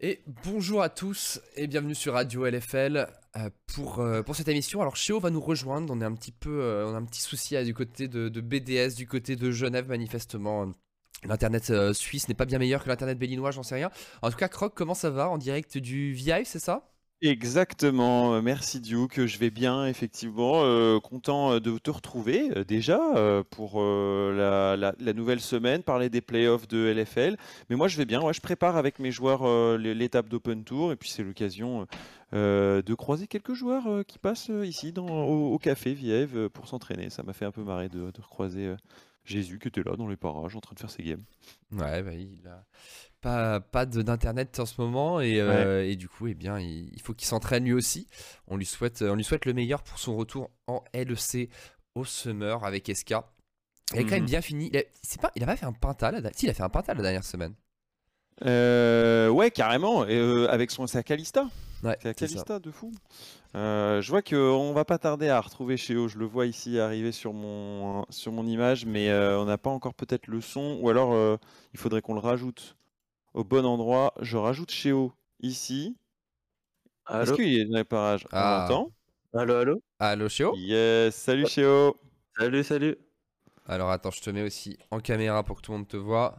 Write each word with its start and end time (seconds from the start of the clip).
Et 0.00 0.22
bonjour 0.44 0.80
à 0.80 0.90
tous 0.90 1.40
et 1.56 1.66
bienvenue 1.66 1.96
sur 1.96 2.12
Radio 2.12 2.46
LFL 2.46 3.08
euh, 3.36 3.50
pour, 3.66 3.98
euh, 3.98 4.22
pour 4.22 4.36
cette 4.36 4.46
émission. 4.46 4.80
Alors 4.80 4.94
Chéo 4.94 5.18
va 5.18 5.30
nous 5.30 5.40
rejoindre, 5.40 5.92
on 5.92 6.00
est 6.00 6.04
un 6.04 6.14
petit 6.14 6.30
peu 6.30 6.60
euh, 6.62 6.86
on 6.86 6.94
a 6.94 6.98
un 6.98 7.04
petit 7.04 7.20
souci 7.20 7.60
du 7.64 7.74
côté 7.74 8.06
de, 8.06 8.28
BDS, 8.40 8.94
du 8.94 9.08
côté 9.08 9.34
de 9.34 9.50
Genève 9.50 9.88
manifestement. 9.88 10.70
L'internet 11.24 11.72
suisse 11.94 12.28
n'est 12.28 12.36
pas 12.36 12.44
bien 12.44 12.60
meilleur 12.60 12.84
que 12.84 12.88
l'internet 12.88 13.18
béninois, 13.18 13.50
j'en 13.50 13.64
sais 13.64 13.74
rien. 13.74 13.90
En 14.22 14.30
tout 14.30 14.36
cas, 14.36 14.46
Croc, 14.46 14.72
comment 14.72 14.94
ça 14.94 15.10
va? 15.10 15.28
En 15.28 15.36
direct 15.36 15.78
du 15.78 16.12
VI, 16.12 16.44
c'est 16.44 16.60
ça? 16.60 16.87
Exactement, 17.20 18.34
euh, 18.34 18.42
merci 18.42 18.78
Duke, 18.80 19.26
je 19.26 19.38
vais 19.38 19.50
bien 19.50 19.86
effectivement, 19.86 20.60
euh, 20.62 21.00
content 21.00 21.54
euh, 21.54 21.58
de 21.58 21.76
te 21.76 21.90
retrouver 21.90 22.64
déjà 22.64 23.00
pour 23.50 23.82
la, 23.82 24.92
nouvelle 25.14 25.40
semaine, 25.40 25.82
parler 25.82 26.10
des 26.10 26.20
playoffs 26.20 26.68
de 26.68 26.92
LFL. 26.92 27.36
Mais 27.70 27.76
moi 27.76 27.88
je 27.88 27.96
vais 27.96 28.04
bien, 28.04 28.20
je 28.30 28.40
prépare 28.40 28.76
avec 28.76 29.00
mes 29.00 29.10
joueurs 29.10 29.76
l'étape 29.78 30.28
d'Open 30.28 30.62
Tour 30.62 30.92
et 30.92 30.96
puis 30.96 31.08
c'est 31.08 31.24
l'occasion 31.24 31.88
de 32.32 32.94
croiser 32.94 33.26
quelques 33.26 33.54
joueurs 33.54 34.04
qui 34.06 34.20
passent 34.20 34.52
ici 34.62 34.92
dans, 34.92 35.08
au, 35.08 35.58
café 35.58 35.94
Viève 35.94 36.48
pour 36.50 36.68
s'entraîner. 36.68 37.10
Ça 37.10 37.24
m'a 37.24 37.32
fait 37.32 37.44
un 37.44 37.50
peu 37.50 37.64
marrer 37.64 37.88
de, 37.88 38.12
de 38.12 38.20
recroiser 38.20 38.74
Jésus 39.24 39.58
qui 39.58 39.68
était 39.68 39.82
là 39.82 39.96
dans 39.96 40.08
les 40.08 40.16
parages 40.16 40.54
en 40.54 40.60
train 40.60 40.74
de 40.74 40.80
faire 40.80 40.90
ses 40.90 41.02
games. 41.02 41.24
Ouais, 41.72 42.02
bah, 42.02 42.14
il 42.14 42.46
a 42.46 42.64
pas, 43.20 43.60
pas 43.60 43.86
d'internet 43.86 44.58
en 44.60 44.66
ce 44.66 44.80
moment 44.80 45.20
et, 45.20 45.40
euh, 45.40 45.84
et, 45.84 45.96
du 45.96 46.08
coup 46.08 46.28
eh 46.28 46.34
bien 46.34 46.58
il, 46.60 47.00
faut 47.02 47.14
qu'il 47.14 47.26
s'entraîne 47.26 47.64
lui 47.64 47.72
aussi. 47.72 48.06
On 48.46 48.56
lui 48.56 48.66
souhaite 48.66 49.02
on 49.02 49.14
lui 49.14 49.24
souhaite 49.24 49.44
le 49.44 49.54
meilleur 49.54 49.82
pour 49.82 49.98
son 49.98 50.16
retour 50.16 50.50
en 50.66 50.82
LEC 50.94 51.50
au 51.94 52.04
Summer 52.04 52.64
avec 52.64 52.90
SK. 52.94 53.14
Il 53.94 54.00
a 54.00 54.02
quand 54.02 54.10
même 54.10 54.22
mhm. 54.22 54.26
bien 54.26 54.40
fini. 54.40 54.70
Il 54.72 54.78
a, 54.78 54.82
pas, 55.20 55.32
il 55.34 55.42
a 55.42 55.46
pas 55.46 55.56
fait 55.56 55.66
un 55.66 55.72
pental. 55.72 56.30
Si, 56.34 56.46
il 56.46 56.50
a 56.50 56.54
fait 56.54 56.62
un 56.62 56.68
pental 56.68 56.96
la 56.96 57.02
dernière 57.02 57.24
semaine. 57.24 57.54
Euh, 58.44 59.28
ouais, 59.28 59.50
carrément. 59.50 60.04
Euh, 60.04 60.46
avec 60.48 60.70
son 60.70 60.86
c'est 60.86 61.02
Calista. 61.02 61.48
Ouais, 61.82 61.96
Calista 62.16 62.58
de 62.58 62.70
fou. 62.70 62.92
Euh, 63.54 64.02
je 64.02 64.10
vois 64.10 64.20
qu'on 64.20 64.72
va 64.72 64.84
pas 64.84 64.98
tarder 64.98 65.28
à 65.28 65.40
retrouver 65.40 65.76
Chéo. 65.76 66.08
Je 66.08 66.18
le 66.18 66.26
vois 66.26 66.46
ici 66.46 66.78
arriver 66.78 67.12
sur 67.12 67.32
mon 67.32 68.04
sur 68.10 68.32
mon 68.32 68.46
image, 68.46 68.84
mais 68.84 69.12
on 69.12 69.44
n'a 69.44 69.58
pas 69.58 69.70
encore 69.70 69.94
peut-être 69.94 70.26
le 70.26 70.40
son, 70.40 70.78
ou 70.80 70.88
alors 70.88 71.38
il 71.72 71.78
faudrait 71.78 72.02
qu'on 72.02 72.14
le 72.14 72.20
rajoute 72.20 72.76
au 73.34 73.44
bon 73.44 73.64
endroit. 73.64 74.14
Je 74.20 74.36
rajoute 74.36 74.70
Chéo 74.70 75.12
ici. 75.40 75.96
Est-ce 77.10 77.32
qu'il 77.32 77.58
est 77.60 77.64
dans 77.64 77.78
les 77.78 77.84
parages 77.84 78.26
ah. 78.32 78.68
On 78.70 78.92
Allô, 79.38 79.54
allô? 79.54 79.82
Allô, 79.98 80.28
Chéo 80.28 80.54
Yes, 80.56 81.14
salut 81.14 81.46
Chéo 81.46 81.96
Salut, 82.38 82.64
salut 82.64 82.96
Alors 83.66 83.90
attends, 83.90 84.10
je 84.10 84.20
te 84.20 84.30
mets 84.30 84.42
aussi 84.42 84.78
en 84.90 85.00
caméra 85.00 85.42
pour 85.42 85.56
que 85.56 85.62
tout 85.62 85.72
le 85.72 85.78
monde 85.78 85.88
te 85.88 85.96
voit. 85.96 86.36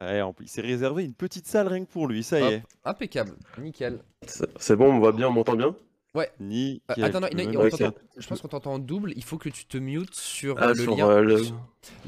Il 0.00 0.48
s'est 0.48 0.62
réservé 0.62 1.04
une 1.04 1.14
petite 1.14 1.46
salle 1.46 1.68
rien 1.68 1.84
que 1.84 1.90
pour 1.90 2.08
lui, 2.08 2.22
ça 2.22 2.40
y 2.40 2.54
est. 2.54 2.62
Impeccable, 2.84 3.36
nickel. 3.58 4.00
C'est 4.26 4.76
bon, 4.76 4.92
on 4.92 4.98
voit 4.98 5.12
bien, 5.12 5.28
on 5.28 5.32
m'entend 5.32 5.54
bien? 5.54 5.74
Ouais. 6.14 6.30
Nickel. 6.40 7.04
attends, 7.04 7.20
non, 7.20 7.28
je 7.30 8.26
pense 8.26 8.40
qu'on 8.40 8.48
t'entend 8.48 8.74
en 8.74 8.78
double. 8.78 9.12
Il 9.16 9.24
faut 9.24 9.38
que 9.38 9.48
tu 9.48 9.64
te 9.64 9.78
mutes 9.78 10.14
sur 10.14 10.56
ah, 10.60 10.72
le 10.72 10.84
lien. 10.84 11.08
Euh, 11.08 11.44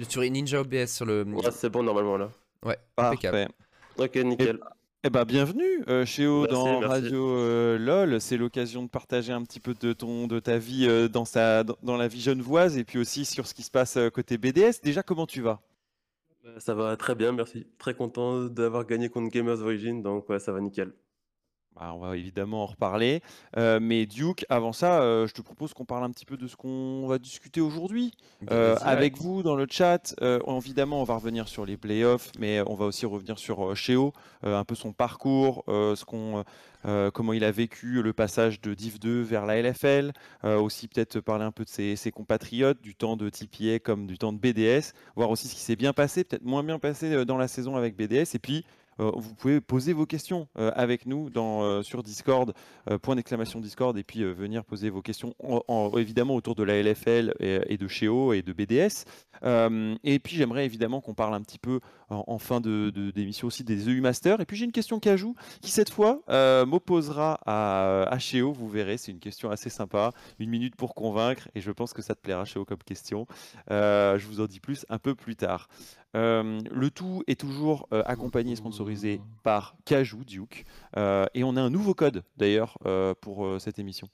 sur 0.09 0.23
Ninja 0.23 0.61
OBS. 0.61 0.87
Sur 0.89 1.07
le... 1.07 1.23
Ouais, 1.25 1.51
c'est 1.51 1.71
bon 1.71 1.83
normalement 1.83 2.17
là. 2.17 2.31
Ouais, 2.65 2.79
impeccable. 2.97 3.49
Ok, 3.99 4.17
nickel. 4.17 4.59
Eh 5.07 5.11
ben, 5.11 5.25
bienvenue 5.25 5.85
euh, 5.89 6.07
chez 6.07 6.27
O 6.27 6.47
dans 6.47 6.81
Radio 6.81 7.37
euh, 7.37 7.79
LOL. 7.79 8.21
C'est 8.21 8.37
l'occasion 8.37 8.83
de 8.83 8.89
partager 8.89 9.33
un 9.33 9.43
petit 9.43 9.61
peu 9.61 9.75
de 9.75 9.93
ton, 9.93 10.27
de 10.27 10.41
ta 10.41 10.59
vie 10.59 10.87
euh, 10.89 11.09
dans, 11.09 11.25
sa, 11.25 11.63
dans 11.63 11.97
la 11.97 12.09
vie 12.09 12.23
genevoise 12.23 12.79
et 12.79 12.85
puis 12.85 12.99
aussi 12.99 13.25
sur 13.25 13.47
ce 13.47 13.55
qui 13.55 13.63
se 13.63 13.71
passe 13.71 13.99
côté 14.13 14.39
BDS. 14.39 14.81
Déjà, 14.83 15.03
comment 15.03 15.27
tu 15.27 15.43
vas? 15.43 15.61
Bah, 16.43 16.59
Ça 16.59 16.75
va 16.75 16.97
très 16.97 17.15
bien, 17.15 17.33
merci. 17.33 17.67
Très 17.79 17.95
content 17.95 18.45
d'avoir 18.47 18.87
gagné 18.87 19.09
contre 19.11 19.31
Gamers 19.31 19.61
Origin, 19.61 20.03
donc 20.03 20.29
ouais, 20.29 20.39
ça 20.39 20.53
va 20.53 20.61
nickel. 20.61 20.93
Bah, 21.77 21.93
on 21.93 21.99
va 21.99 22.17
évidemment 22.17 22.63
en 22.63 22.67
reparler. 22.67 23.21
Euh, 23.57 23.81
mais 23.83 24.07
Duke, 24.07 24.47
avant 24.49 24.73
ça, 24.73 25.03
euh, 25.03 25.27
je 25.27 25.35
te 25.35 25.43
propose 25.43 25.75
qu'on 25.75 25.85
parle 25.85 26.05
un 26.05 26.11
petit 26.11 26.25
peu 26.25 26.37
de 26.37 26.47
ce 26.47 26.55
qu'on 26.55 27.09
va 27.09 27.19
discuter 27.19 27.61
aujourd'hui 27.61 28.13
euh, 28.53 28.77
avec 28.83 29.19
vous 29.19 29.43
dans 29.43 29.57
le 29.57 29.67
chat. 29.69 30.15
évidemment, 30.57 31.01
on 31.01 31.05
va 31.05 31.17
revenir 31.17 31.49
sur 31.49 31.67
les 31.67 31.77
playoffs, 31.77 32.31
mais 32.39 32.63
on 32.69 32.75
va 32.75 32.85
aussi 32.85 33.07
revenir 33.07 33.39
sur 33.39 33.75
Cheo, 33.75 34.13
un 34.45 34.65
peu 34.65 34.77
son 34.77 34.93
parcours, 34.93 35.65
ce 35.67 36.05
qu'on, 36.05 36.45
comment 37.13 37.33
il 37.33 37.43
a 37.43 37.51
vécu 37.51 38.03
le 38.03 38.13
passage 38.13 38.61
de 38.61 38.73
Div 38.73 39.01
2 39.01 39.23
vers 39.23 39.45
la 39.45 39.61
LFL. 39.61 40.13
aussi 40.45 40.87
peut-être 40.87 41.19
parler 41.19 41.45
un 41.45 41.53
peu 41.53 41.65
de 41.65 41.69
ses, 41.69 41.97
ses, 41.97 42.13
compatriotes, 42.13 42.81
du 42.83 42.95
temps 42.95 43.17
de 43.17 43.29
TPA 43.29 43.81
comme 43.81 44.07
du 44.07 44.17
temps 44.17 44.33
de 44.33 44.39
BDS, 44.39 44.93
voir 45.17 45.31
aussi 45.31 45.49
ce 45.49 45.55
qui 45.55 45.61
s'est 45.61 45.77
bien 45.77 45.93
passé, 45.93 46.23
peut-être 46.23 46.45
moins 46.45 46.63
bien 46.63 46.79
passé 46.79 47.25
dans 47.25 47.37
la 47.37 47.49
saison 47.49 47.75
avec 47.75 47.97
BDS, 47.97 48.35
et 48.35 48.39
puis 48.41 48.65
vous 48.99 49.35
pouvez 49.35 49.61
poser 49.61 49.93
vos 49.93 50.07
questions 50.07 50.49
euh, 50.59 50.71
avec 50.75 51.07
nous 51.07 51.31
euh, 51.37 51.83
sur 51.83 52.03
Discord, 52.03 52.53
point 53.03 53.17
d'exclamation 53.17 53.61
Discord, 53.61 53.97
et 53.97 54.05
puis 54.05 54.23
venir 54.25 54.65
poser 54.65 54.91
vos 54.91 55.03
questions 55.03 55.35
évidemment 55.97 56.35
autour 56.35 56.55
de 56.55 56.63
la 56.63 56.83
LFL 56.83 57.35
et, 57.41 57.77
de 57.77 57.89
Cheo 57.89 58.33
et 58.33 58.43
de 58.43 58.53
BDS. 58.53 59.05
et 60.05 60.19
puis 60.19 60.37
j'aimerais 60.37 60.65
évidemment 60.65 61.01
qu'on 61.01 61.15
parle 61.15 61.35
un 61.35 61.43
petit 61.43 61.59
peu 61.59 61.81
en, 62.11 62.39
fin 62.39 62.61
d'émission 62.61 63.49
aussi 63.49 63.65
des 63.65 63.89
EU 63.89 64.01
Masters. 64.01 64.41
Et 64.41 64.45
puis 64.45 64.57
j'ai 64.57 64.65
une 64.65 64.73
question 64.73 65.01
ajoute, 65.05 65.37
qui 65.61 65.71
cette 65.71 65.91
fois 65.91 66.21
m'opposera 66.67 67.41
à, 67.47 68.03
à 68.03 68.19
Cheo, 68.19 68.53
vous 68.53 68.69
verrez, 68.69 68.99
c'est 68.99 69.13
une 69.13 69.21
question 69.21 69.51
assez 69.51 69.71
sympa, 69.71 70.13
une 70.39 70.51
minute 70.51 70.77
pour 70.77 70.95
convaincre, 70.95 71.49
et 71.55 71.61
je 71.61 71.71
pense 71.71 71.93
que 71.93 72.03
ça 72.03 72.15
te 72.15 72.21
plaira 72.21 72.45
Cheo 72.45 72.65
comme 72.65 72.79
question. 72.85 73.27
je 73.71 74.27
vous 74.27 74.41
en 74.41 74.47
dis 74.47 74.61
plus 74.61 74.85
un 74.89 74.99
peu 74.99 75.15
plus 75.15 75.37
tard. 75.37 75.69
Euh, 76.15 76.61
le 76.71 76.91
tout 76.91 77.23
est 77.27 77.39
toujours 77.39 77.89
euh, 77.93 78.03
accompagné 78.07 78.53
et 78.53 78.57
sponsorisé 78.57 79.21
par 79.43 79.77
Cajou 79.85 80.25
Duke. 80.25 80.65
Euh, 80.97 81.27
et 81.35 81.45
on 81.45 81.57
a 81.57 81.63
un 81.63 81.71
nouveau 81.71 81.95
code 81.95 82.25
d'ailleurs 82.37 82.79
pour 83.21 83.61
cette 83.61 83.79
émission. 83.79 84.09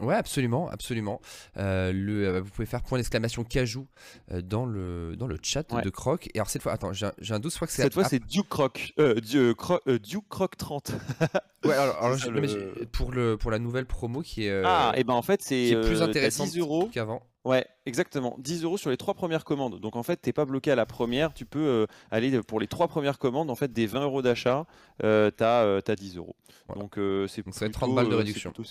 Ouais, 0.00 0.14
absolument, 0.14 0.68
absolument. 0.68 1.20
le, 1.56 2.40
vous 2.40 2.50
pouvez 2.50 2.66
faire 2.66 2.82
point 2.82 2.98
d'exclamation 2.98 3.44
Cajou 3.44 3.86
dans, 4.30 4.66
le, 4.66 5.16
dans 5.16 5.26
le 5.26 5.38
chat 5.42 5.70
de 5.70 5.90
Croc. 5.90 6.28
Et 6.34 6.38
alors 6.38 6.50
cette 6.50 6.62
fois, 6.62 6.72
attends, 6.72 6.92
j'ai 6.92 7.06
un, 7.06 7.40
doute, 7.40 7.52
je 7.52 7.56
crois 7.56 7.66
que 7.66 7.72
c'est. 7.72 7.82
Cette 7.82 7.94
fois, 7.94 8.04
c'est 8.04 8.24
Duke 8.24 8.48
Croc. 8.48 8.92
Duke, 8.98 10.28
Croc 10.28 10.56
30. 10.56 10.92
ouais, 11.64 11.74
alors, 11.74 12.16
pour, 12.92 13.12
le, 13.12 13.36
pour 13.36 13.50
la 13.50 13.58
nouvelle 13.58 13.86
promo 13.86 14.22
qui 14.22 14.46
est. 14.46 14.62
ah, 14.64 14.92
et 14.96 15.04
ben 15.04 15.14
en 15.14 15.22
fait, 15.22 15.42
c'est 15.42 15.76
plus 15.84 16.02
intéressant 16.02 16.46
qu'avant. 16.92 17.22
Ouais, 17.46 17.64
exactement. 17.86 18.34
10 18.40 18.64
euros 18.64 18.76
sur 18.76 18.90
les 18.90 18.96
trois 18.96 19.14
premières 19.14 19.44
commandes. 19.44 19.78
Donc 19.78 19.94
en 19.94 20.02
fait, 20.02 20.16
t'es 20.16 20.32
pas 20.32 20.44
bloqué 20.44 20.72
à 20.72 20.74
la 20.74 20.84
première. 20.84 21.32
Tu 21.32 21.46
peux 21.46 21.60
euh, 21.60 21.86
aller 22.10 22.42
pour 22.42 22.58
les 22.58 22.66
trois 22.66 22.88
premières 22.88 23.20
commandes. 23.20 23.50
En 23.50 23.54
fait, 23.54 23.72
des 23.72 23.86
20 23.86 24.02
euros 24.02 24.20
d'achat, 24.20 24.66
euh, 25.04 25.30
t'as 25.30 25.62
euh, 25.62 25.80
as 25.86 25.94
10 25.94 26.16
euros. 26.16 26.34
Donc 26.74 26.98
c'est 27.28 27.44
ça 27.52 27.68
30 27.68 27.94
balles 27.94 28.08
de 28.08 28.16
réduction. 28.16 28.52
Ouais. 28.58 28.64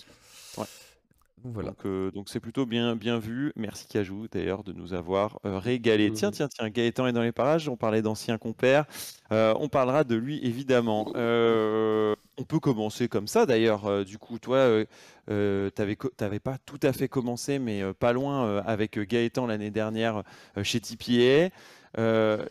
Voilà. 1.54 1.74
Donc 2.14 2.30
c'est 2.30 2.40
plutôt 2.40 2.66
bien, 2.66 2.96
bien 2.96 3.20
vu. 3.20 3.54
Merci 3.56 3.88
Cajou 3.88 4.28
d'ailleurs 4.32 4.64
de 4.64 4.74
nous 4.74 4.94
avoir 4.94 5.40
régalé. 5.44 6.12
Tiens, 6.12 6.32
tiens, 6.32 6.48
tiens, 6.48 6.70
Gaëtan 6.70 7.08
est 7.08 7.14
dans 7.14 7.22
les 7.22 7.32
parages. 7.32 7.70
On 7.70 7.78
parlait 7.78 8.02
d'anciens 8.02 8.38
compères. 8.38 8.86
on 9.32 9.70
parlera 9.70 10.04
de 10.04 10.16
lui 10.16 10.40
évidemment. 10.46 11.12
on 11.14 12.44
peut 12.48 12.60
commencer 12.60 13.08
comme 13.08 13.28
ça 13.28 13.46
d'ailleurs. 13.46 14.06
du 14.06 14.18
coup, 14.18 14.40
toi, 14.40 14.86
euh, 15.30 15.70
tu 15.76 15.98
n'avais 16.22 16.40
pas 16.40 16.58
tout 16.66 16.80
à 16.84 16.94
fait 16.94 17.08
commencé, 17.08 17.60
mais 17.60 17.82
euh, 17.82 17.94
pas 17.94 18.14
loin 18.14 18.46
euh, 18.46 18.62
avec 18.66 19.00
Gaëtan 19.00 19.48
l'année 19.48 19.72
dernière 19.72 20.24
chez 20.64 20.80
TPA. 20.80 21.50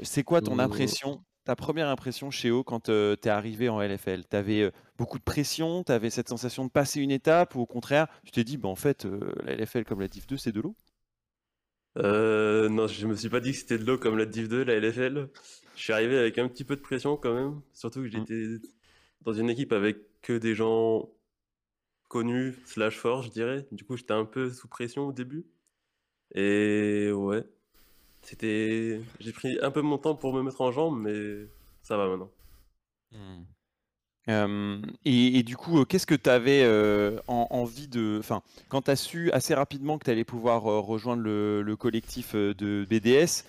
c'est 0.03 0.25
quoi 0.25 0.41
ton 0.41 0.59
impression? 0.59 1.23
Ta 1.45 1.57
première 1.57 1.89
impression 1.89 2.31
chez 2.31 2.51
O 2.51 2.65
quand 2.65 2.85
tu 2.85 2.93
es 2.93 3.29
arrivé 3.29 3.69
en 3.69 3.81
LFL 3.81 4.25
Tu 4.29 4.37
avais 4.37 4.73
beaucoup 4.99 5.19
de 5.19 5.25
pression, 5.25 5.85
tu 5.85 5.93
avais 5.93 6.11
cette 6.11 6.29
sensation 6.29 6.65
de 6.65 6.71
passer 6.71 7.01
une 7.01 7.11
étape, 7.11 7.55
ou 7.55 7.61
au 7.61 7.67
contraire, 7.67 8.07
tu 8.25 8.33
t'es 8.33 8.45
dit, 8.45 8.57
bah, 8.57 8.69
en 8.69 8.77
fait, 8.77 9.07
la 9.45 9.55
LFL 9.55 9.85
comme 9.85 10.01
la 10.01 10.09
Div 10.09 10.27
2, 10.27 10.37
c'est 10.37 10.53
de 10.53 10.61
l'eau? 10.61 10.75
Non, 11.97 12.87
je 12.87 13.07
me 13.07 13.15
suis 13.15 13.29
pas 13.29 13.41
dit 13.41 13.53
que 13.53 13.59
c'était 13.59 13.79
de 13.79 13.85
l'eau 13.85 13.99
comme 13.99 14.19
la 14.19 14.27
Div 14.27 14.49
2, 14.49 14.65
la 14.65 14.81
LFL. 14.81 15.29
Je 15.77 15.83
suis 15.83 15.93
arrivé 15.93 16.19
avec 16.19 16.39
un 16.39 16.49
petit 16.49 16.65
peu 16.65 16.77
de 16.77 16.81
pression 16.81 17.17
quand 17.17 17.35
même, 17.35 17.61
surtout 17.73 18.01
que 18.01 18.09
j'étais 18.09 18.47
dans 19.23 19.33
une 19.33 19.51
équipe 19.51 19.73
avec 19.73 19.99
que 20.23 20.33
des 20.39 20.55
gens 20.55 21.09
connu, 22.09 22.55
slash 22.65 22.97
fort, 22.97 23.23
je 23.23 23.31
dirais. 23.31 23.67
Du 23.73 23.85
coup, 23.85 23.97
j'étais 23.97 24.13
un 24.13 24.25
peu 24.25 24.51
sous 24.51 24.69
pression 24.69 25.09
au 25.09 25.13
début. 25.13 25.47
Et 26.35 27.11
ouais, 27.13 27.45
c'était. 28.25 29.01
J'ai 29.21 29.33
pris 29.33 29.59
un 29.63 29.71
peu 29.71 29.83
mon 29.83 29.99
temps 29.99 30.15
pour 30.15 30.33
me 30.35 30.43
mettre 30.43 30.61
en 30.61 30.73
jambe, 30.73 31.01
mais 31.01 31.47
ça 31.83 31.97
va 31.97 32.09
maintenant. 32.09 32.31
Hmm 33.13 33.43
et, 35.05 35.43
du 35.43 35.57
coup, 35.57 35.85
qu'est-ce 35.85 36.07
que 36.07 36.15
tu 36.15 36.31
avais 36.31 36.67
envie 37.29 37.89
de. 37.89 38.21
Quand 38.69 38.83
tu 38.83 38.91
as 38.91 38.97
su 38.97 39.31
assez 39.33 39.55
rapidement 39.55 39.99
que 39.99 40.05
tu 40.05 40.11
allais 40.11 40.25
pouvoir 40.25 40.63
rejoindre 40.63 41.23
le, 41.23 41.77
collectif 41.77 42.35
de 42.35 42.87
BDS, 42.89 43.45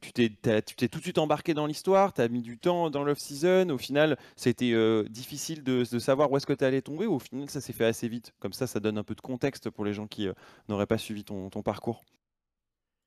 tu 0.00 0.12
t'es 0.12 0.88
tout 0.88 0.98
de 0.98 1.02
suite 1.02 1.18
embarqué 1.18 1.54
dans 1.54 1.66
l'histoire, 1.66 2.12
tu 2.12 2.20
as 2.20 2.28
mis 2.28 2.42
du 2.42 2.58
temps 2.58 2.90
dans 2.90 3.04
l'off-season. 3.04 3.70
Au 3.70 3.78
final, 3.78 4.18
c'était 4.36 4.74
difficile 5.08 5.62
de, 5.62 5.84
savoir 5.98 6.30
où 6.30 6.36
est-ce 6.36 6.46
que 6.46 6.52
tu 6.52 6.64
allais 6.64 6.82
tomber, 6.82 7.06
ou 7.06 7.14
au 7.14 7.20
final, 7.20 7.48
ça 7.48 7.60
s'est 7.60 7.72
fait 7.72 7.86
assez 7.86 8.08
vite? 8.08 8.32
Comme 8.40 8.52
ça, 8.52 8.66
ça 8.66 8.80
donne 8.80 8.98
un 8.98 9.04
peu 9.04 9.14
de 9.14 9.22
contexte 9.22 9.70
pour 9.70 9.84
les 9.84 9.94
gens 9.94 10.06
qui 10.06 10.28
n'auraient 10.68 10.86
pas 10.86 10.98
suivi 10.98 11.24
ton, 11.24 11.48
parcours. 11.62 12.04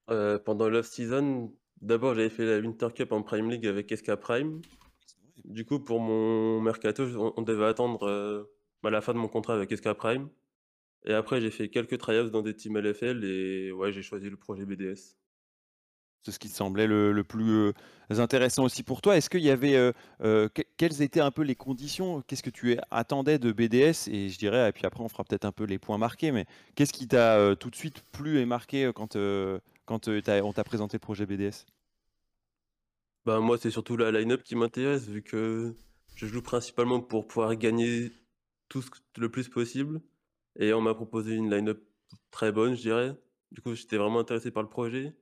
Pendant 0.07 0.69
l'off-season, 0.69 1.53
d'abord, 1.81 2.15
j'avais 2.15 2.29
fait 2.29 2.45
la 2.45 2.59
Winter 2.59 2.87
Cup 2.93 3.11
en 3.11 3.21
Prime 3.21 3.49
League 3.49 3.67
avec 3.67 3.95
SK 3.95 4.15
Prime. 4.15 4.61
Du 5.45 5.65
coup, 5.65 5.79
pour 5.79 5.99
mon 5.99 6.61
mercato, 6.61 7.03
on, 7.37 7.41
devait 7.41 7.65
attendre 7.65 8.47
bah, 8.83 8.89
la 8.89 9.01
fin 9.01 9.13
de 9.13 9.19
mon 9.19 9.27
contrat 9.27 9.53
avec 9.53 9.75
SK 9.75 9.93
Prime. 9.93 10.29
Et 11.05 11.13
après, 11.13 11.39
j'ai 11.39 11.51
fait 11.51 11.69
quelques 11.69 11.97
tryouts 11.97 12.29
dans 12.29 12.41
des 12.41 12.53
teams 12.53 12.77
LFL 12.77 13.23
et 13.23 13.71
ouais, 13.71 13.93
j'ai 13.93 14.01
choisi 14.01 14.29
le 14.29 14.35
projet 14.35 14.65
BDS. 14.65 15.15
C'est 16.23 16.31
ce 16.33 16.39
qui 16.39 16.49
te 16.49 16.55
semblait 16.55 16.87
le, 16.87 17.23
plus 17.23 17.71
intéressant 18.09 18.65
aussi 18.65 18.83
pour 18.83 19.01
toi. 19.01 19.15
Est-ce 19.15 19.29
qu'il 19.29 19.43
y 19.43 19.49
avait, 19.49 19.93
quelles 20.75 21.01
étaient 21.01 21.21
un 21.21 21.31
peu 21.31 21.43
les 21.43 21.55
conditions? 21.55 22.21
Qu'est-ce 22.27 22.43
que 22.43 22.49
tu 22.49 22.77
attendais 22.91 23.39
de 23.39 23.53
BDS 23.53 24.09
Et 24.09 24.27
je 24.27 24.37
dirais, 24.37 24.67
et 24.67 24.71
puis 24.73 24.85
après 24.85 25.01
on 25.01 25.07
fera 25.07 25.23
peut-être 25.23 25.45
un 25.45 25.53
peu 25.53 25.63
les 25.63 25.79
points 25.79 25.97
marqués, 25.97 26.33
mais 26.33 26.45
qu'est-ce 26.75 26.91
qui 26.91 27.07
t'a 27.07 27.55
tout 27.55 27.69
de 27.69 27.75
suite 27.75 28.03
plu 28.11 28.39
et 28.39 28.45
marqué 28.45 28.91
quand, 28.93 29.15
quand 29.87 30.07
on 30.09 30.53
t'a 30.53 30.63
présenté 30.63 30.97
le 30.97 30.99
projet 30.99 31.25
BDS 31.25 31.65
bah, 33.25 33.41
moi, 33.41 33.57
c'est 33.57 33.71
surtout 33.71 33.97
la 33.97 34.11
line-up 34.11 34.41
qui 34.43 34.55
m'intéresse, 34.55 35.07
vu 35.09 35.21
que 35.21 35.75
je 36.15 36.27
joue 36.27 36.41
principalement 36.41 37.01
pour 37.01 37.27
pouvoir 37.27 37.55
gagner 37.57 38.11
tout 38.69 38.83
le 39.17 39.29
plus 39.29 39.49
possible. 39.49 40.01
Et 40.57 40.73
on 40.73 40.81
m'a 40.81 40.93
proposé 40.93 41.35
une 41.35 41.49
line-up 41.53 41.83
très 42.31 42.53
bonne, 42.53 42.75
je 42.75 42.81
dirais. 42.81 43.17
Du 43.51 43.61
coup, 43.61 43.75
j'étais 43.75 43.97
vraiment 43.97 44.19
intéressé 44.19 44.51
par 44.51 44.63
le 44.63 44.69
projet. 44.69 45.13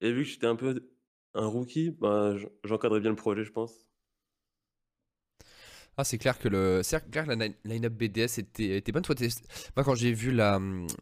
Et 0.00 0.12
vu 0.12 0.24
que 0.24 0.30
j'étais 0.30 0.46
un 0.46 0.56
peu 0.56 0.88
un 1.34 1.46
rookie, 1.46 1.90
bah, 1.90 2.36
j'encadrais 2.64 3.00
bien 3.00 3.10
le 3.10 3.16
projet, 3.16 3.44
je 3.44 3.52
pense. 3.52 3.88
Ah, 5.98 6.04
c'est 6.04 6.16
clair 6.16 6.38
que 6.38 6.48
le, 6.48 6.80
c'est 6.82 7.10
clair 7.10 7.26
que 7.26 7.32
la 7.32 7.48
line-up 7.64 7.92
BDS 7.92 8.38
était, 8.38 8.78
était 8.78 8.92
bonne. 8.92 9.02
moi, 9.76 9.84
quand 9.84 9.94
j'ai 9.94 10.12
vu 10.12 10.30
la, 10.32 10.58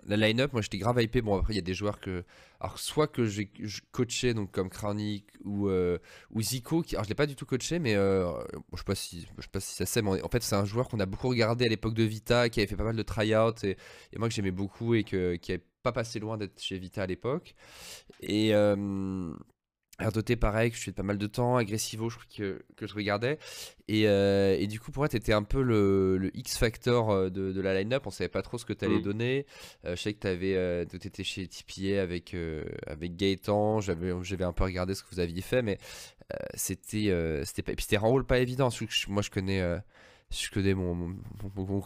la 0.07 0.17
line-up, 0.17 0.53
moi 0.53 0.63
j'étais 0.63 0.79
grave 0.79 1.01
hypé. 1.01 1.23
Bon, 1.23 1.39
après, 1.39 1.53
il 1.53 1.57
y 1.57 1.61
a 1.61 1.63
des 1.63 1.75
joueurs 1.75 2.01
que, 2.01 2.25
alors 2.59 2.79
soit 2.81 3.07
que 3.07 3.25
j'ai 3.25 3.53
coaché, 3.93 4.35
donc 4.35 4.51
comme 4.51 4.69
Kranik 4.69 5.27
ou, 5.45 5.69
euh, 5.69 5.99
ou 6.33 6.43
Zico, 6.43 6.83
qui, 6.83 6.97
alors 6.97 7.05
je 7.05 7.09
l'ai 7.09 7.15
pas 7.15 7.27
du 7.27 7.37
tout 7.37 7.47
coaché, 7.47 7.79
mais 7.79 7.95
euh, 7.95 8.33
je 8.73 8.79
sais 8.79 8.85
pas 8.85 8.95
si, 8.97 9.29
je 9.39 9.43
sais 9.43 9.49
pas 9.49 9.61
si 9.61 9.75
ça 9.87 10.03
mais 10.03 10.23
en 10.23 10.29
fait, 10.29 10.43
c'est 10.43 10.57
un 10.57 10.65
joueur 10.65 10.89
qu'on 10.89 10.99
a 10.99 11.07
beaucoup 11.07 11.29
regardé 11.29 11.65
à 11.67 11.69
l'époque 11.69 11.95
de 11.95 12.03
Vita, 12.03 12.49
qui 12.49 12.59
avait 12.59 12.67
fait 12.67 12.77
pas 12.77 12.85
mal 12.85 12.97
de 12.97 13.03
try-out 13.03 13.63
et, 13.63 13.77
et 14.13 14.19
moi 14.19 14.29
que 14.29 14.35
j'aimais 14.35 14.51
beaucoup 14.51 14.95
et 14.95 15.05
que, 15.05 15.37
qui 15.37 15.53
avait 15.53 15.65
pas 15.83 15.93
passé 15.93 16.19
loin 16.19 16.37
d'être 16.37 16.61
chez 16.61 16.79
Vita 16.79 17.03
à 17.05 17.07
l'époque. 17.07 17.55
Et 18.21 18.55
euh, 18.55 19.33
RDT, 20.01 20.37
pareil, 20.37 20.71
que 20.71 20.77
je 20.77 20.83
fais 20.83 20.93
pas 20.93 21.03
mal 21.03 21.19
de 21.19 21.27
temps. 21.27 21.57
Agressivo, 21.57 22.09
je 22.09 22.17
crois 22.17 22.29
que, 22.35 22.63
que 22.77 22.87
je 22.87 22.95
regardais. 22.95 23.39
Et, 23.89 24.07
euh, 24.07 24.57
et, 24.59 24.67
du 24.67 24.81
coup, 24.81 24.91
pour 24.93 25.03
moi, 25.03 25.09
tu 25.09 25.17
étais 25.17 25.33
un 25.33 25.43
peu 25.43 25.63
le, 25.63 26.17
le 26.17 26.37
X-Factor 26.37 27.11
euh, 27.11 27.31
de, 27.31 27.53
de, 27.53 27.61
la 27.61 27.75
line-up. 27.75 28.07
On 28.07 28.11
savait 28.11 28.29
pas 28.29 28.43
trop 28.43 28.59
ce 28.59 28.65
que 28.65 28.73
tu 28.73 28.85
allais 28.85 28.99
mm. 28.99 29.03
donner. 29.03 29.47
Euh, 29.85 29.97
je 29.97 30.03
sais 30.03 30.15
que 30.15 30.85
tu 30.85 31.07
étais 31.07 31.25
chez 31.25 31.47
TPA 31.47 32.01
avec, 32.03 32.35
avec 32.87 33.17
Gaëtan. 33.17 33.81
J'avais 33.81 34.45
un 34.45 34.53
peu 34.53 34.65
regardé 34.65 34.95
ce 34.95 35.03
que 35.03 35.09
vous 35.13 35.21
aviez 35.21 35.43
fait, 35.43 35.63
mais 35.63 35.79
c'était 36.55 37.13
c'était 37.45 37.63
pas. 37.63 37.73
Et 37.73 37.77
puis 37.77 37.85
c'était 37.85 37.99
en 37.99 38.23
pas 38.23 38.39
évident. 38.39 38.69
Moi, 39.09 39.23
je 39.23 39.31
connais 39.31 39.63
je 40.31 40.51
connais 40.51 40.75
mon, 40.75 40.95
mon, 40.95 41.83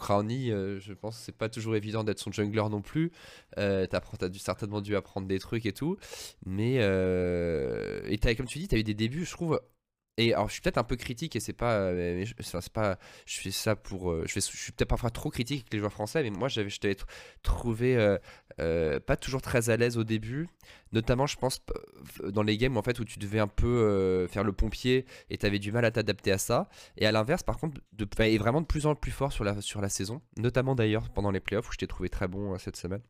euh, 0.51 0.79
je 0.79 0.93
pense 0.93 1.17
que 1.17 1.23
c'est 1.23 1.35
pas 1.35 1.49
toujours 1.49 1.75
évident 1.75 2.03
d'être 2.03 2.19
son 2.19 2.31
jungler 2.31 2.69
non 2.69 2.81
plus. 2.81 3.11
Euh, 3.57 3.87
t'as 3.87 3.99
certainement 4.39 4.81
dû 4.81 4.95
apprendre 4.95 5.27
des 5.27 5.39
trucs 5.39 5.65
et 5.65 5.73
tout. 5.73 5.97
Mais, 6.45 6.77
euh, 6.79 8.01
et 8.05 8.17
comme 8.35 8.45
tu 8.45 8.59
dis, 8.59 8.67
tu 8.67 8.75
as 8.75 8.79
eu 8.79 8.83
des 8.83 8.93
débuts, 8.93 9.25
je 9.25 9.31
trouve, 9.31 9.59
et 10.17 10.33
alors, 10.33 10.47
je 10.47 10.53
suis 10.53 10.61
peut-être 10.61 10.77
un 10.77 10.83
peu 10.85 10.95
critique 10.95 11.35
et 11.35 11.41
c'est 11.41 11.53
pas, 11.53 11.73
euh, 11.73 12.23
c'est 12.39 12.71
pas, 12.71 12.97
je 13.25 13.39
fais 13.39 13.51
ça 13.51 13.75
pour, 13.75 14.11
euh, 14.11 14.23
je, 14.25 14.31
fais, 14.31 14.39
je 14.39 14.57
suis 14.57 14.71
peut-être 14.71 14.87
parfois 14.87 15.09
trop 15.09 15.29
critique 15.29 15.61
avec 15.61 15.73
les 15.73 15.79
joueurs 15.79 15.91
français, 15.91 16.23
mais 16.23 16.29
moi 16.29 16.47
j'avais, 16.47 16.69
je 16.69 16.79
t'avais 16.79 16.95
trouvé 17.43 18.17
euh, 18.59 18.99
pas 19.01 19.17
toujours 19.17 19.41
très 19.41 19.69
à 19.69 19.75
l'aise 19.75 19.97
au 19.97 20.05
début, 20.05 20.47
notamment 20.93 21.27
je 21.27 21.35
pense 21.35 21.61
dans 22.23 22.43
les 22.43 22.57
games 22.57 22.77
en 22.77 22.81
fait 22.81 22.97
où 22.99 23.03
tu 23.03 23.19
devais 23.19 23.39
un 23.39 23.47
peu 23.47 24.25
faire 24.31 24.45
le 24.45 24.53
pompier 24.53 25.05
et 25.29 25.37
tu 25.37 25.45
avais 25.45 25.59
du 25.59 25.73
mal 25.73 25.83
à 25.83 25.91
t'adapter 25.91 26.31
à 26.31 26.37
ça. 26.37 26.69
Et 26.97 27.05
à 27.05 27.11
l'inverse, 27.11 27.43
par 27.43 27.57
contre, 27.57 27.81
de, 27.91 28.07
est 28.23 28.37
vraiment 28.37 28.61
de 28.61 28.67
plus 28.67 28.85
en 28.85 28.95
plus 28.95 29.11
fort 29.11 29.33
sur 29.33 29.43
la 29.43 29.59
sur 29.61 29.81
la 29.81 29.89
saison, 29.89 30.21
notamment 30.37 30.75
d'ailleurs 30.75 31.09
pendant 31.09 31.31
les 31.31 31.41
playoffs 31.41 31.67
où 31.67 31.73
je 31.73 31.77
t'ai 31.77 31.87
trouvé 31.87 32.07
très 32.09 32.29
bon 32.29 32.57
cette 32.57 32.77
semaine. 32.77 33.01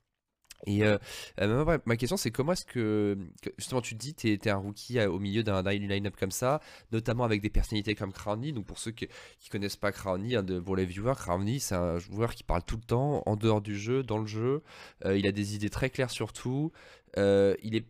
Et 0.66 0.84
euh, 0.84 0.98
euh, 1.42 1.78
ma 1.86 1.98
question, 1.98 2.18
c'est 2.18 2.32
comment 2.32 2.54
est-ce 2.54 2.66
que, 2.66 3.18
justement, 3.58 3.82
tu 3.82 3.96
te 3.96 4.00
dis, 4.00 4.14
tu 4.14 4.32
es, 4.32 4.50
un 4.50 4.56
rookie 4.56 5.00
au 5.02 5.20
milieu 5.20 5.44
d'un 5.44 5.62
line-up 5.62 6.16
comme 6.20 6.32
ça, 6.32 6.62
notamment 6.92 7.24
avec 7.24 7.42
des 7.42 7.50
personnalités 7.50 7.96
comme 7.96 8.12
Crowny. 8.12 8.54
Donc, 8.54 8.66
pour 8.66 8.80
ceux 8.80 8.92
qui, 8.92 9.08
qui 9.40 9.50
connaissent 9.50 9.76
pas 9.76 9.92
Crowny, 9.92 10.36
hein, 10.36 10.46
pour 10.64 10.76
les 10.76 10.86
viewers, 10.86 11.16
Crowny, 11.16 11.60
c'est 11.60 11.76
un 11.76 12.00
joueur 12.00 12.34
qui 12.34 12.44
parle 12.44 12.64
tout 12.64 12.78
le 12.78 12.84
temps, 12.84 13.24
en 13.26 13.36
dehors 13.36 13.62
du 13.62 13.78
jeu, 13.78 14.04
dans 14.04 14.18
le 14.18 14.28
jeu. 14.28 14.64
Euh, 15.06 15.18
il 15.18 15.28
a 15.28 15.32
des 15.32 15.56
idées 15.56 15.70
très 15.70 15.90
claires 15.90 16.12
sur 16.12 16.34
tout. 16.34 16.72
il 17.18 17.76
est 17.76 17.86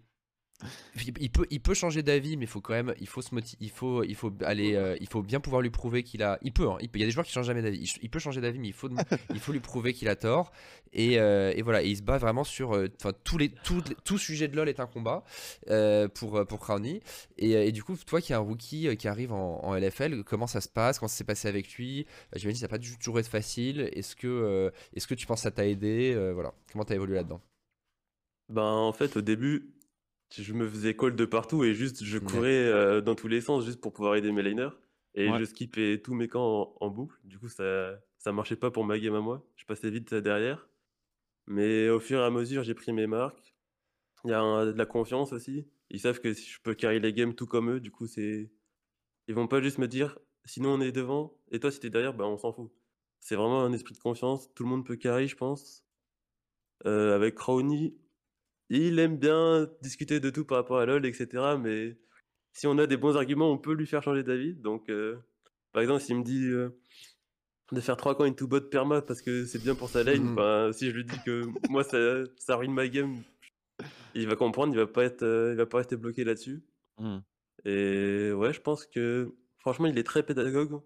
il 1.19 1.29
peut, 1.29 1.45
il 1.49 1.59
peut 1.59 1.73
changer 1.73 2.03
d'avis, 2.03 2.37
mais 2.37 2.45
il 2.45 2.47
faut 2.47 2.61
quand 2.61 2.73
même, 2.73 2.93
il 2.99 3.07
faut 3.07 3.21
se 3.21 3.29
il 3.59 3.69
faut, 3.69 4.03
il 4.03 4.15
faut 4.15 4.33
aller, 4.43 4.75
euh, 4.75 4.97
il 4.99 5.07
faut 5.07 5.21
bien 5.21 5.39
pouvoir 5.39 5.61
lui 5.61 5.69
prouver 5.69 6.03
qu'il 6.03 6.23
a, 6.23 6.39
il 6.41 6.51
peut, 6.51 6.69
hein, 6.69 6.77
il 6.81 6.89
peut, 6.89 6.99
il 6.99 7.01
y 7.01 7.03
a 7.03 7.07
des 7.07 7.11
joueurs 7.11 7.25
qui 7.25 7.31
changent 7.31 7.47
jamais 7.47 7.61
d'avis, 7.61 7.97
il, 8.01 8.09
peut 8.09 8.19
changer 8.19 8.41
d'avis, 8.41 8.59
mais 8.59 8.67
il 8.67 8.73
faut, 8.73 8.89
il 9.29 9.39
faut 9.39 9.51
lui 9.51 9.59
prouver 9.59 9.93
qu'il 9.93 10.07
a 10.07 10.15
tort, 10.15 10.51
et, 10.93 11.19
euh, 11.19 11.53
et, 11.55 11.61
voilà, 11.61 11.81
il 11.81 11.97
se 11.97 12.01
bat 12.01 12.17
vraiment 12.17 12.43
sur, 12.43 12.75
euh, 12.75 12.87
enfin 12.99 13.13
tous 13.23 13.37
les, 13.37 13.49
tout, 13.49 13.83
tout 14.03 14.17
sujet 14.17 14.47
de 14.47 14.55
lol 14.55 14.69
est 14.69 14.79
un 14.79 14.87
combat 14.87 15.23
pour 16.13 16.45
pour 16.45 16.59
Crowny, 16.59 17.01
et, 17.37 17.51
et, 17.51 17.71
du 17.71 17.83
coup, 17.83 17.95
toi 18.05 18.21
qui 18.21 18.31
es 18.31 18.35
un 18.35 18.39
rookie 18.39 18.95
qui 18.97 19.07
arrive 19.07 19.33
en, 19.33 19.75
LFL, 19.75 20.23
comment 20.23 20.47
ça 20.47 20.61
se 20.61 20.69
passe, 20.69 20.99
comment 20.99 21.09
ça 21.09 21.17
s'est 21.17 21.23
passé 21.23 21.47
avec 21.47 21.73
lui, 21.75 22.05
j'imagine 22.35 22.53
que 22.53 22.59
ça 22.59 22.65
n'a 22.65 22.69
pas 22.69 22.79
toujours 22.79 23.19
été 23.19 23.29
facile, 23.29 23.89
est-ce 23.93 24.15
que, 24.15 24.71
est-ce 24.95 25.07
que 25.07 25.15
tu 25.15 25.25
penses 25.25 25.39
que 25.39 25.43
ça 25.43 25.51
t'a 25.51 25.67
aidé, 25.67 26.15
voilà, 26.33 26.53
comment 26.71 26.85
t'as 26.85 26.95
évolué 26.95 27.15
là-dedans? 27.15 27.41
Ben 28.49 28.61
en 28.61 28.93
fait 28.93 29.17
au 29.17 29.21
début 29.21 29.74
je 30.31 30.53
me 30.53 30.67
faisais 30.67 30.95
call 30.95 31.15
de 31.15 31.25
partout 31.25 31.63
et 31.63 31.73
juste 31.73 32.03
je 32.03 32.17
courais 32.17 32.65
euh, 32.65 33.01
dans 33.01 33.15
tous 33.15 33.27
les 33.27 33.41
sens 33.41 33.65
juste 33.65 33.79
pour 33.79 33.93
pouvoir 33.93 34.15
aider 34.15 34.31
mes 34.31 34.41
laners. 34.41 34.69
Et 35.17 35.29
je 35.29 35.45
skippais 35.45 36.01
tous 36.01 36.13
mes 36.13 36.27
camps 36.27 36.75
en, 36.81 36.89
boucle. 36.89 37.17
Du 37.23 37.39
coup, 37.39 37.47
ça, 37.47 37.97
ça 38.17 38.33
marchait 38.33 38.57
pas 38.57 38.69
pour 38.69 38.83
ma 38.83 38.99
game 38.99 39.15
à 39.15 39.21
moi. 39.21 39.47
Je 39.55 39.63
passais 39.63 39.89
vite 39.89 40.13
derrière. 40.13 40.67
Mais 41.47 41.89
au 41.89 42.01
fur 42.01 42.19
et 42.19 42.23
à 42.23 42.29
mesure, 42.29 42.63
j'ai 42.63 42.73
pris 42.73 42.91
mes 42.91 43.07
marques. 43.07 43.55
Il 44.25 44.31
y 44.31 44.33
a 44.33 44.65
de 44.65 44.77
la 44.77 44.85
confiance 44.85 45.31
aussi. 45.31 45.65
Ils 45.89 46.01
savent 46.01 46.19
que 46.19 46.33
je 46.33 46.59
peux 46.61 46.73
carry 46.73 46.99
les 46.99 47.13
games 47.13 47.33
tout 47.33 47.45
comme 47.45 47.69
eux. 47.71 47.79
Du 47.79 47.91
coup, 47.91 48.07
c'est. 48.07 48.51
Ils 49.29 49.35
vont 49.35 49.47
pas 49.47 49.61
juste 49.61 49.77
me 49.77 49.87
dire 49.87 50.19
sinon 50.45 50.75
on 50.75 50.81
est 50.81 50.91
devant 50.91 51.35
et 51.51 51.59
toi 51.59 51.71
si 51.71 51.79
t'es 51.79 51.89
derrière, 51.89 52.13
bah 52.13 52.25
on 52.25 52.37
s'en 52.37 52.53
fout. 52.53 52.71
C'est 53.19 53.35
vraiment 53.35 53.63
un 53.63 53.73
esprit 53.73 53.95
de 53.95 53.99
confiance. 53.99 54.53
Tout 54.53 54.63
le 54.63 54.69
monde 54.69 54.85
peut 54.85 54.95
carry, 54.95 55.27
je 55.27 55.35
pense. 55.35 55.83
Euh, 56.85 57.15
avec 57.15 57.35
Crowny, 57.35 57.97
il 58.69 58.99
aime 58.99 59.17
bien 59.17 59.67
discuter 59.81 60.19
de 60.19 60.29
tout 60.29 60.45
par 60.45 60.57
rapport 60.57 60.79
à 60.79 60.85
LoL, 60.85 61.05
etc. 61.05 61.55
Mais 61.59 61.97
si 62.53 62.67
on 62.67 62.77
a 62.77 62.87
des 62.87 62.97
bons 62.97 63.15
arguments, 63.17 63.51
on 63.51 63.57
peut 63.57 63.73
lui 63.73 63.85
faire 63.85 64.01
changer 64.01 64.23
d'avis. 64.23 64.53
Donc, 64.55 64.89
euh, 64.89 65.17
par 65.71 65.81
exemple, 65.81 66.01
s'il 66.01 66.17
me 66.17 66.23
dit 66.23 66.47
euh, 66.47 66.69
de 67.71 67.81
faire 67.81 67.97
3 67.97 68.15
coins 68.15 68.27
into 68.27 68.47
bot 68.47 68.61
perma 68.61 69.01
parce 69.01 69.21
que 69.21 69.45
c'est 69.45 69.61
bien 69.61 69.75
pour 69.75 69.89
sa 69.89 70.03
lane, 70.03 70.35
mmh. 70.35 70.73
si 70.73 70.89
je 70.89 70.95
lui 70.95 71.05
dis 71.05 71.17
que 71.25 71.43
moi 71.69 71.83
ça, 71.83 72.23
ça 72.37 72.55
ruine 72.55 72.73
ma 72.73 72.87
game, 72.87 73.21
il 74.13 74.27
va 74.27 74.35
comprendre, 74.35 74.73
il 74.73 74.77
va 74.77 74.87
pas 74.87 75.03
être, 75.03 75.23
euh, 75.23 75.51
il 75.51 75.57
va 75.57 75.65
pas 75.65 75.77
rester 75.79 75.97
bloqué 75.97 76.23
là-dessus. 76.23 76.63
Mmh. 76.99 77.17
Et 77.65 78.31
ouais, 78.31 78.53
je 78.53 78.61
pense 78.61 78.85
que 78.85 79.35
franchement, 79.57 79.87
il 79.87 79.97
est 79.97 80.03
très 80.03 80.23
pédagogue. 80.23 80.81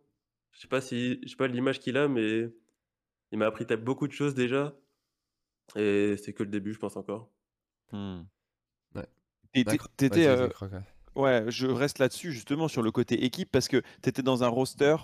Je 0.53 0.61
sais 0.61 0.67
pas 0.67 0.81
si, 0.81 1.19
je 1.23 1.29
sais 1.29 1.35
pas 1.35 1.47
l'image 1.47 1.79
qu'il 1.79 1.97
a, 1.97 2.07
mais 2.07 2.49
il 3.31 3.37
m'a 3.37 3.45
appris 3.45 3.65
beaucoup 3.77 4.07
de 4.07 4.13
choses 4.13 4.33
déjà. 4.33 4.75
Et 5.75 6.15
c'est 6.17 6.33
que 6.33 6.43
le 6.43 6.49
début, 6.49 6.73
je 6.73 6.79
pense 6.79 6.97
encore. 6.97 7.31
Mmh. 7.91 8.21
Ouais. 8.95 9.05
Ouais, 11.15 11.43
je 11.49 11.67
reste 11.67 11.99
là-dessus 11.99 12.31
justement 12.31 12.67
sur 12.67 12.81
le 12.81 12.91
côté 12.91 13.25
équipe 13.25 13.51
parce 13.51 13.67
que 13.67 13.81
tu 14.01 14.09
étais 14.09 14.21
dans 14.21 14.43
un 14.43 14.47
roster 14.47 14.95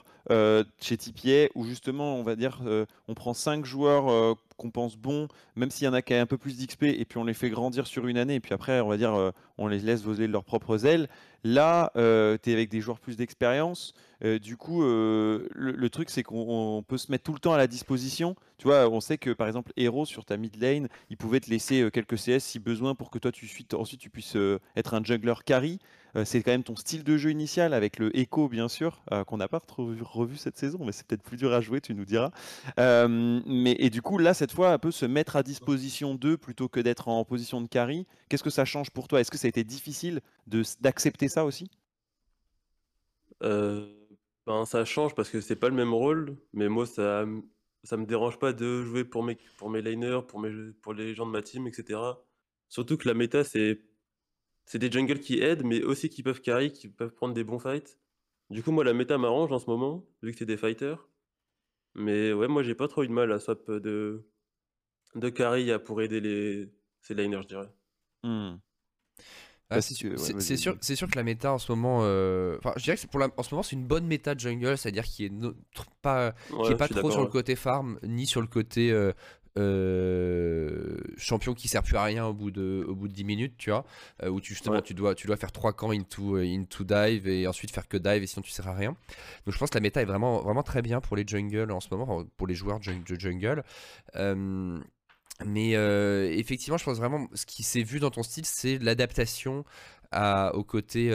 chez 0.79 0.97
TPA 0.97 1.49
où 1.55 1.65
justement 1.65 2.15
on 2.15 2.23
va 2.23 2.35
dire 2.35 2.61
on 3.07 3.13
prend 3.15 3.33
5 3.33 3.65
joueurs 3.65 4.37
qu'on 4.55 4.69
pense 4.71 4.95
bons, 4.95 5.27
même 5.55 5.71
s'il 5.71 5.85
y 5.85 5.87
en 5.89 5.93
a 5.93 6.01
qui 6.01 6.13
ont 6.13 6.21
un 6.21 6.25
peu 6.25 6.37
plus 6.37 6.57
d'XP 6.57 6.83
et 6.83 7.03
puis 7.03 7.17
on 7.17 7.25
les 7.25 7.33
fait 7.33 7.49
grandir 7.49 7.85
sur 7.87 8.07
une 8.07 8.17
année 8.17 8.35
et 8.35 8.39
puis 8.39 8.53
après 8.53 8.79
on 8.79 8.87
va 8.87 8.97
dire 8.97 9.33
on 9.57 9.67
les 9.67 9.79
laisse 9.79 10.03
voler 10.03 10.27
de 10.27 10.31
leurs 10.31 10.45
propres 10.45 10.85
ailes. 10.85 11.09
Là, 11.47 11.91
tu 11.93 12.49
es 12.49 12.53
avec 12.53 12.69
des 12.69 12.81
joueurs 12.81 12.99
plus 12.99 13.17
d'expérience. 13.17 13.93
du 14.41 14.57
coup, 14.57 14.81
le, 14.81 15.87
truc 15.91 16.09
c'est 16.09 16.23
qu'on 16.23 16.83
peut 16.87 16.97
se 16.97 17.11
mettre 17.11 17.23
tout 17.23 17.33
le 17.33 17.39
temps 17.39 17.53
à 17.53 17.57
la 17.57 17.67
disposition. 17.67 18.35
Tu 18.57 18.67
vois, 18.67 18.89
on 18.89 18.99
sait 18.99 19.19
que 19.19 19.29
par 19.29 19.45
exemple 19.45 19.71
Hero 19.77 20.05
sur 20.05 20.25
ta 20.25 20.37
mid 20.37 20.59
lane, 20.59 20.87
il 21.11 21.17
pouvait 21.17 21.39
te 21.39 21.49
laisser 21.51 21.87
quelques 21.91 22.15
CS 22.15 22.39
si 22.39 22.57
besoin 22.57 22.95
pour 22.95 23.11
que 23.11 23.19
toi 23.19 23.31
tu 23.31 23.47
ensuite 23.73 23.99
tu 23.99 24.09
puisses 24.09 24.35
être 24.75 24.95
un 24.95 25.03
jungler 25.03 25.35
carry. 25.45 25.77
Euh, 26.15 26.25
c'est 26.25 26.41
quand 26.43 26.51
même 26.51 26.63
ton 26.63 26.75
style 26.75 27.03
de 27.03 27.17
jeu 27.17 27.31
initial 27.31 27.73
avec 27.73 27.99
le 27.99 28.15
Echo, 28.17 28.47
bien 28.47 28.67
sûr, 28.67 29.03
euh, 29.11 29.23
qu'on 29.23 29.37
n'a 29.37 29.47
pas 29.47 29.61
revu, 29.69 30.37
cette 30.37 30.57
saison, 30.57 30.79
mais 30.85 30.91
c'est 30.91 31.05
peut-être 31.05 31.23
plus 31.23 31.37
dur 31.37 31.53
à 31.53 31.61
jouer, 31.61 31.81
tu 31.81 31.93
nous 31.93 32.05
diras. 32.05 32.31
Euh, 32.79 33.41
mais, 33.45 33.75
et 33.79 33.89
du 33.89 34.01
coup, 34.01 34.17
là, 34.17 34.33
cette 34.33 34.51
fois, 34.51 34.71
un 34.71 34.79
peu 34.79 34.91
se 34.91 35.05
mettre 35.05 35.35
à 35.35 35.43
disposition 35.43 36.15
d'eux 36.15 36.37
plutôt 36.37 36.69
que 36.69 36.79
d'être 36.79 37.07
en 37.07 37.23
position 37.25 37.61
de 37.61 37.67
carry, 37.67 38.07
qu'est-ce 38.29 38.43
que 38.43 38.49
ça 38.49 38.65
change 38.65 38.91
pour 38.91 39.07
toi? 39.07 39.21
Est-ce 39.21 39.31
que 39.31 39.37
ça 39.37 39.47
a 39.47 39.49
été 39.49 39.63
difficile 39.63 40.21
d'accepter 40.47 41.27
ça 41.27 41.45
aussi? 41.45 41.69
Ben, 44.45 44.65
Ça 44.65 44.85
change 44.85 45.15
parce 45.15 45.29
que 45.29 45.41
c'est 45.41 45.55
pas 45.55 45.69
le 45.69 45.75
même 45.75 45.93
rôle, 45.93 46.37
mais 46.53 46.69
moi, 46.69 46.85
ça 46.85 47.25
ça 47.85 47.97
me 47.97 48.05
dérange 48.05 48.39
pas 48.39 48.51
de 48.53 48.83
jouer 48.83 49.05
pour 49.05 49.23
mes, 49.23 49.37
pour 49.57 49.69
mes 49.69 49.81
laners, 49.81 50.21
pour, 50.27 50.39
mes, 50.39 50.71
pour 50.81 50.93
les 50.93 51.13
gens 51.13 51.25
de 51.25 51.31
ma 51.31 51.41
team, 51.41 51.67
etc. 51.67 51.99
Surtout 52.67 52.97
que 52.97 53.07
la 53.07 53.13
méta, 53.13 53.43
c'est 53.43 53.79
c'est 54.65 54.79
des 54.79 54.91
jungles 54.91 55.19
qui 55.19 55.39
aident, 55.41 55.63
mais 55.63 55.83
aussi 55.83 56.09
qui 56.09 56.23
peuvent 56.23 56.41
carry, 56.41 56.71
qui 56.71 56.87
peuvent 56.87 57.13
prendre 57.13 57.33
des 57.33 57.43
bons 57.43 57.59
fights. 57.59 57.99
Du 58.49 58.63
coup, 58.63 58.71
moi, 58.71 58.83
la 58.83 58.93
méta 58.93 59.17
m'arrange 59.17 59.51
en 59.51 59.59
ce 59.59 59.69
moment, 59.69 60.05
vu 60.21 60.31
que 60.31 60.37
c'est 60.37 60.45
des 60.45 60.57
fighters. 60.57 61.07
Mais 61.95 62.33
ouais, 62.33 62.47
moi, 62.47 62.63
j'ai 62.63 62.75
pas 62.75 62.87
trop 62.87 63.03
eu 63.03 63.07
de 63.07 63.13
mal 63.13 63.31
à 63.31 63.39
swap 63.39 63.71
de, 63.71 64.27
de 65.15 65.29
carry 65.29 65.71
pour 65.83 66.01
aider 66.01 66.19
les, 66.19 66.69
ces 67.01 67.13
laners, 67.13 67.41
je 67.43 67.47
dirais. 67.47 67.69
Hmm. 68.23 68.57
Ah, 69.69 69.81
c'est 69.81 69.95
sûr, 69.95 70.77
c'est 70.79 70.95
sûr 70.95 71.09
que 71.09 71.15
la 71.15 71.23
méta 71.23 71.51
en 71.51 71.57
ce 71.57 71.71
moment, 71.71 72.01
euh, 72.03 72.55
enfin, 72.59 72.73
je 72.77 72.83
dirais 72.83 72.97
que 72.97 73.07
pour 73.07 73.19
la, 73.19 73.29
en 73.35 73.41
ce 73.41 73.51
moment 73.51 73.63
c'est 73.63 73.75
une 73.75 73.87
bonne 73.87 74.05
méta 74.05 74.35
de 74.35 74.39
jungle, 74.39 74.77
c'est-à-dire 74.77 75.05
qui 75.05 75.25
est 75.25 75.31
pas, 76.03 76.33
qui 76.65 76.71
est 76.71 76.77
pas 76.77 76.87
trop 76.87 77.09
sur 77.09 77.21
le 77.21 77.27
côté 77.27 77.55
farm 77.55 77.99
ni 78.03 78.27
sur 78.27 78.41
le 78.41 78.47
côté 78.47 78.91
euh, 78.91 79.11
euh, 79.57 80.97
champion 81.17 81.53
qui 81.53 81.67
sert 81.67 81.83
plus 81.83 81.95
à 81.95 82.03
rien 82.03 82.25
au 82.25 82.33
bout 82.33 82.51
de, 82.51 82.85
au 82.87 82.95
bout 82.95 83.07
de 83.07 83.13
10 83.13 83.23
minutes, 83.23 83.53
tu 83.57 83.69
vois, 83.69 83.85
où 84.27 84.41
tu, 84.41 84.53
justement 84.53 84.81
tu 84.81 84.93
dois, 84.93 85.15
tu 85.15 85.27
dois 85.27 85.37
faire 85.37 85.51
trois 85.51 85.73
camps 85.73 85.91
into, 85.91 86.37
into 86.37 86.83
dive 86.83 87.27
et 87.27 87.47
ensuite 87.47 87.71
faire 87.71 87.87
que 87.87 87.97
dive 87.97 88.23
et 88.23 88.27
sinon 88.27 88.41
tu 88.41 88.51
sers 88.51 88.67
à 88.67 88.73
rien. 88.73 88.91
Donc 89.45 89.53
je 89.53 89.57
pense 89.57 89.69
que 89.69 89.77
la 89.77 89.81
méta 89.81 90.01
est 90.01 90.05
vraiment, 90.05 90.41
vraiment 90.41 90.63
très 90.63 90.81
bien 90.81 91.01
pour 91.01 91.15
les 91.15 91.25
jungle 91.25 91.71
en 91.71 91.79
ce 91.79 91.87
moment, 91.91 92.25
pour 92.37 92.47
les 92.47 92.55
joueurs 92.55 92.79
de 92.79 93.15
jungle. 93.17 93.63
Mais 95.43 95.75
euh, 95.75 96.31
effectivement, 96.31 96.77
je 96.77 96.85
pense 96.85 96.97
vraiment 96.97 97.27
ce 97.33 97.45
qui 97.45 97.63
s'est 97.63 97.83
vu 97.83 97.99
dans 97.99 98.09
ton 98.09 98.23
style, 98.23 98.45
c'est 98.45 98.77
l'adaptation 98.77 99.65
au 100.13 100.63
côté 100.63 101.09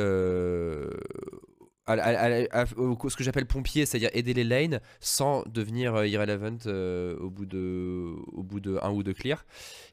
ce 1.97 3.17
que 3.17 3.25
j'appelle 3.25 3.47
pompier, 3.47 3.87
c'est-à-dire 3.87 4.11
aider 4.13 4.35
les 4.35 4.45
lanes 4.45 4.81
sans 5.01 5.43
devenir 5.47 5.95
euh, 5.95 6.07
irrelevant 6.07 6.59
euh, 6.67 7.17
au, 7.19 7.31
bout 7.31 7.47
de, 7.47 8.79
un 8.83 8.91
ou 8.91 9.03
deux 9.03 9.15
clears. 9.15 9.45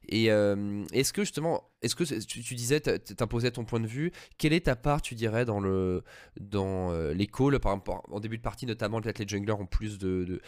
Et 0.09 0.31
euh, 0.31 0.83
est-ce 0.93 1.13
que 1.13 1.23
justement, 1.23 1.69
est-ce 1.81 1.95
que 1.95 2.03
tu, 2.03 2.55
disais, 2.55 2.79
t'imposais 2.79 3.51
ton 3.51 3.65
point 3.65 3.79
de 3.79 3.87
vue, 3.87 4.11
quelle 4.37 4.53
est 4.53 4.65
ta 4.65 4.75
part, 4.75 5.01
tu 5.01 5.15
dirais, 5.15 5.45
dans, 5.45 5.59
le, 5.59 6.03
les 6.37 7.27
calls, 7.27 7.59
en 7.63 8.19
début 8.19 8.37
de 8.37 8.41
partie, 8.41 8.65
notamment, 8.65 9.01
peut-être 9.01 9.19
les 9.19 9.27
junglers 9.27 9.53
ont 9.53 9.65
plus 9.65 9.97
de, 9.97 10.41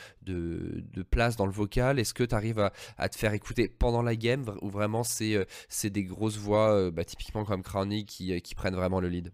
place 1.09 1.35
dans 1.35 1.45
le 1.45 1.51
vocal. 1.51 1.99
Est-ce 1.99 2.13
que 2.13 2.23
tu 2.23 2.35
arrives 2.35 2.69
à, 2.97 3.09
te 3.09 3.17
faire 3.17 3.33
écouter 3.33 3.67
pendant 3.67 4.01
la 4.01 4.15
game 4.15 4.45
ou 4.61 4.69
vraiment 4.69 5.03
c'est, 5.03 5.45
des 5.83 6.03
grosses 6.03 6.37
voix, 6.37 6.89
bah, 6.91 7.03
typiquement 7.03 7.43
comme 7.43 7.63
Crowny, 7.63 8.05
qui 8.05 8.55
prennent 8.55 8.75
vraiment 8.75 8.99
le 8.99 9.09
lead? 9.09 9.33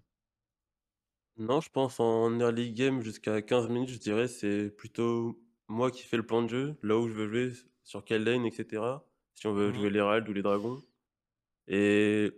Non, 1.38 1.60
je 1.62 1.70
pense 1.70 2.00
en 2.00 2.40
early 2.40 2.72
game 2.72 3.02
jusqu'à 3.02 3.42
15 3.42 3.70
minutes, 3.70 3.90
je 3.90 4.00
dirais, 4.00 4.28
c'est 4.28 4.70
plutôt 4.70 5.38
moi 5.68 5.92
qui 5.92 6.04
fais 6.04 6.18
le 6.18 6.26
plan 6.26 6.42
de 6.44 6.50
jeu, 6.50 6.76
là 6.82 6.98
où 6.98 7.08
je 7.10 7.14
veux 7.14 7.28
jouer, 7.28 7.52
sur 7.84 8.06
quelle 8.06 8.24
lane, 8.24 8.46
etc. 8.46 8.84
Si 9.36 9.48
on 9.48 9.54
veut 9.54 9.74
jouer 9.74 9.90
les 9.90 10.02
ralds 10.02 10.30
ou 10.30 10.34
les 10.34 10.42
dragons. 10.42 10.82
Et 11.68 12.32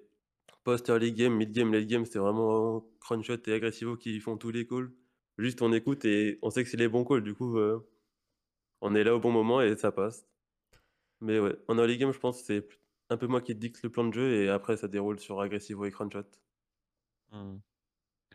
post-early 0.64 1.14
game, 1.14 1.36
mid-game, 1.36 1.74
late 1.74 1.88
game, 1.88 2.06
c'est 2.06 2.20
vraiment 2.20 2.86
Crunchot 3.02 3.38
et 3.48 3.54
Aggressivo 3.54 3.98
qui 3.98 4.20
font 4.20 4.38
tous 4.38 4.52
les 4.52 4.68
calls. 4.68 4.92
Juste 5.38 5.62
on 5.62 5.72
écoute 5.74 6.06
et 6.06 6.40
on 6.42 6.50
sait 6.50 6.64
que 6.64 6.70
c'est 6.70 6.78
les 6.78 6.88
bons 6.90 7.06
calls, 7.06 7.24
du 7.24 7.36
coup 7.36 7.58
euh, 7.60 7.88
on 8.82 8.96
est 8.96 9.04
là 9.04 9.16
au 9.16 9.20
bon 9.20 9.32
moment 9.32 9.62
et 9.62 9.76
ça 9.78 9.92
passe. 9.92 10.28
Mais 11.22 11.40
ouais, 11.40 11.58
en 11.68 11.78
early 11.78 11.98
game, 11.98 12.14
je 12.14 12.20
pense 12.20 12.40
que 12.42 12.46
c'est 12.46 12.68
un 13.10 13.18
peu 13.18 13.28
moi 13.28 13.42
qui 13.42 13.56
dicte 13.56 13.84
le 13.84 13.90
plan 13.92 14.06
de 14.06 14.14
jeu 14.14 14.44
et 14.44 14.50
après 14.50 14.78
ça 14.78 14.88
déroule 14.88 15.20
sur 15.20 15.42
Aggressivo 15.42 15.86
et 15.86 15.92
Crunchot. 15.92 16.24
Mmh. 17.32 17.58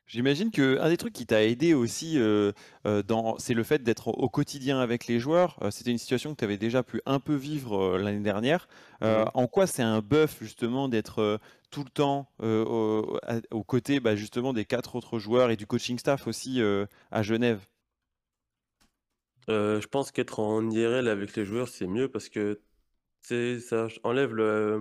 J'imagine 0.07 0.51
qu'un 0.51 0.89
des 0.89 0.97
trucs 0.97 1.15
qui 1.15 1.27
t'a 1.27 1.45
aidé 1.45 1.75
aussi, 1.75 2.19
euh, 2.19 2.53
euh, 2.87 3.03
dans 3.03 3.39
c'est 3.39 3.55
le 3.55 3.63
fait 3.63 3.83
d'être 3.83 4.09
au 4.09 4.29
quotidien 4.29 4.79
avec 4.79 5.07
les 5.07 5.19
joueurs. 5.19 5.59
Euh, 5.63 5.71
c'était 5.71 5.91
une 5.91 5.99
situation 5.99 6.35
que 6.35 6.39
tu 6.39 6.45
avais 6.45 6.59
déjà 6.59 6.83
pu 6.83 7.01
un 7.07 7.21
peu 7.21 7.35
vivre, 7.35 7.97
l'année 7.99 8.21
dernière. 8.21 8.69
Mmh 9.01 9.25
en 9.35 9.47
quoi 9.49 9.67
c'est 9.67 9.83
un 9.83 10.01
buff 10.01 10.39
justement 10.41 10.89
d'être, 10.89 11.41
tout 11.71 11.83
le 11.83 11.91
temps, 11.91 12.29
aux 12.41 13.65
côtés, 13.65 13.99
bah, 13.99 14.15
justement 14.15 14.53
des 14.53 14.65
quatre 14.65 14.95
autres 14.95 15.19
joueurs 15.19 15.51
et 15.51 15.57
du 15.57 15.67
coaching 15.67 15.99
staff 15.99 16.27
aussi, 16.27 16.61
à 17.11 17.23
Genève? 17.23 17.67
je 19.49 19.87
pense 19.87 20.13
qu'être 20.13 20.39
en 20.39 20.71
IRL 20.71 21.09
avec 21.09 21.35
les 21.37 21.45
joueurs, 21.45 21.69
c'est 21.69 21.89
mieux 21.89 22.09
parce 22.09 22.29
que, 22.29 22.61
ça 23.23 23.89
enlève 24.05 24.35
le, 24.35 24.81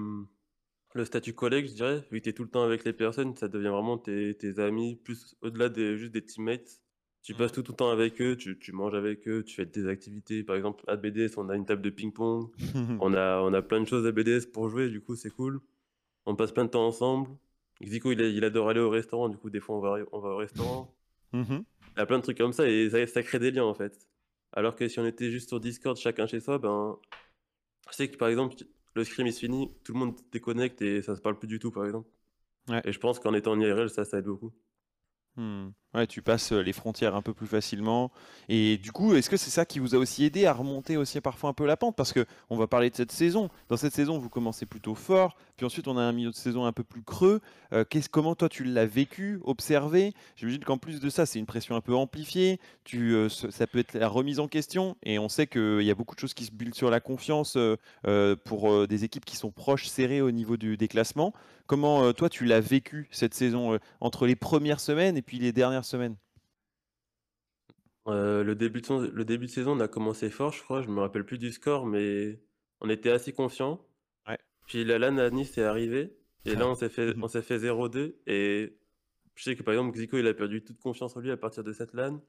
le 0.94 1.06
statut 1.06 1.34
collègue, 1.34 1.68
je 1.68 1.74
dirais, 1.74 2.04
vu 2.12 2.20
que 2.20 2.24
tu 2.26 2.30
es 2.30 2.34
tout 2.34 2.44
le 2.44 2.50
temps 2.50 2.64
avec 2.64 2.84
les 2.84 2.94
personnes, 2.94 3.36
ça 3.36 3.48
devient 3.48 3.70
vraiment 3.70 3.98
tes, 3.98 4.36
amis, 4.60 4.96
plus 4.96 5.36
au-delà 5.42 5.70
des, 5.70 5.98
juste 5.98 6.12
des 6.12 6.24
teammates. 6.24 6.82
Tu 7.24 7.36
passes 7.36 7.52
tout, 7.52 7.62
tout 7.62 7.74
le 7.74 7.78
temps 7.78 7.92
avec 7.92 8.20
eux, 8.20 8.36
tu, 8.36 8.72
manges 8.72 8.96
avec 8.96 9.28
eux, 9.28 9.44
tu 9.44 9.56
fais 9.56 9.66
des 9.66 9.88
activités. 9.88 10.44
Par 10.44 10.56
exemple, 10.56 10.84
à 10.88 10.96
BDS, 10.96 11.38
on 11.38 11.50
a 11.50 11.56
une 11.56 11.66
table 11.66 11.84
de 11.84 11.92
ping-pong. 11.92 12.50
on, 13.00 13.14
a, 13.14 13.42
on 13.42 13.54
a 13.54 13.62
plein 13.62 13.80
de 13.80 13.86
choses 13.86 14.08
à 14.08 14.12
BDS 14.12 14.48
pour 14.52 14.70
jouer, 14.70 14.90
du 14.90 15.02
coup, 15.02 15.16
c'est 15.16 15.30
cool. 15.30 15.62
On 16.26 16.36
passe 16.36 16.52
plein 16.52 16.66
de 16.66 16.72
temps 16.72 16.86
ensemble. 16.86 17.30
Zico, 17.84 18.12
il, 18.12 18.20
il, 18.22 18.44
adore 18.44 18.70
aller 18.70 18.80
au 18.80 18.90
restaurant, 18.90 19.30
du 19.30 19.38
coup, 19.38 19.50
des 19.50 19.60
fois, 19.60 19.78
on 19.78 19.80
va, 19.80 19.98
on 20.12 20.20
va 20.20 20.30
au 20.30 20.38
restaurant. 20.38 20.96
Mhm. 21.34 21.64
Il 21.96 22.00
y 22.00 22.02
a 22.02 22.06
plein 22.06 22.18
de 22.18 22.24
trucs 22.24 22.38
comme 22.38 22.54
ça 22.54 22.68
et 22.68 22.90
ça, 22.90 23.06
ça 23.06 23.24
crée 23.24 23.40
des 23.40 23.52
liens, 23.52 23.66
en 23.66 23.74
fait. 23.74 24.08
Alors 24.54 24.76
que 24.76 24.88
si 24.88 25.00
on 25.00 25.06
était 25.06 25.32
juste 25.32 25.50
sur 25.50 25.60
Discord, 25.60 25.98
chacun 25.98 26.28
chez 26.28 26.40
soi, 26.40 26.58
ben. 26.58 26.98
Je 27.90 27.96
sais 27.96 28.10
que 28.10 28.18
par 28.18 28.30
exemple, 28.30 28.56
le 28.96 29.04
scrim 29.04 29.28
est 29.28 29.32
fini, 29.32 29.74
tout 29.84 29.94
le 29.94 30.00
monde 30.00 30.20
déconnecte 30.32 30.82
et 30.82 31.02
ça 31.02 31.16
se 31.16 31.22
parle 31.22 31.38
plus 31.40 31.48
du 31.48 31.60
tout, 31.60 31.72
par 31.72 31.86
exemple. 31.86 32.10
Et 32.86 32.92
je 32.94 33.00
pense 33.00 33.20
qu'en 33.20 33.34
étant 33.34 33.54
en 33.54 33.60
IRL, 33.60 33.90
ça, 33.90 34.06
ça 34.06 34.20
aide 34.20 34.26
beaucoup. 34.26 34.54
Hmm. 35.36 35.72
Ouais, 35.94 36.08
tu 36.08 36.22
passes 36.22 36.54
euh, 36.54 36.62
les 36.62 36.72
frontières 36.72 37.16
un 37.16 37.22
peu 37.22 37.34
plus 37.34 37.48
facilement. 37.48 38.12
Et 38.48 38.78
du 38.78 38.94
coup, 38.94 39.14
est-ce 39.14 39.30
que 39.30 39.36
c'est 39.36 39.50
ça 39.50 39.66
qui 39.66 39.80
vous 39.80 39.94
a 39.94 39.98
aussi 39.98 40.24
aidé 40.24 40.46
à 40.46 40.54
remonter 40.54 40.96
aussi 40.96 41.20
parfois 41.20 41.50
un 41.50 41.54
peu 41.54 41.66
la 41.66 41.76
pente? 41.76 41.98
Parce 41.98 42.14
que 42.14 42.26
on 42.50 42.56
va 42.56 42.66
parler 42.66 42.90
de 42.90 42.96
cette 42.96 43.12
saison. 43.12 43.50
Dans 43.68 43.76
cette 43.76 43.94
saison, 43.94 44.18
vous 44.18 44.30
commencez 44.30 44.66
plutôt 44.66 44.96
fort, 44.96 45.36
puis 45.58 45.66
ensuite 45.66 45.90
on 45.90 45.98
a 45.98 46.02
un 46.02 46.14
milieu 46.14 46.32
de 46.32 46.36
saison 46.36 46.64
un 46.66 46.72
peu 46.72 46.86
plus 46.86 47.04
creux. 47.04 47.42
Euh, 47.74 47.84
comment 48.10 48.36
toi 48.36 48.48
tu 48.48 48.64
l'as 48.64 48.86
vécu, 48.86 49.42
observé? 49.44 50.14
J'imagine 50.38 50.64
qu'en 50.64 50.78
plus 50.78 51.02
de 51.02 51.10
ça, 51.10 51.26
c'est 51.26 51.40
une 51.40 51.46
pression 51.46 51.76
un 51.76 51.82
peu 51.82 51.94
amplifiée. 51.94 52.62
Euh, 52.94 53.28
ça 53.28 53.68
peut 53.68 53.80
être 53.80 53.94
la 53.94 54.08
remise 54.08 54.40
en 54.40 54.48
question. 54.48 54.96
Et 55.04 55.20
on 55.20 55.28
sait 55.28 55.46
qu'il 55.46 55.84
y 55.84 55.92
a 55.92 55.96
beaucoup 55.96 56.16
de 56.16 56.22
choses 56.22 56.34
qui 56.34 56.46
se 56.46 56.52
bullent 56.52 56.74
sur 56.74 56.90
la 56.90 57.02
confiance 57.02 57.58
pour 58.46 58.88
des 58.88 59.04
équipes 59.04 59.26
qui 59.26 59.36
sont 59.36 59.52
proches, 59.52 59.88
serrées 59.88 60.22
au 60.22 60.32
niveau 60.32 60.56
du, 60.56 60.78
des 60.78 60.88
classements. 60.88 61.34
Comment 61.68 62.12
toi 62.12 62.28
tu 62.28 62.44
l'as 62.46 62.60
vécu 62.60 63.08
cette 63.12 63.34
saison 63.34 63.80
entre 64.02 64.28
les 64.28 64.36
premières 64.36 64.82
semaines 64.82 65.16
et 65.16 65.22
puis 65.22 65.40
les 65.40 65.54
dernières 65.54 65.81
semaine 65.84 66.18
euh, 68.08 68.44
le, 68.44 68.56
début 68.56 68.82
de, 68.82 69.12
le 69.14 69.26
début 69.26 69.46
de 69.46 69.52
saison, 69.52 69.78
on 69.78 69.80
a 69.80 69.88
commencé 69.88 70.30
fort, 70.30 70.52
je 70.52 70.62
crois. 70.64 70.82
Je 70.82 70.90
me 70.90 71.00
rappelle 71.00 71.26
plus 71.26 71.38
du 71.38 71.52
score, 71.52 71.86
mais 71.86 72.40
on 72.80 72.90
était 72.90 73.12
assez 73.12 73.34
confiant. 73.34 73.86
Puis 74.68 74.86
la 74.86 75.00
LAN 75.00 75.18
à 75.18 75.30
Nice 75.30 75.58
est 75.58 75.64
arrivée. 75.64 76.16
Et 76.46 76.56
là, 76.56 76.68
on 76.68 76.76
s'est 76.76 76.90
fait, 76.90 77.14
on 77.22 77.28
s'est 77.28 77.42
fait 77.42 77.58
0-2. 77.58 78.16
Et 78.26 78.78
je 79.36 79.44
sais 79.44 79.56
que 79.56 79.64
par 79.64 79.74
exemple, 79.74 79.98
Zico, 79.98 80.18
il 80.18 80.28
a 80.28 80.34
perdu 80.34 80.64
toute 80.64 80.80
confiance 80.80 81.16
en 81.16 81.20
lui 81.20 81.32
à 81.32 81.38
partir 81.38 81.64
de 81.64 81.74
cette 81.74 81.94
LAN. 81.94 82.22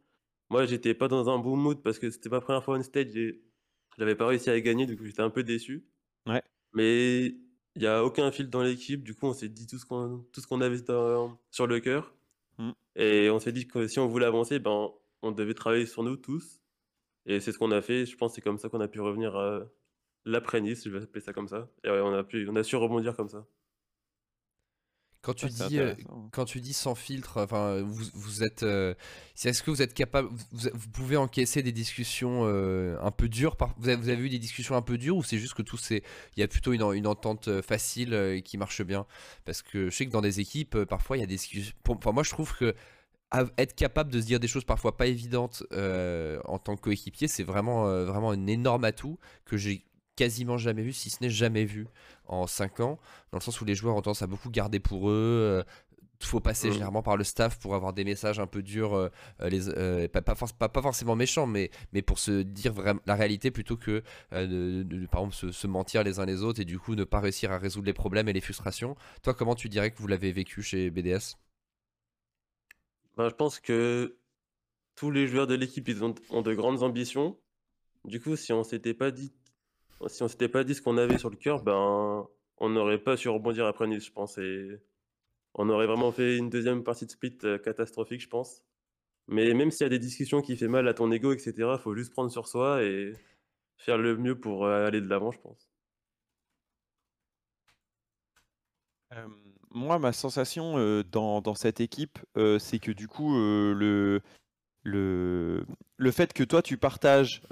Moi, 0.51 0.67
j'étais 0.67 0.93
pas 0.93 1.09
dans 1.09 1.31
un 1.31 1.39
bon 1.39 1.57
mood 1.57 1.83
parce 1.83 1.99
que 1.99 2.11
c'était 2.11 2.29
ma 2.29 2.41
première 2.41 2.63
fois 2.65 2.77
on 2.77 2.83
stage 2.83 3.17
et 3.17 3.43
j'avais 3.97 4.15
pas 4.15 4.27
réussi 4.27 4.51
à 4.51 4.61
gagner. 4.61 4.87
Du 4.87 4.97
coup, 4.97 5.05
j'étais 5.05 5.23
un 5.23 5.31
peu 5.31 5.43
déçu. 5.43 5.87
Ouais. 6.27 6.43
Mais 6.73 7.27
il 7.75 7.81
n'y 7.81 7.87
a 7.87 8.05
aucun 8.05 8.31
fil 8.31 8.51
dans 8.51 8.63
l'équipe. 8.63 9.03
Du 9.03 9.15
coup, 9.15 9.27
on 9.27 9.33
s'est 9.33 9.49
dit 9.49 9.67
tout 9.67 9.79
ce 9.79 9.87
qu'on, 9.87 10.27
tout 10.33 10.41
ce 10.41 10.47
qu'on 10.47 10.61
avait 10.61 10.79
sur 11.51 11.67
le 11.67 11.81
cœur. 11.81 12.13
Mm. 12.63 12.73
Et 12.97 13.31
on 13.31 13.39
s'est 13.39 13.53
dit 13.53 13.67
que 13.67 13.87
si 13.87 13.99
on 13.99 14.07
voulait 14.07 14.27
avancer, 14.27 14.59
ben, 14.59 14.91
on 15.23 15.33
devait 15.33 15.55
travailler 15.55 15.87
sur 15.87 16.03
nous 16.03 16.17
tous. 16.17 16.61
Et 17.27 17.41
c'est 17.41 17.53
ce 17.53 17.59
qu'on 17.59 17.71
a 17.71 17.83
fait. 17.83 18.07
Je 18.07 18.17
pense 18.17 18.33
que 18.33 18.35
c'est 18.37 18.41
comme 18.41 18.59
ça 18.59 18.69
qu'on 18.69 18.81
a 18.81 18.89
pu 18.89 19.01
revenir 19.01 19.37
à 19.37 19.63
l'après-Nice, 20.25 20.85
je 20.85 20.91
vais 20.91 21.03
appeler 21.03 21.21
ça 21.21 21.33
comme 21.33 21.49
ça. 21.49 21.69
Et 21.85 21.91
on, 21.91 22.13
a 22.13 22.23
pu, 22.23 22.49
on 22.49 22.57
a 22.57 22.63
su 22.63 22.77
rebondir 22.77 23.17
comme 23.17 23.29
ça. 23.29 23.47
Quand 25.23 25.35
tu, 25.35 25.47
dis, 25.47 25.79
euh, 25.79 25.95
quand 26.33 26.45
tu 26.45 26.61
dis 26.61 26.73
sans 26.73 26.97
filtre, 26.97 27.41
enfin, 27.41 27.81
vous, 27.83 28.05
vous 28.13 28.43
êtes. 28.43 28.65
Euh, 28.65 28.93
est-ce 29.45 29.63
que 29.63 29.71
vous 29.71 29.81
êtes 29.81 29.95
capable. 29.95 30.29
Vous, 30.51 30.89
pouvez 30.93 31.17
encaisser 31.17 31.63
des 31.63 31.71
discussions 31.71 32.41
euh, 32.43 32.97
un 33.01 33.13
peu 33.13 33.29
dures 33.29 33.57
vous, 33.79 33.89
avez, 33.89 33.97
vous, 33.97 34.09
avez, 34.09 34.21
eu 34.21 34.29
des 34.29 34.41
discussions 34.41 34.75
un 34.75 34.83
peu 34.83 34.99
dures 34.99 35.17
ou 35.17 35.23
c'est 35.23 35.39
juste 35.39 35.55
que 35.55 35.63
tout 35.63 35.77
c'est. 35.77 36.03
Il 36.37 36.41
y 36.41 36.43
a 36.43 36.49
plutôt 36.49 36.73
une, 36.73 36.83
une 36.83 37.07
entente 37.07 37.61
facile 37.61 38.43
qui 38.45 38.59
marche 38.59 38.83
bien? 38.83 39.07
Parce 39.45 39.63
que 39.63 39.91
je 39.91 39.97
sais 39.97 40.07
que 40.07 40.11
dans 40.11 40.23
des 40.23 40.41
équipes, 40.41 40.83
parfois 40.85 41.17
il 41.17 41.21
y 41.21 41.25
a 41.25 41.27
des 41.27 41.37
discussions. 41.37 41.73
Enfin, 41.89 42.11
moi 42.11 42.25
je 42.25 42.31
trouve 42.31 42.57
que 42.57 42.75
être 43.59 43.77
capable 43.77 44.11
de 44.11 44.21
se 44.21 44.27
dire 44.27 44.41
des 44.41 44.49
choses 44.49 44.65
parfois 44.65 44.97
pas 44.97 45.07
évidentes 45.07 45.63
en 45.71 46.59
tant 46.59 46.75
que 46.75 46.81
coéquipier, 46.81 47.29
c'est 47.29 47.45
vraiment, 47.45 47.85
vraiment 48.05 48.33
un 48.33 48.49
énorme 48.49 48.83
atout 48.83 49.21
que 49.45 49.57
j'ai 49.57 49.85
quasiment 50.17 50.59
jamais 50.59 50.83
vu, 50.83 50.93
si 50.93 51.11
ce 51.11 51.23
n'est 51.23 51.31
jamais 51.31 51.65
vu 51.65 51.87
en 52.27 52.47
5 52.47 52.81
ans, 52.81 52.99
dans 53.31 53.39
le 53.39 53.43
sens 53.43 53.61
où 53.61 53.65
les 53.65 53.75
joueurs 53.75 53.97
ont 53.97 54.03
tendance 54.03 54.23
à 54.23 54.27
beaucoup 54.27 54.51
garder 54.51 54.81
pour 54.81 55.11
eux. 55.11 55.65
Il 56.23 56.27
faut 56.27 56.41
passer 56.41 56.69
mmh. 56.69 56.73
généralement 56.75 57.03
par 57.03 57.17
le 57.17 57.25
staff 57.25 57.59
pour 57.59 57.75
avoir 57.75 57.93
des 57.93 58.05
messages 58.05 58.39
un 58.39 58.47
peu 58.47 58.63
durs, 58.63 58.95
euh, 58.95 59.11
les, 59.41 59.69
euh, 59.69 60.07
pas, 60.07 60.23
pas, 60.23 60.83
forcément 60.83 61.17
méchants, 61.17 61.49
mais, 61.49 61.71
mais 61.93 62.01
pour 62.01 62.21
se 62.21 62.43
dire 62.43 62.75
la 63.07 63.15
réalité 63.17 63.51
plutôt 63.51 63.77
que 63.77 64.05
euh, 64.33 64.85
de, 64.85 65.07
par 65.07 65.23
exemple 65.23 65.53
se, 65.53 65.67
mentir 65.67 66.05
les 66.05 66.21
uns 66.21 66.25
les 66.25 66.45
autres 66.45 66.61
et 66.61 66.65
du 66.65 66.79
coup 66.79 66.95
ne 66.95 67.03
pas 67.03 67.19
réussir 67.19 67.51
à 67.51 67.59
résoudre 67.59 67.87
les 67.87 67.93
problèmes 67.93 68.29
et 68.29 68.33
les 68.33 68.41
frustrations. 68.41 68.97
Toi, 69.23 69.35
comment 69.35 69.57
tu 69.57 69.69
dirais 69.69 69.91
que 69.91 69.99
vous 69.99 70.07
l'avez 70.07 70.31
vécu 70.31 70.63
chez 70.63 70.91
BDS 70.91 71.37
ben, 73.17 73.29
Je 73.29 73.35
pense 73.35 73.59
que 73.59 74.17
tous 74.95 75.11
les 75.11 75.27
joueurs 75.27 75.49
de 75.49 75.55
l'équipe 75.55 75.89
ils 75.89 76.05
ont, 76.05 76.15
ont 76.31 76.43
de 76.43 76.55
grandes 76.55 76.85
ambitions. 76.85 77.37
Du 78.05 78.21
coup, 78.21 78.37
si 78.37 78.53
on 78.53 78.63
s'était 78.63 78.95
pas 78.95 79.11
dit 79.11 79.33
si 80.09 80.23
on 80.23 80.29
s'était 80.29 80.49
pas 80.49 80.65
dit 80.65 80.75
ce 80.75 80.83
qu'on 80.83 80.99
avait 80.99 81.19
sur 81.19 81.31
le 81.31 81.37
cœur, 81.37 81.63
ben, 81.63 82.29
on 82.59 82.69
n'aurait 82.69 82.99
pas 82.99 83.17
su 83.17 83.29
rebondir 83.29 83.67
après 83.67 83.87
Nice, 83.87 84.07
je 84.07 84.13
pense. 84.13 84.39
Et 84.39 84.81
on 85.55 85.69
aurait 85.69 85.87
vraiment 85.87 86.13
fait 86.13 86.37
une 86.37 86.51
deuxième 86.51 86.85
partie 86.85 87.07
de 87.07 87.11
split 87.11 87.37
euh, 87.45 87.59
catastrophique, 87.59 88.21
je 88.21 88.29
pense. 88.29 88.63
Mais 89.29 89.55
même 89.55 89.71
s'il 89.71 89.85
y 89.85 89.87
a 89.87 89.91
des 89.91 89.99
discussions 89.99 90.43
qui 90.43 90.57
fait 90.57 90.69
mal 90.69 90.89
à 90.89 90.95
ton 90.95 91.11
ego, 91.13 91.33
etc., 91.33 91.77
faut 91.83 91.95
juste 91.95 92.13
prendre 92.13 92.31
sur 92.31 92.49
soi 92.49 92.83
et 92.83 93.13
faire 93.77 93.99
le 93.99 94.17
mieux 94.17 94.39
pour 94.39 94.67
euh, 94.67 94.87
aller 94.87 95.01
de 95.01 95.09
l'avant, 95.09 95.33
je 95.33 95.41
pense. 95.41 95.69
moi, 99.71 99.99
ma 99.99 100.13
sensation 100.13 101.03
dans, 101.03 101.43
dans 101.43 101.55
cette 101.55 101.81
équipe, 101.81 102.19
c'est 102.59 102.79
que 102.79 102.93
du 102.93 103.09
coup, 103.09 103.35
le, 103.35 104.23
le, 104.85 105.67
le 106.03 106.11
fait 106.11 106.33
que 106.33 106.43
toi 106.43 106.63
tu 106.63 106.77
partages 106.77 107.43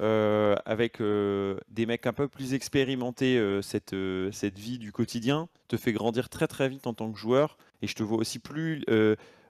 avec 0.66 0.98
des 1.00 1.86
mecs 1.86 2.06
un 2.06 2.12
peu 2.12 2.26
plus 2.28 2.52
expérimentés 2.54 3.40
cette, 3.62 3.94
cette 4.32 4.58
vie 4.58 4.78
du 4.78 4.92
quotidien 4.92 5.48
te 5.68 5.76
fait 5.76 5.92
grandir 5.92 6.28
très 6.28 6.48
très 6.48 6.68
vite 6.68 6.86
en 6.86 6.94
tant 6.94 7.12
que 7.12 7.18
joueur. 7.18 7.56
Et 7.80 7.86
je 7.86 7.94
te 7.94 8.02
vois 8.02 8.18
aussi 8.18 8.40
plus 8.40 8.84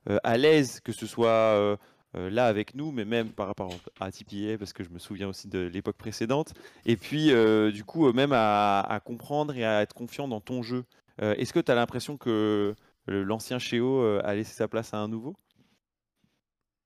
à 0.07 0.37
l'aise 0.37 0.81
que 0.81 0.93
ce 0.93 1.07
soit 1.07 1.79
là 2.15 2.47
avec 2.47 2.75
nous 2.75 2.93
mais 2.93 3.07
même 3.07 3.31
par 3.31 3.47
rapport 3.47 3.73
à 4.01 4.13
TPA 4.13 4.59
parce 4.59 4.75
que 4.75 4.85
je 4.85 4.91
me 4.91 4.99
souviens 4.99 5.29
aussi 5.29 5.49
de 5.49 5.61
l'époque 5.61 5.97
précédente. 5.97 6.53
Et 6.85 6.97
puis 6.97 7.33
du 7.73 7.85
coup 7.85 8.13
même 8.13 8.33
à, 8.33 8.81
à, 8.81 9.01
comprendre 9.01 9.57
et 9.57 9.65
à 9.65 9.81
être 9.81 9.95
confiant 9.95 10.29
dans 10.29 10.41
ton 10.41 10.63
jeu. 10.63 10.85
Est-ce 11.23 11.55
que 11.55 11.61
tu 11.61 11.73
as 11.73 11.75
l'impression 11.75 12.19
que 12.19 12.75
l'ancien 13.07 13.59
Cheo 13.59 14.03
a 14.23 14.35
laissé 14.35 14.53
sa 14.53 14.69
place 14.69 14.93
à 14.93 14.99
un 14.99 15.09
nouveau? 15.09 15.37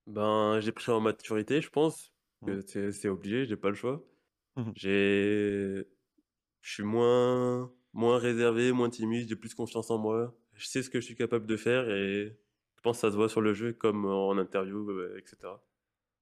Ben, 0.07 0.59
j'ai 0.59 0.71
pris 0.71 0.91
en 0.91 0.99
maturité, 0.99 1.61
je 1.61 1.69
pense. 1.69 2.13
Mmh. 2.41 2.61
que 2.63 2.91
C'est 2.91 3.09
obligé, 3.09 3.45
j'ai 3.45 3.55
pas 3.55 3.69
le 3.69 3.75
choix. 3.75 4.03
Mmh 4.55 4.71
J'ai, 4.75 5.85
je 6.61 6.73
suis 6.73 6.83
moins, 6.83 7.71
moins 7.93 8.17
réservé, 8.17 8.71
moins 8.71 8.89
timide, 8.89 9.27
j'ai 9.27 9.35
plus 9.35 9.53
confiance 9.53 9.91
en 9.91 9.97
moi. 9.97 10.35
Je 10.53 10.67
sais 10.67 10.83
ce 10.83 10.89
que 10.89 10.99
je 11.01 11.05
suis 11.05 11.15
capable 11.15 11.45
de 11.47 11.57
faire 11.57 11.89
et 11.89 12.37
je 12.75 12.81
pense 12.81 12.97
que 12.97 13.01
ça 13.01 13.11
se 13.11 13.15
voit 13.17 13.29
sur 13.29 13.41
le 13.41 13.53
jeu 13.53 13.73
comme 13.73 14.05
en 14.05 14.37
interview, 14.37 14.89
euh, 14.91 15.17
etc. 15.17 15.53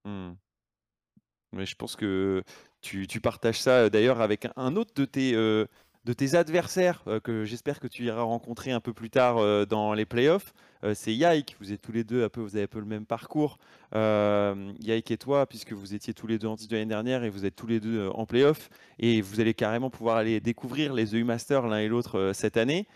Mmh. 0.06 0.34
Mais 1.52 1.66
je 1.68 1.76
pense 1.76 1.96
que 1.96 2.42
tu, 2.82 3.08
tu 3.08 3.22
partages 3.22 3.62
ça 3.62 3.90
d'ailleurs 3.90 4.22
avec 4.22 4.48
un 4.56 4.76
autre 4.76 4.94
de 4.96 5.06
tes, 5.06 5.36
euh, 5.36 5.66
de 6.06 6.14
tes 6.14 6.36
adversaires 6.36 7.04
que 7.24 7.46
j'espère 7.46 7.80
que 7.80 7.88
tu 7.88 8.04
iras 8.04 8.24
rencontrer 8.24 8.72
un 8.72 8.80
peu 8.82 8.94
plus 8.94 9.10
tard 9.10 9.68
dans 9.68 9.94
les 9.94 10.06
playoffs. 10.06 10.54
c'est 10.94 11.14
Yaik, 11.14 11.56
vous 11.60 11.72
êtes 11.72 11.82
tous 11.82 11.94
les 11.94 12.04
deux 12.04 12.26
un 12.26 12.30
peu, 12.30 12.42
vous 12.42 12.56
avez 12.56 12.66
un 12.66 12.68
peu 12.68 12.80
le 12.80 12.86
même 12.86 13.06
parcours. 13.06 13.58
Yaik 13.94 15.12
et 15.12 15.18
toi, 15.18 15.46
puisque 15.46 15.74
vous 15.74 15.94
étiez 15.94 16.14
tous 16.14 16.28
les 16.28 16.38
deux 16.38 16.48
en 16.48 16.58
titre 16.58 16.74
l'année 16.74 16.86
dernière 16.86 17.24
et 17.24 17.30
vous 17.30 17.46
êtes 17.46 17.56
tous 17.56 17.68
les 17.68 17.80
deux 17.80 18.10
en 18.10 18.26
playoffs 18.26 18.70
et 19.00 19.22
vous 19.22 19.40
allez 19.40 19.54
carrément 19.54 19.90
pouvoir 19.90 20.18
aller 20.18 20.40
découvrir 20.40 20.94
les 20.94 21.16
EU 21.16 21.24
Masters 21.24 21.68
l'un 21.68 21.80
et 21.80 21.88
l'autre 21.88 22.32
cette 22.34 22.58
année. 22.58 22.88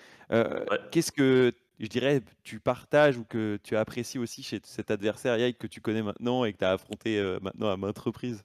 Qu'est-ce 0.91 1.11
que 1.11 1.53
je 1.79 1.87
dirais, 1.87 2.21
tu 2.43 2.59
partages 2.59 3.17
ou 3.17 3.23
que 3.23 3.59
tu 3.63 3.77
apprécies 3.77 4.17
aussi 4.17 4.43
chez 4.43 4.59
cet 4.63 4.91
adversaire 4.91 5.37
Yaik 5.37 5.57
que 5.57 5.67
tu 5.67 5.79
connais 5.79 6.01
maintenant 6.01 6.43
et 6.43 6.51
que 6.51 6.57
tu 6.57 6.65
as 6.65 6.71
affronté 6.71 7.37
maintenant 7.41 7.69
à 7.69 7.77
maintes 7.77 7.99
reprises? 7.99 8.43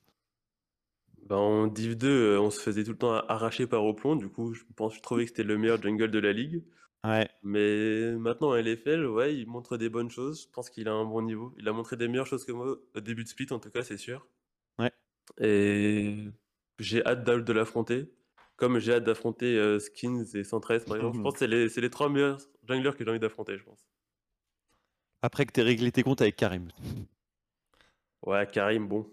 Bah, 1.26 1.36
en 1.36 1.66
Div 1.66 1.96
2, 1.96 2.08
euh, 2.08 2.40
on 2.40 2.50
se 2.50 2.60
faisait 2.60 2.84
tout 2.84 2.90
le 2.92 2.98
temps 2.98 3.12
arracher 3.12 3.66
par 3.66 3.84
Oplon, 3.84 4.16
du 4.16 4.28
coup, 4.28 4.54
je 4.54 4.62
pense, 4.76 4.94
je 4.94 5.00
trouvais 5.00 5.24
que 5.24 5.30
c'était 5.30 5.44
le 5.44 5.58
meilleur 5.58 5.80
jungle 5.80 6.10
de 6.10 6.18
la 6.18 6.32
ligue. 6.32 6.62
Ouais. 7.04 7.28
Mais 7.42 8.12
maintenant, 8.12 8.50
en 8.50 8.56
LFL, 8.56 9.06
ouais, 9.06 9.34
il 9.36 9.48
montre 9.48 9.76
des 9.76 9.88
bonnes 9.88 10.10
choses. 10.10 10.42
Je 10.42 10.48
pense 10.52 10.70
qu'il 10.70 10.88
a 10.88 10.92
un 10.92 11.04
bon 11.04 11.22
niveau. 11.22 11.52
Il 11.58 11.68
a 11.68 11.72
montré 11.72 11.96
des 11.96 12.06
meilleures 12.06 12.26
choses 12.26 12.44
que 12.44 12.52
moi 12.52 12.76
au 12.94 13.00
début 13.00 13.24
de 13.24 13.28
split, 13.28 13.48
en 13.50 13.58
tout 13.58 13.70
cas, 13.70 13.82
c'est 13.82 13.96
sûr. 13.96 14.26
Ouais. 14.78 14.92
Et 15.40 16.28
j'ai 16.78 17.04
hâte 17.04 17.24
de 17.24 17.52
l'affronter. 17.52 18.12
Comme 18.56 18.78
j'ai 18.78 18.94
hâte 18.94 19.04
d'affronter 19.04 19.58
euh, 19.58 19.80
Skins 19.80 20.24
et 20.34 20.44
113, 20.44 20.84
par 20.84 20.96
exemple. 20.96 21.16
Je 21.16 21.22
pense 21.22 21.32
que 21.32 21.38
c'est 21.40 21.46
les, 21.48 21.68
les, 21.68 21.90
trois 21.90 22.08
meilleurs 22.08 22.38
junglers 22.68 22.94
que 22.96 23.04
j'ai 23.04 23.10
envie 23.10 23.18
d'affronter, 23.18 23.58
je 23.58 23.64
pense. 23.64 23.84
Après 25.22 25.46
que 25.46 25.52
tu 25.52 25.60
aies 25.60 25.64
réglé 25.64 25.90
tes 25.90 26.02
comptes 26.02 26.20
avec 26.20 26.36
Karim. 26.36 26.68
Ouais, 28.24 28.46
Karim, 28.46 28.86
bon. 28.86 29.10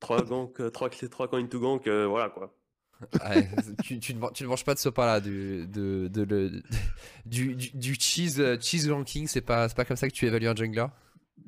3 0.00 0.24
ganks, 0.24 0.72
3 0.72 0.90
clés, 0.90 1.08
3 1.08 1.28
coins 1.28 1.46
to 1.46 1.60
gank, 1.60 1.86
euh, 1.86 2.06
voilà 2.06 2.30
quoi. 2.30 2.54
tu, 3.82 3.98
tu, 3.98 4.14
ne, 4.14 4.30
tu, 4.32 4.44
ne, 4.44 4.48
manges 4.48 4.64
pas 4.64 4.74
de 4.74 4.78
ce 4.78 4.90
pain-là, 4.90 5.20
du, 5.20 5.66
de, 5.66 6.08
de, 6.08 6.22
le, 6.22 6.62
du, 7.26 7.54
du, 7.54 7.70
du, 7.72 7.94
cheese, 7.94 8.40
euh, 8.40 8.58
cheese 8.60 8.90
ranking, 8.90 9.26
c'est 9.26 9.40
pas, 9.40 9.68
pas 9.70 9.84
comme 9.84 9.96
ça 9.96 10.08
que 10.08 10.12
tu 10.12 10.26
évalues 10.26 10.48
un 10.48 10.54
jungler? 10.54 10.86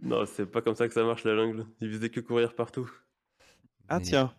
Non, 0.01 0.25
c'est 0.25 0.47
pas 0.47 0.63
comme 0.63 0.75
ça 0.75 0.89
que 0.89 0.95
ça 0.95 1.05
marche 1.05 1.25
la 1.25 1.37
jungle. 1.37 1.67
Il 1.81 1.93
faisait 1.93 2.09
que 2.09 2.21
courir 2.21 2.55
partout. 2.55 2.91
Ah 3.89 4.01
tiens. 4.01 4.33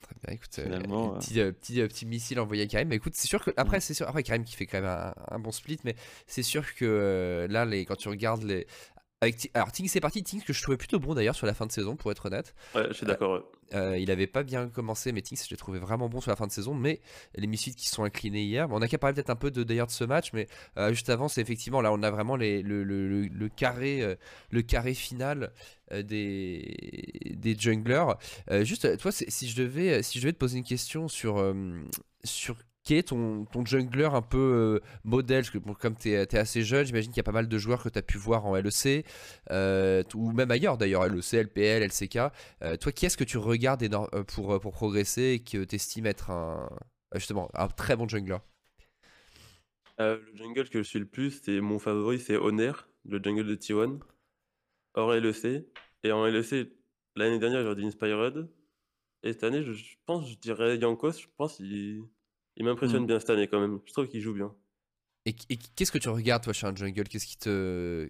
Très 0.00 0.14
bien, 0.22 0.34
écoute, 0.34 0.58
euh, 0.58 1.16
petit, 1.18 1.34
petit, 1.34 1.82
petit, 1.88 2.06
missile 2.06 2.38
envoyé 2.38 2.62
à 2.62 2.66
Karim. 2.66 2.88
Mais 2.88 2.96
écoute, 2.96 3.14
c'est 3.16 3.26
sûr 3.26 3.42
que 3.42 3.50
après, 3.56 3.78
mm. 3.78 3.80
c'est 3.80 3.94
sûr, 3.94 4.06
après 4.06 4.22
Karim 4.22 4.44
qui 4.44 4.54
fait 4.54 4.66
quand 4.66 4.80
même 4.80 4.90
un, 4.90 5.14
un 5.28 5.38
bon 5.38 5.50
split, 5.50 5.78
mais 5.82 5.96
c'est 6.26 6.42
sûr 6.42 6.74
que 6.74 7.46
là, 7.48 7.64
les, 7.64 7.86
quand 7.86 7.96
tu 7.96 8.08
regardes 8.08 8.42
les, 8.42 8.66
alors 9.54 9.72
Ting 9.72 9.88
c'est 9.88 10.00
parti, 10.00 10.22
Ting 10.22 10.42
que 10.42 10.52
je 10.52 10.62
trouvais 10.62 10.76
plutôt 10.76 10.98
bon 10.98 11.14
d'ailleurs 11.14 11.34
sur 11.34 11.46
la 11.46 11.54
fin 11.54 11.66
de 11.66 11.72
saison 11.72 11.96
pour 11.96 12.10
être 12.10 12.26
honnête. 12.26 12.54
Ouais, 12.74 12.86
je 12.88 12.92
suis 12.94 13.06
d'accord. 13.06 13.42
Euh, 13.72 13.98
il 13.98 14.10
avait 14.10 14.26
pas 14.26 14.42
bien 14.42 14.68
commencé, 14.68 15.12
mais 15.12 15.22
Ting 15.22 15.38
je 15.42 15.48
l'ai 15.50 15.56
trouvé 15.56 15.78
vraiment 15.78 16.08
bon 16.08 16.20
sur 16.20 16.30
la 16.30 16.36
fin 16.36 16.46
de 16.46 16.52
saison. 16.52 16.74
Mais 16.74 17.00
les 17.34 17.46
missiles 17.46 17.74
qui 17.74 17.88
sont 17.88 18.04
inclinés 18.04 18.42
hier, 18.42 18.68
on 18.70 18.82
a 18.82 18.88
qu'à 18.88 18.98
parler 18.98 19.14
peut-être 19.14 19.30
un 19.30 19.36
peu 19.36 19.50
de 19.50 19.62
d'ailleurs 19.62 19.86
de 19.86 19.92
ce 19.92 20.04
match, 20.04 20.32
mais 20.32 20.46
euh, 20.76 20.90
juste 20.92 21.10
avant 21.10 21.28
c'est 21.28 21.40
effectivement 21.40 21.80
là 21.80 21.92
on 21.92 22.02
a 22.02 22.10
vraiment 22.10 22.36
les, 22.36 22.62
le, 22.62 22.84
le, 22.84 23.26
le, 23.26 23.48
carré, 23.48 24.02
euh, 24.02 24.14
le 24.50 24.62
carré 24.62 24.94
final 24.94 25.52
des, 25.92 27.34
des 27.36 27.56
junglers. 27.58 28.14
juste 28.62 28.98
toi 28.98 29.12
si 29.12 29.48
je 29.48 29.56
devais 29.56 30.02
si 30.02 30.18
je 30.18 30.24
devais 30.24 30.32
te 30.32 30.38
poser 30.38 30.58
une 30.58 30.64
question 30.64 31.08
sur 31.08 31.54
sur 32.24 32.56
quel 32.84 32.98
est 32.98 33.08
ton, 33.08 33.46
ton 33.46 33.64
jungler 33.64 34.04
un 34.04 34.22
peu 34.22 34.80
euh, 34.82 34.86
modèle 35.04 35.42
Parce 35.42 35.50
que 35.50 35.58
comme 35.58 35.96
tu 35.96 36.10
es, 36.10 36.36
assez 36.36 36.62
jeune, 36.62 36.84
j'imagine 36.84 37.10
qu'il 37.10 37.16
y 37.16 37.20
a 37.20 37.24
pas 37.24 37.32
mal 37.32 37.48
de 37.48 37.58
joueurs 37.58 37.82
que 37.82 37.88
tu 37.88 37.98
as 37.98 38.02
pu 38.02 38.18
voir 38.18 38.44
en 38.44 38.54
LEC, 38.56 39.06
euh, 39.50 40.02
ou 40.14 40.32
même 40.32 40.50
ailleurs 40.50 40.76
d'ailleurs, 40.76 41.08
LEC, 41.08 41.32
LPL, 41.32 41.82
LCK. 41.82 42.18
Euh, 42.62 42.76
toi, 42.76 42.92
qui 42.92 43.06
est-ce 43.06 43.16
que 43.16 43.24
tu 43.24 43.38
regardes 43.38 43.88
pour, 44.26 44.60
pour 44.60 44.72
progresser 44.72 45.22
et 45.22 45.38
que 45.40 45.64
tu 45.64 45.76
estimes 45.76 46.06
être 46.06 46.30
un, 46.30 46.68
justement, 47.14 47.50
un 47.54 47.68
très 47.68 47.96
bon 47.96 48.06
jungler? 48.06 48.38
Le 49.98 50.20
jungle 50.34 50.68
que 50.68 50.82
je 50.82 50.88
suis 50.88 50.98
le 50.98 51.06
plus, 51.06 51.40
c'est 51.42 51.60
mon 51.60 51.78
favori, 51.78 52.18
c'est 52.18 52.36
Honor, 52.36 52.88
le 53.04 53.20
jungle 53.22 53.46
de 53.46 53.54
T1, 53.54 54.00
hors 54.94 55.12
LEC. 55.12 55.66
Et 56.02 56.12
en 56.12 56.26
LEC, 56.26 56.68
l'année 57.16 57.38
dernière, 57.38 57.62
j'aurais 57.62 57.76
dit 57.76 57.86
Inspired. 57.86 58.48
Et 59.22 59.32
cette 59.32 59.44
année, 59.44 59.62
je, 59.62 59.72
pense, 60.04 60.28
je 60.28 60.36
dirais 60.36 60.76
Yankos, 60.76 61.12
je 61.12 61.26
pense 61.36 61.56
qu'il 61.56 62.04
il 62.56 62.64
m'impressionne 62.64 63.04
mmh. 63.04 63.06
bien 63.06 63.20
cette 63.20 63.30
année 63.30 63.48
quand 63.48 63.60
même. 63.60 63.80
Je 63.86 63.92
trouve 63.92 64.08
qu'il 64.08 64.20
joue 64.20 64.34
bien. 64.34 64.54
Et, 65.26 65.32
qu'est-ce 65.32 65.90
que 65.90 65.98
tu 65.98 66.08
regardes 66.08 66.44
toi 66.44 66.52
chez 66.52 66.66
un 66.66 66.74
jungle? 66.74 67.04
Qu'est-ce 67.04 67.26
qui 67.26 67.38
te. 67.38 68.08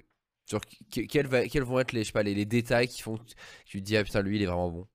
Genre, 0.51 0.61
quels, 0.91 1.27
vont 1.27 1.79
être 1.79 1.93
les, 1.93 2.01
je 2.01 2.07
sais 2.09 2.13
pas, 2.13 2.23
les, 2.23 2.45
détails 2.45 2.89
qui 2.89 3.01
font 3.01 3.17
que 3.17 3.33
tu 3.65 3.81
te 3.81 3.85
dis, 3.85 3.97
ah 3.97 4.05
putain, 4.05 4.21
lui, 4.21 4.37
il 4.37 4.43
est 4.43 4.47
vraiment 4.47 4.71
bon? 4.71 4.87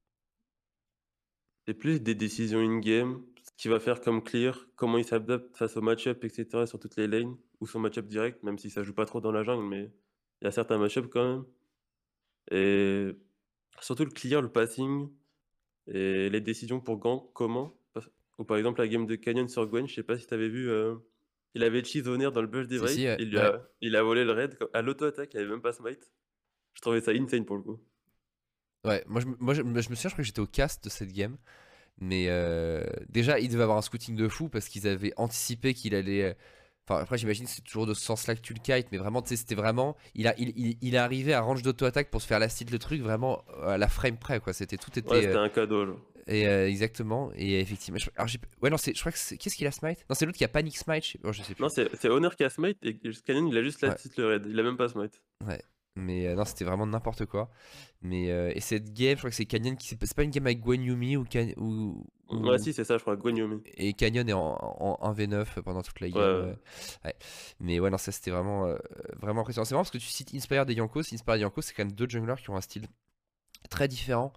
C'est 1.66 1.74
plus 1.74 2.00
des 2.00 2.14
décisions 2.14 2.60
in-game, 2.60 3.24
ce 3.44 3.52
qu'il 3.58 3.72
va 3.72 3.80
faire 3.80 4.02
comme 4.02 4.24
clear, 4.24 4.68
comment 4.76 5.00
il 5.00 5.06
s'adapte 5.06 5.58
face 5.58 5.76
au 5.76 5.82
match-up, 5.82 6.24
etc. 6.24 6.68
sur 6.68 6.80
toutes 6.80 6.98
les 6.98 7.08
lanes, 7.08 7.36
ou 7.62 7.68
son 7.68 7.80
match-up 7.80 8.06
direct, 8.06 8.44
même 8.44 8.60
si 8.60 8.70
ça 8.70 8.84
joue 8.84 8.94
pas 8.94 9.06
trop 9.06 9.22
dans 9.22 9.32
la 9.32 9.44
jungle, 9.44 9.66
mais 9.66 9.92
il 10.42 10.46
y 10.46 10.48
a 10.48 10.52
certains 10.52 10.78
match-up 10.78 11.08
quand 11.12 11.28
même. 11.28 11.46
Et 12.52 13.12
surtout 13.82 14.06
le 14.06 14.12
clear, 14.12 14.44
le 14.44 14.52
passing, 14.52 15.10
et 15.88 16.30
les 16.30 16.42
décisions 16.42 16.80
pour 16.80 16.98
gank, 16.98 17.32
comment? 17.34 17.79
Ou 18.40 18.46
par 18.46 18.58
exemple 18.58 18.82
la 18.82 18.88
game 18.88 19.06
de 19.06 19.16
Canyon 19.16 19.48
sur 19.48 19.68
Gwen, 19.68 19.88
je 19.88 19.94
sais 19.94 20.04
pas 20.04 20.18
si 20.18 20.26
tu 20.26 20.34
avais 20.34 20.50
vu, 20.50 20.70
euh, 20.72 20.96
il 21.54 21.64
avait 21.64 21.84
cheese 21.84 22.08
Honor 22.08 22.32
dans 22.32 22.42
le 22.42 22.48
bush 22.48 22.68
des 22.68 22.80
si, 22.88 23.04
il, 23.04 23.38
a, 23.38 23.62
il, 23.82 23.96
a, 23.96 24.02
volé 24.02 24.24
le 24.24 24.32
raid 24.32 24.58
à 24.74 24.82
l'auto-attaque, 24.82 25.34
il 25.34 25.42
avait 25.42 25.50
même 25.50 25.62
pas 25.62 25.74
smite. 25.74 26.12
Je 26.74 26.82
trouvais 26.82 27.02
ça 27.02 27.12
insane 27.12 27.46
pour 27.46 27.58
le 27.58 27.64
coup. 27.64 27.80
Ouais, 28.86 29.04
moi 29.08 29.20
je, 29.20 29.28
moi, 29.40 29.54
je, 29.54 29.62
me 29.62 29.82
souviens, 29.82 29.96
je 29.96 30.08
crois 30.08 30.18
que 30.18 30.24
j'étais 30.24 30.40
au 30.40 30.48
cast 30.48 30.84
de 30.86 30.90
cette 30.90 31.12
game. 31.12 31.38
Mais 32.02 32.28
euh, 32.30 32.82
déjà, 33.10 33.40
il 33.40 33.50
devait 33.50 33.64
avoir 33.64 33.78
un 33.78 33.82
scouting 33.82 34.16
de 34.16 34.30
fou 34.30 34.48
parce 34.48 34.70
qu'ils 34.70 34.88
avaient 34.88 35.12
anticipé 35.18 35.74
qu'il 35.74 35.94
allait. 35.94 36.38
Enfin, 36.88 37.02
après, 37.02 37.18
j'imagine 37.18 37.44
que 37.44 37.52
c'est 37.52 37.62
toujours 37.62 37.86
de 37.86 37.94
ce 37.94 38.02
sens-là 38.02 38.36
que 38.36 38.40
tu 38.40 38.54
le 38.54 38.62
kites, 38.62 38.88
mais 38.94 38.98
vraiment, 38.98 39.22
tu 39.22 39.30
sais, 39.30 39.36
c'était 39.36 39.56
vraiment. 39.56 39.98
Il, 40.16 40.30
a, 40.30 40.34
il, 40.38 40.54
il, 40.56 40.78
il, 40.82 40.96
est 40.96 41.00
arrivé 41.00 41.34
à 41.34 41.42
range 41.42 41.62
d'auto-attaque 41.62 42.10
pour 42.10 42.22
se 42.22 42.28
faire 42.28 42.40
la 42.40 42.48
style 42.48 42.72
le 42.72 42.80
truc 42.80 43.02
vraiment 43.02 43.44
à 43.64 43.78
la 43.78 43.90
frame 43.90 44.18
près, 44.18 44.40
quoi. 44.40 44.54
C'était 44.54 44.78
tout 44.78 44.98
était. 44.98 45.10
Ouais, 45.10 45.24
c'était 45.24 45.36
un 45.36 45.50
cadeau, 45.50 45.84
là. 45.84 45.94
Et 46.30 46.48
euh, 46.48 46.70
exactement. 46.70 47.32
Et 47.36 47.60
effectivement. 47.60 47.98
Je, 47.98 48.10
alors 48.16 48.30
ouais, 48.62 48.70
non, 48.70 48.78
c'est, 48.78 48.94
je 48.94 49.00
crois 49.00 49.12
que 49.12 49.18
c'est. 49.18 49.38
Qu'est-ce 49.38 49.56
qu'il 49.56 49.68
a 49.68 49.72
smite? 49.72 50.06
Non, 50.10 50.16
c'est 50.16 50.26
l'autre 50.26 50.38
qui 50.38 50.44
a 50.44 50.48
panic 50.48 50.78
smite. 50.78 51.18
Je, 51.24 51.42
sais 51.42 51.56
plus. 51.56 51.62
Non, 51.62 51.70
c'est, 51.70 51.90
c'est 51.96 52.08
Honor 52.08 52.36
qui 52.36 52.44
a 52.44 52.50
smite 52.50 52.78
et 52.84 52.98
Canyon 53.26 53.48
il 53.48 53.58
a 53.58 53.64
juste 53.64 53.82
la 53.82 53.96
petite 53.96 54.16
le 54.18 54.28
raid. 54.28 54.46
Il 54.48 54.60
a 54.60 54.64
même 54.64 54.78
pas 54.78 54.88
smite. 54.88 55.22
Ouais. 55.46 55.60
Mais 55.96 56.28
euh, 56.28 56.36
non, 56.36 56.46
c'était 56.46 56.66
vraiment 56.66 56.86
n'importe 56.86 57.26
quoi. 57.26 57.50
Mais 58.04 58.30
euh, 58.30 58.52
et 58.54 58.62
cette 58.62 58.94
game, 58.94 59.16
je 59.16 59.18
crois 59.18 59.32
que 59.32 59.36
c'est 59.36 59.46
Canyon 59.46 59.76
qui. 59.76 59.88
C'est 59.88 60.16
pas 60.16 60.24
une 60.24 60.30
game 60.30 60.46
avec 60.46 60.62
Gwen 60.62 60.84
Yumi 60.84 61.18
ou, 61.18 61.26
ou, 61.58 62.06
Ouais, 62.30 62.60
si, 62.60 62.74
c'est 62.74 62.84
ça, 62.84 62.98
je 62.98 63.02
crois. 63.02 63.16
Gwen 63.16 63.36
Yumi. 63.36 63.62
Et 63.76 63.94
Canyon 63.94 64.30
est 64.30 64.34
en, 64.34 64.54
en, 64.54 65.14
1v9 65.14 65.62
pendant 65.64 65.82
toute 65.82 66.00
la 66.00 66.10
game. 66.10 66.56
Ouais, 67.04 67.16
Mais 67.60 67.80
ouais, 67.80 67.90
non, 67.90 67.98
ça 67.98 68.12
c'était 68.12 68.30
vraiment, 68.30 68.72
vraiment 69.20 69.42
impressionnant. 69.42 69.66
C'est 69.66 69.74
marrant 69.74 69.84
parce 69.84 69.92
que 69.92 69.98
tu 69.98 70.08
cites 70.08 70.34
Inspired 70.36 70.70
et 70.70 70.76
Yankos. 70.76 71.12
Inspired 71.12 71.40
et 71.40 71.42
Yankos, 71.42 71.64
c'est 71.64 71.74
quand 71.74 71.86
même 71.86 71.94
deux 71.94 72.08
junglers 72.08 72.40
qui 72.40 72.52
ont 72.52 72.56
un 72.56 72.62
style 72.62 72.84
très 73.70 73.88
différent. 73.88 74.34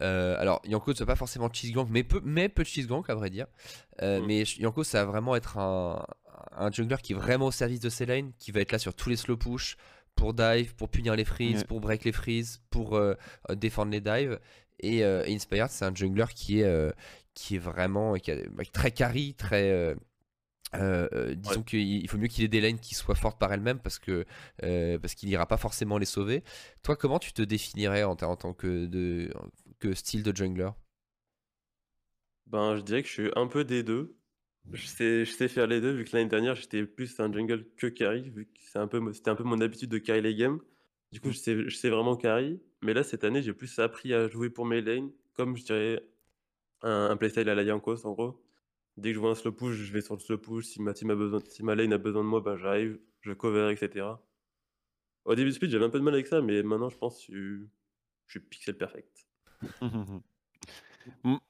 Euh, 0.00 0.36
alors, 0.38 0.60
Yanko 0.64 0.92
ne 0.98 1.04
pas 1.04 1.16
forcément 1.16 1.48
cheese 1.52 1.72
gank, 1.72 1.88
mais 1.90 2.02
peu, 2.02 2.20
mais 2.24 2.48
peu 2.48 2.62
de 2.62 2.68
cheese 2.68 2.86
gank 2.86 3.08
à 3.08 3.14
vrai 3.14 3.30
dire. 3.30 3.46
Euh, 4.02 4.20
mm. 4.20 4.26
Mais 4.26 4.42
Yanko, 4.58 4.84
ça 4.84 5.04
va 5.04 5.10
vraiment 5.10 5.36
être 5.36 5.58
un, 5.58 6.04
un, 6.56 6.70
jungler 6.70 6.96
qui 7.02 7.12
est 7.12 7.16
vraiment 7.16 7.46
au 7.46 7.50
service 7.52 7.80
de 7.80 7.88
ses 7.88 8.06
lanes, 8.06 8.32
qui 8.38 8.50
va 8.50 8.60
être 8.60 8.72
là 8.72 8.78
sur 8.78 8.94
tous 8.94 9.08
les 9.08 9.16
slow 9.16 9.36
push 9.36 9.76
pour 10.14 10.34
dive, 10.34 10.74
pour 10.74 10.88
punir 10.88 11.16
les 11.16 11.24
freezes, 11.24 11.64
pour 11.64 11.80
break 11.80 12.04
les 12.04 12.12
freezes, 12.12 12.60
pour 12.70 13.00
défendre 13.50 13.92
les 13.92 14.00
dives. 14.00 14.38
Et, 14.80 15.02
Inspired, 15.04 15.70
c'est 15.70 15.86
un 15.86 15.94
jungler 15.94 16.26
qui 16.34 16.60
est, 16.60 16.94
qui 17.32 17.56
est 17.56 17.58
vraiment 17.58 18.12
bah, 18.12 18.64
très 18.72 18.90
carry, 18.90 19.34
très. 19.34 19.96
Disons 20.74 21.62
qu'il 21.62 22.08
faut 22.08 22.18
mieux 22.18 22.28
qu'il 22.28 22.44
ait 22.44 22.48
des 22.48 22.60
lanes 22.60 22.78
qui 22.78 22.94
soient 22.94 23.14
fortes 23.14 23.38
par 23.38 23.52
elles-mêmes 23.52 23.80
parce 23.80 23.98
que 23.98 24.24
parce 24.98 25.14
qu'il 25.14 25.28
n'ira 25.28 25.46
pas 25.46 25.56
forcément 25.56 25.98
les 25.98 26.06
sauver. 26.06 26.42
Toi, 26.82 26.96
comment 26.96 27.18
tu 27.18 27.32
te 27.32 27.42
définirais 27.42 28.04
en, 28.04 28.12
en 28.12 28.36
tant 28.36 28.54
que, 28.54 28.86
de, 28.86 29.30
que 29.78 29.94
style 29.94 30.22
de 30.22 30.34
jungler? 30.34 30.70
Ben, 32.46 32.76
je 32.76 32.82
dirais 32.82 33.02
que 33.02 33.08
je 33.08 33.12
suis 33.12 33.30
un 33.34 33.46
peu 33.46 33.64
des 33.64 33.82
deux. 33.82 34.16
Je 34.70 34.86
sais, 34.86 35.24
je 35.24 35.30
sais 35.32 35.48
faire 35.48 35.66
les 35.66 35.80
deux, 35.80 35.92
vu 35.92 36.04
que 36.04 36.16
l'année 36.16 36.28
dernière 36.28 36.54
j'étais 36.54 36.84
plus 36.84 37.18
un 37.18 37.32
jungle 37.32 37.66
que 37.76 37.88
carry, 37.88 38.30
vu 38.30 38.46
que 38.46 38.60
c'est 38.60 38.78
un 38.78 38.86
peu, 38.86 39.12
c'était 39.12 39.30
un 39.30 39.34
peu 39.34 39.42
mon 39.42 39.60
habitude 39.60 39.90
de 39.90 39.98
carry 39.98 40.22
les 40.22 40.36
games. 40.36 40.60
Du 41.10 41.20
coup, 41.20 41.28
mmh. 41.28 41.32
je 41.32 41.38
sais, 41.38 41.68
je 41.68 41.76
sais 41.76 41.90
vraiment 41.90 42.16
carry. 42.16 42.60
Mais 42.80 42.94
là, 42.94 43.02
cette 43.02 43.24
année, 43.24 43.42
j'ai 43.42 43.52
plus 43.52 43.78
appris 43.78 44.14
à 44.14 44.28
jouer 44.28 44.50
pour 44.50 44.66
mes 44.66 44.80
lanes, 44.80 45.10
comme 45.34 45.56
je 45.56 45.64
dirais 45.64 46.02
un, 46.82 47.16
playstyle 47.16 47.48
à 47.48 47.54
la 47.54 47.62
Yankos 47.62 48.06
en 48.06 48.12
gros. 48.12 48.41
Dès 48.96 49.10
que 49.10 49.14
je 49.14 49.20
vois 49.20 49.30
un 49.30 49.34
slow 49.34 49.52
push, 49.52 49.74
je 49.74 49.92
vais 49.92 50.00
sur 50.00 50.14
le 50.14 50.20
slow 50.20 50.38
push. 50.38 50.66
Si 50.66 50.80
ma, 50.80 50.92
besoin, 51.14 51.40
si 51.48 51.62
ma 51.62 51.74
lane 51.74 51.92
a 51.92 51.98
besoin 51.98 52.22
de 52.22 52.28
moi, 52.28 52.40
ben 52.40 52.56
j'arrive, 52.56 52.98
je 53.20 53.32
cover, 53.32 53.72
etc. 53.72 54.06
Au 55.24 55.34
début 55.34 55.50
de 55.50 55.54
speed, 55.54 55.70
j'avais 55.70 55.84
un 55.84 55.90
peu 55.90 55.98
de 55.98 56.04
mal 56.04 56.14
avec 56.14 56.26
ça, 56.26 56.42
mais 56.42 56.62
maintenant, 56.62 56.90
je 56.90 56.98
pense 56.98 57.26
que 57.26 57.32
je 58.26 58.38
suis 58.38 58.40
pixel 58.40 58.76
perfect. 58.76 59.26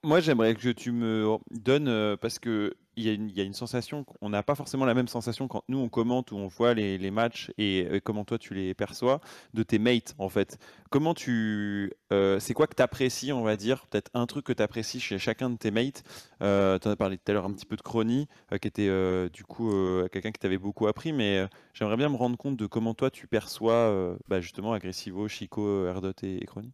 Moi, 0.02 0.20
j'aimerais 0.20 0.54
que 0.54 0.70
tu 0.70 0.92
me 0.92 1.38
donnes, 1.50 1.88
euh, 1.88 2.16
parce 2.16 2.38
que 2.38 2.74
il 2.96 3.04
y, 3.36 3.40
a 3.40 3.44
une, 3.44 3.54
sensation, 3.54 4.04
on 4.20 4.28
n'a 4.28 4.42
pas 4.42 4.54
forcément 4.54 4.84
la 4.84 4.92
même 4.92 5.08
sensation 5.08 5.48
quand 5.48 5.64
nous 5.68 5.78
on 5.78 5.88
commente 5.88 6.30
ou 6.30 6.36
on 6.36 6.46
voit 6.48 6.74
les, 6.74 7.10
matchs 7.10 7.50
et, 7.56 7.88
comment 8.04 8.24
toi 8.24 8.38
tu 8.38 8.52
les 8.52 8.74
perçois 8.74 9.20
de 9.54 9.62
tes 9.62 9.78
mates 9.78 10.14
en 10.18 10.28
fait. 10.28 10.58
Comment 10.90 11.14
tu. 11.14 11.90
Euh, 12.12 12.38
c'est 12.38 12.52
quoi 12.52 12.66
que 12.66 12.74
tu 12.74 12.82
apprécies, 12.82 13.32
on 13.32 13.42
va 13.42 13.56
dire 13.56 13.86
Peut-être 13.86 14.10
un 14.12 14.26
truc 14.26 14.44
que 14.44 14.52
tu 14.52 14.62
apprécies 14.62 15.00
chez 15.00 15.18
chacun 15.18 15.48
de 15.48 15.56
tes 15.56 15.70
mates? 15.70 16.04
Euh, 16.42 16.78
tu 16.78 16.88
en 16.88 16.90
as 16.90 16.96
parlé 16.96 17.16
tout 17.16 17.30
à 17.30 17.32
l'heure 17.32 17.46
un 17.46 17.52
petit 17.52 17.66
peu 17.66 17.76
de 17.76 17.82
Crony, 17.82 18.28
euh, 18.52 18.58
qui 18.58 18.68
était 18.68 18.90
du 19.30 19.44
coup 19.44 19.72
quelqu'un 20.12 20.30
qui 20.30 20.40
t'avait 20.40 20.58
beaucoup 20.58 20.86
appris, 20.86 21.12
mais 21.12 21.46
j'aimerais 21.72 21.96
bien 21.96 22.10
me 22.10 22.16
rendre 22.16 22.36
compte 22.36 22.56
de 22.56 22.66
comment 22.66 22.92
toi 22.94 23.10
tu 23.10 23.26
perçois 23.26 24.16
bah, 24.28 24.40
justement 24.40 24.74
Agressivo, 24.74 25.28
Chico, 25.28 25.86
Erdot 25.86 26.12
et, 26.22 26.42
et 26.42 26.46
Crony. 26.46 26.72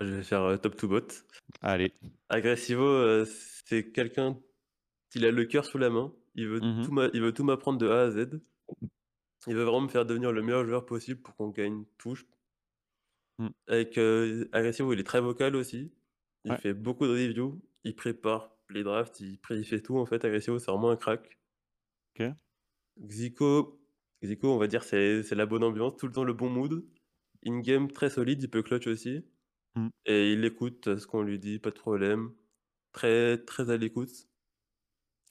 Je 0.00 0.06
vais 0.06 0.22
faire 0.22 0.60
top 0.60 0.76
to 0.76 0.88
bot. 0.88 1.08
Allez. 1.62 1.92
Agressivo, 2.28 3.24
c'est 3.24 3.90
quelqu'un 3.92 4.38
il 5.16 5.24
a 5.24 5.30
le 5.30 5.44
cœur 5.46 5.64
sous 5.64 5.78
la 5.78 5.88
main. 5.88 6.12
Il 6.34 6.46
veut 6.46 6.60
mmh 6.60 6.82
tout 6.84 7.00
il 7.14 7.22
veut 7.22 7.32
tout 7.32 7.42
m'apprendre 7.42 7.78
de 7.78 7.88
A 7.88 8.02
à 8.02 8.10
Z. 8.10 8.40
Il 9.46 9.54
veut 9.54 9.62
vraiment 9.62 9.80
me 9.80 9.88
faire 9.88 10.04
devenir 10.04 10.30
le 10.30 10.42
meilleur 10.42 10.66
joueur 10.66 10.84
possible 10.84 11.22
pour 11.22 11.34
qu'on 11.36 11.48
gagne 11.48 11.84
tout. 11.96 12.18
Mmh. 13.38 13.48
Avec 13.66 13.96
euh, 13.96 14.46
Agressivo, 14.52 14.92
il 14.92 15.00
est 15.00 15.04
très 15.04 15.20
vocal 15.20 15.56
aussi. 15.56 15.90
Il 16.44 16.54
fait 16.58 16.74
beaucoup 16.74 17.06
de 17.06 17.12
reviews. 17.12 17.60
Il 17.84 17.96
prépare 17.96 18.54
les 18.68 18.82
drafts. 18.82 19.20
Il, 19.20 19.38
il 19.50 19.64
fait 19.64 19.80
tout 19.80 19.98
en 19.98 20.04
fait. 20.04 20.24
Agressivo, 20.24 20.58
c'est 20.58 20.70
vraiment 20.70 20.90
un 20.90 20.96
crack. 20.96 21.38
Ok. 22.14 22.26
Zico, 23.08 23.80
Zico, 24.22 24.52
on 24.52 24.58
va 24.58 24.66
dire, 24.66 24.84
c'est 24.84 25.34
la 25.34 25.46
bonne 25.46 25.64
ambiance, 25.64 25.96
tout 25.96 26.06
le 26.06 26.12
temps 26.12 26.24
le 26.24 26.34
bon 26.34 26.50
mood. 26.50 26.84
In-game, 27.46 27.90
très 27.90 28.10
solide, 28.10 28.42
il 28.42 28.50
peut 28.50 28.62
clutch 28.62 28.86
aussi. 28.86 29.24
Mmh. 29.76 29.88
Et 30.06 30.32
il 30.32 30.44
écoute 30.44 30.96
ce 30.96 31.06
qu'on 31.06 31.22
lui 31.22 31.38
dit, 31.38 31.58
pas 31.58 31.70
de 31.70 31.78
problème. 31.78 32.32
Très, 32.92 33.38
très 33.38 33.70
à 33.70 33.76
l'écoute. 33.76 34.28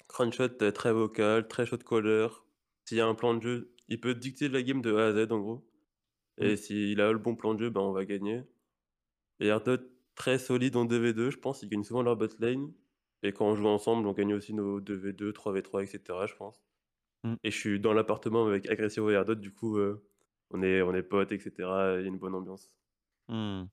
Crunchshot 0.08 0.62
est 0.62 0.72
très 0.72 0.94
vocal, 0.94 1.48
très 1.48 1.66
shot 1.66 1.80
caller. 1.80 2.28
S'il 2.86 2.98
y 2.98 3.02
a 3.02 3.08
un 3.08 3.16
plan 3.16 3.34
de 3.34 3.42
jeu, 3.42 3.76
il 3.88 4.00
peut 4.00 4.14
dicter 4.14 4.48
la 4.50 4.62
game 4.62 4.82
de 4.82 4.96
A 4.96 5.08
à 5.08 5.14
Z 5.14 5.32
en 5.32 5.40
gros. 5.40 5.68
Et 6.38 6.54
mm. 6.54 6.58
s'il 6.58 7.02
a 7.02 7.12
le 7.12 7.18
bon 7.18 7.36
plan 7.36 7.56
de 7.56 7.60
jeu, 7.60 7.70
ben 7.70 7.82
on 7.82 7.92
va 7.92 8.06
gagner. 8.06 8.44
Et 9.40 9.50
Ardot, 9.50 9.78
très 10.16 10.38
solide 10.38 10.76
en 10.76 10.86
2v2, 10.86 11.32
je 11.32 11.38
pense. 11.38 11.64
Ils 11.64 11.70
gagnent 11.70 11.84
souvent 11.84 12.04
leur 12.04 12.16
bot 12.16 12.28
lane. 12.40 12.72
Et 13.24 13.34
quand 13.34 13.48
on 13.48 13.56
joue 13.56 13.68
ensemble, 13.68 14.08
on 14.08 14.14
gagne 14.14 14.34
aussi 14.34 14.54
nos 14.54 14.80
2v2, 14.80 15.32
3v3, 15.32 15.84
etc. 15.84 16.20
Je 16.28 16.36
pense. 16.36 16.62
Mm. 17.24 17.36
Et 17.44 17.52
je 17.52 17.58
suis 17.58 17.80
dans 17.80 17.94
l'appartement 17.94 18.46
avec 18.46 18.70
Aggressivo 18.70 19.10
et 19.10 19.16
Ardot, 19.16 19.36
du 19.36 19.52
coup, 19.52 19.78
euh, 19.78 20.06
on, 20.52 20.62
est, 20.62 20.82
on 20.82 20.94
est 20.94 21.04
potes, 21.04 21.32
etc. 21.32 21.52
Il 21.58 22.02
y 22.02 22.06
a 22.06 22.08
une 22.08 22.20
bonne 22.20 22.36
ambiance. 22.36 22.72
Mm. 23.28 23.64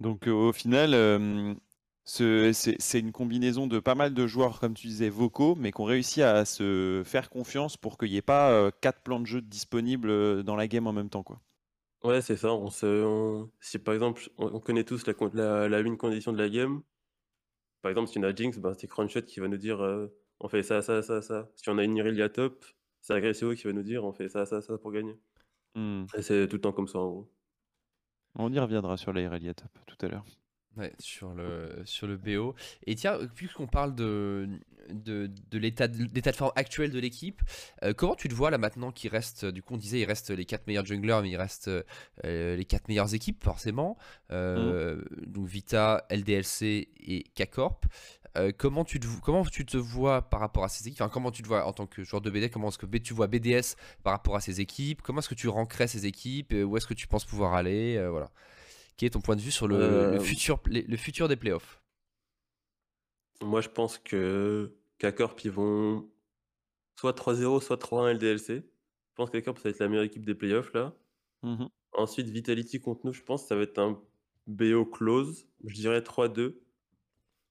Donc 0.00 0.26
au 0.26 0.52
final, 0.52 0.94
euh, 0.94 1.54
c'est 2.08 2.98
une 2.98 3.12
combinaison 3.12 3.66
de 3.66 3.80
pas 3.80 3.94
mal 3.94 4.14
de 4.14 4.26
joueurs, 4.26 4.60
comme 4.60 4.74
tu 4.74 4.86
disais, 4.86 5.10
vocaux, 5.10 5.54
mais 5.56 5.72
qui 5.72 5.80
ont 5.80 5.84
réussi 5.84 6.22
à 6.22 6.44
se 6.46 7.02
faire 7.04 7.28
confiance 7.28 7.76
pour 7.76 7.98
qu'il 7.98 8.10
n'y 8.10 8.16
ait 8.16 8.22
pas 8.22 8.50
euh, 8.50 8.70
quatre 8.80 9.02
plans 9.02 9.20
de 9.20 9.26
jeu 9.26 9.42
disponibles 9.42 10.08
euh, 10.08 10.42
dans 10.42 10.56
la 10.56 10.68
game 10.68 10.86
en 10.86 10.92
même 10.92 11.10
temps. 11.10 11.22
Quoi. 11.22 11.40
Ouais, 12.02 12.22
c'est 12.22 12.36
ça. 12.36 12.52
On 12.52 12.70
se, 12.70 13.44
Si 13.60 13.78
par 13.78 13.92
exemple, 13.92 14.30
on, 14.38 14.58
connaît 14.58 14.84
tous 14.84 15.04
la, 15.06 15.68
la, 15.68 15.80
une 15.80 15.98
condition 15.98 16.32
de 16.32 16.38
la 16.38 16.48
game, 16.48 16.82
par 17.82 17.90
exemple, 17.90 18.08
si 18.08 18.18
on 18.18 18.22
a 18.22 18.34
Jinx, 18.34 18.58
ben, 18.58 18.72
c'est 18.74 18.88
Crunchshot 18.88 19.22
qui 19.22 19.40
va 19.40 19.48
nous 19.48 19.58
dire 19.58 19.82
euh, 19.82 20.08
on 20.40 20.48
fait 20.48 20.62
ça, 20.62 20.80
ça, 20.80 21.02
ça, 21.02 21.20
ça. 21.20 21.50
Si 21.56 21.68
on 21.68 21.76
a 21.76 21.84
une 21.84 21.96
Irelia 21.96 22.30
top, 22.30 22.64
c'est 23.02 23.12
Aggressio 23.12 23.54
qui 23.54 23.64
va 23.64 23.72
nous 23.72 23.82
dire 23.82 24.04
on 24.04 24.12
fait 24.12 24.28
ça, 24.28 24.46
ça, 24.46 24.62
ça 24.62 24.78
pour 24.78 24.92
gagner. 24.92 25.18
Hmm. 25.74 26.06
Et 26.16 26.22
c'est 26.22 26.48
tout 26.48 26.56
le 26.56 26.62
temps 26.62 26.72
comme 26.72 26.88
ça 26.88 26.98
en 26.98 27.08
gros. 27.08 27.30
On 28.38 28.52
y 28.52 28.58
reviendra 28.58 28.96
sur 28.96 29.12
la 29.12 29.20
Irelia 29.20 29.54
top 29.54 29.70
tout 29.86 30.06
à 30.06 30.08
l'heure. 30.08 30.24
Ouais, 30.76 30.92
sur 31.00 31.34
le, 31.34 31.82
sur 31.84 32.06
le 32.06 32.16
BO. 32.16 32.54
Et 32.86 32.94
tiens, 32.94 33.18
puisqu'on 33.34 33.66
parle 33.66 33.96
de, 33.96 34.48
de, 34.90 35.28
de 35.50 35.58
l'état 35.58 35.88
de 35.88 36.32
forme 36.32 36.52
actuel 36.54 36.92
de 36.92 37.00
l'équipe, 37.00 37.42
euh, 37.82 37.92
comment 37.92 38.14
tu 38.14 38.28
te 38.28 38.34
vois 38.34 38.50
là 38.50 38.58
maintenant 38.58 38.92
qu'il 38.92 39.10
reste, 39.10 39.44
du 39.44 39.60
coup 39.60 39.74
on 39.74 39.76
disait 39.76 39.98
il 39.98 40.04
reste 40.04 40.30
les 40.30 40.44
4 40.44 40.68
meilleurs 40.68 40.86
junglers, 40.86 41.18
mais 41.22 41.30
il 41.30 41.36
reste 41.36 41.68
euh, 41.68 42.56
les 42.56 42.64
4 42.64 42.86
meilleures 42.86 43.12
équipes 43.12 43.42
forcément, 43.42 43.96
euh, 44.30 44.96
mmh. 44.96 45.26
donc 45.26 45.48
Vita, 45.48 46.06
LDLC 46.10 46.88
et 47.00 47.24
K-Corp. 47.34 47.84
Comment, 48.56 48.84
tu 48.84 49.00
te, 49.00 49.06
comment 49.22 49.44
tu 49.44 49.64
te 49.64 49.76
vois 49.76 50.22
par 50.22 50.40
rapport 50.40 50.64
à 50.64 50.68
ces 50.68 50.86
équipes? 50.88 51.02
Enfin, 51.02 51.10
Comment 51.10 51.30
tu 51.30 51.42
te 51.42 51.48
vois 51.48 51.64
en 51.64 51.72
tant 51.72 51.86
que 51.86 52.04
joueur 52.04 52.20
de 52.20 52.30
BDS 52.30 52.50
Comment 52.50 52.68
est-ce 52.68 52.78
que 52.78 52.86
tu 52.98 53.14
vois 53.14 53.26
BDS 53.26 53.76
par 54.02 54.12
rapport 54.12 54.36
à 54.36 54.40
ces 54.40 54.60
équipes? 54.60 55.02
Comment 55.02 55.20
est-ce 55.20 55.28
que 55.28 55.34
tu 55.34 55.48
rankerais 55.48 55.88
ces 55.88 56.06
équipes? 56.06 56.52
Où 56.52 56.76
est-ce 56.76 56.86
que 56.86 56.94
tu 56.94 57.06
penses 57.06 57.24
pouvoir 57.24 57.54
aller? 57.54 58.04
Voilà. 58.08 58.30
Quel 58.98 59.06
est 59.06 59.10
ton 59.10 59.20
point 59.20 59.36
de 59.36 59.40
vue 59.40 59.52
sur 59.52 59.68
le, 59.68 59.76
euh, 59.76 60.20
futur, 60.20 60.60
le 60.66 60.96
futur 60.96 61.28
des 61.28 61.36
playoffs? 61.36 61.80
Moi, 63.40 63.60
je 63.60 63.68
pense 63.68 63.96
que 63.96 64.74
K-Corp, 64.98 65.38
ils 65.44 65.52
vont 65.52 66.10
soit 66.96 67.16
3-0, 67.16 67.62
soit 67.62 67.80
3-1 67.80 68.14
LDLC. 68.14 68.48
Je 68.48 69.14
pense 69.14 69.30
que 69.30 69.38
K-Corp, 69.38 69.58
ça 69.58 69.64
va 69.64 69.70
être 69.70 69.78
la 69.78 69.88
meilleure 69.88 70.04
équipe 70.04 70.26
des 70.26 70.34
playoffs, 70.34 70.72
là. 70.74 70.94
Mmh 71.42 71.66
Ensuite, 71.92 72.28
Vitality 72.28 72.80
contre 72.80 73.06
nous, 73.06 73.12
je 73.12 73.22
pense 73.22 73.42
que 73.42 73.48
ça 73.48 73.56
va 73.56 73.62
être 73.62 73.78
un 73.78 74.00
BO 74.46 74.84
close. 74.84 75.46
Je 75.64 75.74
dirais 75.74 76.00
3-2. 76.00 76.58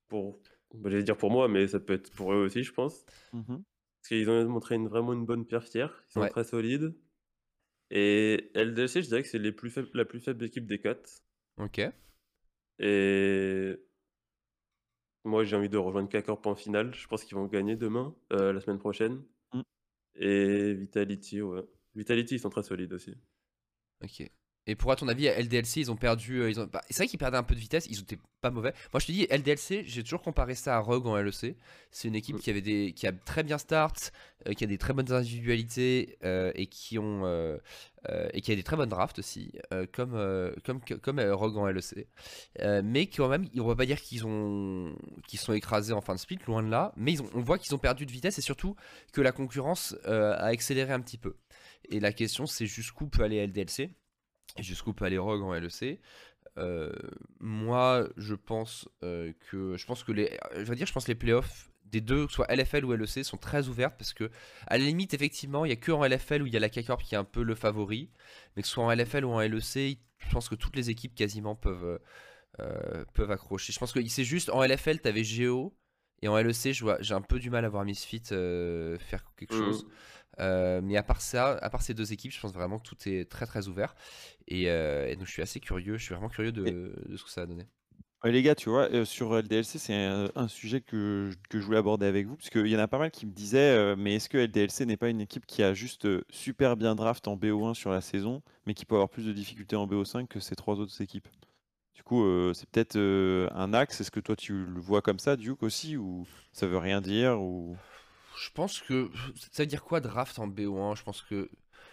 Pour... 0.10 0.40
Bah, 0.74 0.90
j'allais 0.90 1.04
dire 1.04 1.18
pour 1.18 1.32
moi, 1.32 1.48
mais 1.48 1.68
ça 1.68 1.80
peut 1.80 1.94
être 1.94 2.12
pour 2.12 2.34
eux 2.34 2.46
aussi, 2.46 2.64
je 2.64 2.74
pense. 2.74 3.06
Mmh 3.34 3.44
Parce 3.46 4.08
qu'ils 4.10 4.30
ont 4.30 4.48
montré 4.50 4.76
une, 4.76 4.88
vraiment 4.88 5.14
une 5.14 5.26
bonne 5.26 5.46
pierre 5.46 5.64
Ils 5.74 6.12
sont 6.12 6.28
très 6.28 6.44
solides. 6.44 6.94
Et 7.90 8.52
LDLC, 8.54 9.02
je 9.02 9.08
dirais 9.08 9.24
que 9.24 9.30
c'est 9.30 9.40
les 9.40 9.52
plus 9.54 9.74
la 9.94 10.06
plus 10.06 10.20
faible 10.20 10.44
équipe 10.44 10.68
des 10.68 10.80
4. 10.80 11.22
Ok. 11.58 11.82
Et 12.80 13.78
moi, 15.24 15.44
j'ai 15.44 15.56
envie 15.56 15.70
de 15.70 15.78
rejoindre 15.78 16.10
K-Corp 16.10 16.46
en 16.46 16.56
finale. 16.56 16.94
Je 16.94 17.08
pense 17.08 17.24
qu'ils 17.24 17.36
vont 17.36 17.46
gagner 17.46 17.76
demain, 17.76 18.16
euh, 18.34 18.54
la 18.54 18.60
semaine 18.60 18.80
prochaine. 18.80 19.24
Mm. 19.54 19.62
Et 20.16 20.74
Vitality, 20.74 21.42
ouais. 21.42 21.64
Vitality, 21.96 22.36
ils 22.36 22.40
sont 22.40 22.50
très 22.50 22.64
solides 22.64 22.94
aussi. 22.94 23.16
Ok. 24.04 24.30
Et 24.68 24.76
pour 24.76 24.92
à 24.92 24.98
ton 24.98 25.08
avis, 25.08 25.28
LDLC, 25.28 25.78
ils 25.78 25.92
ont 25.92 25.96
perdu. 25.96 26.42
Euh, 26.42 26.50
ils 26.50 26.60
ont... 26.60 26.66
Bah, 26.72 26.82
c'est 26.90 26.98
vrai 26.98 27.08
qu'ils 27.08 27.18
perdaient 27.18 27.38
un 27.38 27.44
peu 27.44 27.56
de 27.56 27.60
vitesse, 27.60 27.88
ils 27.90 28.00
étaient 28.00 28.20
pas 28.42 28.52
mauvais. 28.52 28.74
Moi, 28.94 29.00
je 29.00 29.08
te 29.08 29.12
dis, 29.14 29.26
LDLC, 29.32 29.86
j'ai 29.86 30.04
toujours 30.04 30.22
comparé 30.22 30.56
ça 30.56 30.76
à 30.76 30.80
Rogue 30.80 31.08
en 31.08 31.16
LEC. 31.16 31.56
C'est 31.90 32.10
une 32.10 32.16
équipe 32.16 32.38
qui, 32.38 32.50
avait 32.50 32.62
des... 32.62 32.92
qui 32.94 33.08
a 33.08 33.14
très 33.14 33.44
bien 33.44 33.58
start, 33.58 34.12
euh, 34.46 34.54
qui 34.54 34.66
a 34.66 34.68
des 34.68 34.78
très 34.78 34.94
bonnes 34.94 35.12
individualités 35.12 36.18
euh, 36.26 36.52
et, 36.56 36.68
qui 36.68 37.00
ont, 37.00 37.26
et 38.34 38.42
qui 38.42 38.52
a 38.52 38.56
des 38.56 38.64
très 38.64 38.76
bonnes 38.76 38.90
drafts 38.90 39.20
aussi, 39.20 39.54
comme, 39.94 40.54
comme, 40.66 40.82
comme 40.82 41.20
Rogue 41.20 41.58
en 41.58 41.68
LEC. 41.68 42.08
mais 42.84 43.08
quand 43.08 43.30
même, 43.30 43.48
on 43.58 43.68
va 43.68 43.76
pas 43.76 43.86
dire 43.86 44.02
qu'ils 44.02 44.26
ont... 44.26 44.94
qu'ils 45.28 45.40
sont 45.40 45.54
écrasés 45.54 45.94
en 45.94 46.02
fin 46.02 46.14
de 46.14 46.20
split, 46.20 46.40
loin 46.46 46.62
de 46.62 46.70
là. 46.70 46.92
Mais 46.98 47.14
ils 47.14 47.22
ont... 47.22 47.30
on 47.34 47.42
voit 47.42 47.58
qu'ils 47.58 47.74
ont 47.74 47.80
perdu 47.80 48.06
de 48.06 48.12
vitesse 48.12 48.38
et 48.38 48.42
surtout 48.42 48.76
que 49.14 49.22
la 49.22 49.32
concurrence 49.32 49.96
a 50.04 50.46
accéléré 50.46 50.92
un 50.92 51.00
petit 51.00 51.18
peu. 51.18 51.38
Et 51.90 52.02
la 52.02 52.12
question, 52.12 52.46
c'est 52.46 52.66
jusqu'où 52.66 53.08
peut 53.08 53.24
aller 53.24 53.46
LDLC 53.48 53.92
jusqu'où 54.60 54.94
peut 54.94 55.06
aller 55.06 55.18
Rogue 55.18 55.42
en 55.42 55.54
LEC. 55.54 56.00
Euh, 56.58 56.92
moi, 57.40 58.08
je 58.18 58.34
pense 58.34 58.90
euh, 59.04 59.32
que 59.50 59.78
je 59.78 59.86
pense 59.86 60.04
que 60.04 60.12
les, 60.12 60.38
je 60.56 60.64
vais 60.64 60.76
dire, 60.76 60.88
je 60.88 60.94
pense 60.94 61.08
les 61.08 61.16
playoffs 61.16 61.70
des 61.86 62.02
deux, 62.02 62.28
soit 62.28 62.48
LFL 62.54 62.84
ou 62.84 62.92
LEC, 62.94 63.24
sont 63.24 63.38
très 63.38 63.70
ouvertes 63.70 63.96
parce 63.98 64.14
que 64.14 64.30
à 64.66 64.78
la 64.78 64.84
limite, 64.84 65.14
effectivement, 65.14 65.66
il 65.66 65.70
y 65.70 65.72
a 65.72 65.78
que 65.78 65.92
en 65.92 66.04
LFL 66.06 66.42
où 66.42 66.48
il 66.48 66.54
y 66.54 66.58
a 66.58 66.60
la 66.60 66.70
K-Corp 66.70 67.02
qui 67.02 67.16
est 67.16 67.18
un 67.18 67.24
peu 67.24 67.44
le 67.44 67.56
favori, 67.56 68.10
mais 68.56 68.62
que 68.62 68.68
ce 68.68 68.74
soit 68.74 68.84
en 68.84 68.92
LFL 68.92 69.24
ou 69.24 69.32
en 69.32 69.40
LEC, 69.40 70.00
je 70.18 70.30
pense 70.32 70.50
que 70.50 70.56
toutes 70.56 70.76
les 70.76 70.90
équipes 70.90 71.16
quasiment 71.16 71.56
peuvent 71.56 72.00
euh, 72.60 73.06
peuvent 73.14 73.32
accrocher. 73.32 73.72
Je 73.72 73.80
pense 73.80 73.94
que 73.94 74.06
c'est 74.08 74.24
juste 74.24 74.50
en 74.50 74.64
LFL, 74.64 75.00
tu 75.00 75.08
avais 75.08 75.24
Géo 75.24 75.78
Et 76.24 76.28
en 76.28 76.38
LEC, 76.38 76.74
j'ai 77.00 77.14
un 77.14 77.22
peu 77.22 77.40
du 77.40 77.50
mal 77.52 77.64
à 77.66 77.70
voir 77.70 77.86
Misfit 77.86 78.24
faire 78.26 79.24
quelque 79.38 79.56
mmh. 79.56 79.88
Chose. 80.38 80.82
mais 80.84 80.98
à 80.98 81.04
part 81.04 81.22
ça, 81.22 81.58
à 81.62 81.70
part 81.70 81.82
ces 81.82 81.94
deux 81.94 82.14
équipes, 82.14 82.32
je 82.32 82.40
pense 82.40 82.54
vraiment 82.54 82.80
que 82.80 82.88
tout 82.88 82.98
est 83.06 83.30
très 83.30 83.46
très 83.46 83.68
ouvert. 83.68 83.96
Et, 84.48 84.66
donc 85.16 85.26
je 85.26 85.32
suis 85.32 85.42
assez 85.42 85.60
curieux, 85.60 85.98
je 85.98 86.04
suis 86.04 86.14
vraiment 86.14 86.30
curieux 86.30 86.52
de, 86.52 86.94
de 87.08 87.18
ce 87.18 87.24
que 87.24 87.30
ça 87.30 87.42
va 87.42 87.48
donner 87.48 87.68
les 88.26 88.42
gars, 88.42 88.56
tu 88.56 88.70
vois, 88.70 89.06
sur 89.06 89.36
LDLC, 89.36 89.78
c'est 89.78 89.94
un, 89.94 90.48
sujet 90.48 90.82
que, 90.82 91.32
je 91.52 91.60
voulais 91.60 91.78
aborder 91.78 92.06
avec 92.06 92.28
vous, 92.28 92.36
parce 92.36 92.50
qu'il 92.50 92.68
y 92.68 92.76
en 92.76 92.80
a 92.80 92.88
pas 92.88 92.98
mal 92.98 93.12
qui 93.12 93.26
me 93.26 93.32
disaient, 93.32 93.96
mais 93.96 94.16
est-ce 94.16 94.30
que 94.30 94.38
LDLC 94.38 94.86
n'est 94.86 94.98
pas 94.98 95.10
une 95.10 95.22
équipe 95.22 95.46
qui 95.46 95.64
a 95.64 95.74
juste 95.74 96.08
super 96.32 96.78
bien 96.78 96.96
draft 96.96 97.28
en 97.28 97.38
BO1 97.38 97.74
sur 97.74 97.92
la 97.92 98.02
saison, 98.02 98.42
mais 98.66 98.74
qui 98.74 98.86
peut 98.86 98.96
avoir 98.96 99.10
plus 99.10 99.26
de 99.26 99.34
difficultés 99.34 99.76
en 99.76 99.88
BO5 99.88 100.28
que 100.28 100.40
ces 100.40 100.56
trois 100.56 100.76
autres 100.76 101.00
équipes? 101.02 101.28
Du 101.94 102.04
coup, 102.04 102.24
c'est 102.54 102.70
peut-être 102.70 102.98
un 103.54 103.74
axe. 103.74 104.02
Est-ce 104.02 104.12
que 104.12 104.20
toi, 104.20 104.36
tu 104.36 104.66
le 104.66 104.80
vois 104.80 105.02
comme 105.02 105.20
ça, 105.20 105.36
Duke 105.36 105.64
aussi, 105.64 105.98
ou 105.98 106.26
ça 106.52 106.68
veut 106.68 106.78
rien 106.78 107.02
dire 107.02 107.42
ou... 107.42 107.76
Je 108.38 108.50
pense 108.52 108.82
que. 108.82 109.10
Ça 109.52 109.64
veut 109.64 109.68
dire 109.68 109.84
quoi 109.84 110.00
draft 110.00 110.40
en 110.40 110.48
BO1 110.48 110.96
Je 110.96 111.04
pense 111.04 111.22
que 111.22 111.50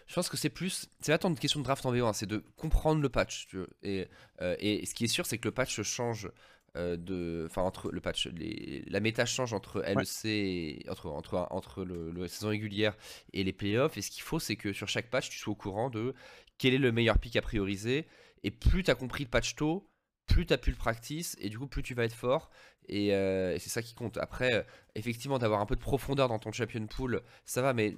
je 0.06 0.14
pense 0.14 0.28
que 0.28 0.36
c'est 0.36 0.50
plus, 0.50 0.90
c'est 1.00 1.12
pas 1.12 1.18
tant 1.18 1.30
une 1.30 1.38
question 1.38 1.60
de 1.60 1.64
draft 1.64 1.84
en 1.86 1.92
VO1, 1.92 2.12
c'est 2.12 2.26
de 2.26 2.44
comprendre 2.56 3.00
le 3.00 3.08
patch. 3.08 3.46
Tu 3.46 3.58
Et, 3.82 4.06
euh, 4.42 4.54
et 4.58 4.84
ce 4.84 4.94
qui 4.94 5.04
est 5.04 5.08
sûr, 5.08 5.24
c'est 5.24 5.38
que 5.38 5.48
le 5.48 5.52
patch 5.52 5.80
change 5.82 6.30
euh, 6.76 6.96
de, 6.96 7.46
enfin 7.48 7.62
entre 7.62 7.90
le 7.90 8.00
patch, 8.00 8.26
les, 8.26 8.84
la 8.88 9.00
méta 9.00 9.24
change 9.24 9.52
entre 9.54 9.80
LEC, 9.80 10.24
et, 10.24 10.84
entre 10.90 11.06
entre 11.06 11.46
entre 11.50 11.84
le, 11.84 12.10
la 12.10 12.28
saison 12.28 12.48
régulière 12.48 12.96
et 13.32 13.44
les 13.44 13.52
playoffs. 13.52 13.96
Et 13.96 14.02
ce 14.02 14.10
qu'il 14.10 14.22
faut, 14.22 14.38
c'est 14.38 14.56
que 14.56 14.72
sur 14.72 14.88
chaque 14.88 15.08
patch, 15.08 15.30
tu 15.30 15.38
sois 15.38 15.52
au 15.52 15.56
courant 15.56 15.88
de 15.88 16.14
quel 16.58 16.74
est 16.74 16.78
le 16.78 16.92
meilleur 16.92 17.18
pick 17.18 17.36
à 17.36 17.42
prioriser. 17.42 18.06
Et 18.42 18.50
plus 18.50 18.82
tu 18.82 18.90
as 18.90 18.94
compris 18.94 19.24
le 19.24 19.30
patch 19.30 19.54
tôt, 19.54 19.88
plus 20.26 20.46
tu 20.46 20.52
as 20.52 20.58
pu 20.58 20.70
le 20.70 20.76
practice 20.76 21.36
et 21.40 21.48
du 21.48 21.58
coup 21.58 21.66
plus 21.66 21.82
tu 21.82 21.94
vas 21.94 22.04
être 22.04 22.14
fort 22.14 22.50
et, 22.88 23.14
euh, 23.14 23.54
et 23.54 23.58
c'est 23.58 23.70
ça 23.70 23.82
qui 23.82 23.94
compte. 23.94 24.18
Après, 24.18 24.66
effectivement, 24.94 25.38
d'avoir 25.38 25.60
un 25.60 25.66
peu 25.66 25.74
de 25.74 25.80
profondeur 25.80 26.28
dans 26.28 26.38
ton 26.38 26.52
champion 26.52 26.86
pool, 26.86 27.22
ça 27.46 27.62
va, 27.62 27.72
mais 27.72 27.96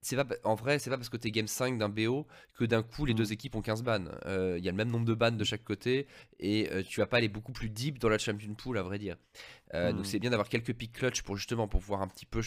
c'est 0.00 0.16
pas 0.16 0.26
en 0.44 0.54
vrai 0.54 0.78
c'est 0.78 0.90
pas 0.90 0.96
parce 0.96 1.08
que 1.08 1.16
t'es 1.16 1.30
game 1.30 1.46
5 1.46 1.78
d'un 1.78 1.88
BO 1.88 2.26
que 2.54 2.64
d'un 2.64 2.82
coup 2.82 3.04
les 3.04 3.14
deux 3.14 3.28
mmh. 3.28 3.32
équipes 3.32 3.54
ont 3.56 3.62
15 3.62 3.82
bans 3.82 4.04
euh, 4.26 4.56
il 4.58 4.64
y 4.64 4.68
a 4.68 4.70
le 4.70 4.76
même 4.76 4.90
nombre 4.90 5.04
de 5.04 5.14
bans 5.14 5.32
de 5.32 5.44
chaque 5.44 5.64
côté 5.64 6.06
et 6.38 6.70
euh, 6.70 6.82
tu 6.82 7.00
vas 7.00 7.06
pas 7.06 7.16
aller 7.16 7.28
beaucoup 7.28 7.52
plus 7.52 7.68
deep 7.68 7.98
dans 7.98 8.08
la 8.08 8.18
champion 8.18 8.54
pool 8.54 8.78
à 8.78 8.82
vrai 8.82 8.98
dire 8.98 9.16
euh, 9.74 9.92
donc 9.92 10.02
mmh. 10.02 10.04
c'est 10.04 10.18
bien 10.18 10.30
d'avoir 10.30 10.48
quelques 10.48 10.72
pics 10.72 10.92
clutch 10.92 11.22
pour 11.22 11.36
justement 11.36 11.66
pour 11.66 11.80
pouvoir 11.80 12.02
un 12.02 12.08
petit 12.08 12.26
peu 12.26 12.42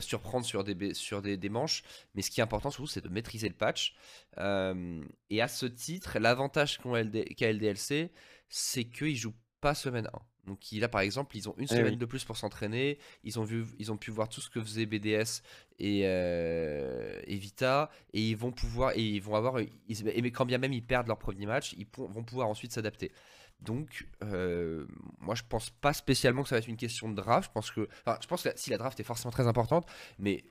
surprendre 0.00 0.44
sur 0.44 0.64
des 0.64 0.92
sur 0.94 1.22
des, 1.22 1.36
des, 1.36 1.48
manches 1.48 1.82
mais 2.14 2.22
ce 2.22 2.30
qui 2.30 2.40
est 2.40 2.42
important 2.42 2.70
surtout 2.70 2.88
c'est 2.88 3.04
de 3.04 3.08
maîtriser 3.08 3.48
le 3.48 3.54
patch 3.54 3.94
et 4.36 5.40
à 5.42 5.48
ce 5.48 5.66
titre 5.66 6.18
l'avantage 6.18 6.78
qu'a 6.78 7.52
LDLC 7.52 8.10
c'est 8.48 8.84
qu'ils 8.84 9.16
jouent 9.16 9.36
pas 9.60 9.74
semaine 9.74 10.08
1 10.12 10.18
donc 10.48 10.60
là, 10.72 10.88
par 10.88 11.02
exemple, 11.02 11.36
ils 11.36 11.48
ont 11.48 11.54
une 11.58 11.64
eh 11.70 11.76
semaine 11.76 11.96
de 11.96 12.06
plus 12.06 12.24
pour 12.24 12.36
s'entraîner. 12.36 12.98
Ils 13.22 13.38
ont 13.38 13.44
vu, 13.44 13.66
ils 13.78 13.92
ont 13.92 13.96
pu 13.96 14.10
voir 14.10 14.28
tout 14.28 14.40
ce 14.40 14.50
que 14.50 14.60
faisait 14.60 14.86
BDS 14.86 15.42
et, 15.78 16.02
euh, 16.04 17.20
Vita, 17.28 17.90
et 18.12 18.30
ils 18.30 18.36
vont 18.36 18.50
pouvoir, 18.50 18.92
et 18.96 19.02
ils 19.02 19.20
vont 19.22 19.36
avoir, 19.36 19.54
mais 19.54 20.30
quand 20.32 20.46
bien 20.46 20.58
même 20.58 20.72
ils 20.72 20.84
perdent 20.84 21.06
leur 21.06 21.18
premier 21.18 21.46
match, 21.46 21.74
ils 21.78 21.86
vont 21.96 22.24
pouvoir 22.24 22.48
ensuite 22.48 22.72
s'adapter. 22.72 23.12
Donc, 23.60 24.08
euh, 24.22 24.86
moi, 25.20 25.34
je 25.34 25.42
pense 25.48 25.70
pas 25.70 25.92
spécialement 25.92 26.42
que 26.42 26.48
ça 26.48 26.54
va 26.54 26.60
être 26.60 26.68
une 26.68 26.76
question 26.76 27.08
de 27.08 27.14
draft. 27.14 27.50
Je 27.50 27.52
pense 27.52 27.70
que, 27.70 27.88
enfin, 28.06 28.18
je 28.22 28.26
pense 28.26 28.42
que 28.42 28.48
si 28.56 28.70
la 28.70 28.78
draft 28.78 28.98
est 28.98 29.04
forcément 29.04 29.32
très 29.32 29.46
importante, 29.46 29.86
mais 30.18 30.44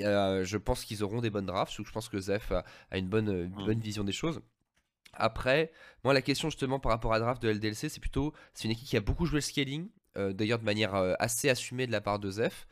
euh, 0.00 0.44
je 0.44 0.56
pense 0.56 0.84
qu'ils 0.84 1.02
auront 1.04 1.20
des 1.20 1.30
bonnes 1.30 1.46
drafts. 1.46 1.78
Ou 1.80 1.84
je 1.84 1.92
pense 1.92 2.08
que 2.08 2.18
Zef 2.18 2.52
a, 2.52 2.64
une 2.96 3.08
bonne, 3.08 3.48
mmh. 3.48 3.66
bonne 3.66 3.80
vision 3.80 4.04
des 4.04 4.12
choses. 4.12 4.40
Après, 5.16 5.72
moi, 6.04 6.14
la 6.14 6.22
question 6.22 6.50
justement 6.50 6.78
par 6.78 6.92
rapport 6.92 7.12
à 7.12 7.18
draft 7.18 7.42
de 7.42 7.48
LDLC, 7.48 7.88
c'est 7.88 8.00
plutôt, 8.00 8.32
c'est 8.52 8.64
une 8.64 8.72
équipe 8.72 8.88
qui 8.88 8.96
a 8.96 9.00
beaucoup 9.00 9.26
joué 9.26 9.36
le 9.36 9.40
scaling, 9.40 9.88
euh, 10.16 10.32
d'ailleurs 10.32 10.58
de 10.58 10.64
manière 10.64 10.94
euh, 10.94 11.14
assez 11.18 11.48
assumée 11.48 11.86
de 11.86 11.92
la 11.92 12.00
part 12.00 12.18
de 12.18 12.30
Zef, 12.30 12.66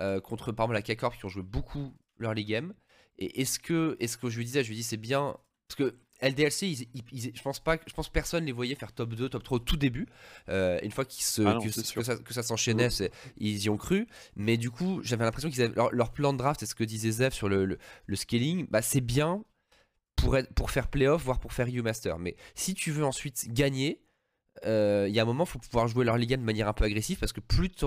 euh, 0.00 0.20
contre 0.20 0.52
par 0.52 0.64
exemple 0.64 0.88
la 0.88 0.94
K-Corp 0.94 1.16
qui 1.16 1.24
ont 1.24 1.28
joué 1.28 1.42
beaucoup 1.42 1.94
l'early 2.18 2.44
game. 2.44 2.74
Et 3.18 3.40
est-ce 3.40 3.58
que, 3.58 3.96
est-ce 4.00 4.16
que 4.16 4.28
je 4.28 4.38
lui 4.38 4.44
disais, 4.44 4.62
je 4.64 4.68
lui 4.68 4.76
dis 4.76 4.82
c'est 4.82 4.96
bien, 4.96 5.36
parce 5.68 5.76
que 5.76 5.96
LDLC, 6.20 6.88
je 7.34 7.42
pense 7.42 7.60
pas, 7.60 7.76
je 7.86 7.92
pense 7.92 8.08
personne 8.08 8.44
les 8.44 8.52
voyait 8.52 8.74
faire 8.74 8.92
top 8.92 9.14
2, 9.14 9.28
top 9.28 9.44
3 9.44 9.56
au 9.56 9.58
tout 9.60 9.76
début. 9.76 10.08
une 10.48 10.90
fois 10.90 11.04
qu'ils 11.04 11.22
se, 11.22 11.42
ah 11.42 11.58
que, 12.24 12.32
ça, 12.32 12.42
s'enchaînait, 12.42 12.88
ils 13.36 13.62
y 13.62 13.68
ont 13.68 13.76
cru. 13.76 14.08
Mais 14.34 14.56
du 14.56 14.70
coup, 14.70 15.00
j'avais 15.04 15.24
l'impression 15.24 15.50
qu'ils 15.50 15.62
avaient 15.62 15.74
leur, 15.92 16.10
plan 16.10 16.32
de 16.32 16.38
draft, 16.38 16.58
c'est 16.58 16.66
ce 16.66 16.74
que 16.74 16.84
disait 16.84 17.12
Zef 17.12 17.34
sur 17.34 17.48
le, 17.48 17.78
le 18.06 18.16
scaling, 18.16 18.66
bah, 18.68 18.82
c'est 18.82 19.00
bien 19.00 19.44
pour, 20.18 20.36
pour 20.54 20.70
faire 20.70 20.88
playoff, 20.88 21.24
voire 21.24 21.40
pour 21.40 21.52
faire 21.52 21.66
U-Master. 21.66 22.18
Mais 22.18 22.36
si 22.54 22.74
tu 22.74 22.90
veux 22.90 23.04
ensuite 23.04 23.52
gagner, 23.52 24.02
euh, 24.64 25.06
il 25.08 25.14
y 25.14 25.18
a 25.18 25.22
un 25.22 25.26
moment, 25.26 25.44
il 25.44 25.50
faut 25.50 25.58
pouvoir 25.58 25.88
jouer 25.88 26.04
leur 26.04 26.16
ligue 26.16 26.30
de 26.30 26.36
manière 26.36 26.68
un 26.68 26.72
peu 26.72 26.84
agressive 26.84 27.18
parce 27.18 27.32
que 27.32 27.40
plus 27.40 27.70
tu 27.70 27.84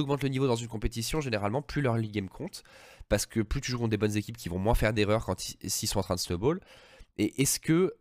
augmentes 0.00 0.22
le 0.22 0.28
niveau 0.28 0.46
dans 0.46 0.56
une 0.56 0.68
compétition, 0.68 1.20
généralement, 1.20 1.62
plus 1.62 1.82
leur 1.82 1.96
ligue 1.96 2.12
game 2.12 2.28
compte. 2.28 2.62
Parce 3.08 3.24
que 3.24 3.40
plus 3.40 3.60
tu 3.60 3.70
joues 3.70 3.78
contre 3.78 3.90
des 3.90 3.96
bonnes 3.96 4.16
équipes 4.16 4.36
qui 4.36 4.48
vont 4.48 4.58
moins 4.58 4.74
faire 4.74 4.92
d'erreurs 4.92 5.24
quand 5.24 5.38
s'ils 5.38 5.88
sont 5.88 5.98
en 5.98 6.02
train 6.02 6.14
de 6.14 6.20
snowball. 6.20 6.60
Et 7.16 7.40
est-ce 7.42 7.58
que 7.58 7.94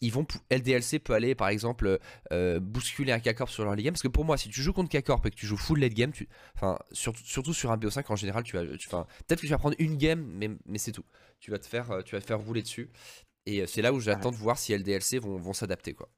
ils 0.00 0.12
vont 0.12 0.26
LDLC 0.50 0.98
peut 0.98 1.14
aller 1.14 1.34
par 1.34 1.48
exemple 1.48 1.98
euh, 2.32 2.60
bousculer 2.60 3.12
un 3.12 3.20
K-Corp 3.20 3.48
sur 3.48 3.64
leur 3.64 3.74
ligue 3.74 3.86
game 3.86 3.94
parce 3.94 4.02
que 4.02 4.08
pour 4.08 4.24
moi 4.24 4.36
si 4.36 4.48
tu 4.48 4.60
joues 4.62 4.72
contre 4.72 4.90
K-Corp 4.90 5.24
et 5.26 5.30
que 5.30 5.36
tu 5.36 5.46
joues 5.46 5.56
full 5.56 5.80
late 5.80 5.94
game 5.94 6.12
tu 6.12 6.28
enfin 6.54 6.78
surtout, 6.92 7.22
surtout 7.24 7.54
sur 7.54 7.70
un 7.70 7.76
BO5 7.76 8.04
en 8.08 8.16
général 8.16 8.42
tu 8.42 8.56
vas 8.56 8.64
peut-être 8.64 9.40
que 9.40 9.46
tu 9.46 9.48
vas 9.48 9.58
prendre 9.58 9.76
une 9.78 9.96
game 9.96 10.24
mais, 10.34 10.50
mais 10.66 10.78
c'est 10.78 10.92
tout. 10.92 11.04
Tu 11.40 11.50
vas 11.50 11.58
te 11.58 11.66
faire 11.66 11.90
euh, 11.90 12.02
tu 12.02 12.14
vas 12.14 12.20
te 12.20 12.26
faire 12.26 12.40
rouler 12.40 12.62
dessus. 12.62 12.90
Et 13.46 13.62
euh, 13.62 13.66
c'est 13.66 13.82
là 13.82 13.92
où 13.92 14.00
j'attends 14.00 14.30
de 14.30 14.36
voir 14.36 14.58
si 14.58 14.76
LDLC 14.76 15.18
vont, 15.18 15.38
vont 15.38 15.52
s'adapter 15.52 15.94
quoi. 15.94 16.08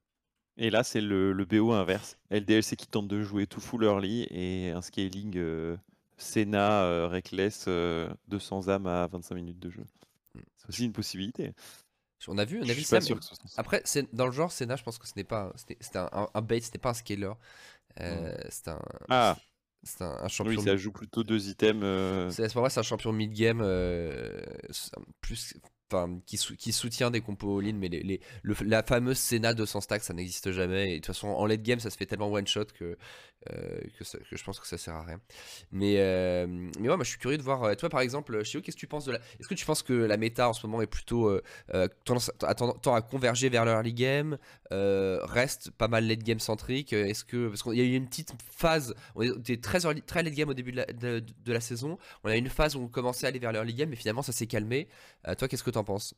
Et 0.56 0.70
là 0.70 0.82
c'est 0.82 1.00
le, 1.00 1.32
le, 1.32 1.44
BO 1.44 1.72
inverse. 1.72 2.18
LDLC 2.30 2.74
qui 2.76 2.88
tente 2.88 3.06
de 3.06 3.22
jouer 3.22 3.46
tout 3.46 3.60
full 3.60 3.84
early 3.84 4.26
et 4.30 4.70
un 4.70 4.82
scaling 4.82 5.40
Senna 6.16 7.06
Reckless 7.08 7.68
200 8.26 8.68
âmes 8.68 8.86
à 8.86 9.06
25 9.06 9.34
minutes 9.36 9.60
de 9.60 9.70
jeu. 9.70 9.84
Mm. 10.34 10.40
c'est 10.56 10.68
aussi 10.68 10.84
une 10.84 10.92
possibilité 10.92 11.52
on 12.26 12.38
a 12.38 12.44
vu, 12.44 12.60
on 12.62 12.68
a 12.68 12.72
vu 12.72 12.82
ça. 12.82 12.98
Après, 13.56 13.82
dans 14.12 14.26
le 14.26 14.32
genre, 14.32 14.50
Senna, 14.50 14.76
je 14.76 14.82
pense 14.82 14.98
que 14.98 15.06
ce 15.06 15.12
n'est 15.16 15.24
pas, 15.24 15.52
c'était 15.56 15.98
un, 15.98 16.28
un, 16.34 16.42
bait, 16.42 16.60
c'était 16.60 16.78
pas 16.78 16.90
un 16.90 16.94
scaler. 16.94 17.30
Euh, 18.00 18.36
C'est 18.50 18.68
un. 18.68 18.80
Ah. 19.08 19.36
C'est 19.84 20.02
un, 20.02 20.26
champion. 20.26 20.58
Oui, 20.58 20.64
ça 20.64 20.76
joue 20.76 20.90
plutôt 20.90 21.22
deux 21.22 21.48
items. 21.48 21.82
Euh... 21.84 22.30
C'est 22.30 22.48
c'est 22.48 22.78
un 22.78 22.82
champion 22.82 23.12
mid-game, 23.12 23.60
euh, 23.62 24.42
plus, 25.20 25.54
qui, 26.26 26.36
qui, 26.36 26.72
soutient 26.72 27.10
des 27.10 27.20
compos 27.20 27.60
all-in, 27.60 27.74
mais 27.74 27.88
les, 27.88 28.20
la 28.64 28.82
fameuse 28.82 29.18
Senna 29.18 29.54
200 29.54 29.80
stacks, 29.82 30.02
ça 30.02 30.14
n'existe 30.14 30.50
jamais. 30.50 30.90
Et 30.90 30.94
de 30.94 30.96
toute 30.96 31.06
façon, 31.06 31.28
en 31.28 31.46
late 31.46 31.62
game, 31.62 31.80
ça 31.80 31.90
se 31.90 31.96
fait 31.96 32.06
tellement 32.06 32.30
one 32.30 32.46
shot 32.46 32.66
que, 32.74 32.98
euh, 33.50 33.80
que, 33.98 34.04
je 34.36 34.44
pense 34.44 34.58
que 34.58 34.66
ça 34.66 34.76
sert 34.76 34.94
à 34.94 35.04
rien. 35.04 35.20
Mais, 35.70 35.96
euh, 35.98 36.46
mais 36.48 36.88
ouais, 36.88 36.96
moi 36.96 37.04
je 37.04 37.10
suis 37.10 37.18
curieux 37.18 37.38
de 37.38 37.42
voir. 37.42 37.62
Euh, 37.62 37.74
toi, 37.74 37.88
par 37.88 38.00
exemple, 38.00 38.42
Chio, 38.42 38.60
qu'est-ce 38.60 38.76
que 38.76 38.80
tu 38.80 38.86
penses 38.86 39.04
de 39.04 39.12
la. 39.12 39.18
Est-ce 39.38 39.48
que 39.48 39.54
tu 39.54 39.64
penses 39.64 39.82
que 39.82 39.92
la 39.92 40.16
méta 40.16 40.48
en 40.48 40.52
ce 40.52 40.66
moment 40.66 40.82
est 40.82 40.88
plutôt 40.88 41.30
tendance 42.04 42.30
à, 42.42 42.54
tend 42.54 42.94
à 42.94 43.02
converger 43.02 43.48
vers 43.48 43.64
l'early 43.64 43.94
game 43.94 44.38
Reste 44.70 45.70
pas 45.70 45.88
mal 45.88 46.06
late 46.06 46.22
game 46.22 46.40
centrique 46.40 46.92
Est-ce 46.92 47.24
que. 47.24 47.48
Parce 47.48 47.62
qu'il 47.62 47.74
y 47.74 47.80
a 47.80 47.84
eu 47.84 47.94
une 47.94 48.08
petite 48.08 48.32
phase. 48.50 48.94
On 49.14 49.22
était 49.22 49.58
très, 49.58 49.80
très 50.02 50.22
late 50.22 50.34
game 50.34 50.48
au 50.48 50.54
début 50.54 50.72
de 50.72 51.52
la, 51.52 51.60
saison. 51.60 51.98
On 52.24 52.28
a 52.28 52.36
eu 52.36 52.38
une 52.38 52.48
phase 52.48 52.76
où 52.76 52.80
on 52.80 52.88
commençait 52.88 53.26
à 53.26 53.28
aller 53.28 53.38
vers 53.38 53.52
l'early 53.52 53.74
game, 53.74 53.88
mais 53.88 53.96
finalement 53.96 54.22
ça 54.22 54.32
s'est 54.32 54.46
calmé. 54.46 54.88
toi, 55.38 55.48
qu'est-ce 55.48 55.64
que 55.64 55.70
tu 55.70 55.78
en 55.78 55.84
penses? 55.84 56.14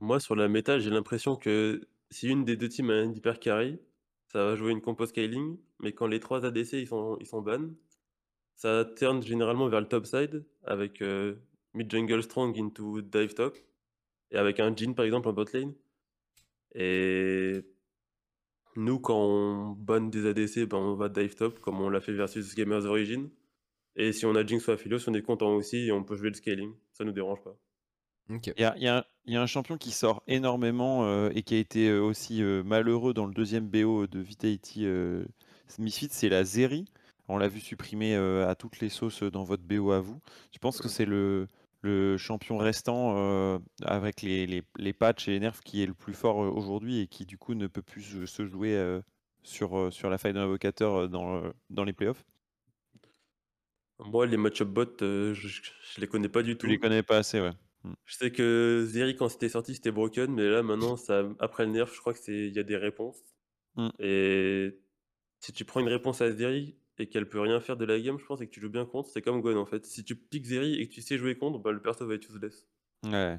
Moi, 0.00 0.20
sur 0.20 0.34
la 0.34 0.48
méta, 0.48 0.78
j'ai 0.78 0.90
l'impression 0.90 1.36
que 1.36 1.88
si 2.10 2.28
une 2.28 2.44
des 2.44 2.56
deux 2.56 2.68
teams 2.68 2.90
a 2.90 2.94
un 2.94 3.12
hyper 3.12 3.38
carry, 3.38 3.78
ça 4.34 4.44
va 4.44 4.56
jouer 4.56 4.72
une 4.72 4.80
compo 4.80 5.06
scaling, 5.06 5.56
mais 5.78 5.92
quand 5.92 6.08
les 6.08 6.18
trois 6.18 6.44
ADC 6.44 6.72
ils 6.72 6.88
sont, 6.88 7.16
ils 7.20 7.26
sont 7.26 7.44
ça 8.56 8.84
turn 8.96 9.22
généralement 9.22 9.68
vers 9.68 9.80
le 9.80 9.86
top 9.86 10.06
side 10.06 10.44
avec 10.64 11.02
euh, 11.02 11.36
mid 11.72 11.88
jungle 11.88 12.20
strong 12.20 12.58
into 12.58 13.00
dive 13.00 13.34
top 13.34 13.56
et 14.32 14.36
avec 14.36 14.58
un 14.58 14.74
Jin 14.74 14.92
par 14.94 15.04
exemple 15.04 15.28
en 15.28 15.32
bot 15.32 15.44
lane. 15.52 15.72
Et 16.74 17.62
nous, 18.74 18.98
quand 18.98 19.16
on 19.16 19.70
ban 19.70 20.00
des 20.00 20.26
ADC, 20.26 20.68
ben 20.68 20.78
on 20.78 20.94
va 20.96 21.08
dive 21.08 21.36
top 21.36 21.60
comme 21.60 21.80
on 21.80 21.88
l'a 21.88 22.00
fait 22.00 22.12
versus 22.12 22.56
Gamers 22.56 22.86
Origin. 22.86 23.30
Et 23.94 24.12
si 24.12 24.26
on 24.26 24.34
a 24.34 24.44
Jinx 24.44 24.66
ou 24.66 24.72
Aphelios, 24.72 25.08
on 25.08 25.14
est 25.14 25.22
content 25.22 25.54
aussi 25.54 25.86
et 25.86 25.92
on 25.92 26.02
peut 26.02 26.16
jouer 26.16 26.30
le 26.30 26.34
scaling. 26.34 26.74
Ça 26.92 27.04
nous 27.04 27.12
dérange 27.12 27.40
pas. 27.44 27.56
Il 28.30 28.40
y, 28.56 28.88
a, 28.88 29.06
un 29.26 29.46
champion 29.46 29.76
qui 29.76 29.90
sort 29.90 30.22
énormément 30.26 31.04
euh, 31.04 31.30
et 31.34 31.42
qui 31.42 31.54
a 31.54 31.58
été 31.58 31.88
euh, 31.88 32.00
aussi 32.00 32.42
euh, 32.42 32.62
malheureux 32.62 33.12
dans 33.12 33.26
le 33.26 33.34
deuxième 33.34 33.68
BO 33.68 34.06
de 34.06 34.18
Vitality 34.18 34.86
Misfit, 35.78 36.08
c'est 36.10 36.28
la 36.28 36.44
Zeri. 36.44 36.86
On 37.28 37.38
l'a 37.38 37.48
vu 37.48 37.60
supprimer 37.60 38.14
à 38.14 38.54
toutes 38.54 38.80
les 38.80 38.90
sauces 38.90 39.22
dans 39.22 39.44
votre 39.44 39.62
BO 39.62 39.92
à 39.92 40.00
vous. 40.00 40.20
Je 40.52 40.58
pense 40.58 40.80
que 40.80 40.88
c'est 40.88 41.06
le, 41.06 41.48
champion 42.18 42.58
restant 42.58 43.58
avec 43.82 44.20
les, 44.20 44.46
les, 44.76 44.92
patchs 44.92 45.28
et 45.28 45.32
les 45.32 45.40
nerfs 45.40 45.60
qui 45.60 45.82
est 45.82 45.86
le 45.86 45.94
plus 45.94 46.12
fort 46.12 46.36
aujourd'hui 46.36 47.00
et 47.00 47.06
qui 47.06 47.24
du 47.24 47.38
coup 47.38 47.54
ne 47.54 47.66
peut 47.66 47.82
plus 47.82 48.26
se 48.26 48.46
jouer 48.46 49.00
sur, 49.42 49.90
sur 49.90 50.10
la 50.10 50.18
faille 50.18 50.34
d'un 50.34 50.42
invocateur 50.42 51.08
dans, 51.08 51.42
dans 51.70 51.84
les 51.84 51.94
playoffs. 51.94 52.24
Moi, 53.98 54.26
les 54.26 54.36
match-up 54.36 54.68
bot, 54.68 54.96
je, 55.00 55.32
je, 55.32 56.00
les 56.00 56.06
connais 56.06 56.28
pas 56.28 56.42
du 56.42 56.58
tout. 56.58 56.66
Je 56.66 56.72
les 56.72 56.78
connais 56.78 57.02
pas 57.02 57.16
assez, 57.16 57.40
ouais. 57.40 57.52
Mmh. 57.84 57.92
Je 58.04 58.16
sais 58.16 58.30
que 58.32 58.84
Zeri, 58.86 59.16
quand 59.16 59.28
c'était 59.28 59.48
sorti, 59.48 59.74
c'était 59.74 59.92
broken, 59.92 60.32
mais 60.32 60.48
là, 60.48 60.62
maintenant, 60.62 60.96
ça, 60.96 61.28
après 61.38 61.66
le 61.66 61.72
nerf, 61.72 61.92
je 61.92 62.00
crois 62.00 62.12
que 62.12 62.18
c'est, 62.18 62.48
il 62.48 62.54
y 62.54 62.58
a 62.58 62.62
des 62.64 62.76
réponses. 62.76 63.22
Mmh. 63.76 63.88
Et 63.98 64.78
si 65.40 65.52
tu 65.52 65.64
prends 65.64 65.80
une 65.80 65.88
réponse 65.88 66.20
à 66.20 66.32
Zeri, 66.32 66.76
et 66.98 67.08
qu'elle 67.08 67.28
peut 67.28 67.40
rien 67.40 67.60
faire 67.60 67.76
de 67.76 67.84
la 67.84 67.98
game, 68.00 68.18
je 68.18 68.24
pense, 68.24 68.40
et 68.40 68.46
que 68.46 68.52
tu 68.52 68.60
joues 68.60 68.70
bien 68.70 68.86
contre, 68.86 69.08
c'est 69.08 69.22
comme 69.22 69.40
Gwen 69.40 69.56
en 69.56 69.66
fait. 69.66 69.84
Si 69.84 70.04
tu 70.04 70.14
piques 70.16 70.46
Zeri 70.46 70.80
et 70.80 70.88
que 70.88 70.94
tu 70.94 71.02
sais 71.02 71.18
jouer 71.18 71.36
contre, 71.36 71.58
bah, 71.58 71.72
le 71.72 71.82
perso 71.82 72.06
va 72.06 72.14
être 72.14 72.28
useless. 72.28 72.66
Ouais. 73.04 73.38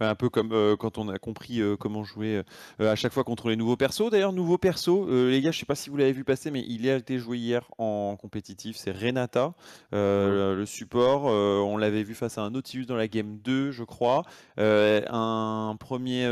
Un 0.00 0.16
peu 0.16 0.28
comme 0.28 0.52
euh, 0.52 0.76
quand 0.76 0.98
on 0.98 1.08
a 1.08 1.18
compris 1.18 1.60
euh, 1.60 1.76
comment 1.76 2.02
jouer 2.02 2.42
euh, 2.80 2.92
à 2.92 2.96
chaque 2.96 3.12
fois 3.12 3.22
contre 3.22 3.48
les 3.48 3.54
nouveaux 3.54 3.76
persos. 3.76 4.10
D'ailleurs, 4.10 4.32
nouveau 4.32 4.58
perso, 4.58 5.06
les 5.28 5.40
gars, 5.40 5.52
je 5.52 5.60
sais 5.60 5.66
pas 5.66 5.76
si 5.76 5.88
vous 5.88 5.96
l'avez 5.96 6.12
vu 6.12 6.24
passer, 6.24 6.50
mais 6.50 6.64
il 6.66 6.88
a 6.90 6.96
été 6.96 7.18
joué 7.18 7.38
hier 7.38 7.70
en 7.78 8.16
compétitif. 8.16 8.76
C'est 8.76 8.90
Renata, 8.90 9.54
le 9.92 10.64
support. 10.66 11.24
on 11.24 11.76
l'avait 11.76 12.02
vu 12.02 12.14
face 12.14 12.38
à 12.38 12.42
un 12.42 12.50
Nautilus 12.50 12.86
dans 12.86 12.96
la 12.96 13.08
game 13.08 13.38
2, 13.38 13.70
je 13.70 13.84
crois. 13.84 14.24
un 14.58 15.76
premier, 15.78 16.24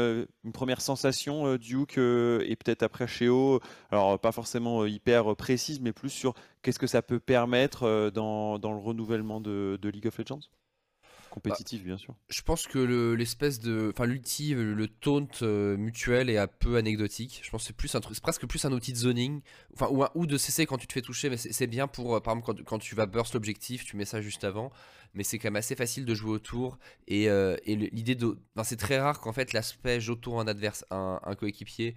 une 0.45 0.53
première 0.53 0.81
sensation, 0.81 1.57
Duke, 1.57 1.99
et 1.99 2.57
peut-être 2.57 2.83
après 2.83 3.07
Sheo. 3.07 3.61
Alors, 3.91 4.19
pas 4.19 4.33
forcément 4.33 4.85
hyper 4.87 5.37
précise, 5.37 5.81
mais 5.81 5.93
plus 5.93 6.11
sur 6.11 6.35
qu'est-ce 6.63 6.79
que 6.79 6.87
ça 6.87 7.03
peut 7.03 7.21
permettre 7.21 8.11
dans, 8.11 8.59
le 8.59 8.79
renouvellement 8.79 9.41
de 9.41 9.89
League 9.89 10.07
of 10.07 10.19
Legends 10.19 10.41
compétitif, 11.33 11.83
bien 11.83 11.97
sûr. 11.97 12.15
Je 12.29 12.43
pense 12.43 12.67
que 12.67 12.79
l'espèce 13.15 13.59
de. 13.59 13.91
Enfin, 13.93 14.07
l'outil, 14.07 14.55
le 14.55 14.87
taunt 14.87 15.27
euh, 15.43 15.77
mutuel 15.77 16.31
est 16.31 16.39
un 16.39 16.47
peu 16.47 16.77
anecdotique. 16.77 17.41
Je 17.43 17.51
pense 17.51 17.63
que 17.63 17.67
c'est 17.69 17.77
plus 17.77 17.95
un 17.95 18.01
truc, 18.01 18.15
c'est 18.15 18.23
presque 18.23 18.47
plus 18.47 18.65
un 18.65 18.73
outil 18.73 18.93
de 18.93 18.99
zoning. 18.99 19.41
Enfin, 19.75 19.89
ou, 19.91 20.05
un, 20.05 20.11
ou 20.15 20.27
de 20.27 20.37
CC 20.37 20.67
quand 20.67 20.79
tu 20.79 20.87
te 20.87 20.93
fais 20.93 21.01
toucher, 21.01 21.31
mais 21.31 21.37
c'est 21.37 21.67
bien 21.67 21.89
pour, 21.89 22.17
euh, 22.17 22.21
par 22.21 22.37
exemple, 22.37 22.63
quand, 22.65 22.79
tu 22.79 22.95
vas 22.95 23.07
burst 23.07 23.35
l'objectif, 23.35 23.85
tu 23.85 23.97
mets 23.97 24.05
ça 24.05 24.21
juste 24.21 24.45
avant. 24.45 24.71
Mais 25.15 25.25
c'est 25.25 25.39
quand 25.39 25.49
même 25.49 25.57
assez 25.57 25.75
facile 25.75 26.05
de 26.05 26.15
jouer 26.15 26.31
autour. 26.31 26.79
Et, 27.09 27.29
euh, 27.29 27.57
et 27.65 27.77
l'idée 27.77 28.15
de. 28.15 28.39
Enfin, 28.55 28.65
c'est 28.65 28.77
très 28.77 29.01
rare 29.01 29.21
qu'en 29.21 29.33
fait 29.33 29.53
l'aspect 29.53 30.01
j'autour 30.01 30.41
un 30.41 30.47
adverse, 30.47 30.85
un, 30.91 31.21
un 31.23 31.35
coéquipier. 31.35 31.95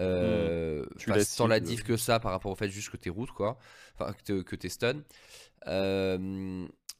Euh, 0.00 0.84
mmh. 1.08 1.20
sans 1.22 1.48
la 1.48 1.58
diff 1.58 1.82
que 1.82 1.96
ça 1.96 2.20
par 2.20 2.30
rapport 2.30 2.52
au 2.52 2.54
fait 2.54 2.68
juste 2.68 2.90
que 2.90 2.96
t'es 2.96 3.10
route 3.10 3.32
quoi 3.32 3.58
enfin 3.98 4.14
que 4.24 4.54
t'es 4.54 4.68
stun 4.68 5.02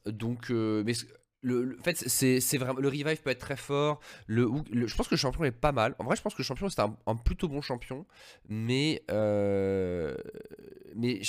donc 0.05 0.49
mais 0.49 0.93
le, 1.41 1.77
fait, 1.83 1.95
c'est 1.95 2.57
vraiment 2.57 2.79
le 2.79 2.87
revive 2.87 3.21
peut 3.21 3.29
être 3.29 3.39
très 3.39 3.55
fort. 3.55 3.99
Le, 4.27 4.49
je 4.73 4.95
pense 4.95 5.07
que 5.07 5.15
le 5.15 5.19
champion 5.19 5.43
est 5.43 5.51
pas 5.51 5.71
mal. 5.71 5.95
En 5.99 6.03
vrai, 6.03 6.15
je 6.15 6.21
pense 6.21 6.33
que 6.33 6.41
le 6.41 6.45
champion 6.45 6.69
c'est 6.69 6.81
un, 6.81 7.15
plutôt 7.15 7.47
bon 7.47 7.61
champion, 7.61 8.05
mais 8.47 9.03
euh, 9.11 10.15
mais 10.95 11.21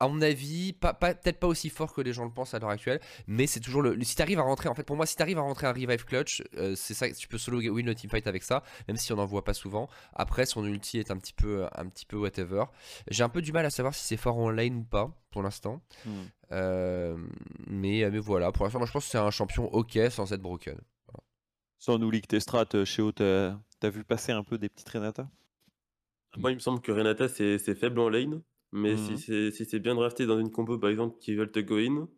à 0.00 0.08
mon 0.08 0.22
avis, 0.22 0.72
pas, 0.72 0.94
peut-être 0.94 1.40
pas 1.40 1.46
aussi 1.46 1.70
fort 1.70 1.92
que 1.92 2.00
les 2.00 2.12
gens 2.12 2.24
le 2.24 2.30
pensent 2.30 2.54
à 2.54 2.58
l'heure 2.58 2.70
actuelle, 2.70 3.00
mais 3.26 3.46
c'est 3.46 3.60
toujours 3.60 3.82
le. 3.82 4.00
Si 4.04 4.14
t'arrives 4.14 4.38
à 4.38 4.42
rentrer, 4.42 4.68
en 4.68 4.74
fait, 4.74 4.84
pour 4.84 4.96
moi, 4.96 5.06
si 5.06 5.16
t'arrives 5.16 5.38
à 5.38 5.42
rentrer 5.42 5.66
un 5.66 5.72
revive 5.72 6.04
clutch, 6.04 6.42
euh, 6.56 6.74
c'est 6.76 6.94
ça, 6.94 7.10
tu 7.10 7.26
peux 7.26 7.38
solo 7.38 7.58
win 7.58 7.86
le 7.86 7.94
teamfight 7.94 8.26
avec 8.26 8.42
ça, 8.42 8.62
même 8.86 8.96
si 8.96 9.12
on 9.12 9.16
n'en 9.16 9.26
voit 9.26 9.44
pas 9.44 9.54
souvent. 9.54 9.88
Après, 10.14 10.46
son 10.46 10.64
ulti 10.64 10.98
est 10.98 11.10
un 11.10 11.16
petit 11.16 11.32
peu, 11.32 11.66
un 11.74 11.88
petit 11.88 12.06
peu 12.06 12.16
whatever. 12.16 12.64
J'ai 13.10 13.24
un 13.24 13.28
peu 13.28 13.42
du 13.42 13.52
mal 13.52 13.66
à 13.66 13.70
savoir 13.70 13.94
si 13.94 14.04
c'est 14.04 14.16
fort 14.16 14.38
en 14.38 14.50
lane 14.50 14.76
ou 14.76 14.84
pas 14.84 15.10
pour 15.30 15.42
l'instant, 15.42 15.82
hmm. 16.06 16.10
euh, 16.52 17.16
mais, 17.66 18.08
mais 18.10 18.18
voilà. 18.18 18.52
Pour 18.52 18.64
l'instant, 18.64 18.78
moi, 18.78 18.86
je 18.86 18.92
pense 18.92 19.04
que 19.04 19.10
c'est 19.10 19.18
un 19.18 19.30
champion 19.30 19.66
ok 19.72 19.98
sans 20.10 20.32
être 20.32 20.42
broken. 20.42 20.78
Sans 21.80 21.98
nous 21.98 22.10
leak 22.10 22.26
tes 22.26 22.40
strats, 22.40 22.66
euh, 22.74 22.84
Chéo, 22.84 23.12
t'as 23.12 23.56
vu 23.82 24.04
passer 24.04 24.32
un 24.32 24.42
peu 24.42 24.58
des 24.58 24.68
petites 24.68 24.88
Renata? 24.88 25.28
Moi, 26.36 26.52
il 26.52 26.54
me 26.54 26.60
semble 26.60 26.80
que 26.80 26.92
Renata 26.92 27.28
c'est 27.28 27.74
faible 27.74 27.98
en 27.98 28.08
lane. 28.08 28.42
Mais 28.72 28.96
si 28.96 29.12
mmh 29.12 29.16
c'est 29.16 29.50
si 29.50 29.64
c'est 29.64 29.78
bien 29.78 29.94
drafté 29.94 30.26
dans 30.26 30.38
une 30.38 30.50
compo, 30.50 30.78
par 30.78 30.90
exemple, 30.90 31.16
qui 31.18 31.34
veulent 31.34 31.50
te 31.50 31.60
go 31.60 31.76
in, 31.76 32.08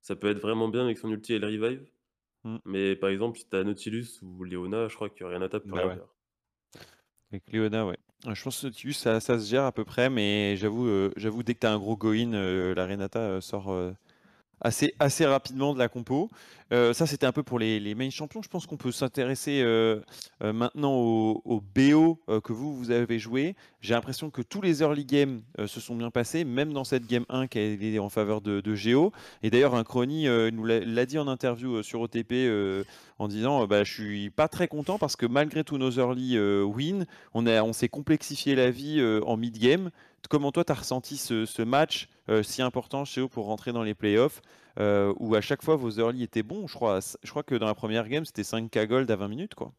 ça 0.00 0.16
peut 0.16 0.28
être 0.28 0.40
vraiment 0.40 0.68
bien 0.68 0.84
avec 0.84 0.98
son 0.98 1.10
ulti 1.10 1.34
et 1.34 1.38
le 1.38 1.46
revive. 1.46 1.86
Mmh. 2.44 2.56
Mais 2.64 2.96
par 2.96 3.10
exemple, 3.10 3.38
si 3.38 3.48
t'as 3.48 3.62
Nautilus 3.62 4.20
ou 4.22 4.42
Leona, 4.44 4.88
je 4.88 4.94
crois 4.96 5.10
que 5.10 5.22
Renata 5.24 5.60
peut 5.60 5.70
bah 5.70 5.82
rien 5.82 5.94
faire. 5.94 6.08
Avec 7.30 7.52
Leona, 7.52 7.86
ouais. 7.86 7.98
Je 8.28 8.42
pense 8.42 8.60
que 8.60 8.66
Nautilus, 8.66 8.94
ça, 8.94 9.20
ça 9.20 9.38
se 9.38 9.48
gère 9.48 9.64
à 9.64 9.72
peu 9.72 9.84
près, 9.84 10.10
mais 10.10 10.56
j'avoue, 10.56 10.86
euh, 10.86 11.12
j'avoue 11.16 11.42
dès 11.42 11.54
que 11.54 11.60
t'as 11.60 11.72
un 11.72 11.78
gros 11.78 11.96
go-in, 11.96 12.34
euh, 12.34 12.74
la 12.74 12.86
Renata 12.86 13.20
euh, 13.20 13.40
sort, 13.40 13.74
assez, 14.62 14.94
assez 14.98 15.26
rapidement 15.26 15.74
de 15.74 15.78
la 15.78 15.88
compo. 15.88 16.30
Euh, 16.72 16.94
ça, 16.94 17.06
c'était 17.06 17.26
un 17.26 17.32
peu 17.32 17.42
pour 17.42 17.58
les, 17.58 17.94
main 17.94 18.08
champions. 18.08 18.40
Je 18.42 18.48
pense 18.48 18.66
qu'on 18.66 18.78
peut 18.78 18.92
s'intéresser 18.92 19.60
euh, 19.62 20.00
euh, 20.42 20.52
maintenant 20.54 20.94
au, 20.94 21.62
BO 21.74 22.18
que 22.42 22.52
vous, 22.52 22.74
vous 22.74 22.90
avez 22.90 23.18
joué. 23.18 23.54
J'ai 23.80 23.92
l'impression 23.94 24.30
que 24.30 24.40
tous 24.40 24.62
les 24.62 24.80
early 24.80 25.04
games 25.04 25.42
se 25.66 25.80
sont 25.80 25.94
bien 25.94 26.10
passés, 26.10 26.44
même 26.44 26.72
dans 26.72 26.84
cette 26.84 27.06
game 27.06 27.26
1 27.28 27.48
qui 27.48 27.58
est 27.58 27.98
en 27.98 28.08
faveur 28.08 28.40
de, 28.40 28.60
de 28.60 28.74
Géo. 28.74 29.12
Et 29.42 29.50
d'ailleurs, 29.50 29.74
un 29.74 29.84
Chrony 29.84 30.26
nous 30.52 30.64
l'a 30.64 31.06
dit 31.06 31.18
en 31.18 31.28
interview 31.28 31.82
sur 31.82 32.00
OTP 32.00 32.32
en 33.18 33.28
disant 33.28 33.66
bah, 33.66 33.84
Je 33.84 33.92
suis 33.92 34.30
pas 34.30 34.48
très 34.48 34.68
content 34.68 34.98
parce 34.98 35.16
que 35.16 35.26
malgré 35.26 35.64
tous 35.64 35.78
nos 35.78 35.90
early 35.92 36.38
wins, 36.38 37.04
on, 37.34 37.72
s'est 37.72 37.88
complexifié 37.88 38.54
la 38.54 38.70
vie 38.70 39.02
en 39.26 39.36
mid-game. 39.36 39.90
Comment 40.30 40.52
toi, 40.52 40.64
tu 40.64 40.72
as 40.72 40.76
ressenti 40.76 41.16
ce 41.16 41.62
match 41.62 42.08
si 42.42 42.62
important 42.62 43.04
chez 43.04 43.20
eux 43.20 43.28
pour 43.28 43.46
rentrer 43.46 43.72
dans 43.72 43.82
les 43.82 43.94
playoffs 43.94 44.40
euh, 44.78 45.12
où 45.18 45.34
à 45.34 45.40
chaque 45.40 45.62
fois 45.62 45.76
vos 45.76 45.90
early 45.90 46.22
étaient 46.22 46.42
bons. 46.42 46.66
Je 46.66 46.74
crois, 46.74 47.00
je 47.22 47.30
crois 47.30 47.42
que 47.42 47.54
dans 47.54 47.66
la 47.66 47.74
première 47.74 48.08
game, 48.08 48.24
c'était 48.24 48.42
5k 48.42 48.86
gold 48.86 49.10
à 49.10 49.16
20 49.16 49.28
minutes. 49.28 49.54
quoi. 49.54 49.72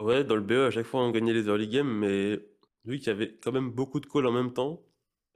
Ouais, 0.00 0.24
dans 0.24 0.36
le 0.36 0.42
BE, 0.42 0.66
à 0.66 0.70
chaque 0.70 0.86
fois, 0.86 1.02
on 1.02 1.10
gagnait 1.10 1.34
les 1.34 1.46
early 1.46 1.68
games, 1.68 1.90
mais 1.90 2.40
vu 2.84 2.98
qu'il 2.98 3.08
y 3.08 3.10
avait 3.10 3.36
quand 3.36 3.52
même 3.52 3.70
beaucoup 3.70 4.00
de 4.00 4.06
calls 4.06 4.26
en 4.26 4.32
même 4.32 4.52
temps, 4.52 4.82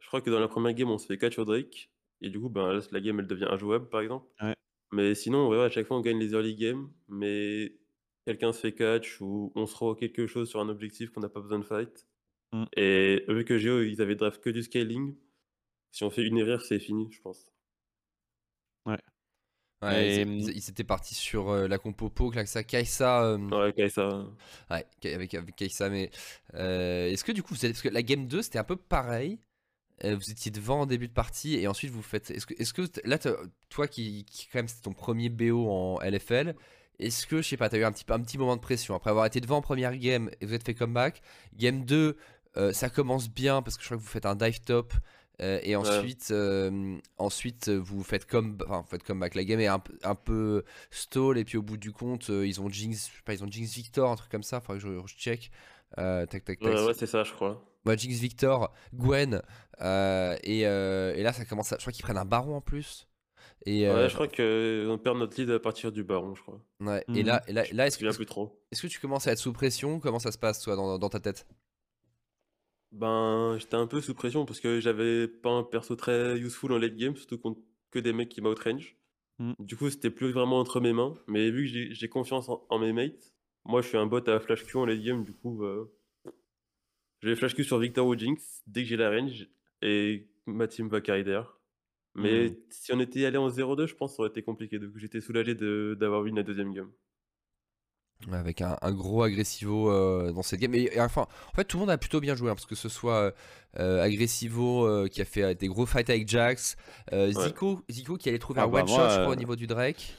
je 0.01 0.07
crois 0.07 0.23
que 0.23 0.31
dans 0.31 0.41
la 0.41 0.49
première 0.49 0.73
game, 0.73 0.91
on 0.91 0.97
se 0.97 1.07
fait 1.07 1.19
catch 1.19 1.39
au 1.39 1.45
Drake, 1.45 1.91
et 2.23 2.31
du 2.31 2.41
coup, 2.41 2.49
ben, 2.49 2.81
la 2.91 3.01
game, 3.01 3.21
elle 3.21 3.27
devient 3.27 3.49
injouable, 3.51 3.89
par 3.91 4.01
exemple. 4.01 4.27
Mais 4.93 5.15
sinon, 5.15 5.49
ouais, 5.49 5.61
à 5.61 5.69
chaque 5.69 5.87
fois, 5.87 5.99
on 5.99 6.01
gagne 6.01 6.19
les 6.19 6.33
early 6.33 6.55
games, 6.55 6.89
mais 7.09 7.75
quelqu'un 8.27 8.53
se 8.53 8.61
fait 8.61 8.73
catch 8.73 9.21
ou 9.21 9.53
on 9.55 9.67
se 9.67 9.77
rend 9.77 9.95
quelque 9.95 10.27
chose 10.27 10.49
sur 10.49 10.61
un 10.61 10.69
objectif 10.71 11.11
qu'on 11.11 11.21
n'a 11.21 11.29
pas 11.29 11.41
besoin 11.41 11.59
de 11.59 11.65
fight. 11.65 12.07
Mm. 12.53 12.65
Et 12.77 13.25
vu 13.29 13.45
que 13.45 13.59
Géo, 13.59 13.83
ils 13.83 14.01
avaient 14.01 14.15
draft 14.15 14.43
que 14.43 14.49
du 14.49 14.63
scaling, 14.63 15.15
si 15.95 16.03
on 16.03 16.11
fait 16.11 16.25
une 16.25 16.39
erreur, 16.39 16.61
c'est 16.61 16.81
fini, 16.81 17.09
je 17.13 17.21
pense. 17.21 17.47
Ouais. 18.85 18.99
Ouais, 19.81 20.23
ils, 20.23 20.69
étaient 20.69 20.83
partis 20.83 21.15
sur 21.15 21.51
euh, 21.51 21.69
la 21.69 21.79
compo 21.79 22.11
Po, 22.11 22.31
Kaisa. 22.31 22.65
Kaisa. 22.65 23.37
Ouais, 23.37 23.73
Kaisa. 23.73 24.27
Ouais, 24.71 24.85
avec, 25.05 25.35
avec 25.35 25.55
Kaisa. 25.55 25.89
Mais 25.91 26.11
euh, 26.55 27.07
est-ce 27.07 27.23
que 27.23 27.31
du 27.31 27.45
coup, 27.45 27.55
vous 27.55 27.61
Parce 27.61 27.81
que 27.81 27.91
la 27.91 28.03
game 28.03 28.27
2, 28.27 28.43
c'était 28.43 28.59
un 28.59 28.65
peu 28.65 28.75
pareil. 28.75 29.39
Euh, 30.03 30.17
vous 30.17 30.33
étiez 30.33 30.51
devant 30.51 30.81
en 30.81 30.87
début 30.87 31.07
de 31.07 31.13
partie 31.13 31.55
et 31.55 31.69
ensuite 31.69 31.93
vous 31.93 32.03
faites. 32.03 32.33
Est-ce 32.33 32.47
que, 32.47 32.55
est 32.55 32.73
que 32.73 33.09
là, 33.09 33.19
toi 33.69 33.87
qui, 33.87 34.25
qui, 34.25 34.49
quand 34.49 34.59
même, 34.59 34.69
c'était 34.69 34.83
ton 34.83 34.95
premier 34.95 35.29
BO 35.29 35.71
en 35.71 36.01
LFL, 36.01 36.57
est-ce 36.99 37.29
que, 37.29 37.41
je 37.41 37.51
sais 37.51 37.57
pas, 37.57 37.69
t'as 37.69 37.79
eu 37.79 37.85
un 37.85 37.93
petit, 37.93 38.05
un 38.09 38.21
petit 38.21 38.37
moment 38.37 38.57
de 38.57 38.63
pression 38.63 38.97
après 38.97 39.11
avoir 39.11 39.27
été 39.27 39.41
devant 39.41 39.59
en 39.59 39.63
première 39.63 39.97
game 39.97 40.29
et 40.41 40.47
vous 40.47 40.55
êtes 40.55 40.65
fait 40.65 40.75
comeback 40.75 41.23
Game 41.55 41.85
2, 41.85 42.17
ça 42.73 42.91
commence 42.91 43.31
bien 43.31 43.63
parce 43.63 43.77
que 43.77 43.83
je 43.83 43.89
crois 43.89 43.97
que 43.97 44.03
vous 44.03 44.09
faites 44.09 44.27
un 44.27 44.35
dive 44.35 44.61
top. 44.61 44.93
Euh, 45.41 45.59
et 45.63 45.75
ensuite, 45.75 46.29
euh, 46.31 46.97
ensuite, 47.19 47.69
vous 47.69 48.03
faites 48.05 48.25
comme, 48.25 48.57
enfin, 48.65 48.83
vous 48.83 48.89
faites 48.89 49.03
comme 49.03 49.21
back. 49.21 49.35
La 49.35 49.45
game 49.45 49.61
est 49.61 49.67
un, 49.67 49.83
un, 50.05 50.15
peu 50.15 50.65
stall 50.91 51.39
et 51.39 51.45
puis 51.45 51.59
au 51.59 51.63
bout 51.63 51.77
du 51.77 51.93
compte, 51.93 52.31
euh, 52.31 52.47
ils 52.47 52.61
ont 52.61 52.69
Jinx, 52.69 53.09
je 53.11 53.17
sais 53.17 53.23
pas, 53.25 53.35
ils 53.35 53.43
ont 53.43 53.51
Jinx 53.51 53.75
Victor, 53.75 54.11
un 54.11 54.17
truc 54.17 54.31
comme 54.31 54.45
ça. 54.45 54.61
Faudrait 54.61 54.81
que 54.81 55.07
je, 55.07 55.15
check. 55.15 55.51
tac, 55.97 56.29
tac, 56.31 56.45
tac. 56.45 56.63
Ouais, 56.63 56.95
c'est 56.95 57.07
ça, 57.07 57.25
je 57.25 57.33
crois. 57.33 57.65
Ouais, 57.85 57.99
Jinx 57.99 58.19
Victor, 58.19 58.73
Gwen, 58.95 59.43
et, 59.81 60.61
et, 60.61 61.23
là, 61.23 61.33
ça 61.33 61.45
commence. 61.45 61.73
À, 61.73 61.77
je 61.77 61.83
crois 61.83 61.93
qu'ils 61.93 62.05
prennent 62.05 62.17
un 62.17 62.25
baron 62.25 62.57
en 62.57 62.61
plus. 62.61 63.09
Et 63.67 63.89
ouais, 63.89 64.09
je 64.09 64.15
crois 64.15 64.29
qu'on 64.29 64.99
perd 64.99 65.19
notre 65.19 65.41
lead 65.41 65.51
à 65.51 65.59
partir 65.59 65.91
du 65.91 66.05
baron, 66.05 66.35
je 66.35 66.43
crois. 66.43 66.61
Ouais. 66.81 67.05
Et 67.15 67.23
là, 67.23 67.43
là, 67.49 67.65
là 67.73 67.87
est-ce 67.87 67.99
que, 67.99 68.07
est-ce 68.07 68.83
que 68.83 68.87
tu 68.87 69.01
commences 69.01 69.27
à 69.27 69.33
être 69.33 69.39
sous 69.39 69.53
pression? 69.53 70.01
Comment 70.01 70.19
ça 70.19 70.33
se 70.33 70.39
passe, 70.39 70.61
toi, 70.61 70.77
dans, 70.77 70.99
dans 70.99 71.09
ta 71.09 71.19
tête? 71.19 71.47
Ben, 72.95 73.57
j'étais 73.59 73.75
un 73.75 73.89
peu 73.89 74.01
sous 74.01 74.15
pression 74.15 74.47
parce 74.47 74.61
que 74.61 74.79
j'avais 74.79 75.27
pas 75.27 75.51
un 75.51 75.65
perso 75.65 75.97
très 75.97 76.39
useful 76.39 76.73
en 76.73 76.79
late 76.79 76.97
game, 76.97 77.17
surtout 77.17 77.39
contre 77.39 77.61
que 77.91 77.99
des 77.99 78.13
mecs 78.13 78.29
qui 78.29 78.41
m'outrange. 78.41 78.97
Mm. 79.39 79.53
Du 79.59 79.77
coup, 79.77 79.91
c'était 79.91 80.11
plus 80.11 80.31
vraiment 80.31 80.61
entre 80.61 80.81
mes 80.81 80.93
mains. 80.93 81.15
Mais 81.27 81.51
vu 81.51 81.65
que 81.65 81.95
j'ai 81.95 82.09
confiance 82.09 82.49
en, 82.49 82.79
mes 82.79 82.93
mates, 82.93 83.35
moi 83.65 83.83
je 83.83 83.89
suis 83.89 83.99
un 83.99 84.07
bot 84.07 84.27
à 84.29 84.39
flash 84.39 84.65
Q 84.65 84.77
en 84.79 84.87
late 84.87 85.03
game, 85.03 85.25
du 85.25 85.33
coup, 85.33 85.59
bah, 85.61 86.33
je 87.21 87.29
vais 87.29 87.37
flash 87.37 87.55
Q 87.55 87.65
sur 87.65 87.79
Victor 87.79 88.07
ou 88.07 88.17
Jinx 88.17 88.63
dès 88.67 88.83
que 88.83 88.89
j'ai 88.89 88.97
la 88.97 89.11
range 89.11 89.49
et 89.83 90.29
ma 90.47 90.69
team 90.69 90.89
va 90.89 91.01
carry 91.01 91.25
derrière. 91.25 91.59
Mais 92.15 92.51
mm. 92.51 92.57
si 92.71 92.93
on 92.93 93.01
était 93.01 93.25
allé 93.25 93.39
en 93.39 93.49
0-2, 93.49 93.89
je 93.89 93.95
pense 93.97 94.13
que 94.13 94.17
ça 94.17 94.23
aurait 94.23 94.31
été 94.31 94.43
compliqué. 94.43 94.79
Donc 94.79 94.97
j'étais 94.97 95.21
soulagé 95.21 95.55
d'avoir 95.55 96.23
win 96.23 96.37
la 96.37 96.45
deuxième 96.45 96.73
game 96.73 96.93
avec 98.33 98.63
un, 98.63 98.77
gros 98.93 99.23
agressivo 99.23 99.91
euh, 99.91 100.33
dans 100.33 100.43
cette 100.43 100.61
game. 100.61 100.75
Et, 100.75 100.91
enfin, 101.01 101.27
en 101.53 101.57
fait, 101.57 101.65
tout 101.65 101.77
le 101.77 101.83
monde 101.83 101.91
a 101.91 101.99
plutôt 101.99 102.21
bien 102.21 102.35
joué, 102.35 102.51
hein, 102.51 102.55
parce 102.55 102.67
que 102.67 102.75
ce 102.75 102.89
soit 102.89 103.33
euh, 103.79 104.03
agressivo 104.03 104.87
euh, 104.87 105.09
qui 105.09 105.21
a 105.21 105.25
fait 105.25 105.55
des 105.55 105.69
gros 105.69 105.87
fights 105.87 106.11
avec 106.11 106.29
Jax, 106.29 106.77
Zico, 107.13 107.83
Zico 107.91 108.17
qui 108.17 108.29
allait 108.29 108.39
trouver 108.39 108.61
ah 108.61 108.65
un 108.65 108.69
bah 108.69 108.81
one 108.81 108.89
shot 108.89 109.31
au 109.31 109.35
niveau 109.35 109.57
du 109.57 109.67
Drake. 109.67 110.15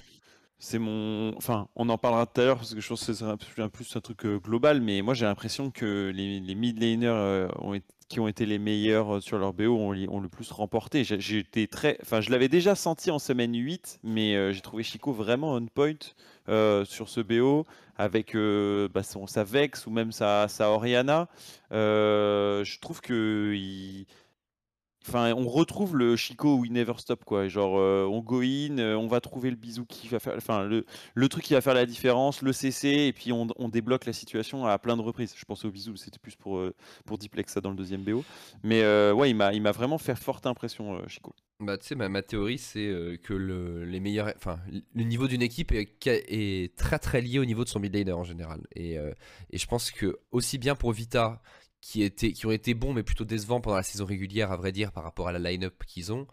C'est 0.58 0.80
mon. 0.80 1.36
Enfin, 1.36 1.68
on 1.76 1.90
en 1.90 1.98
parlera 1.98 2.26
tout 2.26 2.40
à 2.42 2.46
l'heure 2.46 2.58
parce 2.58 2.74
que 2.74 2.80
je 2.80 2.88
pense 2.88 3.06
que 3.06 3.14
c'est 3.14 3.24
un, 3.24 3.70
plus 3.70 3.96
un 3.96 4.02
truc 4.02 4.26
global, 4.26 4.82
mais 4.82 5.02
moi 5.02 5.14
j'ai 5.14 5.26
l'impression 5.26 5.70
que 5.70 6.12
les, 6.16 6.40
les 6.40 6.56
mid 6.56 6.80
laners 6.80 7.48
qui 8.08 8.20
ont 8.22 8.28
été 8.28 8.46
les 8.46 8.58
meilleurs 8.58 9.22
sur 9.22 9.38
leur 9.38 9.52
BO 9.52 9.76
ont, 9.76 9.94
ont 10.10 10.20
le 10.22 10.30
plus 10.30 10.50
remporté. 10.52 11.04
J'étais 11.04 11.68
très. 11.68 11.98
Enfin, 12.02 12.22
je 12.22 12.32
l'avais 12.32 12.48
déjà 12.48 12.74
senti 12.74 13.12
en 13.12 13.20
semaine 13.20 13.54
8, 13.54 14.00
mais 14.04 14.54
j'ai 14.54 14.62
trouvé 14.62 14.84
Chico 14.84 15.12
vraiment 15.12 15.56
on 15.56 15.66
point. 15.66 15.94
Euh, 16.48 16.86
sur 16.86 17.10
ce 17.10 17.22
BO 17.22 17.66
avec 17.98 18.36
euh, 18.36 18.88
bah, 18.94 19.02
sa 19.02 19.44
Vex 19.44 19.88
ou 19.88 19.90
même 19.90 20.12
sa, 20.12 20.48
sa 20.48 20.70
Oriana. 20.70 21.28
Euh, 21.72 22.64
je 22.64 22.80
trouve 22.80 23.02
que 23.02 23.56
Enfin, 25.08 25.34
on 25.34 25.48
retrouve 25.48 25.96
le 25.96 26.16
Chico 26.16 26.56
We 26.56 26.72
Never 26.72 26.94
Stop, 26.98 27.26
quoi. 27.26 27.48
Genre, 27.48 27.78
euh, 27.78 28.06
on 28.06 28.22
go 28.22 28.42
in, 28.42 28.80
euh, 28.80 28.96
on 28.96 29.08
va 29.08 29.22
trouver 29.22 29.52
le 29.52 29.56
bisou 29.56 29.86
qui 29.86 30.08
va 30.08 30.20
faire, 30.20 30.34
enfin, 30.36 30.64
le, 30.64 30.84
le 31.14 31.30
truc 31.30 31.44
qui 31.44 31.54
va 31.54 31.62
faire 31.62 31.76
la 31.76 31.86
différence, 31.86 32.42
le 32.42 32.52
CC, 32.52 32.88
et 32.88 33.14
puis 33.14 33.32
on, 33.32 33.48
on 33.58 33.70
débloque 33.70 34.06
la 34.06 34.14
situation 34.14 34.66
à 34.66 34.80
plein 34.80 34.98
de 34.98 35.04
reprises. 35.04 35.36
Je 35.38 35.46
pensais 35.46 35.68
au 35.68 35.72
bisou, 35.72 35.96
c'était 35.96 36.18
plus 36.18 36.36
pour, 36.36 36.58
euh, 36.58 36.74
pour 37.06 37.20
Diplex, 37.20 37.54
ça, 37.54 37.62
dans 37.62 37.70
le 37.70 37.76
deuxième 37.76 38.04
BO. 38.04 38.24
Mais 38.64 38.84
ouais, 39.12 39.30
il 39.30 39.36
m'a, 39.36 39.72
vraiment 39.72 40.00
fait 40.00 40.16
forte 40.16 40.48
impression, 40.48 41.08
Chico. 41.08 41.34
Bah, 41.60 41.78
tu 41.78 41.86
sais, 41.86 41.96
ma, 41.96 42.10
ma 42.10 42.22
théorie, 42.22 42.58
c'est 42.58 43.20
que 43.24 43.34
le, 43.34 43.86
les 43.86 44.00
meilleurs, 44.00 44.34
le 44.96 45.04
niveau 45.04 45.28
d'une 45.28 45.44
équipe 45.44 45.72
est, 45.72 46.08
est, 46.08 46.76
très 46.76 46.98
très 46.98 47.22
lié 47.22 47.38
au 47.38 47.46
niveau 47.46 47.64
de 47.64 47.70
son 47.70 47.80
mid 47.80 47.94
laner 47.96 48.12
en 48.12 48.24
général. 48.24 48.62
Et, 48.76 48.96
et 48.96 49.58
je 49.58 49.68
pense 49.68 49.92
que 49.92 50.18
aussi 50.32 50.58
bien 50.58 50.76
pour 50.76 50.94
Vita, 50.94 51.42
qui, 51.86 52.02
étaient, 52.02 52.32
qui 52.32 52.48
ont 52.48 52.52
été 52.52 52.74
bons 52.74 52.94
mais 52.94 53.04
plutôt 53.04 53.26
décevants 53.26 53.62
pendant 53.62 53.78
la 53.78 53.84
saison 53.84 54.06
régulière 54.06 54.52
à 54.52 54.58
vrai 54.58 54.72
dire 54.72 54.92
par 54.92 55.04
rapport 55.04 55.28
à 55.28 55.32
la 55.32 55.38
line-up 55.40 55.84
qu'ils 55.86 56.12
ont. 56.12 56.26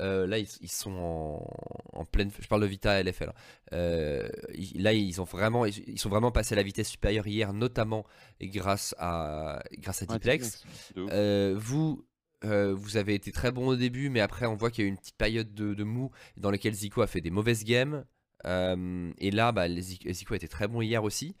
Euh, 0.00 0.26
là, 0.26 0.38
ils, 0.38 0.70
sont 0.70 1.44
en, 1.92 2.04
pleine. 2.04 2.30
Je 2.40 2.46
parle 2.46 2.62
de 2.62 2.66
Vita 2.66 3.02
LFL. 3.02 3.28
Hein. 3.28 3.32
Euh, 3.74 4.28
là, 4.76 4.92
ils 4.94 5.20
ont 5.20 5.24
vraiment, 5.24 5.66
ils 5.66 5.98
sont 5.98 6.08
vraiment 6.08 6.30
passés 6.30 6.54
à 6.54 6.56
la 6.56 6.62
vitesse 6.62 6.88
supérieure 6.88 7.26
hier, 7.26 7.52
notamment 7.52 8.06
grâce 8.40 8.94
à 8.98 9.62
grâce 9.78 10.02
à 10.02 10.06
Diplex. 10.06 10.64
Euh, 10.96 11.54
vous, 11.58 12.06
vous 12.42 12.96
avez 12.96 13.14
été 13.14 13.32
très 13.32 13.50
bon 13.50 13.66
au 13.66 13.76
début, 13.76 14.08
mais 14.08 14.20
après, 14.20 14.46
on 14.46 14.54
voit 14.54 14.70
qu'il 14.70 14.84
y 14.84 14.86
a 14.86 14.88
eu 14.88 14.92
une 14.92 14.98
petite 14.98 15.18
période 15.18 15.52
de, 15.52 15.84
mou 15.84 16.10
dans 16.38 16.50
laquelle 16.50 16.74
Zico 16.74 17.02
a 17.02 17.06
fait 17.06 17.20
des 17.20 17.30
mauvaises 17.30 17.64
games. 17.64 18.04
et 18.46 19.30
là, 19.30 19.52
bah, 19.52 19.68
Zico 19.68 20.32
a 20.32 20.36
été 20.36 20.48
très 20.48 20.68
bon 20.68 20.80
hier 20.80 21.04
aussi. 21.04 21.36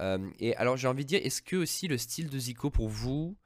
Euh, 0.00 0.30
et 0.38 0.56
alors 0.56 0.76
j'ai 0.76 0.88
envie 0.88 1.04
de 1.04 1.08
dire, 1.08 1.20
est-ce 1.22 1.42
que 1.42 1.56
aussi 1.56 1.88
le 1.88 1.98
style 1.98 2.28
de 2.30 2.38
Zico 2.38 2.70
pour 2.70 2.88
vous, 2.88 3.36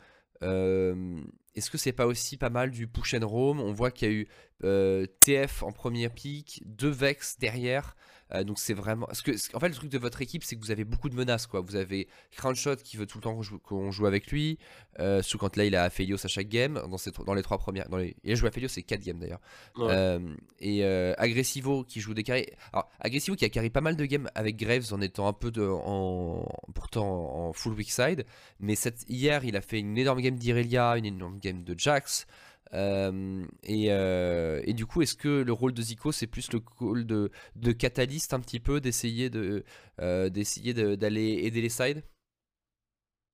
euh, 0.43 1.21
est-ce 1.55 1.71
que 1.71 1.79
c'est 1.79 1.93
pas 1.93 2.07
aussi 2.07 2.37
pas 2.37 2.51
mal 2.51 2.71
du 2.71 2.87
push 2.87 3.15
and 3.15 3.27
roam? 3.27 3.61
On 3.61 3.73
voit 3.73 3.91
qu'il 3.91 4.09
y 4.09 4.11
a 4.11 4.15
eu 4.15 4.29
euh, 4.65 5.07
TF 5.21 5.63
en 5.63 5.73
premier 5.73 6.09
pick, 6.09 6.63
deux 6.67 6.91
Vex 6.91 7.39
derrière. 7.39 7.97
Euh, 8.35 8.43
donc 8.43 8.59
c'est 8.59 8.75
vraiment. 8.75 9.07
Parce 9.07 9.23
que, 9.23 9.33
en 9.55 9.61
fait, 9.61 9.69
le 9.69 9.75
truc 9.75 9.91
de 9.91 9.99
votre 9.99 10.21
équipe, 10.21 10.43
c'est 10.43 10.57
que 10.57 10.61
vous 10.61 10.71
avez 10.71 10.85
beaucoup 10.85 11.09
de 11.09 11.15
menaces. 11.15 11.47
quoi. 11.47 11.61
Vous 11.61 11.77
avez 11.77 12.09
Crownshot 12.37 12.77
qui 12.77 12.97
veut 12.97 13.07
tout 13.07 13.19
le 13.19 13.23
temps 13.23 13.41
qu'on 13.63 13.91
joue, 13.91 14.07
avec 14.07 14.31
lui. 14.33 14.59
Euh, 14.99 15.23
sous 15.23 15.39
quand 15.39 15.57
là, 15.57 15.65
il 15.65 15.77
a 15.77 15.85
Aphelios 15.85 16.25
à 16.25 16.29
chaque 16.29 16.49
game. 16.49 16.75
Dans, 16.75 17.25
dans 17.25 17.35
les 17.35 17.43
trois 17.43 17.59
premières. 17.59 17.89
Dans 17.89 17.99
les, 17.99 18.17
il 18.25 18.33
a 18.33 18.35
joué 18.35 18.49
Aphelios, 18.49 18.69
c'est 18.69 18.83
4 18.83 19.01
games 19.01 19.19
d'ailleurs. 19.19 19.41
Euh, 19.79 20.35
et 20.61 20.85
Aggressivo 20.85 21.85
qui 21.85 22.01
joue 22.01 22.15
des 22.15 22.25
carries. 22.25 22.47
Alors, 22.73 22.91
Aggressivo 22.99 23.37
qui 23.37 23.45
a 23.45 23.49
carry 23.49 23.71
pas 23.71 23.81
mal 23.81 23.97
de 23.97 24.05
games 24.05 24.29
avec 24.35 24.57
Graves 24.57 24.93
en 24.93 25.01
étant 25.01 25.29
un 25.29 25.33
peu 25.33 25.51
de. 25.51 25.63
En, 25.63 26.49
pourtant 26.75 27.49
en 27.49 27.53
full 27.53 27.75
weak 27.75 27.91
side. 27.91 28.27
Mais 28.59 28.75
cette, 28.75 29.05
hier, 29.09 29.45
il 29.45 29.57
a 29.57 29.61
fait 29.61 29.79
une 29.79 29.97
énorme 29.97 30.21
game 30.21 30.37
d'Irelia, 30.37 30.97
une 30.97 31.07
énorme 31.07 31.39
game 31.39 31.63
de 31.63 31.79
Jax. 31.79 32.27
Euh, 32.75 33.45
euh, 33.69 34.61
et, 34.65 34.73
du 34.75 34.87
coup, 34.87 35.03
est-ce 35.03 35.15
que 35.15 35.43
le 35.43 35.53
rôle 35.53 35.73
de 35.73 35.83
Zico, 35.83 36.13
c'est 36.13 36.27
plus 36.27 36.53
le 36.53 36.61
rôle 36.79 37.07
de, 37.07 37.31
de 37.55 37.73
catalyste 37.73 38.35
un 38.35 38.41
petit 38.41 38.61
peu, 38.61 38.81
d'essayer 38.81 39.31
de, 39.31 39.65
euh, 40.01 40.29
d'aller 40.31 41.41
aider 41.43 41.61
les 41.61 41.69
sides? 41.69 42.03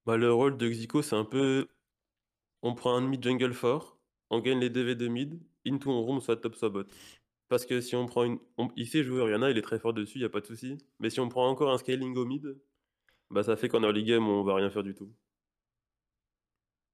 Bah, 0.06 0.16
Le 0.16 0.32
rôle 0.32 0.56
de 0.56 0.70
Zico, 0.70 1.02
c'est 1.02 1.16
un 1.16 1.24
peu 1.24 1.68
on 2.62 2.74
prend 2.74 2.96
un 2.96 3.00
mid 3.00 3.22
jungle 3.22 3.52
fort, 3.52 3.98
on 4.30 4.40
gagne 4.40 4.60
les 4.60 4.70
DV 4.70 4.94
de 4.94 5.08
mid, 5.08 5.40
into 5.66 5.90
on 5.90 6.02
room, 6.02 6.20
soit 6.20 6.36
top, 6.36 6.54
soit 6.54 6.68
bot. 6.70 6.84
Parce 7.48 7.66
que 7.66 7.80
si 7.80 7.96
on 7.96 8.06
prend 8.06 8.24
une. 8.24 8.38
il 8.76 8.86
sait 8.86 9.02
jouer 9.04 9.20
Oriana, 9.20 9.50
il 9.50 9.58
est 9.58 9.62
très 9.62 9.78
fort 9.78 9.92
dessus, 9.92 10.18
il 10.18 10.24
a 10.24 10.28
pas 10.30 10.40
de 10.40 10.46
souci. 10.46 10.78
Mais 11.00 11.10
si 11.10 11.20
on 11.20 11.28
prend 11.28 11.48
encore 11.48 11.72
un 11.72 11.78
scaling 11.78 12.16
au 12.16 12.24
mid, 12.24 12.56
bah 13.30 13.42
ça 13.42 13.56
fait 13.56 13.68
qu'en 13.68 13.82
early 13.82 14.04
game, 14.04 14.28
on 14.28 14.44
va 14.44 14.54
rien 14.54 14.70
faire 14.70 14.82
du 14.84 14.94
tout. 14.94 15.12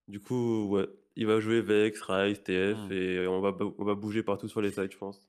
Du 0.09 0.21
coup, 0.21 0.67
ouais, 0.69 0.89
il 1.19 1.27
va 1.27 1.41
jouer 1.41 1.61
Vex, 1.61 2.01
Rise, 2.03 2.41
TF 2.45 2.79
mmh. 2.79 2.93
et 2.93 3.27
on 3.27 3.41
va, 3.41 3.53
on 3.79 3.85
va 3.85 3.95
bouger 3.97 4.23
partout 4.23 4.49
sur 4.49 4.61
les 4.61 4.71
sites, 4.71 4.93
je 4.93 4.99
pense. 4.99 5.21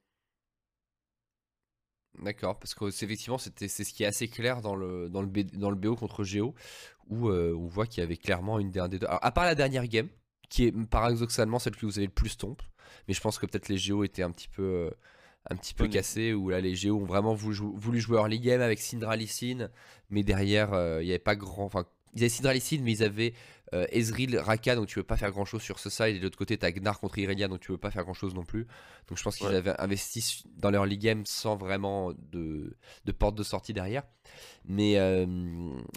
D'accord, 2.21 2.59
parce 2.59 2.75
que 2.75 2.91
c'est 2.91 3.05
effectivement 3.05 3.37
c'était 3.37 3.67
c'est 3.67 3.83
ce 3.83 3.93
qui 3.93 4.03
est 4.03 4.05
assez 4.05 4.27
clair 4.27 4.61
dans 4.61 4.75
le 4.75 5.09
dans 5.09 5.21
le 5.21 5.29
dans 5.29 5.71
le 5.71 5.75
BO 5.75 5.95
contre 5.95 6.23
Geo 6.23 6.53
où 7.07 7.29
euh, 7.29 7.55
on 7.55 7.65
voit 7.65 7.87
qu'il 7.87 8.01
y 8.01 8.03
avait 8.03 8.17
clairement 8.17 8.59
une 8.59 8.69
des 8.69 8.99
deux. 8.99 9.07
Alors, 9.07 9.19
à 9.23 9.31
part 9.31 9.45
la 9.45 9.55
dernière 9.55 9.87
game 9.87 10.09
qui 10.49 10.65
est 10.65 10.71
paradoxalement 10.89 11.59
celle 11.59 11.75
que 11.75 11.85
vous 11.85 11.97
avez 11.97 12.07
le 12.07 12.13
plus 12.13 12.37
tombe, 12.37 12.61
mais 13.07 13.13
je 13.13 13.21
pense 13.21 13.39
que 13.39 13.45
peut-être 13.45 13.69
les 13.69 13.77
Géo 13.77 14.03
étaient 14.03 14.23
un 14.23 14.31
petit 14.31 14.49
peu 14.49 14.63
euh, 14.63 14.89
un 15.49 15.55
petit 15.55 15.73
peu 15.73 15.87
cassés 15.87 16.33
où 16.33 16.49
là 16.49 16.61
les 16.61 16.75
Géo 16.75 16.97
ont 16.97 17.05
vraiment 17.05 17.33
voulu, 17.33 17.57
voulu 17.75 17.99
jouer 17.99 18.17
early 18.17 18.39
game 18.39 18.61
avec 18.61 18.79
Syndra 18.79 19.15
mais 20.09 20.23
derrière 20.23 20.73
euh, 20.73 21.01
il 21.01 21.05
n'y 21.05 21.11
avait 21.11 21.19
pas 21.19 21.35
grand 21.35 21.65
enfin 21.65 21.85
ils 22.13 22.21
avaient 22.21 22.29
Syndra 22.29 22.53
mais 22.53 22.91
ils 22.91 23.03
avaient 23.03 23.33
euh, 23.73 23.85
Ezreal, 23.91 24.37
Raka, 24.37 24.75
donc 24.75 24.87
tu 24.87 24.99
veux 24.99 25.03
pas 25.03 25.17
faire 25.17 25.31
grand 25.31 25.45
chose 25.45 25.61
sur 25.61 25.79
ce 25.79 25.89
side. 25.89 26.15
Et 26.15 26.19
de 26.19 26.23
l'autre 26.23 26.37
côté, 26.37 26.57
t'as 26.57 26.71
Gnar 26.71 26.99
contre 26.99 27.17
Irelia, 27.19 27.47
donc 27.47 27.59
tu 27.59 27.71
veux 27.71 27.77
pas 27.77 27.91
faire 27.91 28.03
grand 28.03 28.13
chose 28.13 28.33
non 28.33 28.43
plus. 28.43 28.67
Donc 29.07 29.17
je 29.17 29.23
pense 29.23 29.37
qu'ils 29.37 29.47
avaient 29.47 29.79
investi 29.79 30.43
dans 30.57 30.71
leur 30.71 30.85
league 30.85 31.01
game 31.01 31.25
sans 31.25 31.55
vraiment 31.55 32.11
de, 32.31 32.75
de 33.05 33.11
porte 33.11 33.35
de 33.35 33.43
sortie 33.43 33.73
derrière. 33.73 34.03
Mais, 34.65 34.97
euh, 34.97 35.25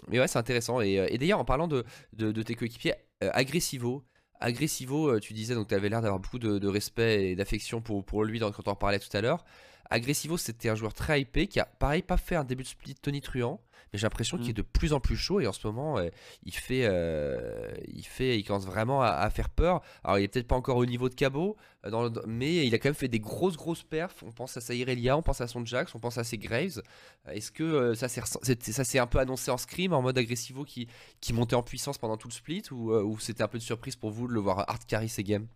mais 0.09 0.19
ouais, 0.19 0.27
c'est 0.27 0.39
intéressant. 0.39 0.81
Et, 0.81 0.99
euh, 0.99 1.07
et 1.09 1.17
d'ailleurs, 1.17 1.39
en 1.39 1.45
parlant 1.45 1.67
de, 1.67 1.83
de, 2.13 2.43
tes 2.43 2.55
coéquipiers, 2.55 2.95
Agressivo. 3.21 4.03
Agressivo, 4.39 5.19
tu 5.19 5.33
disais, 5.33 5.55
donc 5.55 5.69
tu 5.69 5.75
avais 5.75 5.87
l'air 5.87 6.01
d'avoir 6.01 6.19
beaucoup 6.19 6.39
de, 6.39 6.67
respect 6.67 7.31
et 7.31 7.35
d'affection 7.35 7.81
pour, 7.81 8.03
pour 8.03 8.25
lui 8.25 8.39
quand 8.39 8.51
on 8.67 8.71
en 8.71 8.75
parlait 8.75 8.99
tout 8.99 9.15
à 9.15 9.21
l'heure. 9.21 9.45
Agressivo, 9.89 10.37
c'était 10.37 10.69
un 10.69 10.75
joueur 10.75 10.93
très 10.93 11.21
hypé 11.21 11.47
qui 11.47 11.59
a, 11.59 11.65
pareil, 11.65 12.01
pas 12.01 12.17
fait 12.17 12.35
un 12.35 12.43
début 12.43 12.63
de 12.63 12.67
split 12.67 12.95
Tony 12.95 13.21
Truant 13.21 13.61
j'ai 13.93 14.05
l'impression 14.05 14.37
qu'il 14.37 14.49
est 14.49 14.53
mm. 14.53 14.55
de 14.55 14.61
plus 14.63 14.93
en 14.93 14.99
plus 14.99 15.15
chaud 15.15 15.39
et 15.39 15.47
en 15.47 15.53
ce 15.53 15.65
moment, 15.67 15.97
euh, 15.97 16.09
il 16.45 16.53
fait, 16.53 16.85
euh, 16.85 17.71
il 17.87 18.05
fait, 18.05 18.39
il 18.39 18.43
commence 18.43 18.65
vraiment 18.65 19.01
à, 19.01 19.29
faire 19.29 19.49
peur. 19.49 19.81
Alors, 20.03 20.19
il 20.19 20.23
est 20.23 20.27
peut-être 20.27 20.47
pas 20.47 20.55
encore 20.55 20.77
au 20.77 20.85
niveau 20.85 21.09
de 21.09 21.13
Cabot, 21.13 21.55
euh, 21.85 22.09
mais 22.25 22.65
il 22.65 22.73
a 22.73 22.79
quand 22.79 22.89
même 22.89 22.95
fait 22.95 23.07
des 23.07 23.19
grosses, 23.19 23.55
grosses 23.55 23.83
perfs. 23.83 24.23
On 24.23 24.31
pense 24.31 24.57
à 24.57 24.61
Sairelia, 24.61 25.15
on 25.15 25.21
pense 25.21 25.41
à 25.41 25.47
son 25.47 25.63
Jax, 25.65 25.93
on 25.93 25.99
pense 25.99 26.17
à 26.17 26.23
ses 26.23 26.37
Graves. 26.37 26.81
Est-ce 27.29 27.51
que 27.51 27.93
ça 27.93 28.07
s'est 28.07 28.99
un 28.99 29.07
peu 29.07 29.19
annoncé 29.19 29.51
en 29.51 29.57
scrim, 29.57 29.93
en 29.93 30.01
mode 30.01 30.17
agressivo 30.17 30.63
qui, 30.63 30.87
qui 31.21 31.33
montait 31.33 31.55
en 31.55 31.63
puissance 31.63 31.97
pendant 31.97 32.17
tout 32.17 32.27
le 32.27 32.33
split 32.33 32.63
ou, 32.71 33.17
c'était 33.19 33.43
un 33.43 33.47
peu 33.47 33.59
de 33.59 33.63
surprise 33.63 33.95
pour 33.95 34.09
vous 34.09 34.27
de 34.27 34.33
le 34.33 34.39
voir 34.39 34.65
hard 34.67 34.85
carry 34.87 35.09
ses 35.09 35.23
games? 35.23 35.47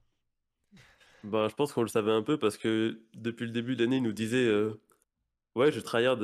Bah, 1.24 1.48
je 1.50 1.56
pense 1.56 1.74
qu'on 1.74 1.82
le 1.82 1.88
savait 1.88 2.12
un 2.12 2.24
peu 2.24 2.38
parce 2.38 2.58
que 2.58 3.02
depuis 3.14 3.46
le 3.46 3.52
début 3.52 3.76
d'année, 3.76 3.98
il 3.98 4.04
nous 4.04 4.14
disait 4.14 4.50
Ouais, 5.56 5.72
je 5.72 5.80
tryhard 5.80 6.18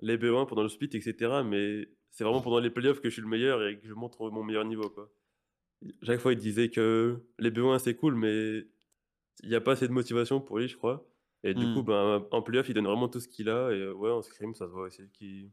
les 0.00 0.18
B1 0.18 0.46
pendant 0.46 0.62
le 0.62 0.68
split, 0.68 0.90
etc. 0.92 1.42
Mais 1.44 1.88
c'est 2.10 2.24
vraiment 2.24 2.40
pendant 2.40 2.58
les 2.58 2.70
playoffs 2.70 3.00
que 3.00 3.08
je 3.08 3.14
suis 3.14 3.22
le 3.22 3.28
meilleur 3.28 3.66
et 3.66 3.78
que 3.78 3.86
je 3.86 3.94
montre 3.94 4.30
mon 4.30 4.42
meilleur 4.42 4.64
niveau. 4.64 4.88
Quoi. 4.90 5.10
Chaque 6.02 6.20
fois, 6.20 6.32
il 6.32 6.38
disait 6.38 6.68
que 6.68 7.22
les 7.38 7.50
B1 7.50 7.78
c'est 7.78 7.94
cool, 7.96 8.14
mais 8.14 8.66
il 9.42 9.48
n'y 9.48 9.54
a 9.54 9.60
pas 9.60 9.72
assez 9.72 9.88
de 9.88 9.92
motivation 9.92 10.40
pour 10.40 10.58
lui, 10.58 10.68
je 10.68 10.76
crois. 10.76 11.08
Et 11.44 11.54
du 11.54 11.64
coup, 11.74 11.82
hmm. 11.82 11.86
ben, 11.86 12.26
en 12.30 12.42
playoff, 12.42 12.68
il 12.68 12.74
donne 12.74 12.86
vraiment 12.86 13.08
tout 13.08 13.18
ce 13.18 13.26
qu'il 13.26 13.48
a. 13.48 13.70
Et 13.72 13.90
ouais, 13.90 14.10
en 14.10 14.22
scrim, 14.22 14.54
ça 14.54 14.66
se 14.66 14.72
voit 14.72 14.84
aussi. 14.84 15.02
Qui, 15.12 15.50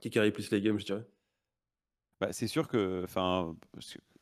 qui 0.00 0.10
carry 0.10 0.30
plus 0.30 0.50
les 0.52 0.60
games, 0.60 0.78
je 0.78 0.86
dirais. 0.86 1.04
Bah, 2.20 2.32
c'est 2.32 2.46
sûr 2.46 2.68
que, 2.68 3.02
enfin, 3.02 3.56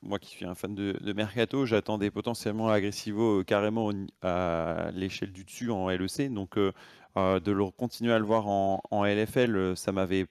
moi 0.03 0.19
qui 0.19 0.31
suis 0.31 0.45
un 0.45 0.55
fan 0.55 0.75
de, 0.75 1.13
Mercato, 1.13 1.67
j'attendais 1.67 2.11
potentiellement 2.11 2.69
Agressivo 2.69 3.41
euh, 3.41 3.45
carrément 3.45 3.91
à 4.23 4.91
l'échelle 4.95 5.33
du 5.33 5.45
dessus 5.45 5.71
en 5.71 5.89
LEC. 5.89 6.33
Donc, 6.33 6.57
euh, 6.57 6.73
euh, 7.17 7.41
de 7.41 7.53
le 7.53 7.71
continuer 7.71 8.13
à 8.13 8.19
le 8.19 8.25
voir 8.25 8.47
en, 8.47 8.81
LFL, 9.05 9.77
ça 9.77 9.93
m'avait 9.93 10.27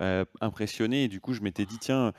euh, 0.00 0.24
impressionné. 0.40 1.04
Et 1.04 1.08
du 1.08 1.20
coup, 1.20 1.32
je 1.32 1.40
m'étais 1.40 1.64
dit, 1.64 1.78
tiens, 1.78 2.12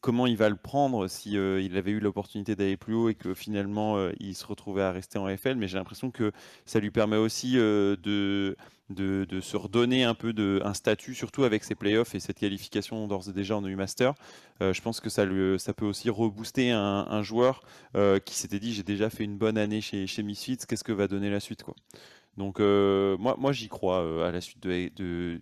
comment 0.00 0.26
il 0.26 0.36
va 0.36 0.48
le 0.48 0.56
prendre 0.56 1.08
si 1.08 1.32
il 1.32 1.76
avait 1.76 1.92
eu 1.92 2.00
l'opportunité 2.00 2.56
d'aller 2.56 2.76
plus 2.76 2.94
haut 2.94 3.08
et 3.08 3.14
que 3.14 3.34
finalement 3.34 3.96
il 4.18 4.34
se 4.34 4.44
retrouvait 4.46 4.82
à 4.82 4.92
rester 4.92 5.18
en 5.18 5.34
FL. 5.36 5.56
Mais 5.56 5.68
j'ai 5.68 5.78
l'impression 5.78 6.10
que 6.10 6.32
ça 6.66 6.80
lui 6.80 6.90
permet 6.90 7.16
aussi 7.16 7.54
de, 7.54 8.56
de, 8.90 9.40
se 9.40 9.56
redonner 9.56 10.04
un 10.04 10.14
peu 10.14 10.32
de, 10.32 10.60
un 10.64 10.74
statut, 10.74 11.14
surtout 11.14 11.44
avec 11.44 11.64
ses 11.64 11.74
playoffs 11.74 12.14
et 12.14 12.20
cette 12.20 12.38
qualification 12.38 13.06
d'ores 13.06 13.28
et 13.28 13.32
déjà 13.32 13.56
en 13.56 13.64
EU 13.64 13.76
Master. 13.76 14.14
je 14.60 14.80
pense 14.80 15.00
que 15.00 15.08
ça, 15.08 15.24
ça 15.58 15.72
peut 15.72 15.86
aussi 15.86 16.10
rebooster 16.10 16.72
un, 16.72 17.22
joueur 17.22 17.62
qui 18.24 18.34
s'était 18.34 18.58
dit, 18.58 18.74
j'ai 18.74 18.82
déjà 18.82 19.08
fait 19.08 19.24
une 19.24 19.38
bonne 19.38 19.56
année 19.56 19.80
chez, 19.80 20.06
chez 20.06 20.22
Misfits, 20.22 20.58
qu'est-ce 20.68 20.84
que 20.84 20.92
va 20.92 21.08
donner 21.08 21.30
la 21.30 21.40
suite 21.40 21.62
quoi? 21.62 21.74
Donc 22.36 22.60
euh, 22.60 23.16
moi, 23.18 23.36
moi 23.38 23.52
j'y 23.52 23.68
crois 23.68 24.00
euh, 24.02 24.28
à 24.28 24.32
la 24.32 24.40
suite 24.40 24.62
de 24.62 25.40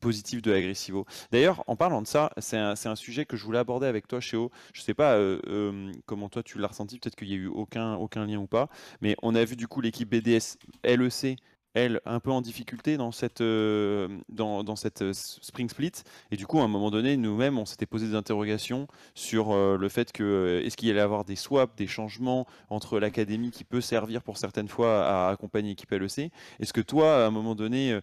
positif 0.00 0.42
de 0.42 0.52
Agressivo. 0.52 1.06
D'ailleurs, 1.32 1.64
en 1.66 1.76
parlant 1.76 2.02
de 2.02 2.06
ça, 2.06 2.30
c'est 2.38 2.56
un, 2.56 2.96
sujet 2.96 3.26
que 3.26 3.36
je 3.36 3.44
voulais 3.44 3.58
aborder 3.58 3.86
avec 3.86 4.08
toi, 4.08 4.20
Chéo. 4.20 4.50
Je 4.72 4.80
sais 4.80 4.94
pas 4.94 5.14
euh, 5.14 5.92
comment 6.06 6.28
toi 6.28 6.42
tu 6.42 6.58
l'as 6.58 6.68
ressenti, 6.68 6.98
peut-être 6.98 7.16
qu'il 7.16 7.28
n'y 7.28 7.34
a 7.34 7.36
eu 7.36 7.46
aucun, 7.46 7.94
aucun 7.94 8.26
lien 8.26 8.38
ou 8.38 8.46
pas, 8.46 8.68
mais 9.00 9.14
on 9.22 9.34
a 9.34 9.44
vu 9.44 9.56
du 9.56 9.68
coup 9.68 9.80
l'équipe 9.80 10.08
BDS 10.08 10.56
LEC 10.84 11.38
elle, 11.74 12.00
un 12.06 12.20
peu 12.20 12.30
en 12.30 12.40
difficulté 12.40 12.96
dans 12.96 13.12
cette, 13.12 13.40
euh, 13.40 14.08
dans, 14.28 14.76
cette 14.76 15.02
euh, 15.02 15.12
Spring 15.12 15.68
Split. 15.68 15.92
Et 16.30 16.36
du 16.36 16.46
coup, 16.46 16.60
à 16.60 16.64
un 16.64 16.68
moment 16.68 16.90
donné, 16.90 17.16
nous-mêmes, 17.16 17.58
on 17.58 17.66
s'était 17.66 17.86
posé 17.86 18.08
des 18.08 18.14
interrogations 18.14 18.88
sur 19.14 19.52
euh, 19.52 19.76
le 19.76 19.88
fait 19.88 20.12
que 20.12 20.62
est-ce 20.64 20.76
qu'il 20.76 20.88
y 20.88 20.90
allait 20.90 21.00
avoir 21.00 21.24
des 21.24 21.36
swaps, 21.36 21.74
des 21.76 21.86
changements 21.86 22.46
entre 22.70 22.98
l'académie 22.98 23.50
qui 23.50 23.64
peut 23.64 23.80
servir 23.80 24.22
pour 24.22 24.38
certaines 24.38 24.68
fois 24.68 25.04
à 25.06 25.30
accompagner 25.30 25.70
l'équipe 25.70 25.90
LEC. 25.90 26.32
Est-ce 26.60 26.72
que 26.72 26.80
toi, 26.80 27.24
à 27.24 27.26
un 27.26 27.30
moment 27.30 27.54
donné, 27.54 27.98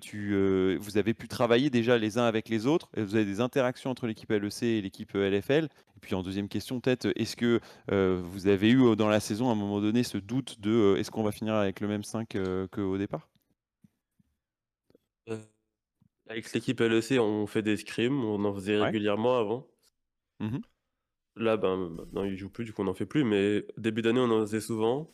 tu, 0.00 0.76
vous 0.76 0.98
avez 0.98 1.14
pu 1.14 1.28
travailler 1.28 1.70
déjà 1.70 1.98
les 1.98 2.18
uns 2.18 2.24
avec 2.24 2.48
les 2.48 2.66
autres, 2.66 2.88
et 2.96 3.02
vous 3.02 3.14
avez 3.14 3.24
des 3.24 3.40
interactions 3.40 3.90
entre 3.90 4.06
l'équipe 4.06 4.30
LEC 4.30 4.62
et 4.62 4.80
l'équipe 4.80 5.12
LFL. 5.14 5.64
Et 5.96 6.00
puis 6.00 6.14
en 6.14 6.22
deuxième 6.22 6.48
question, 6.48 6.80
peut-être, 6.80 7.12
est-ce 7.16 7.36
que 7.36 7.60
vous 7.88 8.46
avez 8.46 8.70
eu 8.70 8.96
dans 8.96 9.08
la 9.08 9.20
saison 9.20 9.48
à 9.48 9.52
un 9.52 9.56
moment 9.56 9.80
donné 9.80 10.02
ce 10.02 10.18
doute 10.18 10.60
de 10.60 10.96
est-ce 10.98 11.10
qu'on 11.10 11.22
va 11.22 11.32
finir 11.32 11.54
avec 11.54 11.80
le 11.80 11.88
même 11.88 12.04
5 12.04 12.36
qu'au 12.70 12.98
départ? 12.98 13.28
Avec 16.28 16.52
l'équipe 16.52 16.80
LEC, 16.80 17.20
on 17.20 17.46
fait 17.46 17.62
des 17.62 17.76
scrims, 17.76 18.24
on 18.24 18.44
en 18.44 18.54
faisait 18.54 18.80
régulièrement 18.80 19.38
avant. 19.38 19.66
Mmh 20.40 20.58
Là, 21.38 21.58
ben, 21.58 21.90
maintenant, 21.90 22.24
ils 22.24 22.36
jouent 22.38 22.48
plus, 22.48 22.64
du 22.64 22.72
coup, 22.72 22.80
on 22.80 22.86
n'en 22.86 22.94
fait 22.94 23.04
plus. 23.04 23.22
Mais 23.22 23.66
début 23.76 24.00
d'année, 24.00 24.20
on 24.20 24.30
en 24.30 24.40
faisait 24.40 24.60
souvent. 24.62 25.12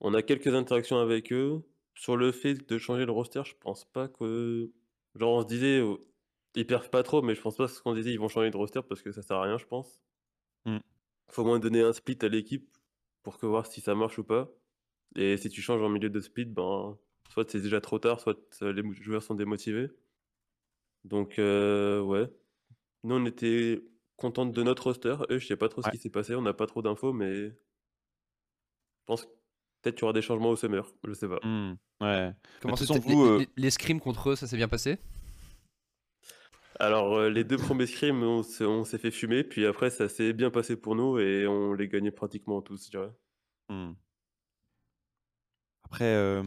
On 0.00 0.14
a 0.14 0.22
quelques 0.22 0.54
interactions 0.54 0.98
avec 0.98 1.32
eux. 1.32 1.62
Sur 1.94 2.16
le 2.16 2.32
fait 2.32 2.54
de 2.68 2.78
changer 2.78 3.04
le 3.04 3.12
roster, 3.12 3.42
je 3.44 3.54
pense 3.60 3.84
pas 3.84 4.08
que. 4.08 4.70
Genre, 5.14 5.32
on 5.32 5.42
se 5.42 5.46
disait, 5.46 5.80
oh, 5.80 6.06
ils 6.54 6.66
perdent 6.66 6.88
pas 6.88 7.02
trop, 7.02 7.22
mais 7.22 7.34
je 7.34 7.40
pense 7.40 7.56
pas 7.56 7.68
ce 7.68 7.80
qu'on 7.82 7.94
disait, 7.94 8.12
ils 8.12 8.18
vont 8.18 8.28
changer 8.28 8.50
de 8.50 8.56
roster 8.56 8.80
parce 8.88 9.02
que 9.02 9.12
ça 9.12 9.22
sert 9.22 9.36
à 9.36 9.42
rien, 9.42 9.58
je 9.58 9.66
pense. 9.66 10.00
Il 10.66 10.72
mmh. 10.72 10.80
Faut 11.28 11.42
au 11.42 11.46
moins 11.46 11.58
donner 11.58 11.82
un 11.82 11.92
split 11.92 12.18
à 12.22 12.28
l'équipe 12.28 12.76
pour 13.22 13.38
que 13.38 13.46
voir 13.46 13.66
si 13.66 13.80
ça 13.80 13.94
marche 13.94 14.18
ou 14.18 14.24
pas. 14.24 14.50
Et 15.16 15.36
si 15.36 15.48
tu 15.50 15.62
changes 15.62 15.82
en 15.82 15.88
milieu 15.88 16.10
de 16.10 16.20
split, 16.20 16.46
ben, 16.46 16.98
soit 17.30 17.50
c'est 17.50 17.60
déjà 17.60 17.80
trop 17.80 17.98
tard, 17.98 18.20
soit 18.20 18.38
les 18.62 18.82
joueurs 18.94 19.22
sont 19.22 19.34
démotivés. 19.34 19.90
Donc, 21.04 21.38
euh, 21.38 22.00
ouais. 22.00 22.30
Nous, 23.04 23.14
on 23.16 23.26
était 23.26 23.82
contente 24.16 24.52
de 24.52 24.62
notre 24.62 24.84
roster. 24.84 25.16
Eux, 25.30 25.38
je 25.38 25.46
sais 25.46 25.56
pas 25.56 25.68
trop 25.68 25.82
ce 25.82 25.90
qui 25.90 25.98
s'est 25.98 26.10
passé, 26.10 26.34
on 26.34 26.42
n'a 26.42 26.54
pas 26.54 26.66
trop 26.66 26.82
d'infos, 26.82 27.12
mais 27.12 27.50
je 27.50 27.54
pense 29.06 29.28
peut-être 29.82 29.96
qu'il 29.96 30.02
y 30.02 30.04
aura 30.04 30.12
des 30.12 30.22
changements 30.22 30.50
au 30.50 30.56
summer, 30.56 30.86
je 31.04 31.12
sais 31.12 31.28
pas. 31.28 31.40
Mmh, 31.42 31.76
ouais. 32.00 32.32
Comment 32.60 32.76
ça 32.76 32.98
vous, 32.98 33.38
les, 33.38 33.48
les, 33.56 33.70
scrims 33.70 34.00
contre 34.00 34.30
eux, 34.30 34.36
ça 34.36 34.46
s'est 34.46 34.56
bien 34.56 34.68
passé? 34.68 34.98
Alors, 36.78 37.14
euh, 37.14 37.28
les 37.28 37.44
deux 37.44 37.58
premiers 37.58 37.86
scrims, 37.86 38.22
on 38.22 38.84
s'est 38.84 38.98
fait 38.98 39.10
fumer, 39.10 39.44
puis 39.44 39.66
après, 39.66 39.90
ça 39.90 40.08
s'est 40.08 40.32
bien 40.32 40.50
passé 40.50 40.76
pour 40.76 40.94
nous 40.94 41.18
et 41.18 41.46
on 41.46 41.74
les 41.74 41.88
gagnait 41.88 42.10
pratiquement 42.10 42.62
tous, 42.62 42.86
je 42.86 42.90
dirais. 42.90 43.12
Mmh. 43.68 43.92
Après, 45.92 46.40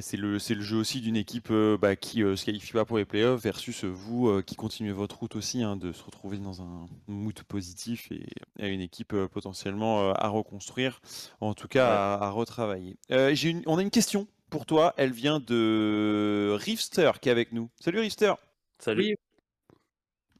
c'est 0.00 0.16
le, 0.16 0.38
le 0.38 0.62
jeu 0.62 0.78
aussi 0.78 1.02
d'une 1.02 1.16
équipe 1.16 1.52
bah, 1.78 1.94
qui 1.94 2.22
ne 2.22 2.34
se 2.36 2.46
qualifie 2.46 2.72
pas 2.72 2.86
pour 2.86 2.96
les 2.96 3.04
playoffs 3.04 3.42
versus 3.42 3.84
vous 3.84 4.40
qui 4.46 4.56
continuez 4.56 4.92
votre 4.92 5.18
route 5.18 5.36
aussi, 5.36 5.62
hein, 5.62 5.76
de 5.76 5.92
se 5.92 6.02
retrouver 6.02 6.38
dans 6.38 6.62
un 6.62 6.86
mood 7.06 7.38
positif 7.42 8.10
et, 8.10 8.24
une 8.58 8.80
équipe 8.80 9.14
potentiellement 9.26 10.14
à 10.14 10.26
reconstruire, 10.28 11.02
en 11.42 11.52
tout 11.52 11.68
cas 11.68 12.14
à, 12.14 12.30
retravailler. 12.30 12.96
on 13.10 13.76
a 13.76 13.82
une 13.82 13.90
question 13.90 14.26
pour 14.48 14.64
toi, 14.64 14.94
elle 14.96 15.12
vient 15.12 15.38
de 15.38 16.56
Rifster 16.58 17.10
qui 17.20 17.28
est 17.28 17.32
avec 17.32 17.52
nous. 17.52 17.68
Salut 17.78 18.00
Rifster 18.00 18.32
Salut. 18.78 19.18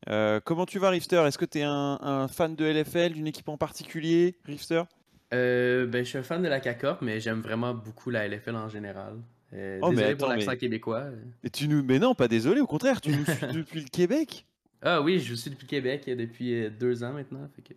Comment 0.06 0.64
tu 0.64 0.78
vas 0.78 0.88
Rifster 0.88 1.22
Est-ce 1.26 1.36
que 1.36 1.44
tu 1.44 1.58
es 1.58 1.64
un, 1.64 1.98
un, 2.00 2.28
fan 2.28 2.56
de 2.56 2.64
LFL, 2.64 3.12
d'une 3.12 3.26
équipe 3.26 3.50
en 3.50 3.58
particulier, 3.58 4.38
Rifster 4.46 4.84
euh, 5.32 5.86
ben, 5.86 6.04
je 6.04 6.10
suis 6.10 6.18
un 6.18 6.22
fan 6.22 6.42
de 6.42 6.48
la 6.48 6.60
CACOP, 6.60 7.02
mais 7.02 7.20
j'aime 7.20 7.40
vraiment 7.40 7.74
beaucoup 7.74 8.10
la 8.10 8.28
LFL 8.28 8.54
en 8.54 8.68
général. 8.68 9.14
Euh, 9.54 9.78
oh, 9.82 9.90
désolé 9.90 10.16
pour 10.16 10.28
l'accent 10.28 10.56
québécois. 10.56 11.04
Et 11.44 11.50
tu 11.50 11.68
nous... 11.68 11.82
Mais 11.82 11.98
non, 11.98 12.14
pas 12.14 12.28
désolé, 12.28 12.60
au 12.60 12.66
contraire, 12.66 13.00
tu 13.00 13.10
nous 13.10 13.24
suis 13.24 13.46
depuis 13.54 13.80
le 13.80 13.88
Québec? 13.88 14.46
Ah 14.82 15.00
oui, 15.00 15.20
je 15.20 15.34
suis 15.34 15.50
depuis 15.50 15.66
le 15.66 15.70
Québec 15.70 16.04
depuis 16.06 16.54
euh, 16.54 16.70
deux 16.70 17.04
ans 17.04 17.12
maintenant. 17.12 17.48
Fait 17.54 17.76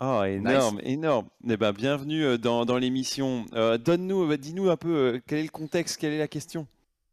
Oh, 0.00 0.22
énorme, 0.24 0.80
énorme. 0.82 1.28
Eh 1.48 1.56
ben, 1.56 1.72
bienvenue 1.72 2.38
dans, 2.38 2.64
dans 2.64 2.78
l'émission. 2.78 3.44
Donne-nous, 3.84 4.36
dis-nous 4.38 4.70
un 4.70 4.76
peu 4.78 5.20
quel 5.26 5.40
est 5.40 5.44
le 5.44 5.50
contexte, 5.50 6.00
quelle 6.00 6.14
est 6.14 6.18
la 6.18 6.28
question? 6.28 6.66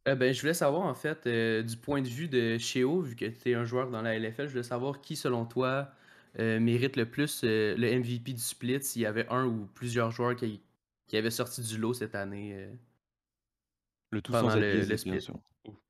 Ben, 0.06 0.34
je 0.34 0.40
voulais 0.40 0.54
savoir 0.54 0.84
en 0.84 0.94
fait, 0.94 1.28
du 1.28 1.76
point 1.76 2.02
de 2.02 2.08
vue 2.08 2.30
de 2.30 2.58
Cheo, 2.58 3.02
vu 3.02 3.18
que 3.18 3.26
tu 3.26 3.52
es 3.52 3.54
un 3.54 3.66
joueur 3.66 3.90
dans 3.90 4.02
la 4.02 4.18
LFL, 4.18 4.46
je 4.46 4.52
voulais 4.52 4.64
savoir 4.64 5.02
qui 5.02 5.18
selon 5.18 5.44
toi 5.44 5.90
euh, 6.38 6.60
mérite 6.60 6.96
le 6.96 7.10
plus 7.10 7.42
euh, 7.44 7.76
le 7.76 8.00
MVP 8.00 8.34
du 8.34 8.42
split 8.42 8.84
s'il 8.84 9.02
y 9.02 9.06
avait 9.06 9.28
un 9.30 9.46
ou 9.48 9.68
plusieurs 9.74 10.12
joueurs 10.12 10.36
qui, 10.36 10.62
qui 11.08 11.18
avaient 11.18 11.32
sorti 11.32 11.62
du 11.62 11.78
lot 11.78 11.94
cette 11.94 12.16
année. 12.16 12.54
Euh, 12.54 12.72
le 14.12 14.22
tout 14.22 14.32
sans 14.32 14.56
être 14.56 14.86
biaisé, 14.86 15.10
bien 15.10 15.20
sûr. 15.20 15.40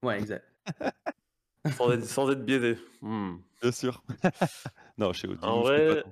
Ouais, 0.01 0.19
exact. 0.19 0.45
sans, 1.75 1.91
être, 1.91 2.05
sans, 2.05 2.31
être, 2.31 2.45
biaisé. 2.45 2.77
Hmm. 3.01 3.37
Bien 3.61 3.71
sûr. 3.71 4.03
non, 4.97 5.11
chez 5.13 5.27
Odin, 5.27 5.47
En 5.47 5.61
vrai, 5.61 6.03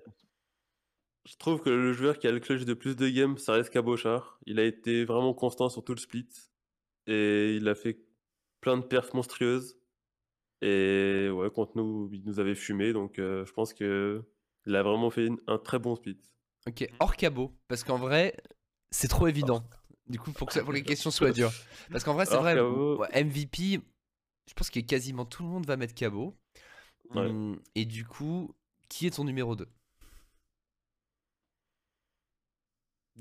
je 1.25 1.35
trouve 1.37 1.61
que 1.61 1.69
le 1.69 1.93
joueur 1.93 2.19
qui 2.19 2.27
a 2.27 2.31
le 2.31 2.39
clutch 2.39 2.63
de 2.63 2.73
plus 2.73 2.95
de 2.95 3.09
games, 3.09 3.37
ça 3.37 3.53
reste 3.53 3.69
Cabochard. 3.69 4.39
Il 4.45 4.59
a 4.59 4.63
été 4.63 5.05
vraiment 5.05 5.33
constant 5.33 5.69
sur 5.69 5.83
tout 5.83 5.93
le 5.93 5.99
split. 5.99 6.27
Et 7.05 7.55
il 7.55 7.67
a 7.67 7.75
fait 7.75 7.99
plein 8.61 8.77
de 8.77 8.83
perfs 8.83 9.13
monstrueuses. 9.13 9.77
Et 10.61 11.29
ouais, 11.29 11.49
contre 11.51 11.73
nous, 11.75 12.09
il 12.11 12.23
nous 12.23 12.39
avait 12.39 12.55
fumé, 12.55 12.93
donc 12.93 13.19
euh, 13.19 13.45
je 13.45 13.53
pense 13.53 13.73
que 13.73 14.23
il 14.65 14.75
a 14.75 14.83
vraiment 14.83 15.09
fait 15.09 15.29
un 15.47 15.57
très 15.57 15.79
bon 15.79 15.95
split. 15.95 16.19
Ok, 16.67 16.89
hors 16.99 17.15
cabot, 17.15 17.53
parce 17.67 17.83
qu'en 17.83 17.97
vrai, 17.97 18.35
c'est 18.91 19.07
trop 19.07 19.27
évident. 19.27 19.63
Du 20.07 20.19
coup, 20.19 20.31
pour 20.31 20.47
que, 20.47 20.53
ça, 20.53 20.63
pour 20.63 20.73
les 20.73 20.83
questions 20.83 21.11
soient 21.11 21.31
dures. 21.31 21.51
Parce 21.91 22.03
qu'en 22.03 22.13
vrai, 22.13 22.25
c'est 22.25 22.37
vrai, 22.37 22.55
MVP, 22.55 23.81
je 24.47 24.53
pense 24.53 24.69
que 24.69 24.79
quasiment 24.79 25.25
tout 25.25 25.43
le 25.43 25.49
monde 25.49 25.65
va 25.65 25.77
mettre 25.77 25.93
cabot. 25.93 26.35
Hum, 27.11 27.61
et 27.75 27.85
du 27.85 28.05
coup, 28.05 28.53
qui 28.89 29.07
est 29.07 29.11
ton 29.11 29.23
numéro 29.23 29.55
2 29.55 29.67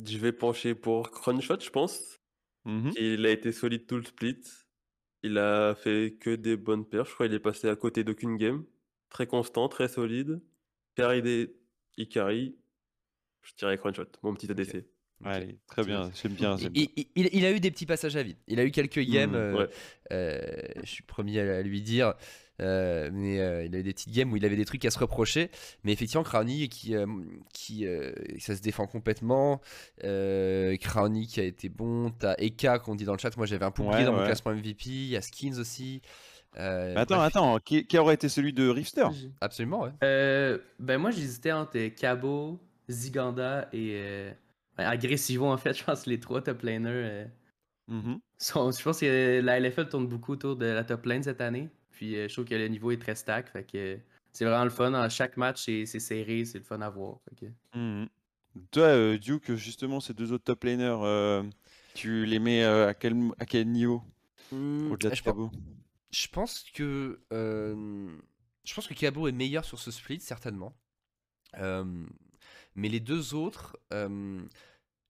Je 0.04 0.18
vais 0.18 0.32
pencher 0.32 0.74
pour 0.74 1.10
Crunchshot, 1.10 1.60
je 1.60 1.70
pense. 1.70 2.20
Mmh 2.64 2.90
il 2.96 3.24
a 3.24 3.30
été 3.30 3.52
solide 3.52 3.86
tout 3.86 3.96
le 3.96 4.04
split. 4.04 4.42
Il 5.26 5.38
a 5.38 5.74
fait 5.74 6.14
que 6.20 6.36
des 6.36 6.56
bonnes 6.56 6.84
perfs. 6.84 7.08
Je 7.08 7.14
crois 7.14 7.26
qu'il 7.26 7.34
est 7.34 7.40
passé 7.40 7.68
à 7.68 7.74
côté 7.74 8.04
d'aucune 8.04 8.36
game. 8.36 8.64
Très 9.10 9.26
constant, 9.26 9.68
très 9.68 9.88
solide. 9.88 10.40
Carry 10.94 11.50
Ikari. 11.98 12.54
Je 13.42 13.52
dirais 13.58 13.76
Crunchshot, 13.76 14.06
mon 14.22 14.34
petit 14.34 14.48
ADC. 14.48 14.84
Allez, 15.24 15.58
très 15.66 15.82
bien, 15.82 16.10
j'aime 16.14 16.32
bien. 16.34 16.56
Il, 16.74 17.44
a 17.44 17.50
eu 17.50 17.58
des 17.58 17.70
petits 17.72 17.86
passages 17.86 18.14
à 18.16 18.22
vide. 18.22 18.36
Il 18.46 18.60
a 18.60 18.64
eu 18.64 18.70
quelques 18.70 19.00
games, 19.00 19.30
mmh, 19.30 19.34
euh, 19.34 19.66
euh, 20.12 20.40
je 20.84 20.90
suis 20.90 21.02
premier 21.02 21.40
à, 21.40 21.62
lui 21.62 21.80
dire, 21.80 22.14
euh, 22.60 23.10
mais 23.12 23.36
il 23.66 23.74
a 23.74 23.78
eu 23.78 23.82
des 23.82 23.92
petites 23.92 24.12
games 24.12 24.32
où 24.32 24.36
il 24.36 24.44
avait 24.44 24.56
des 24.56 24.64
trucs 24.64 24.84
à 24.84 24.90
se 24.90 24.98
reprocher. 24.98 25.50
Mais 25.84 25.92
effectivement, 25.92 26.22
Crowny, 26.22 26.68
qui, 26.68 26.94
qui 27.52 27.86
ça 28.38 28.56
se 28.56 28.62
défend 28.62 28.86
complètement. 28.86 29.60
Crowny 30.00 31.26
qui 31.26 31.40
a 31.40 31.44
été 31.44 31.68
bon. 31.68 32.10
T'as 32.10 32.34
Eka 32.38 32.78
qu'on 32.78 32.94
dit 32.94 33.04
dans 33.04 33.12
le 33.12 33.18
chat. 33.18 33.36
Moi, 33.36 33.46
j'avais 33.46 33.64
un 33.64 33.70
peu 33.70 33.82
oublié 33.82 34.04
dans 34.04 34.12
mon 34.12 34.24
classement 34.24 34.52
MVP. 34.52 34.86
Il 34.86 35.08
y 35.08 35.16
a 35.16 35.22
Skins 35.22 35.58
aussi. 35.58 36.02
attends, 36.56 37.20
attends, 37.20 37.58
qui, 37.58 37.86
aurait 37.98 38.14
été 38.14 38.28
celui 38.28 38.52
de 38.52 38.68
Rifster 38.68 39.06
Absolument, 39.40 39.82
ouais. 39.82 40.58
ben 40.78 40.98
moi, 40.98 41.10
j'hésitais 41.10 41.52
entre 41.52 41.88
Cabo, 41.88 42.58
Ziganda 42.88 43.68
et 43.72 44.32
agressivement 44.84 45.52
en 45.52 45.56
fait, 45.56 45.74
je 45.74 45.84
pense 45.84 46.04
que 46.04 46.10
les 46.10 46.20
trois 46.20 46.42
top 46.42 46.62
laners. 46.62 46.90
Euh, 46.90 47.24
mm-hmm. 47.90 48.78
je 48.78 48.82
pense 48.82 49.00
que 49.00 49.40
la 49.40 49.60
LFL 49.60 49.88
tourne 49.88 50.06
beaucoup 50.06 50.32
autour 50.32 50.56
de 50.56 50.66
la 50.66 50.84
top 50.84 51.06
lane 51.06 51.22
cette 51.22 51.40
année. 51.40 51.68
Puis 51.96 52.14
euh, 52.14 52.28
je 52.28 52.32
trouve 52.34 52.44
que 52.44 52.54
le 52.54 52.68
niveau 52.68 52.90
est 52.90 52.98
très 52.98 53.14
stack. 53.14 53.48
Fait 53.48 53.64
que 53.64 53.98
c'est 54.32 54.44
vraiment 54.44 54.64
le 54.64 54.70
fun. 54.70 54.92
À 54.92 55.08
chaque 55.08 55.38
match, 55.38 55.64
c'est 55.64 55.86
serré, 55.86 56.44
c'est 56.44 56.58
le 56.58 56.64
fun 56.64 56.80
à 56.82 56.90
voir. 56.90 57.18
Mm-hmm. 57.74 58.06
Toi, 58.70 58.82
euh, 58.84 59.18
Duke, 59.18 59.54
justement, 59.54 60.00
ces 60.00 60.12
deux 60.12 60.30
autres 60.30 60.44
top 60.44 60.64
laners, 60.64 61.42
tu 61.94 62.26
les 62.26 62.38
mets 62.38 62.62
à, 62.62 62.92
quel, 62.92 63.14
à 63.38 63.46
quel 63.46 63.66
niveau? 63.68 64.02
Mmh, 64.52 64.92
Au-delà 64.92 65.14
de 65.14 65.20
Cabo 65.20 65.50
Je 66.12 66.28
pense 66.28 66.64
que. 66.74 67.18
je 67.30 68.74
pense 68.74 68.86
que 68.86 68.94
Cabo 68.94 69.26
est 69.26 69.32
meilleur 69.32 69.64
sur 69.64 69.80
ce 69.80 69.90
split, 69.90 70.20
certainement. 70.20 70.76
mais 71.54 72.88
les 72.90 73.00
deux 73.00 73.32
autres, 73.32 73.78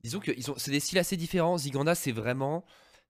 disons 0.04 0.20
que 0.20 0.30
c'est 0.56 0.70
des 0.70 0.80
styles 0.80 0.98
assez 0.98 1.16
différents. 1.16 1.58
Ziganda, 1.58 1.96
c'est 1.96 2.12
vraiment, 2.12 2.64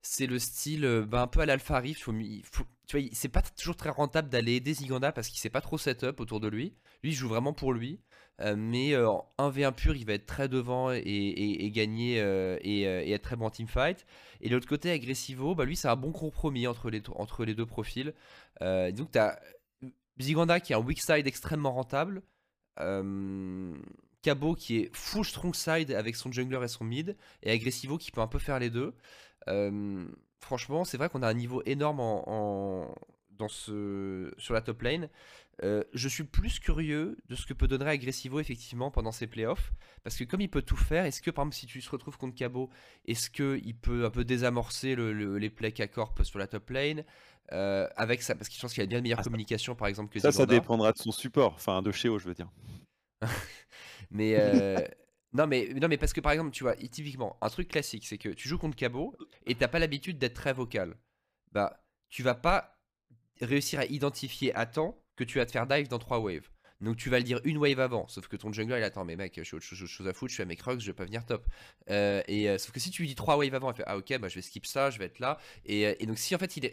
c'est 0.09 0.27
le 0.27 0.39
style 0.39 0.85
euh, 0.85 1.05
bah, 1.05 1.23
un 1.23 1.27
peu 1.27 1.41
à 1.41 1.47
l'Alpha 1.47 1.79
Rift. 1.79 2.05
tu 2.05 2.99
vois, 2.99 3.09
c'est 3.13 3.29
pas 3.29 3.43
toujours 3.43 3.77
très 3.77 3.91
rentable 3.91 4.29
d'aller 4.29 4.55
aider 4.55 4.75
Ziganda 4.75 5.13
parce 5.13 5.29
qu'il 5.29 5.39
sait 5.39 5.51
pas 5.51 5.61
trop 5.61 5.79
setup 5.79 6.21
autour 6.21 6.41
de 6.41 6.49
lui. 6.49 6.75
Lui, 7.03 7.11
il 7.11 7.15
joue 7.15 7.29
vraiment 7.29 7.53
pour 7.53 7.73
lui. 7.73 8.01
Euh, 8.41 8.55
mais 8.57 8.93
euh, 8.93 9.09
en 9.09 9.51
1v1 9.51 9.73
pur, 9.73 9.97
il 9.97 10.05
va 10.05 10.13
être 10.13 10.27
très 10.27 10.49
devant 10.49 10.93
et, 10.93 11.71
gagner 11.75 12.19
et, 12.63 13.13
être 13.13 13.23
très 13.23 13.37
bon 13.37 13.47
en 13.47 13.51
teamfight. 13.51 14.07
Et 14.41 14.49
l'autre 14.49 14.69
côté, 14.69 14.91
Aggressivo, 14.91 15.55
bah, 15.55 15.65
lui, 15.65 15.77
c'est 15.77 15.89
un 15.89 15.97
bon 15.97 16.13
compromis 16.13 16.67
entre 16.67 16.91
les, 16.91 17.55
deux 17.55 17.67
profils. 17.67 18.15
donc, 18.61 19.13
tu 19.13 19.19
as 19.19 19.41
qui 20.61 20.73
est 20.73 20.77
un 20.77 20.81
weak 20.81 21.01
side 21.01 21.27
extrêmement 21.27 21.73
rentable. 21.73 22.23
Cabo 24.27 24.55
qui 24.57 24.79
est 24.79 24.91
full 24.93 25.25
strong 25.25 25.55
side 25.55 25.93
avec 25.93 26.17
son 26.17 26.33
jungler 26.33 26.65
et 26.65 26.69
son 26.69 26.85
mid, 26.85 27.17
et 27.45 27.51
Aggressivo 27.53 27.97
qui 27.97 28.11
peut 28.11 28.21
un 28.21 28.27
peu 28.27 28.41
faire 28.41 28.59
les 28.59 28.71
deux. 28.71 28.93
Franchement, 30.41 30.85
c'est 30.85 30.97
vrai 30.97 31.09
qu'on 31.09 31.23
a 31.23 31.29
un 31.29 31.35
niveau 31.35 31.63
énorme 31.67 32.01
en, 32.01 32.95
dans 33.37 33.49
ce, 33.49 34.33
sur 34.39 34.55
la 34.55 34.61
top 34.61 34.83
lane. 34.83 35.09
Euh, 35.63 35.83
je 35.95 36.09
suis 36.09 36.25
plus 36.25 36.59
curieux 36.59 37.17
de 37.29 37.35
ce 37.35 37.47
que 37.47 37.55
peut 37.55 37.67
donner 37.67 37.87
Agressivo 37.87 38.41
effectivement 38.41 38.91
pendant 38.91 39.13
ces 39.13 39.27
playoffs. 39.27 39.73
Parce 40.05 40.17
que 40.17 40.25
comme 40.25 40.41
il 40.41 40.51
peut 40.51 40.63
tout 40.63 40.77
faire, 40.77 41.05
est-ce 41.07 41.23
que 41.23 41.31
par 41.31 41.45
exemple 41.45 41.57
si 41.57 41.67
tu 41.67 41.81
te 41.81 41.91
retrouves 41.91 42.19
contre 42.19 42.35
Cabo, 42.35 42.71
est-ce 43.07 43.31
qu'il 43.31 43.75
peut 43.77 44.05
un 44.05 44.11
peu 44.11 44.25
désamorcer 44.25 44.97
les 44.97 45.51
plays 45.51 45.73
K-Corp 45.73 46.23
sur 46.25 46.39
la 46.39 46.47
top 46.47 46.69
lane 46.71 47.05
euh, 47.53 47.89
avec 47.97 48.23
ça 48.23 48.35
Parce 48.35 48.49
qu'il 48.49 48.61
pense 48.61 48.75
qu'il 48.75 48.83
a 48.83 48.87
bien 48.87 48.99
de 48.99 49.03
meilleure 49.03 49.21
ah, 49.21 49.25
communication 49.25 49.75
par 49.75 49.89
exemple 49.89 50.13
que 50.13 50.21
Ça, 50.21 50.33
ça 50.33 50.47
dépendra 50.47 50.93
de 50.93 50.99
son 50.99 51.13
support, 51.13 51.55
enfin 51.55 51.81
de 51.81 51.93
Cheo 51.93 52.19
je 52.19 52.29
veux 52.29 52.35
dire. 52.35 52.51
mais... 54.11 54.35
Non 55.37 55.47
mais, 55.47 55.69
non 55.75 55.89
parce 55.99 56.15
que 56.15 56.21
par 56.21 56.33
exemple, 56.33 56.51
tu 56.51 56.65
vois, 56.65 56.75
typiquement, 56.77 57.37
un 57.43 57.51
truc 57.51 57.69
classique, 57.69 58.07
c'est 58.07 58.17
que 58.17 58.31
tu 58.31 58.49
joues 58.49 58.57
contre 58.59 58.77
Cabo 58.77 59.15
et 59.45 59.55
t'as 59.55 59.69
pas 59.69 59.79
l'habitude 59.79 60.19
d'être 60.19 60.35
très 60.35 60.55
vocal. 60.55 60.97
Bah, 61.53 61.85
tu 62.09 62.23
vas 62.23 62.35
pas 62.35 62.79
réussir 63.43 63.81
à 63.81 63.85
identifier 63.85 64.55
à 64.55 64.65
temps 64.65 64.99
que 65.15 65.25
tu 65.25 65.37
vas 65.37 65.45
te 65.45 65.53
faire 65.53 65.67
dive 65.67 65.89
dans 65.89 65.99
trois 65.99 66.21
waves. 66.21 66.49
Donc 66.81 66.97
tu 66.97 67.09
vas 67.09 67.19
le 67.19 67.25
dire 67.25 67.41
une 67.45 67.57
wave 67.57 67.81
avant, 67.81 68.07
sauf 68.09 68.29
que 68.29 68.37
ton 68.37 68.53
jungler 68.53 68.79
il 68.79 68.85
attend, 68.85 69.05
mais 69.05 69.17
mec, 69.17 69.35
je 69.37 69.43
suis 69.43 69.57
autre 69.57 69.65
chose, 69.65 70.07
à 70.07 70.13
foutre, 70.13 70.31
je 70.31 70.35
suis 70.35 70.43
à 70.43 70.47
mes 70.47 70.57
crocs, 70.57 70.81
je 70.81 70.87
vais 70.87 70.93
pas 70.93 71.05
venir 71.05 71.25
top. 71.25 71.47
Euh, 71.91 72.23
et 72.29 72.51
euh, 72.51 72.59
sauf 72.59 72.73
que 72.73 72.81
si 72.81 72.91
tu 72.91 73.03
lui 73.03 73.09
dis 73.09 73.15
trois 73.15 73.37
waves 73.37 73.55
avant, 73.55 73.73
il 73.73 73.77
fait 73.77 73.85
ah 73.87 73.97
ok, 73.97 74.19
bah 74.19 74.29
je 74.29 74.35
vais 74.35 74.43
skip 74.43 74.67
ça, 74.67 74.91
je 74.91 74.99
vais 74.99 75.07
être 75.07 75.19
là. 75.19 75.39
Et, 75.65 75.87
euh, 75.87 75.95
donc 76.07 76.19
si 76.19 76.35
en 76.35 76.39
fait 76.39 76.57
il, 76.57 76.71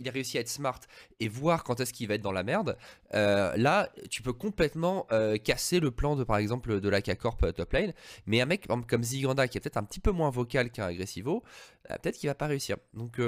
il 0.00 0.08
a 0.08 0.10
réussi 0.10 0.38
à 0.38 0.40
être 0.40 0.48
smart 0.48 0.80
et 1.20 1.28
voir 1.28 1.62
quand 1.64 1.80
est-ce 1.80 1.92
qu'il 1.92 2.08
va 2.08 2.14
être 2.14 2.22
dans 2.22 2.32
la 2.32 2.42
merde, 2.42 2.76
là 3.12 3.90
tu 4.10 4.22
peux 4.22 4.32
complètement 4.32 5.06
casser 5.44 5.80
le 5.80 5.90
plan 5.90 6.16
de 6.16 6.24
par 6.24 6.38
exemple 6.38 6.80
de 6.80 6.88
la 6.88 7.00
K-Corp 7.00 7.54
top 7.54 7.72
lane. 7.72 7.92
Mais 8.26 8.40
un 8.40 8.46
mec 8.46 8.66
comme 8.88 9.02
Ziganda 9.02 9.48
qui 9.48 9.58
est 9.58 9.60
peut-être 9.60 9.76
un 9.76 9.84
petit 9.84 10.00
peu 10.00 10.10
moins 10.10 10.30
vocal 10.30 10.70
qu'un 10.70 10.86
Agressivo, 10.86 11.42
peut-être 11.88 12.18
qu'il 12.18 12.28
va 12.28 12.34
pas 12.34 12.46
réussir. 12.46 12.76
Donc 12.94 13.20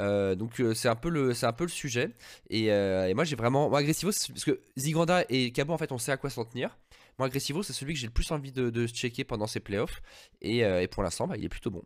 euh, 0.00 0.34
donc 0.34 0.60
euh, 0.60 0.74
c'est 0.74 0.88
un 0.88 0.96
peu 0.96 1.08
le 1.08 1.34
c'est 1.34 1.46
un 1.46 1.52
peu 1.52 1.64
le 1.64 1.70
sujet 1.70 2.10
et, 2.50 2.72
euh, 2.72 3.12
moi 3.14 3.24
j'ai 3.24 3.36
vraiment 3.36 3.68
moi 3.68 3.80
Agressivo 3.80 4.12
parce 4.12 4.44
que 4.44 4.60
Ziganda 4.76 5.24
et 5.28 5.50
Cabo 5.50 5.72
en 5.72 5.78
fait 5.78 5.92
on 5.92 5.98
sait 5.98 6.12
à 6.12 6.16
quoi 6.16 6.30
s'en 6.30 6.44
tenir. 6.44 6.76
Moi 7.18 7.26
Agressivo 7.26 7.62
c'est 7.62 7.72
celui 7.72 7.94
que 7.94 8.00
j'ai 8.00 8.06
le 8.06 8.12
plus 8.12 8.30
envie 8.30 8.52
de, 8.52 8.86
checker 8.86 9.24
pendant 9.24 9.46
ces 9.46 9.60
playoffs 9.60 10.00
et, 10.40 10.62
pour 10.88 11.02
l'instant 11.02 11.26
bah, 11.26 11.36
il 11.36 11.44
est 11.44 11.48
plutôt 11.48 11.70
bon. 11.70 11.84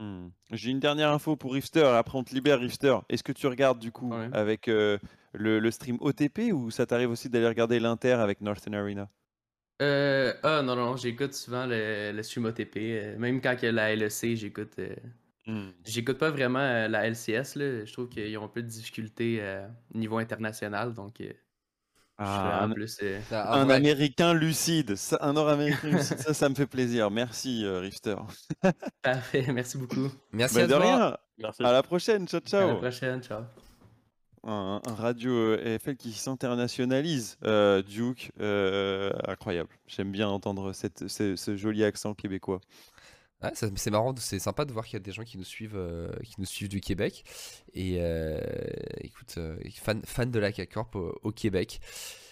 Hmm. 0.00 0.28
J'ai 0.52 0.70
une 0.70 0.78
dernière 0.78 1.10
info 1.10 1.36
pour 1.36 1.54
Rifter, 1.54 1.84
après 1.84 2.16
on 2.16 2.24
te 2.24 2.32
libère 2.32 2.60
Rifter. 2.60 2.96
Est-ce 3.08 3.24
que 3.24 3.32
tu 3.32 3.46
regardes 3.46 3.80
du 3.80 3.90
coup 3.90 4.12
avec 4.32 4.68
le, 4.68 5.70
stream 5.70 5.98
OTP 6.00 6.52
ou 6.52 6.70
ça 6.70 6.86
t'arrive 6.86 7.10
aussi 7.10 7.28
d'aller 7.28 7.48
regarder 7.48 7.80
l'Inter 7.80 8.12
avec 8.12 8.40
Northern 8.40 8.74
Arena? 8.74 9.10
Ah 9.80 10.62
non, 10.62 10.76
non, 10.76 10.96
j'écoute 10.96 11.34
souvent 11.34 11.66
le, 11.66 12.22
stream 12.22 12.46
OTP. 12.46 13.18
même 13.18 13.40
quand 13.42 13.56
il 13.60 13.66
y 13.66 13.68
a 13.68 13.72
la 13.72 13.94
LEC, 13.94 14.36
j'écoute 14.36 14.78
Hmm. 15.48 15.70
J'écoute 15.86 16.18
pas 16.18 16.30
vraiment 16.30 16.58
euh, 16.58 16.88
la 16.88 17.08
LCS, 17.08 17.56
là. 17.56 17.86
je 17.86 17.90
trouve 17.90 18.10
qu'ils 18.10 18.36
ont 18.36 18.44
un 18.44 18.48
peu 18.48 18.62
de 18.62 18.68
difficultés 18.68 19.38
euh, 19.40 19.66
au 19.94 19.98
niveau 19.98 20.18
international, 20.18 20.92
donc 20.92 21.22
euh, 21.22 21.32
ah, 22.18 22.64
un, 22.64 22.70
plus, 22.70 23.00
un 23.30 23.70
américain 23.70 24.34
lucide, 24.34 24.94
un 25.20 25.32
nord-américain 25.32 25.88
lucide, 25.88 26.18
ça, 26.18 26.34
ça 26.34 26.50
me 26.50 26.54
fait 26.54 26.66
plaisir. 26.66 27.10
Merci, 27.10 27.64
Rifter. 27.66 28.16
Parfait, 29.02 29.46
merci 29.50 29.78
beaucoup. 29.78 30.10
Merci 30.32 30.56
bah, 30.56 30.64
à 30.64 30.66
de 30.66 30.74
rien. 30.74 31.16
Merci. 31.38 31.64
À 31.64 31.72
la 31.72 31.82
prochaine, 31.82 32.28
ciao, 32.28 32.40
ciao. 32.40 32.68
À 32.68 32.72
la 32.72 32.74
prochaine, 32.74 33.22
ciao. 33.22 33.44
Un, 34.44 34.82
radio 34.84 35.54
EFL 35.54 35.96
qui 35.96 36.12
s'internationalise, 36.12 37.38
Duke, 37.88 38.32
incroyable. 38.38 39.70
J'aime 39.86 40.12
bien 40.12 40.28
entendre 40.28 40.74
cette, 40.74 41.08
ce 41.08 41.56
joli 41.56 41.84
accent 41.84 42.12
québécois 42.12 42.60
c'est 43.54 43.90
marrant, 43.90 44.14
c'est 44.16 44.38
sympa 44.38 44.64
de 44.64 44.72
voir 44.72 44.84
qu'il 44.84 44.94
y 44.94 44.96
a 44.96 45.04
des 45.04 45.12
gens 45.12 45.22
qui 45.22 45.38
nous 45.38 45.44
suivent, 45.44 45.76
euh, 45.76 46.10
qui 46.24 46.34
nous 46.38 46.46
suivent 46.46 46.68
du 46.68 46.80
Québec. 46.80 47.24
Et 47.72 47.98
euh, 48.00 48.40
écoute, 49.00 49.34
euh, 49.38 49.56
fan, 49.74 50.02
fan 50.04 50.30
de 50.30 50.38
la 50.38 50.52
CAC-Corp 50.52 50.96
au, 50.96 51.30
Québec. 51.30 51.80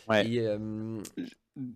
Ouais. 0.09 0.25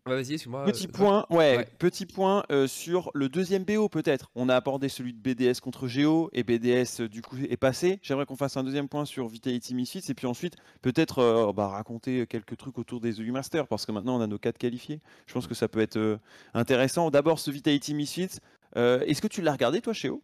vas-y, 0.05 0.35
excuse-moi. 0.35 0.65
Petit 0.65 0.89
point, 0.89 1.27
ouais, 1.31 1.67
petit 1.79 2.07
point 2.07 2.45
sur 2.67 3.11
le 3.15 3.29
deuxième 3.29 3.65
BO 3.65 3.89
peut-être. 3.89 4.31
On 4.35 4.49
a 4.49 4.57
abordé 4.57 4.89
celui 4.89 5.13
de 5.13 5.19
BDS 5.19 5.61
contre 5.61 5.87
Géo 5.87 6.29
et 6.33 6.43
BDS 6.43 7.03
du 7.09 7.23
coup 7.23 7.37
est 7.39 7.57
passé. 7.57 7.99
J'aimerais 8.03 8.27
qu'on 8.27 8.37
fasse 8.37 8.57
un 8.57 8.65
deuxième 8.65 8.89
point 8.89 9.05
sur 9.05 9.29
Vitality 9.29 9.75
Misfits 9.75 10.05
et 10.09 10.15
puis 10.15 10.27
ensuite 10.27 10.57
peut-être 10.83 11.53
bah, 11.57 11.69
raconter 11.69 12.27
quelques 12.27 12.57
trucs 12.57 12.79
autour 12.79 13.01
des 13.01 13.21
EU 13.21 13.33
Masters 13.33 13.67
parce 13.67 13.87
que 13.87 13.93
maintenant 13.93 14.19
on 14.19 14.21
a 14.21 14.27
nos 14.27 14.39
quatre 14.39 14.59
qualifiés. 14.59 15.01
Je 15.27 15.35
pense 15.35 15.47
que 15.47 15.55
ça 15.55 15.69
peut 15.69 15.81
être 15.81 16.19
intéressant. 16.55 17.11
D'abord 17.11 17.39
ce 17.39 17.51
Vitality 17.51 17.95
Misfits. 17.95 18.41
Euh, 18.77 19.01
est-ce 19.01 19.21
que 19.21 19.29
tu 19.29 19.43
l'as 19.43 19.53
regardé, 19.53 19.81
toi, 19.81 19.93
Chéo? 19.93 20.23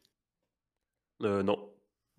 Euh, 1.22 1.42
Non. 1.42 1.58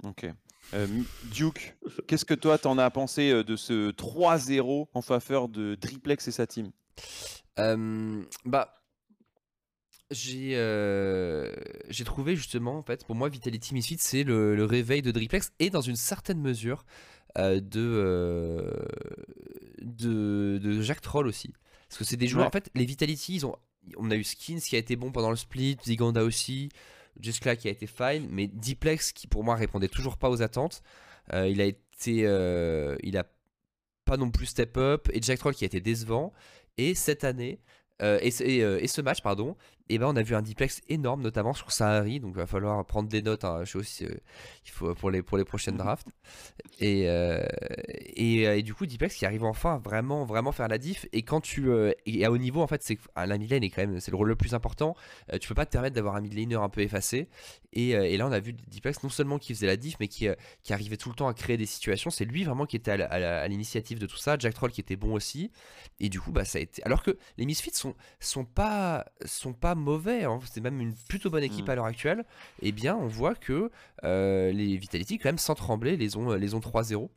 Ok. 0.04 0.26
Euh, 0.74 0.88
Duke, 1.32 1.78
qu'est-ce 2.08 2.26
que 2.26 2.34
toi, 2.34 2.58
t'en 2.58 2.78
as 2.78 2.90
pensé 2.92 3.44
de 3.44 3.56
ce 3.56 3.92
3-0 3.92 4.90
en 4.94 5.02
faveur 5.02 5.48
de 5.48 5.76
Driplex 5.76 6.28
et 6.28 6.32
sa 6.32 6.48
team? 6.48 6.72
Bah. 8.46 8.74
J'ai 10.10 10.52
j'ai 11.90 12.04
trouvé 12.06 12.36
justement, 12.36 12.78
en 12.78 12.84
fait, 12.84 13.06
pour 13.06 13.16
moi, 13.16 13.30
Vitality 13.30 13.74
Misfits, 13.74 13.98
c'est 14.00 14.24
le, 14.24 14.64
réveil 14.64 15.02
de 15.02 15.12
Driplex 15.12 15.52
et 15.60 15.70
dans 15.70 15.82
une 15.82 15.96
certaine 15.96 16.40
mesure 16.40 16.86
de, 17.38 17.60
de, 19.82 20.60
de 20.62 20.82
Jacques 20.82 21.02
Troll 21.02 21.28
aussi. 21.28 21.54
Parce 21.90 22.00
que 22.00 22.04
c'est 22.04 22.18
des 22.18 22.28
joueurs, 22.28 22.48
en 22.48 22.52
fait, 22.52 22.70
les 22.76 22.86
Vitality, 22.86 23.36
ils 23.36 23.46
ont 23.46 23.56
on 23.98 24.12
a 24.12 24.16
eu 24.16 24.24
Skins 24.24 24.60
qui 24.60 24.76
a 24.76 24.80
été 24.80 24.96
bon 24.96 25.12
pendant 25.12 25.30
le 25.30 25.36
split, 25.36 25.78
Ziganda 25.86 26.24
aussi, 26.24 26.70
Juscla 27.20 27.56
qui 27.56 27.68
a 27.68 27.72
été 27.72 27.88
fine, 27.88 28.28
mais 28.30 28.48
Diplex 28.48 29.12
qui 29.12 29.28
pour 29.28 29.44
moi 29.44 29.56
répondait 29.56 29.88
toujours 29.88 30.18
pas 30.18 30.30
aux 30.30 30.42
attentes. 30.42 30.82
Euh, 31.34 31.48
il 31.48 31.62
a 31.62 31.66
été, 31.66 32.22
euh, 32.26 32.96
il 33.04 33.18
a 33.18 33.26
pas 34.06 34.18
non 34.18 34.32
plus 34.32 34.46
step 34.46 34.78
up 34.78 35.10
et 35.12 35.22
Jack 35.22 35.40
Troll 35.40 35.54
qui 35.54 35.66
a 35.66 35.68
été 35.68 35.82
décevant. 35.82 36.34
Et 36.78 36.96
cette 36.96 37.24
année, 37.24 37.60
euh, 38.02 38.20
et, 38.22 38.28
et, 38.28 38.88
ce 38.88 39.02
match, 39.02 39.22
pardon, 39.22 39.58
et 39.90 39.98
ben 39.98 40.08
on 40.08 40.16
a 40.16 40.24
vu 40.24 40.36
un 40.36 40.42
diplex 40.42 40.82
énorme, 40.90 41.22
notamment 41.22 41.54
sur 41.54 41.72
Sahari, 41.72 42.20
donc 42.20 42.32
il 42.34 42.38
va 42.38 42.48
falloir 42.48 42.84
prendre 42.86 43.08
des 43.08 43.22
notes. 43.22 43.46
Hein, 43.46 43.64
sais 43.66 44.22
il 44.66 44.72
faut 44.72 44.94
pour 44.96 45.12
les 45.12 45.22
pour 45.22 45.38
les 45.38 45.46
prochaines 45.46 45.76
mhm. 45.76 45.82
drafts. 45.82 46.08
Et, 46.80 47.10
euh, 47.10 47.46
et, 48.16 48.48
euh, 48.48 48.58
et, 48.58 48.64
du 48.64 48.74
coup, 48.74 48.86
diplex 48.86 49.16
qui 49.16 49.26
arrive 49.26 49.44
enfin 49.44 49.76
à 49.76 49.78
vraiment 49.78 50.26
vraiment 50.26 50.52
faire 50.52 50.68
la 50.68 50.78
diff. 50.78 51.08
Et 51.14 51.24
quand 51.24 51.42
tu 51.42 51.70
euh, 51.70 51.92
et 52.06 52.26
à 52.26 52.32
haut 52.32 52.38
niveau, 52.38 52.62
en 52.62 52.68
fait, 52.68 52.84
c'est 52.84 52.98
la 53.16 53.38
mid 53.38 53.50
lane 53.50 53.64
est 53.64 53.70
quand 53.70 53.82
même 53.82 54.00
c'est 54.00 54.12
le 54.12 54.18
rôle 54.18 54.28
le 54.28 54.36
plus 54.36 54.54
important. 54.54 54.96
tu 55.40 55.48
peux 55.48 55.56
pas 55.56 55.66
te 55.66 55.72
permettre 55.72 55.96
d'avoir 55.96 56.16
un 56.16 56.22
mid 56.22 56.34
laner 56.34 56.56
un 56.56 56.70
peu 56.70 56.82
effacé. 56.82 57.30
Et, 57.74 57.92
et, 57.92 58.18
là, 58.18 58.28
on 58.28 58.32
a 58.32 58.40
vu 58.40 58.54
diplex 58.54 59.04
non 59.04 59.10
seulement 59.10 59.38
qui 59.38 59.54
faisait 59.54 59.68
la 59.68 59.78
diff, 59.78 59.96
mais 60.00 60.08
qui 60.08 60.28
qui 60.64 60.74
arrivait 60.74 60.98
tout 60.98 61.10
le 61.10 61.16
temps 61.16 61.28
à 61.28 61.34
créer 61.34 61.58
des 61.58 61.66
situations. 61.66 62.10
C'est 62.10 62.26
lui 62.26 62.44
vraiment 62.44 62.66
qui 62.66 62.76
était 62.76 62.92
à 62.92 63.48
l'initiative 63.48 64.00
de 64.00 64.06
tout 64.06 64.18
ça. 64.18 64.36
Jack 64.38 64.54
Troll 64.54 64.72
qui 64.72 64.82
était 64.82 64.96
bon 64.96 65.14
aussi. 65.14 65.52
Et 66.00 66.10
du 66.10 66.20
coup, 66.20 66.32
bah 66.32 66.46
ça 66.46 66.60
a 66.60 66.62
été. 66.62 66.84
Alors 66.84 67.04
que 67.04 67.18
les 67.38 67.46
Misfits 67.46 67.74
sont 67.74 67.96
sont 68.20 68.46
pas 68.46 69.06
sont 69.26 69.54
pas 69.54 69.76
mauvais, 69.78 70.26
hein. 70.26 70.40
c'est 70.52 70.62
même 70.62 70.82
une 70.82 70.94
plutôt 71.08 71.30
bonne 71.30 71.44
équipe 71.44 71.68
mm. 71.68 71.72
à 71.72 71.76
l'heure 71.76 71.86
actuelle, 71.86 72.26
et 72.62 72.70
eh 72.70 72.72
bien 72.72 72.96
on 72.96 73.08
voit 73.08 73.36
que 73.36 73.72
euh, 74.04 74.52
les 74.52 74.78
Vitality, 74.78 75.18
quand 75.18 75.30
même 75.30 75.38
sans 75.38 75.56
trembler, 75.56 75.98
les 75.98 76.18
ont, 76.18 76.34
les 76.34 76.54
ont 76.54 76.60
3-0. 76.60 77.10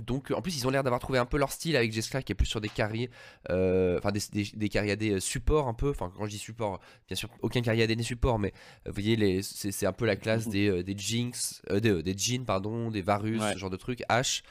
Donc 0.00 0.30
en 0.30 0.40
plus 0.40 0.56
ils 0.56 0.66
ont 0.66 0.70
l'air 0.70 0.82
d'avoir 0.82 1.00
trouvé 1.00 1.18
un 1.18 1.26
peu 1.26 1.36
leur 1.36 1.52
style 1.52 1.76
avec 1.76 1.92
Jessica 1.92 2.22
qui 2.22 2.32
est 2.32 2.34
plus 2.34 2.46
sur 2.46 2.60
des 2.60 2.68
carrières, 2.68 3.08
euh, 3.50 3.98
enfin 3.98 4.10
des, 4.10 4.20
des, 4.32 4.50
des 4.54 4.68
carrières 4.68 4.96
euh, 5.02 5.20
supports 5.20 5.68
un 5.68 5.74
peu, 5.74 5.90
enfin 5.90 6.10
quand 6.16 6.24
je 6.24 6.30
dis 6.30 6.38
support, 6.38 6.80
bien 7.06 7.16
sûr 7.16 7.28
aucun 7.42 7.60
carrière 7.60 7.86
n'est 7.88 8.02
support, 8.02 8.38
mais 8.38 8.52
vous 8.86 8.92
voyez 8.94 9.42
c'est 9.42 9.86
un 9.86 9.92
peu 9.92 10.06
la 10.06 10.16
classe 10.16 10.48
des, 10.48 10.82
des 10.82 10.96
Jinx, 10.96 11.62
des, 11.70 12.02
des 12.02 12.16
Jeans 12.16 12.44
pardon, 12.44 12.90
des 12.90 13.02
Varus, 13.02 13.42
ce 13.52 13.58
genre 13.58 13.70
de 13.70 13.76
trucs, 13.76 14.00
H. 14.08 14.42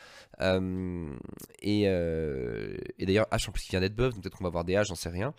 et, 1.62 1.82
et 1.82 3.06
d'ailleurs 3.06 3.28
H 3.32 3.50
en 3.50 3.52
plus 3.52 3.64
qui 3.64 3.72
vient 3.72 3.82
d'être 3.82 3.96
buff, 3.96 4.14
donc 4.14 4.24
peut-être 4.24 4.38
qu'on 4.38 4.44
va 4.44 4.52
voir 4.52 4.64
des 4.64 4.74
H, 4.74 4.86
j'en 4.86 4.96
sais 4.96 5.10
rien. 5.10 5.34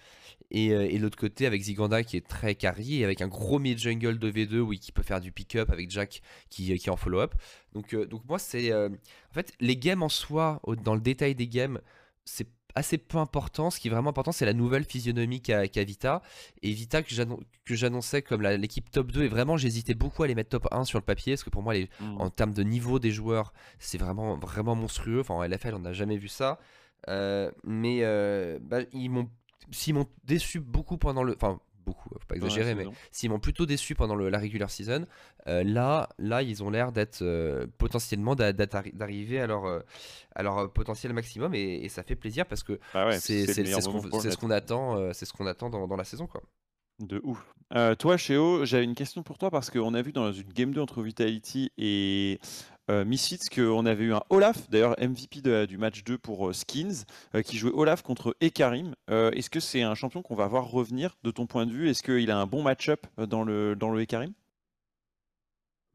Euh, 0.54 0.86
et, 0.90 0.98
l'autre 0.98 1.16
côté 1.16 1.46
avec 1.46 1.62
Ziganda 1.62 2.02
qui 2.02 2.16
est 2.16 2.26
très 2.26 2.54
carry 2.54 3.00
et 3.00 3.04
avec 3.04 3.22
un 3.22 3.28
gros 3.28 3.58
mid 3.58 3.78
jungle 3.78 4.18
de 4.18 4.30
V2 4.30 4.58
oui, 4.58 4.78
qui 4.78 4.92
peut 4.92 5.02
faire 5.02 5.20
du 5.20 5.32
pick-up 5.32 5.70
avec 5.70 5.90
Jack 5.90 6.20
qui, 6.50 6.76
qui 6.76 6.88
est 6.88 6.92
en 6.92 6.96
follow-up. 6.96 7.34
Donc, 7.74 7.94
euh, 7.94 8.06
donc 8.06 8.22
moi, 8.28 8.38
c'est. 8.38 8.72
Euh, 8.72 8.88
en 8.88 9.34
fait, 9.34 9.52
les 9.60 9.76
games 9.76 10.02
en 10.02 10.08
soi, 10.08 10.60
dans 10.84 10.94
le 10.94 11.00
détail 11.00 11.34
des 11.34 11.48
games, 11.48 11.80
c'est 12.24 12.48
assez 12.74 12.98
peu 12.98 13.18
important. 13.18 13.70
Ce 13.70 13.78
qui 13.78 13.88
est 13.88 13.90
vraiment 13.90 14.10
important, 14.10 14.32
c'est 14.32 14.46
la 14.46 14.54
nouvelle 14.54 14.84
physionomie 14.84 15.42
qu'a 15.42 15.66
Vita. 15.84 16.22
Et 16.62 16.72
Vita 16.72 17.02
que 17.02 17.14
j'annonçais 17.74 18.22
comme 18.22 18.42
l'équipe 18.42 18.90
top 18.90 19.12
2. 19.12 19.24
Et 19.24 19.28
vraiment, 19.28 19.56
j'hésitais 19.56 19.94
beaucoup 19.94 20.22
à 20.22 20.26
les 20.26 20.34
mettre 20.34 20.50
top 20.50 20.68
1 20.70 20.84
sur 20.84 20.98
le 20.98 21.04
papier. 21.04 21.34
Parce 21.34 21.44
que 21.44 21.50
pour 21.50 21.62
moi, 21.62 21.74
les, 21.74 21.90
mmh. 22.00 22.20
en 22.20 22.30
termes 22.30 22.54
de 22.54 22.62
niveau 22.62 22.98
des 22.98 23.10
joueurs, 23.10 23.52
c'est 23.78 23.98
vraiment, 23.98 24.36
vraiment 24.36 24.74
monstrueux. 24.74 25.20
Enfin, 25.20 25.34
en 25.34 25.42
LFL, 25.42 25.74
on 25.74 25.80
n'a 25.80 25.92
jamais 25.92 26.16
vu 26.16 26.28
ça. 26.28 26.58
mais 27.08 28.02
bah, 28.60 28.80
ils 28.92 29.10
m'ont 29.10 29.28
s'ils 29.70 29.94
m'ont 29.94 30.06
déçu 30.24 30.60
beaucoup 30.60 30.98
pendant 30.98 31.22
le. 31.22 31.34
Enfin, 31.34 31.60
beaucoup, 31.84 32.08
faut 32.10 32.26
pas 32.26 32.36
exagérer, 32.36 32.74
mais 32.74 32.86
s'ils 33.10 33.30
m'ont 33.30 33.40
plutôt 33.40 33.66
déçu 33.66 33.94
pendant 33.94 34.14
le, 34.14 34.28
la 34.28 34.38
regular 34.38 34.70
season, 34.70 35.06
euh, 35.48 35.64
là, 35.64 36.08
là, 36.18 36.42
ils 36.42 36.62
ont 36.62 36.70
l'air 36.70 36.92
d'être 36.92 37.22
euh, 37.22 37.66
potentiellement 37.78 38.34
d'arriver 38.34 39.40
à 39.40 39.46
leur, 39.46 39.66
euh, 39.66 39.80
à 40.34 40.42
leur 40.42 40.72
potentiel 40.72 41.12
maximum 41.12 41.54
et, 41.54 41.88
ça 41.88 42.02
fait 42.02 42.16
plaisir 42.16 42.46
parce 42.46 42.62
que 42.62 42.78
ah 42.94 43.12
c'est 43.12 43.46
ce 43.46 44.36
qu'on 44.38 44.50
attend, 44.50 45.12
c'est 45.12 45.26
ce 45.26 45.32
qu'on 45.32 45.46
attend 45.46 45.68
dans, 45.68 45.86
dans, 45.86 45.96
la 45.96 46.04
saison, 46.04 46.26
quoi. 46.26 46.42
De 47.00 47.20
ouf. 47.24 47.54
toi, 47.98 48.16
Chéo, 48.16 48.64
j'avais 48.64 48.84
une 48.84 48.94
question 48.94 49.22
pour 49.22 49.36
toi 49.36 49.50
parce 49.50 49.70
qu'on 49.70 49.92
a 49.94 50.02
vu 50.02 50.12
dans 50.12 50.32
une 50.32 50.52
game 50.52 50.72
2 50.72 50.80
entre 50.80 51.02
Vitality 51.02 51.70
et 51.76 52.38
euh, 52.90 53.04
Misfits 53.04 53.48
qu'on 53.54 53.86
avait 53.86 54.04
eu 54.04 54.12
un 54.12 54.22
Olaf, 54.30 54.68
d'ailleurs 54.70 54.96
MVP 55.00 55.66
du 55.66 55.78
match 55.78 56.04
2 56.04 56.18
pour 56.18 56.54
Skins, 56.54 57.04
qui 57.44 57.56
jouait 57.56 57.72
Olaf 57.74 58.02
contre 58.02 58.36
Ekarim. 58.40 58.94
Est-ce 59.08 59.50
que 59.50 59.60
c'est 59.60 59.82
un 59.82 59.94
champion 59.94 60.22
qu'on 60.22 60.34
va 60.34 60.46
voir 60.48 60.70
revenir 60.70 61.16
de 61.22 61.30
ton 61.30 61.46
point 61.46 61.66
de 61.66 61.72
vue? 61.72 61.88
Est-ce 61.88 62.02
qu'il 62.02 62.30
a 62.30 62.38
un 62.38 62.46
bon 62.46 62.62
match-up 62.62 63.06
dans 63.18 63.44
le, 63.44 63.76
dans 63.76 63.90
le 63.90 64.00
Ekarim? 64.00 64.32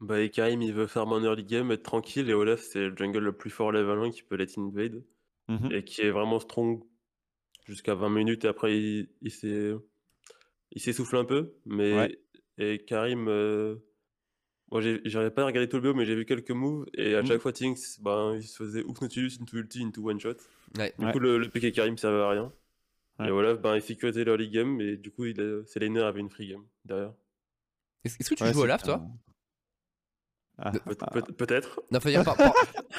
Bah, 0.00 0.20
Ekarim, 0.20 0.62
il 0.62 0.72
veut 0.72 0.86
faire 0.86 1.08
un 1.08 1.22
early 1.24 1.44
game, 1.44 1.72
être 1.72 1.82
tranquille, 1.82 2.30
et 2.30 2.34
Olaf, 2.34 2.60
c'est 2.60 2.88
le 2.88 2.96
jungle 2.96 3.18
le 3.18 3.32
plus 3.32 3.50
fort 3.50 3.72
level 3.72 3.98
1 3.98 4.10
qui 4.10 4.22
peut 4.22 4.36
let 4.36 4.46
invade, 4.56 5.02
mmh 5.48 5.72
et 5.72 5.84
qui 5.84 6.02
est 6.02 6.10
vraiment 6.10 6.38
strong 6.38 6.82
jusqu'à 7.66 7.94
20 7.94 8.08
minutes, 8.08 8.44
et 8.44 8.48
après, 8.48 8.78
il, 8.78 9.08
il 9.20 10.80
s'essouffle 10.80 11.16
un 11.16 11.24
peu, 11.24 11.54
mais 11.66 12.16
et 12.58 12.84
Karim, 12.84 13.28
euh, 13.28 13.76
moi 14.70 14.80
j'arrive 15.04 15.30
pas 15.30 15.42
à 15.42 15.46
regarder 15.46 15.68
tout 15.68 15.76
le 15.76 15.82
bio, 15.82 15.94
mais 15.94 16.04
j'ai 16.04 16.14
vu 16.14 16.24
quelques 16.24 16.50
moves, 16.50 16.86
et 16.94 17.14
à 17.14 17.22
mmh. 17.22 17.26
chaque 17.26 17.40
fois, 17.40 17.52
Tinks, 17.52 18.00
ben, 18.00 18.34
il 18.36 18.42
se 18.42 18.56
faisait 18.56 18.82
Hook 18.82 19.00
Nautilus 19.00 19.38
into 19.40 19.56
ulti 19.56 19.82
into 19.82 20.08
one 20.08 20.20
shot. 20.20 20.34
Du 20.74 21.12
coup, 21.12 21.18
le, 21.18 21.38
le 21.38 21.48
PK 21.48 21.72
Karim 21.72 21.96
servait 21.96 22.20
à 22.20 22.28
rien. 22.30 22.52
Et 23.24 23.30
Olaf, 23.30 23.58
ben, 23.60 23.74
il 23.74 23.82
sécurisait 23.82 24.24
l'early 24.24 24.48
game, 24.48 24.80
et 24.80 24.96
du 24.96 25.10
coup, 25.10 25.24
il 25.24 25.64
ses 25.66 25.80
laners 25.80 26.04
avaient 26.04 26.20
une 26.20 26.30
free 26.30 26.48
game 26.48 26.64
derrière. 26.84 27.12
Est-ce 28.04 28.30
que 28.30 28.34
tu 28.34 28.46
joues 28.52 28.60
Olaf, 28.60 28.82
toi? 28.82 29.02
ah. 30.58 30.72
Peut-être. 31.36 31.80
Non, 31.90 32.00
faut 32.00 32.08
dire 32.08 32.24
pas, 32.24 32.34
pas, 32.34 32.52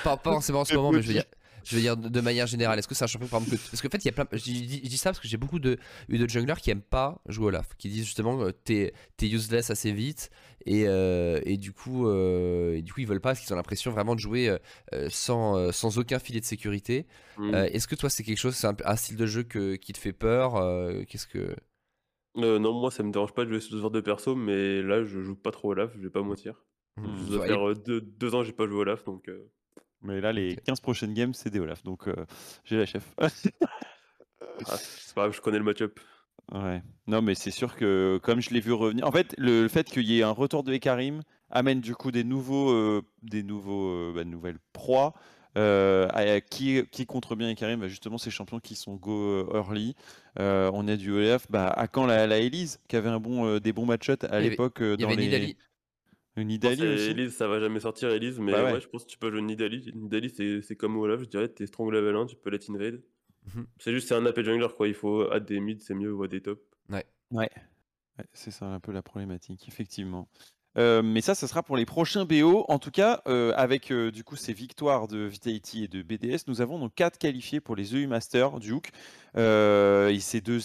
pas, 0.04 0.18
pas 0.18 0.32
en 0.32 0.42
ce 0.42 0.52
moment, 0.74 0.92
mais 0.92 1.02
je 1.02 1.08
veux 1.08 1.14
dire, 1.14 1.26
je 1.64 1.76
veux 1.76 1.82
dire 1.82 1.98
de 1.98 2.22
manière 2.22 2.48
générale. 2.48 2.80
Est-ce 2.80 2.88
que 2.88 2.96
c'est 2.96 3.04
un 3.04 3.08
champion 3.08 3.28
par 3.28 3.42
exemple 3.42 3.62
Parce 3.72 3.82
qu'en 3.82 3.90
fait, 3.90 4.04
il 4.04 4.06
y 4.06 4.10
a 4.10 4.12
plein. 4.12 4.28
Je 4.32 4.44
dis, 4.44 4.98
ça 4.98 5.10
parce 5.10 5.20
que 5.20 5.28
j'ai 5.28 5.38
beaucoup 5.38 5.60
de, 5.60 5.78
de 6.10 6.30
junglers 6.30 6.62
qui 6.62 6.72
aiment 6.72 6.82
pas 6.82 7.22
jouer 7.28 7.48
Olaf, 7.48 7.70
qui 7.78 7.90
disent 7.90 8.06
justement 8.06 8.38
que 8.38 8.52
t'es 8.52 8.94
es 9.22 9.28
useless 9.28 9.70
assez 9.70 9.92
vite 9.92 10.30
et, 10.66 10.86
euh, 10.88 11.40
et 11.46 11.58
du 11.58 11.72
coup, 11.72 12.08
euh, 12.08 12.76
et 12.76 12.82
du 12.82 12.94
coup, 12.94 13.00
ils 13.02 13.08
veulent 13.08 13.22
pas 13.22 13.30
parce 13.30 13.42
qu'ils 13.42 13.54
ont 13.54 13.58
l'impression 13.58 13.92
vraiment 13.92 14.16
de 14.16 14.20
jouer 14.20 14.56
euh, 14.94 15.08
sans, 15.10 15.72
sans 15.72 15.98
aucun 15.98 16.20
filet 16.20 16.40
de 16.40 16.46
sécurité. 16.46 17.06
Mm. 17.38 17.54
Est-ce 17.54 17.88
que 17.88 17.96
toi, 17.96 18.10
c'est 18.10 18.24
quelque 18.24 18.38
chose, 18.38 18.56
c'est 18.56 18.68
un, 18.68 18.96
style 18.96 19.16
de 19.16 19.26
jeu 19.26 19.44
que, 19.44 19.76
qui 19.76 19.94
te 19.94 19.98
fait 19.98 20.14
peur 20.14 20.54
Qu'est-ce 21.08 21.28
que 21.28 21.56
Non, 22.36 22.74
moi, 22.74 22.92
ça 22.92 23.04
me 23.04 23.12
dérange 23.12 23.34
pas 23.34 23.46
de 23.46 23.50
jouer 23.50 23.62
ce 23.62 23.76
genre 23.76 23.92
de 23.92 24.02
perso, 24.02 24.36
mais 24.36 24.82
là, 24.82 25.04
je 25.04 25.22
joue 25.22 25.36
pas 25.36 25.52
trop 25.52 25.72
Olaf. 25.72 25.92
Je 25.96 26.02
vais 26.02 26.10
pas 26.10 26.22
mentir. 26.22 26.66
Ça 26.98 27.30
doit 27.30 27.46
faire 27.46 27.74
deux, 27.76 28.02
deux, 28.02 28.36
ans 28.36 28.44
j'ai 28.44 28.52
pas 28.52 28.68
joué 28.68 28.80
Olaf, 28.80 29.06
donc. 29.06 29.30
Mais 30.02 30.22
là, 30.22 30.32
les 30.32 30.56
15 30.56 30.80
prochaines 30.80 31.14
games, 31.14 31.34
c'est 31.34 31.50
des 31.50 31.60
Olaf, 31.60 31.84
donc 31.84 32.08
j'ai 32.66 32.78
la 32.78 32.86
chef. 32.86 33.04
Ah, 34.68 34.76
c'est 34.76 35.16
pas 35.16 35.22
grave, 35.22 35.34
je 35.34 35.40
connais 35.40 35.58
le 35.58 35.64
match-up. 35.64 36.00
Ouais. 36.52 36.82
Non, 37.08 37.22
mais 37.22 37.36
c'est 37.36 37.52
sûr 37.52 37.76
que 37.76 38.20
comme 38.24 38.42
je 38.42 38.50
l'ai 38.50 38.60
vu 38.60 38.74
revenir, 38.74 39.08
en 39.08 39.12
fait, 39.12 39.34
le, 39.38 39.68
fait 39.70 39.90
qu'il 39.90 40.04
y 40.04 40.20
ait 40.20 40.24
un 40.24 40.32
retour 40.32 40.64
de 40.64 40.74
Ekarim 40.74 41.22
amène 41.50 41.80
du 41.80 41.96
coup 41.96 42.12
des 42.12 42.26
nouveaux, 42.26 43.02
des 43.22 43.44
nouveaux, 43.44 44.12
bah, 44.12 44.26
nouvelles 44.26 44.60
proies. 44.74 45.14
qui, 46.50 46.84
qui 46.92 47.06
contre 47.06 47.36
bien 47.36 47.50
Ekarim 47.50 47.80
bah, 47.80 47.88
Justement, 47.88 48.18
ces 48.18 48.32
champions 48.32 48.60
qui 48.60 48.76
sont 48.76 48.96
go 48.96 49.48
early. 49.54 49.96
on 50.38 50.88
a 50.88 50.98
du 50.98 51.12
Olaf. 51.12 51.50
Bah, 51.50 51.68
à 51.68 51.88
quand 51.88 52.06
la, 52.06 52.28
la 52.28 52.40
Elise, 52.40 52.80
qui 52.90 52.98
avait 52.98 53.10
un 53.10 53.20
bon, 53.20 53.60
des 53.60 53.72
bons 53.72 53.86
match 53.86 54.10
à 54.10 54.40
l'époque 54.40 54.82
dans 54.82 55.10
les. 55.10 55.16
Nidali 55.16 55.58
aussi. 56.42 57.10
Elise, 57.10 57.36
ça 57.36 57.48
va 57.48 57.60
jamais 57.60 57.80
sortir, 57.80 58.10
Elise, 58.10 58.40
mais 58.40 58.52
bah 58.52 58.74
ouais. 58.74 58.82
je 58.82 58.88
pense 58.88 59.06
que 59.06 59.10
tu 59.10 59.18
peux 59.18 59.32
jouer 59.32 59.42
Nidali. 59.42 59.92
Nidali, 59.96 60.62
c'est 60.64 60.76
comme 60.76 60.98
Olaf, 60.98 61.22
je 61.22 61.26
dirais, 61.26 61.48
t'es 61.48 61.66
strong 61.66 61.92
level 61.92 62.16
1, 62.16 62.26
tu 62.28 62.36
peux 62.36 62.50
let 62.50 62.60
invade. 62.70 63.02
Mhm. 63.56 63.68
C'est 63.78 63.94
juste, 63.94 64.08
c'est 64.08 64.16
un 64.16 64.26
AP 64.26 64.42
jungler, 64.42 64.68
quoi. 64.76 64.88
Il 64.88 64.94
faut 64.94 65.30
add 65.32 65.46
des 65.46 65.60
mid, 65.60 65.82
c'est 65.82 65.94
mieux, 65.94 66.14
ou 66.14 66.24
add 66.24 66.32
des 66.32 66.42
top. 66.42 66.62
Ouais. 66.90 67.06
Ouais. 67.32 67.50
c'est 68.34 68.52
ça 68.52 68.66
un 68.66 68.80
peu 68.80 68.92
la 68.92 69.02
problématique, 69.02 69.68
effectivement. 69.68 70.30
Euh, 70.80 71.02
mais 71.04 71.20
ça, 71.20 71.36
ce 71.36 71.46
sera 71.46 71.62
pour 71.62 71.76
les 71.76 71.86
prochains 71.86 72.24
BO. 72.24 72.66
En 72.70 72.80
tout 72.80 72.92
cas, 72.92 73.22
euh, 73.28 73.52
avec 73.58 73.92
euh, 73.92 74.12
du 74.12 74.24
coup 74.24 74.38
ces 74.38 74.54
victoires 74.54 75.10
de 75.10 75.20
Vitality 75.20 75.84
et 75.84 75.88
de 75.90 76.02
BDS, 76.02 76.46
nous 76.48 76.62
avons 76.62 76.80
donc 76.80 76.96
quatre 76.96 77.18
qualifiés 77.18 77.60
pour 77.60 77.76
les 77.76 77.94
EU 77.96 78.08
Masters 78.08 78.60
du 78.60 78.72
Hook. 78.72 78.92
et 79.36 80.20
ces 80.22 80.42
deux, 80.42 80.60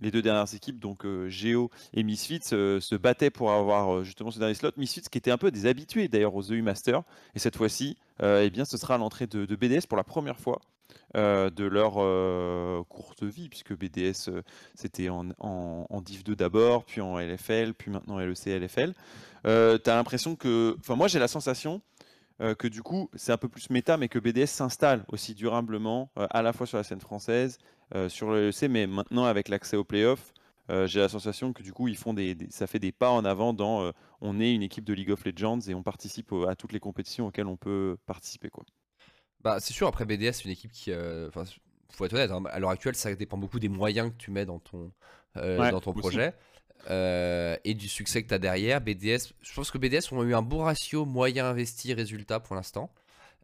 les 0.00 0.10
deux 0.10 0.22
dernières 0.22 0.54
équipes, 0.54 0.78
donc 0.78 1.06
Geo 1.28 1.70
et 1.94 2.02
Misfits, 2.02 2.40
se 2.42 2.94
battaient 2.96 3.30
pour 3.30 3.52
avoir 3.52 4.04
justement 4.04 4.30
ce 4.30 4.38
dernier 4.38 4.54
slot. 4.54 4.72
Misfits 4.76 5.02
qui 5.10 5.18
était 5.18 5.30
un 5.30 5.38
peu 5.38 5.50
des 5.50 5.66
habitués 5.66 6.08
d'ailleurs 6.08 6.34
aux 6.34 6.52
EU 6.52 6.62
Masters. 6.62 7.02
Et 7.34 7.38
cette 7.38 7.56
fois-ci, 7.56 7.96
eh 8.22 8.50
bien, 8.50 8.64
ce 8.64 8.76
sera 8.76 8.98
l'entrée 8.98 9.26
de, 9.26 9.46
de, 9.46 9.56
BDS 9.56 9.86
pour 9.88 9.96
la 9.96 10.04
première 10.04 10.38
fois. 10.38 10.60
Euh, 11.14 11.50
de 11.50 11.64
leur 11.64 11.96
euh, 11.98 12.82
courte 12.88 13.22
vie, 13.22 13.50
puisque 13.50 13.76
BDS 13.76 14.28
euh, 14.28 14.40
c'était 14.74 15.10
en, 15.10 15.28
en, 15.40 16.00
Div 16.00 16.24
2 16.24 16.34
d'abord, 16.34 16.84
puis 16.84 17.02
en 17.02 17.18
LFL, 17.18 17.74
puis 17.74 17.90
maintenant 17.90 18.18
LEC, 18.18 18.46
LFL. 18.46 18.94
tu 19.44 19.48
as 19.50 19.94
l'impression 19.94 20.36
que. 20.36 20.74
Enfin, 20.78 20.96
moi 20.96 21.08
j'ai 21.08 21.18
la 21.18 21.28
sensation 21.28 21.82
que 22.58 22.66
du 22.66 22.82
coup 22.82 23.08
c'est 23.14 23.30
un 23.30 23.36
peu 23.36 23.48
plus 23.48 23.70
méta, 23.70 23.96
mais 23.96 24.08
que 24.08 24.18
BDS 24.18 24.46
s'installe 24.46 25.04
aussi 25.08 25.34
durablement 25.34 26.10
à 26.16 26.42
la 26.42 26.52
fois 26.52 26.66
sur 26.66 26.76
la 26.76 26.82
scène 26.82 27.00
française, 27.00 27.58
sur 28.08 28.32
le 28.32 28.48
LEC, 28.48 28.62
mais 28.68 28.86
maintenant 28.88 29.26
avec 29.26 29.48
l'accès 29.48 29.76
aux 29.76 29.84
playoffs. 29.84 30.32
j'ai 30.86 30.98
la 30.98 31.08
sensation 31.08 31.52
que 31.52 31.62
du 31.62 31.72
coup 31.72 31.86
ils 31.86 31.96
font 31.96 32.14
des, 32.14 32.36
ça 32.50 32.66
fait 32.66 32.80
des 32.80 32.90
pas 32.90 33.10
en 33.10 33.24
avant 33.24 33.52
dans 33.52 33.92
on 34.20 34.40
est 34.40 34.52
une 34.52 34.62
équipe 34.62 34.84
de 34.84 34.92
League 34.92 35.12
of 35.12 35.24
Legends 35.24 35.60
et 35.68 35.74
on 35.74 35.84
participe 35.84 36.32
à 36.48 36.56
toutes 36.56 36.72
les 36.72 36.80
compétitions 36.80 37.28
auxquelles 37.28 37.46
on 37.46 37.58
peut 37.58 37.96
participer 38.06 38.48
quoi. 38.48 38.64
Bah, 39.42 39.58
c'est 39.60 39.72
sûr, 39.72 39.88
après 39.88 40.04
BDS, 40.04 40.32
c'est 40.32 40.44
une 40.44 40.50
équipe 40.50 40.72
qui. 40.72 40.92
Euh, 40.92 41.28
enfin, 41.28 41.44
faut 41.90 42.04
être 42.04 42.14
honnête, 42.14 42.30
hein, 42.30 42.42
à 42.50 42.58
l'heure 42.58 42.70
actuelle, 42.70 42.94
ça 42.94 43.14
dépend 43.14 43.36
beaucoup 43.36 43.58
des 43.58 43.68
moyens 43.68 44.10
que 44.10 44.16
tu 44.16 44.30
mets 44.30 44.46
dans 44.46 44.58
ton, 44.58 44.90
euh, 45.36 45.70
dans 45.70 45.80
ton 45.80 45.92
projet. 45.92 46.32
Euh, 46.90 47.56
et 47.64 47.74
du 47.74 47.88
succès 47.88 48.22
que 48.22 48.28
tu 48.28 48.34
as 48.34 48.38
derrière. 48.38 48.80
BDS, 48.80 49.34
je 49.40 49.54
pense 49.54 49.70
que 49.70 49.78
BDS 49.78 50.12
ont 50.12 50.22
eu 50.24 50.34
un 50.34 50.42
bon 50.42 50.64
ratio 50.64 51.04
moyen 51.04 51.46
investi 51.46 51.92
résultat 51.92 52.40
pour 52.40 52.56
l'instant. 52.56 52.90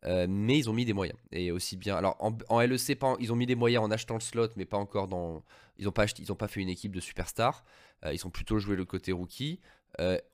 mais 0.05 0.57
ils 0.57 0.71
ont 0.71 0.73
mis 0.73 0.85
des 0.85 0.93
moyens. 0.93 1.19
Et 1.33 1.53
aussi 1.53 1.77
bien. 1.77 1.97
Alors 1.97 2.17
en, 2.21 2.61
LEC, 2.61 2.99
ils 3.21 3.33
ont 3.33 3.37
mis 3.37 3.47
des 3.47 3.55
moyens 3.55 3.85
en 3.85 3.91
achetant 3.91 4.15
le 4.15 4.21
slot, 4.21 4.49
mais 4.57 4.65
pas 4.65 4.79
encore 4.79 5.09
dans. 5.09 5.43
Ils 5.79 5.85
n'ont 5.85 5.93
pas, 5.93 6.07
ils 6.19 6.33
ont 6.33 6.37
pas 6.37 6.49
fait 6.49 6.61
une 6.61 6.69
équipe 6.69 6.93
de 6.93 7.01
superstars. 7.01 7.65
ils 8.11 8.27
ont 8.27 8.31
plutôt 8.31 8.59
joué 8.59 8.77
le 8.77 8.85
côté 8.85 9.13
rookie. 9.13 9.61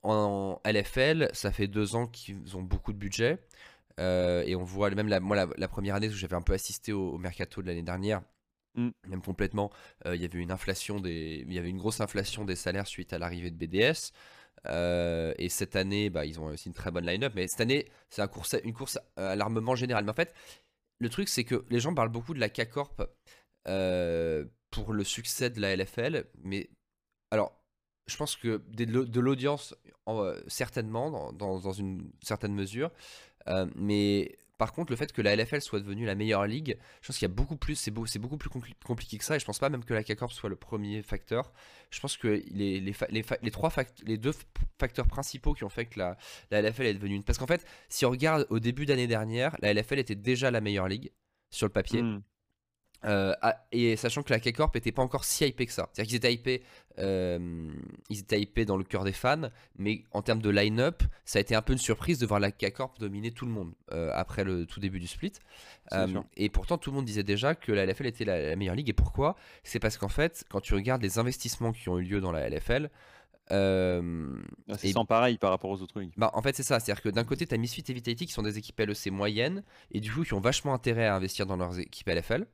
en 0.02 0.60
LFL, 0.64 1.30
ça 1.32 1.50
fait 1.50 1.66
deux 1.66 1.96
ans 1.96 2.06
qu'ils 2.06 2.56
ont 2.56 2.62
beaucoup 2.62 2.92
de 2.92 2.98
budget. 2.98 3.38
Euh, 4.00 4.42
et 4.46 4.56
on 4.56 4.64
voit 4.64 4.90
même 4.90 5.08
la, 5.08 5.20
moi 5.20 5.46
la, 5.56 5.68
première 5.68 5.94
année 5.94 6.08
où 6.08 6.12
j'avais 6.12 6.36
un 6.36 6.42
peu 6.42 6.52
assisté 6.52 6.92
au, 6.92 7.16
mercato 7.18 7.62
de 7.62 7.66
l'année 7.66 7.82
dernière, 7.82 8.22
mm. 8.74 8.90
même 9.08 9.22
complètement, 9.22 9.70
euh, 10.06 10.16
il 10.16 10.22
y 10.22 10.24
avait 10.24 10.38
une 10.38 10.50
inflation 10.50 11.00
des, 11.00 11.44
il 11.46 11.52
y 11.52 11.58
avait 11.58 11.70
une 11.70 11.78
grosse 11.78 12.00
inflation 12.00 12.44
des 12.44 12.56
salaires 12.56 12.86
suite 12.86 13.12
à 13.12 13.18
l'arrivée 13.18 13.50
de 13.50 13.56
BDS. 13.56 14.12
Euh, 14.66 15.34
et 15.38 15.48
cette 15.48 15.76
année, 15.76 16.10
bah, 16.10 16.24
ils 16.24 16.40
ont 16.40 16.46
aussi 16.46 16.68
une 16.68 16.74
très 16.74 16.90
bonne 16.90 17.06
line-up. 17.06 17.32
Mais 17.36 17.46
cette 17.48 17.60
année, 17.60 17.86
c'est 18.10 18.22
un 18.22 18.28
course, 18.28 18.56
une 18.64 18.72
course 18.72 18.98
à 19.16 19.36
l'armement 19.36 19.76
général. 19.76 20.04
Mais 20.04 20.10
en 20.10 20.14
fait, 20.14 20.34
le 21.00 21.08
truc, 21.08 21.28
c'est 21.28 21.44
que 21.44 21.64
les 21.70 21.80
gens 21.80 21.94
parlent 21.94 22.08
beaucoup 22.08 22.34
de 22.34 22.40
la 22.40 22.48
K-Corp 22.48 23.02
pour 24.70 24.92
le 24.92 25.04
succès 25.04 25.50
de 25.50 25.60
la 25.60 25.76
LFL. 25.76 26.24
Mais 26.42 26.70
alors, 27.30 27.52
je 28.06 28.16
pense 28.16 28.36
que 28.36 28.62
de 28.68 29.20
l'audience, 29.20 29.74
certainement, 30.46 31.10
dans, 31.10 31.32
dans, 31.32 31.58
dans, 31.60 31.72
une 31.72 32.10
certaine 32.22 32.54
mesure. 32.54 32.90
Euh, 33.48 33.66
mais 33.74 34.36
par 34.58 34.72
contre, 34.72 34.92
le 34.92 34.96
fait 34.96 35.12
que 35.12 35.20
la 35.20 35.34
LFL 35.34 35.60
soit 35.60 35.80
devenue 35.80 36.06
la 36.06 36.14
meilleure 36.14 36.46
ligue, 36.46 36.78
je 37.00 37.08
pense 37.08 37.18
qu'il 37.18 37.28
y 37.28 37.30
a 37.30 37.34
beaucoup 37.34 37.56
plus, 37.56 37.74
c'est 37.74 37.90
beaucoup 37.90 38.36
plus 38.36 38.50
compliqué 38.84 39.18
que 39.18 39.24
ça. 39.24 39.36
Et 39.36 39.40
je 39.40 39.44
pense 39.44 39.58
pas 39.58 39.68
même 39.68 39.84
que 39.84 39.94
la 39.94 40.04
K-Corp 40.04 40.32
soit 40.32 40.48
le 40.48 40.56
premier 40.56 41.02
facteur. 41.02 41.52
Je 41.90 42.00
pense 42.00 42.16
que 42.16 42.42
les, 42.50 43.50
trois 43.50 43.72
les 44.04 44.16
deux 44.16 44.32
facteurs 44.78 45.06
principaux 45.06 45.54
qui 45.54 45.64
ont 45.64 45.68
fait 45.68 45.86
que 45.86 45.98
la, 45.98 46.16
la 46.50 46.62
LFL 46.62 46.86
est 46.86 46.94
devenue 46.94 47.16
une. 47.16 47.24
Parce 47.24 47.38
qu'en 47.38 47.46
fait, 47.46 47.66
si 47.88 48.06
on 48.06 48.10
regarde 48.10 48.46
au 48.50 48.60
début 48.60 48.86
d'année 48.86 49.06
dernière, 49.06 49.56
la 49.60 49.74
LFL 49.74 49.98
était 49.98 50.14
déjà 50.14 50.50
la 50.50 50.60
meilleure 50.60 50.88
ligue 50.88 51.10
sur 51.50 51.66
le 51.66 51.72
papier. 51.72 52.02
Hmm. 52.02 52.22
Euh, 53.04 53.34
et 53.72 53.96
sachant 53.96 54.22
que 54.22 54.32
la 54.32 54.40
K-Corp 54.40 54.74
était 54.76 54.92
pas 54.92 55.02
encore 55.02 55.24
si 55.24 55.44
hypée 55.44 55.66
que 55.66 55.72
ça. 55.72 55.88
C'est-à-dire 55.92 56.08
qu'ils 56.08 56.16
étaient 56.16 56.32
hypés, 56.32 56.62
euh, 56.98 57.70
ils 58.08 58.20
étaient 58.20 58.40
hypés 58.40 58.64
dans 58.64 58.76
le 58.76 58.84
cœur 58.84 59.04
des 59.04 59.12
fans, 59.12 59.50
mais 59.76 60.04
en 60.12 60.22
termes 60.22 60.40
de 60.40 60.50
line-up, 60.50 61.02
ça 61.24 61.38
a 61.38 61.42
été 61.42 61.54
un 61.54 61.62
peu 61.62 61.72
une 61.72 61.78
surprise 61.78 62.18
de 62.18 62.26
voir 62.26 62.40
la 62.40 62.50
K-Corp 62.50 62.98
dominer 62.98 63.30
tout 63.32 63.46
le 63.46 63.52
monde 63.52 63.72
euh, 63.92 64.10
après 64.14 64.44
le 64.44 64.66
tout 64.66 64.80
début 64.80 65.00
du 65.00 65.06
split. 65.06 65.32
et 66.36 66.48
pourtant, 66.48 66.78
tout 66.78 66.90
le 66.90 66.96
monde 66.96 67.04
disait 67.04 67.22
déjà 67.22 67.54
que 67.54 67.72
la 67.72 67.84
LFL 67.86 68.06
était 68.06 68.24
la, 68.24 68.56
meilleure 68.56 68.74
ligue. 68.74 68.88
Et 68.88 68.94
pourquoi? 68.94 69.36
C'est 69.62 69.80
parce 69.80 69.98
qu'en 69.98 70.08
fait, 70.08 70.44
quand 70.48 70.60
tu 70.60 70.74
regardes 70.74 71.02
les 71.02 71.18
investissements 71.18 71.72
qui 71.72 71.88
ont 71.88 71.98
eu 71.98 72.04
lieu 72.04 72.20
dans 72.20 72.32
la 72.32 72.48
LFL, 72.48 72.90
ah, 73.50 74.00
c'est 74.78 74.92
sans 74.92 75.04
pareil 75.04 75.36
par 75.36 75.50
rapport 75.50 75.68
aux 75.68 75.82
autres 75.82 76.00
ligues. 76.00 76.14
Bah, 76.16 76.30
en 76.32 76.40
fait, 76.40 76.56
c'est 76.56 76.62
ça. 76.62 76.80
C'est-à-dire 76.80 77.02
que 77.02 77.10
d'un 77.10 77.24
côté, 77.24 77.46
tu 77.46 77.54
as 77.54 77.58
Misfit 77.58 77.84
et 77.86 77.92
Vitality 77.92 78.24
qui 78.24 78.32
sont 78.32 78.42
des 78.42 78.56
équipes 78.56 78.80
LEC 78.80 79.10
moyennes 79.12 79.62
et 79.90 80.00
du 80.00 80.10
coup 80.10 80.22
qui 80.22 80.32
ont 80.32 80.40
vachement 80.40 80.72
intérêt 80.72 81.06
à 81.06 81.14
investir 81.14 81.44
dans 81.44 81.56
leurs 81.56 81.78
équipes 81.78 82.08
LFL. 82.08 82.46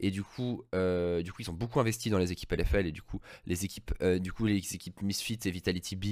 Et 0.00 0.10
du 0.10 0.22
coup, 0.22 0.64
euh, 0.74 1.22
du 1.22 1.30
coup, 1.30 1.42
ils 1.42 1.50
ont 1.50 1.54
beaucoup 1.54 1.78
investi 1.78 2.08
dans 2.08 2.18
les 2.18 2.32
équipes 2.32 2.52
LFL 2.52 2.86
et 2.86 2.92
du 2.92 3.02
coup, 3.02 3.20
les 3.46 3.66
équipes, 3.66 3.92
euh, 4.00 4.18
du 4.18 4.32
coup, 4.32 4.46
les 4.46 4.56
équipes 4.56 5.02
Misfit 5.02 5.38
et 5.44 5.50
Vitality 5.50 5.94
B 5.94 6.04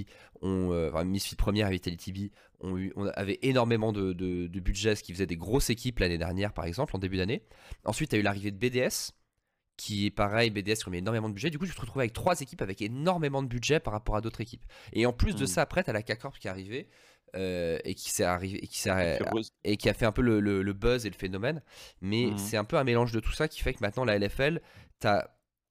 ont, 0.43 0.73
euh, 0.73 0.91
enfin, 0.93 1.05
Misfit 1.05 1.37
première 1.37 1.69
et 1.69 1.73
Vitality 1.73 2.13
B 2.13 2.19
ont 2.61 2.77
eu, 2.77 2.93
on 2.97 3.07
avait 3.07 3.39
énormément 3.43 3.93
de, 3.93 4.13
de, 4.13 4.61
budget, 4.61 4.95
ce 4.95 5.03
qui 5.03 5.13
faisait 5.13 5.27
des 5.27 5.37
grosses 5.37 5.71
équipes 5.71 6.01
l'année 6.01 6.19
dernière, 6.19 6.53
par 6.53 6.67
exemple, 6.67 6.95
en 6.95 6.99
début 6.99 7.17
d'année. 7.17 7.43
Ensuite, 7.85 8.13
il 8.13 8.17
y 8.17 8.19
a 8.19 8.21
eu 8.21 8.25
l'arrivée 8.25 8.51
de 8.51 8.59
BDS 8.59 9.13
qui 9.79 10.07
est 10.07 10.11
pareil, 10.11 10.51
BDS 10.51 10.83
qui 10.83 10.91
met 10.91 10.99
énormément 10.99 11.29
de 11.29 11.35
budget. 11.35 11.51
Du 11.51 11.59
coup, 11.59 11.67
tu 11.67 11.75
te 11.75 11.81
retrouves 11.81 12.01
avec 12.01 12.13
trois 12.13 12.41
équipes 12.41 12.61
avec 12.61 12.83
énormément 12.83 13.43
de 13.43 13.49
budget 13.49 13.81
par 13.81 13.93
rapport 13.93 14.17
à 14.17 14.21
d'autres 14.21 14.41
équipes. 14.41 14.65
Et 14.93 15.07
en 15.07 15.13
plus 15.13 15.37
de 15.37 15.45
mmh. 15.45 15.47
ça, 15.47 15.63
après, 15.63 15.85
tu 15.85 15.91
as 15.91 15.93
la 15.93 16.03
K-Corp 16.03 16.37
qui 16.39 16.49
est 16.49 16.51
arrivée. 16.51 16.89
Et 17.35 17.95
qui 17.95 18.11
s'est 18.11 18.25
arrivé 18.25 18.59
et 18.63 18.67
qui, 18.67 18.89
et 19.65 19.77
qui 19.77 19.89
a 19.89 19.95
fait 19.95 20.07
un 20.07 20.13
peu 20.13 20.23
le, 20.23 20.73
buzz 20.73 21.07
et 21.07 21.11
le 21.11 21.17
phénomène 21.17 21.63
mais 22.01 22.27
mmh. 22.27 22.39
c'est 22.39 22.57
un 22.57 22.65
peu 22.65 22.77
un 22.77 22.85
mélange 22.85 23.13
de 23.13 23.21
tout 23.21 23.33
ça 23.33 23.49
qui 23.49 23.63
fait 23.63 23.75
que 23.75 23.81
maintenant 23.81 24.05
la 24.05 24.19
LFL 24.19 24.61
tu 25.01 25.09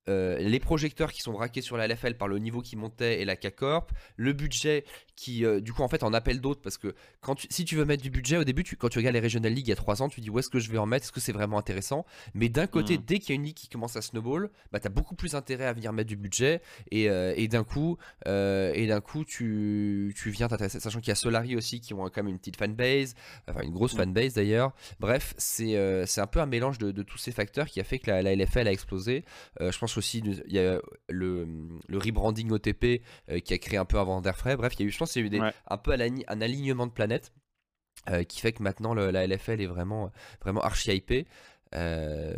as 0.07 0.39
les 0.39 0.59
projecteurs 0.59 1.11
qui 1.11 1.21
sont 1.21 1.33
braqués 1.33 1.61
sur 1.61 1.77
la 1.77 1.87
LFL 1.87 2.15
par 2.15 2.27
le 2.27 2.39
niveau 2.39 2.61
qui 2.61 2.75
montait 2.75 3.21
et 3.21 3.25
la 3.25 3.35
K-Corp, 3.35 3.91
le 4.15 4.33
budget 4.33 4.83
qui, 5.17 5.43
euh, 5.43 5.59
du 5.59 5.73
coup, 5.73 5.81
en 5.81 5.89
fait, 5.89 6.03
en 6.03 6.13
appelle 6.13 6.39
d'autres 6.39 6.61
parce 6.61 6.77
que 6.77 6.95
quand 7.21 7.35
si 7.49 7.65
tu 7.65 7.75
veux 7.75 7.85
mettre 7.85 8.03
du 8.03 8.11
budget 8.11 8.37
au 8.37 8.43
début, 8.43 8.63
tu, 8.63 8.77
quand 8.77 8.87
tu 8.87 8.99
regardes 8.99 9.15
les 9.15 9.19
Regional 9.19 9.51
League 9.51 9.67
il 9.67 9.69
y 9.69 9.73
a 9.73 9.75
3 9.75 10.01
ans, 10.01 10.09
tu 10.09 10.21
dis 10.21 10.29
où 10.29 10.39
est-ce 10.39 10.49
que 10.49 10.59
je 10.59 10.71
vais 10.71 10.77
en 10.77 10.85
mettre, 10.85 11.05
est-ce 11.05 11.11
que 11.11 11.19
c'est 11.19 11.31
vraiment 11.31 11.57
intéressant? 11.57 12.05
Mais 12.35 12.47
d'un 12.49 12.67
côté, 12.67 12.97
mmh. 12.97 13.03
dès 13.05 13.19
qu'il 13.19 13.29
y 13.29 13.31
a 13.33 13.35
une 13.35 13.43
ligue 13.43 13.55
qui 13.55 13.67
commence 13.67 13.95
à 13.95 14.01
snowball, 14.01 14.51
bah, 14.71 14.79
tu 14.79 14.87
as 14.87 14.91
beaucoup 14.91 15.15
plus 15.15 15.33
intérêt 15.33 15.65
à 15.65 15.73
venir 15.73 15.91
mettre 15.91 16.07
du 16.07 16.15
budget 16.15 16.61
et, 16.91 17.09
euh, 17.09 17.33
et 17.35 17.47
d'un 17.47 17.63
coup, 17.63 17.97
euh, 18.27 18.71
et 18.75 18.85
d'un 18.85 19.01
coup 19.01 19.25
tu, 19.25 20.13
tu 20.15 20.29
viens 20.29 20.47
t'intéresser, 20.47 20.79
sachant 20.79 20.99
qu'il 20.99 21.09
y 21.09 21.11
a 21.11 21.15
Solari 21.15 21.55
aussi 21.55 21.81
qui 21.81 21.95
ont 21.95 22.03
quand 22.03 22.17
même 22.17 22.27
une 22.27 22.37
petite 22.37 22.57
fanbase, 22.57 23.15
enfin 23.49 23.61
une 23.63 23.73
grosse 23.73 23.95
mmh. 23.95 23.97
fanbase 23.97 24.33
d'ailleurs. 24.35 24.73
Bref, 24.99 25.33
c'est 25.37 25.75
c'est 26.05 26.21
un 26.21 26.27
peu 26.27 26.39
un 26.39 26.45
mélange 26.45 26.77
de, 26.77 26.91
de, 26.91 27.01
tous 27.01 27.17
ces 27.17 27.31
facteurs 27.31 27.65
qui 27.65 27.79
a 27.79 27.83
fait 27.83 27.97
que 27.97 28.11
la, 28.11 28.35
LFL 28.35 28.67
a 28.67 28.71
explosé. 28.71 29.25
je 29.59 29.77
pense 29.77 29.96
aussi, 29.97 30.19
il 30.19 30.53
y 30.53 30.59
a 30.59 30.79
le, 31.09 31.47
le 31.87 31.97
rebranding 31.97 32.51
OTP 32.51 33.01
qui 33.43 33.53
a 33.53 33.57
créé 33.57 33.77
un 33.77 33.85
peu 33.85 33.99
avant 33.99 34.21
d'air 34.21 34.37
frais. 34.37 34.55
Bref, 34.55 34.73
il 34.75 34.81
y 34.81 34.83
a 34.83 34.87
eu, 34.87 34.91
je 34.91 34.97
pense, 34.97 35.15
il 35.15 35.33
y 35.33 35.39
a 35.39 35.49
eu 35.49 35.51
un 35.67 35.77
peu 35.77 35.91
un 35.91 36.41
alignement 36.41 36.87
de 36.87 36.91
planètes 36.91 37.33
euh, 38.09 38.23
qui 38.23 38.39
fait 38.39 38.53
que 38.53 38.63
maintenant 38.63 38.93
la 38.93 39.27
LFL 39.27 39.59
est 39.59 39.65
vraiment, 39.65 40.11
vraiment 40.41 40.61
archi 40.61 40.91
hypée. 40.91 41.27
Euh, 41.75 42.33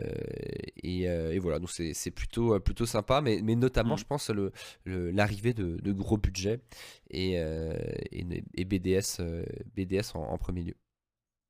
euh, 0.84 1.32
et, 1.32 1.40
voilà, 1.40 1.60
donc 1.60 1.70
c'est 1.70 2.12
plutôt, 2.12 2.60
plutôt 2.60 2.88
sympa, 2.88 3.22
mais, 3.22 3.42
mais 3.44 3.56
notamment, 3.56 3.94
mm. 3.94 4.00
je 4.00 4.06
pense, 4.06 4.32
l'arrivée 4.86 5.54
le, 5.54 5.78
de, 5.78 5.92
gros 5.92 6.18
budgets 6.18 6.60
et, 7.12 7.34
et, 7.34 8.66
BDS, 8.66 9.22
BDS 9.76 10.16
en, 10.16 10.38
premier 10.40 10.64
lieu. 10.64 10.76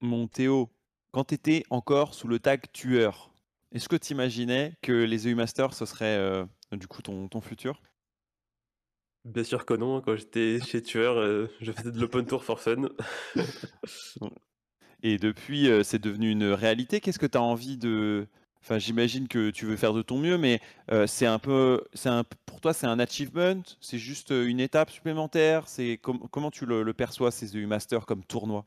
Mon 0.02 0.28
Théo, 0.28 0.70
quand 1.12 1.26
tu 1.26 1.36
étais 1.36 1.64
encore 1.70 2.14
sous 2.14 2.28
le 2.28 2.40
tag 2.40 2.64
tueur, 2.74 3.29
est-ce 3.72 3.90
que 3.90 3.96
tu 3.96 4.14
imaginais 4.14 4.74
que 4.82 4.92
les 4.92 5.28
EU 5.28 5.36
Masters, 5.36 5.74
ce 5.74 5.86
serait 5.86 6.46
du 6.72 6.88
coup 6.88 7.02
ton, 7.02 7.28
ton 7.28 7.42
futur? 7.42 7.82
Bien 9.26 9.44
sûr 9.44 9.66
que 9.66 9.74
non, 9.74 10.02
quand 10.02 10.16
j'étais 10.16 10.60
chez 10.62 10.82
Tueur, 10.82 11.18
euh, 11.18 11.48
je 11.60 11.72
faisais 11.72 11.92
de 11.92 12.00
l'open 12.00 12.26
tour 12.26 12.44
for 12.44 12.60
fun. 12.60 12.90
Et 15.04 15.18
depuis, 15.18 15.70
euh, 15.70 15.84
c'est 15.84 16.00
devenu 16.00 16.32
une 16.32 16.46
réalité. 16.46 17.02
Qu'est-ce 17.02 17.20
que 17.20 17.26
tu 17.26 17.38
as 17.38 17.42
envie 17.42 17.78
de. 17.78 18.28
Enfin, 18.62 18.78
j'imagine 18.78 19.28
que 19.28 19.52
tu 19.52 19.66
veux 19.66 19.78
faire 19.78 19.94
de 19.94 20.02
ton 20.02 20.18
mieux, 20.18 20.38
mais 20.38 20.62
euh, 20.92 21.06
c'est 21.06 21.26
un 21.26 21.40
peu. 21.40 21.84
c'est 21.94 22.10
un, 22.10 22.24
pour 22.46 22.62
toi, 22.62 22.74
c'est 22.74 22.88
un 22.88 23.00
achievement? 23.00 23.62
C'est 23.82 23.98
juste 23.98 24.32
une 24.32 24.60
étape 24.60 24.90
supplémentaire? 24.90 25.68
C'est 25.68 26.00
Comment 26.02 26.52
tu 26.52 26.66
le, 26.66 26.94
perçois, 26.94 27.32
ces 27.32 27.56
EU 27.58 27.68
Masters, 27.68 28.06
comme 28.06 28.24
tournoi? 28.24 28.66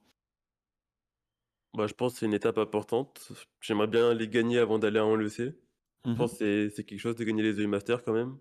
Bah, 1.74 1.86
Je 1.86 1.94
pense 1.94 2.14
que 2.14 2.18
c'est 2.20 2.26
une 2.26 2.34
étape 2.34 2.58
importante. 2.58 3.32
J'aimerais 3.60 3.86
bien 3.86 4.14
les 4.14 4.28
gagner 4.28 4.58
avant 4.58 4.78
d'aller 4.78 5.00
en 5.00 5.16
LEC. 5.16 5.54
Je 6.04 6.10
mmh 6.10 6.16
pense 6.16 6.38
que 6.38 6.68
c'est 6.74 6.84
quelque 6.84 6.98
chose 6.98 7.16
de 7.16 7.24
gagner 7.24 7.42
les 7.42 7.60
EU 7.60 7.66
Masters 7.68 8.02
quand 8.02 8.12
même 8.12 8.38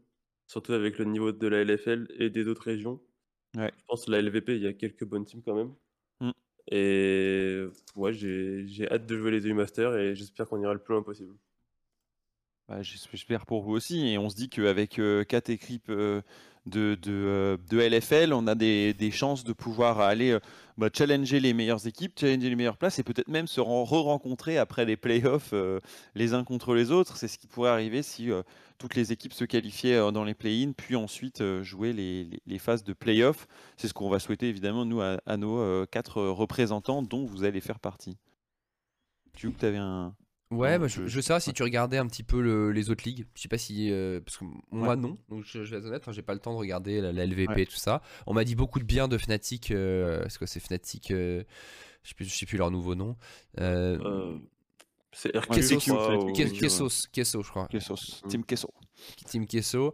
surtout 0.52 0.74
avec 0.74 0.98
le 0.98 1.06
niveau 1.06 1.32
de 1.32 1.48
la 1.48 1.64
LFL 1.64 2.08
et 2.20 2.30
des 2.30 2.48
autres 2.48 2.64
régions. 2.64 3.02
Je 3.56 3.84
pense 3.88 4.06
que 4.06 4.12
la 4.12 4.22
LVP, 4.22 4.58
il 4.58 4.62
y 4.62 4.68
a 4.68 4.74
quelques 4.74 5.06
bonnes 5.06 5.26
teams 5.26 5.42
quand 5.42 5.56
même. 5.56 5.74
Mm. 6.20 6.32
Et 6.72 7.66
ouais, 7.96 8.12
j'ai 8.14 8.92
hâte 8.92 9.06
de 9.06 9.18
jouer 9.18 9.32
les 9.32 9.48
EU 9.48 9.54
Masters 9.54 9.96
et 9.96 10.14
j'espère 10.16 10.48
qu'on 10.48 10.62
ira 10.62 10.74
le 10.74 10.84
plus 10.84 10.94
loin 10.94 11.04
possible. 11.04 11.36
Bah, 12.68 12.82
j'espère 12.82 13.46
pour 13.46 13.64
vous 13.64 13.74
aussi. 13.74 14.08
Et 14.08 14.18
on 14.18 14.30
se 14.30 14.36
dit 14.36 14.50
qu'avec 14.50 14.92
4 14.92 15.00
euh, 15.00 15.24
équipes 15.48 15.90
euh, 15.90 16.22
de, 16.66 16.98
LFL, 17.72 18.34
on 18.34 18.48
a 18.48 18.56
des, 18.56 19.12
chances 19.12 19.44
de 19.44 19.54
pouvoir 19.54 20.00
aller 20.00 20.32
euh, 20.32 20.40
bah, 20.78 20.90
challenger 20.94 21.40
les 21.40 21.54
meilleures 21.54 21.86
équipes, 21.88 22.18
challenger 22.20 22.50
les 22.50 22.56
meilleures 22.56 22.78
places 22.78 23.00
et 23.00 23.04
peut-être 23.04 23.28
même 23.28 23.48
se 23.48 23.60
re-rencontrer 23.60 24.58
après 24.58 24.86
les 24.86 24.98
playoffs 24.98 25.54
les 26.16 26.34
uns 26.34 26.44
contre 26.44 26.74
les 26.74 26.92
autres. 26.92 27.18
C'est 27.18 27.28
ce 27.28 27.38
qui 27.38 27.48
pourrait 27.48 27.72
arriver 27.72 28.04
si 28.04 28.32
toutes 28.82 28.96
les 28.96 29.12
équipes 29.12 29.34
se 29.34 29.46
qualifiaient 29.46 29.96
euh, 29.96 30.12
dans 30.12 30.24
les 30.24 30.34
play-in, 30.34 30.72
puis 30.72 30.96
ensuite 30.96 31.42
euh, 31.42 31.64
jouer 31.64 31.94
les, 31.94 32.60
phases 32.60 32.84
de 32.84 32.94
play-off. 32.94 33.48
C'est 33.78 33.88
ce 33.88 33.94
qu'on 33.94 34.10
va 34.10 34.20
souhaiter 34.20 34.50
évidemment, 34.50 34.86
nous, 34.86 35.02
à, 35.02 35.38
nos 35.38 35.60
euh, 35.60 35.86
quatre 35.86 36.22
représentants 36.22 37.04
dont 37.04 37.24
vous 37.26 37.44
allez 37.44 37.62
faire 37.62 37.80
partie. 37.80 38.18
Tu 39.34 39.52
que 39.52 39.60
tu 39.60 39.66
avais 39.66 39.78
un. 39.78 40.16
Ouais, 40.52 40.78
bah, 40.78 40.88
je, 40.88 41.08
sais 41.22 41.34
pas 41.34 41.40
si 41.40 41.54
tu 41.54 41.64
regardais 41.64 41.98
un 41.98 42.06
petit 42.08 42.24
peu 42.24 42.70
les 42.70 42.90
autres 42.90 43.04
ligues. 43.06 43.26
Je 43.36 43.42
sais 43.42 43.48
pas 43.48 43.58
si. 43.58 43.92
parce 44.24 44.38
que 44.38 44.46
moi, 44.72 44.96
non. 44.96 45.18
Donc, 45.30 45.44
je, 45.46 45.60
vais 45.60 45.78
être 45.78 45.86
honnête, 45.86 46.04
hein, 46.08 46.12
j'ai 46.12 46.22
pas 46.22 46.34
le 46.34 46.40
temps 46.40 46.54
de 46.54 46.60
regarder 46.60 47.02
la, 47.02 47.26
LVP 47.26 47.62
et 47.62 47.66
tout 47.66 47.76
ça. 47.76 48.02
On 48.28 48.34
m'a 48.34 48.44
dit 48.44 48.56
beaucoup 48.56 48.80
de 48.80 48.84
bien 48.84 49.08
de 49.08 49.18
Fnatic. 49.18 49.72
Est-ce 49.72 50.38
que 50.38 50.46
c'est 50.46 50.60
Fnatic 50.60 51.08
Je 51.10 51.44
sais 52.04 52.14
plus, 52.16 52.26
je 52.26 52.36
sais 52.36 52.46
plus 52.46 52.58
leur 52.58 52.70
nouveau 52.70 52.96
nom. 52.96 53.16
C'est 55.14 55.32
Kessos, 55.34 57.08
Kessos, 57.12 57.44
je 57.44 57.50
crois. 57.50 57.68
Kessos, 57.68 58.22
Team 58.28 58.46
Kesso. 58.46 58.74
Team 59.26 59.46
Kesso. 59.46 59.94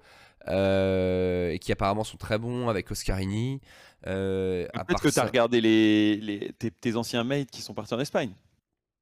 Euh, 0.49 1.51
et 1.51 1.59
qui 1.59 1.71
apparemment 1.71 2.03
sont 2.03 2.17
très 2.17 2.37
bons 2.37 2.69
avec 2.69 2.89
Oscarini. 2.89 3.59
Euh, 4.05 4.65
Peut-être 4.87 5.01
que 5.01 5.09
tu 5.09 5.19
as 5.19 5.25
regardé 5.25 5.59
les, 5.59 6.15
les 6.17 6.53
tes, 6.53 6.95
anciens 6.95 7.23
mates 7.23 7.51
qui 7.51 7.61
sont 7.61 7.73
partis 7.73 7.93
en 7.93 7.99
Espagne. 7.99 8.31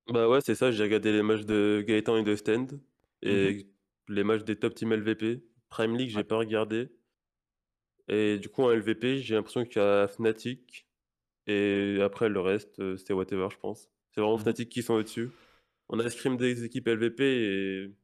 Bah 0.07 0.29
ouais, 0.29 0.41
c'est 0.41 0.55
ça. 0.55 0.71
J'ai 0.71 0.83
regardé 0.83 1.11
les 1.11 1.23
matchs 1.23 1.45
de 1.45 1.83
Gaëtan 1.87 2.17
et 2.17 2.23
de 2.23 2.35
Stand. 2.35 2.79
Et 3.21 3.53
mhm. 3.53 4.15
les 4.15 4.23
matchs 4.23 4.43
des 4.43 4.55
top 4.55 4.75
team 4.75 4.93
LVP. 4.93 5.43
Prime 5.69 5.95
League, 5.95 6.11
j'ai 6.11 6.23
pas 6.23 6.37
regardé. 6.37 6.89
Et 8.07 8.37
du 8.37 8.49
coup, 8.49 8.63
en 8.63 8.69
LVP, 8.69 9.17
j'ai 9.17 9.35
l'impression 9.35 9.65
qu'il 9.65 9.81
y 9.81 9.85
a 9.85 10.07
Fnatic. 10.07 10.87
Et 11.47 11.99
après, 12.01 12.29
le 12.29 12.39
reste, 12.39 12.79
euh, 12.79 12.97
c'était 12.97 13.13
whatever, 13.13 13.47
je 13.51 13.57
pense. 13.57 13.89
C'est 14.11 14.21
vraiment 14.21 14.37
mhm. 14.37 14.43
Fnatic 14.43 14.69
qui 14.69 14.83
sont 14.83 14.93
au-dessus 14.93 15.31
on 15.89 15.99
a 15.99 16.09
scrim 16.09 16.37
des 16.37 16.63
équipes 16.63 16.87
LVP 16.87 17.23
et 17.23 17.95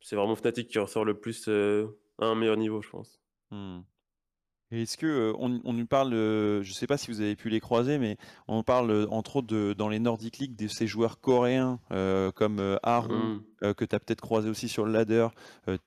c'est 0.00 0.16
vraiment 0.16 0.36
Fnatic 0.36 0.68
qui 0.68 0.78
ressort 0.78 1.04
le 1.04 1.18
plus 1.18 1.48
euh, 1.48 1.86
à 2.18 2.26
un 2.26 2.34
meilleur 2.34 2.56
niveau, 2.56 2.82
je 2.82 2.90
pense. 2.90 3.20
Hmm. 3.50 3.80
Est-ce 4.82 4.96
que 4.96 5.06
euh, 5.06 5.32
on, 5.38 5.72
nous 5.72 5.86
parle, 5.86 6.12
je 6.12 6.68
ne 6.68 6.74
sais 6.74 6.86
pas 6.86 6.96
si 6.96 7.10
vous 7.10 7.20
avez 7.20 7.36
pu 7.36 7.48
les 7.48 7.60
croiser, 7.60 7.98
mais 7.98 8.16
on 8.48 8.62
parle 8.62 9.06
entre 9.10 9.36
autres 9.36 9.46
de, 9.46 9.72
dans 9.72 9.88
les 9.88 9.98
Nordic 9.98 10.38
League 10.38 10.56
de 10.56 10.68
ces 10.68 10.86
joueurs 10.86 11.20
coréens 11.20 11.80
euh, 11.92 12.30
comme 12.32 12.78
Haru, 12.82 13.14
hmm. 13.14 13.74
que 13.74 13.84
tu 13.84 13.94
as 13.94 14.00
peut-être 14.00 14.20
croisé 14.20 14.48
aussi 14.48 14.68
sur 14.68 14.84
le 14.84 14.92
ladder, 14.92 15.28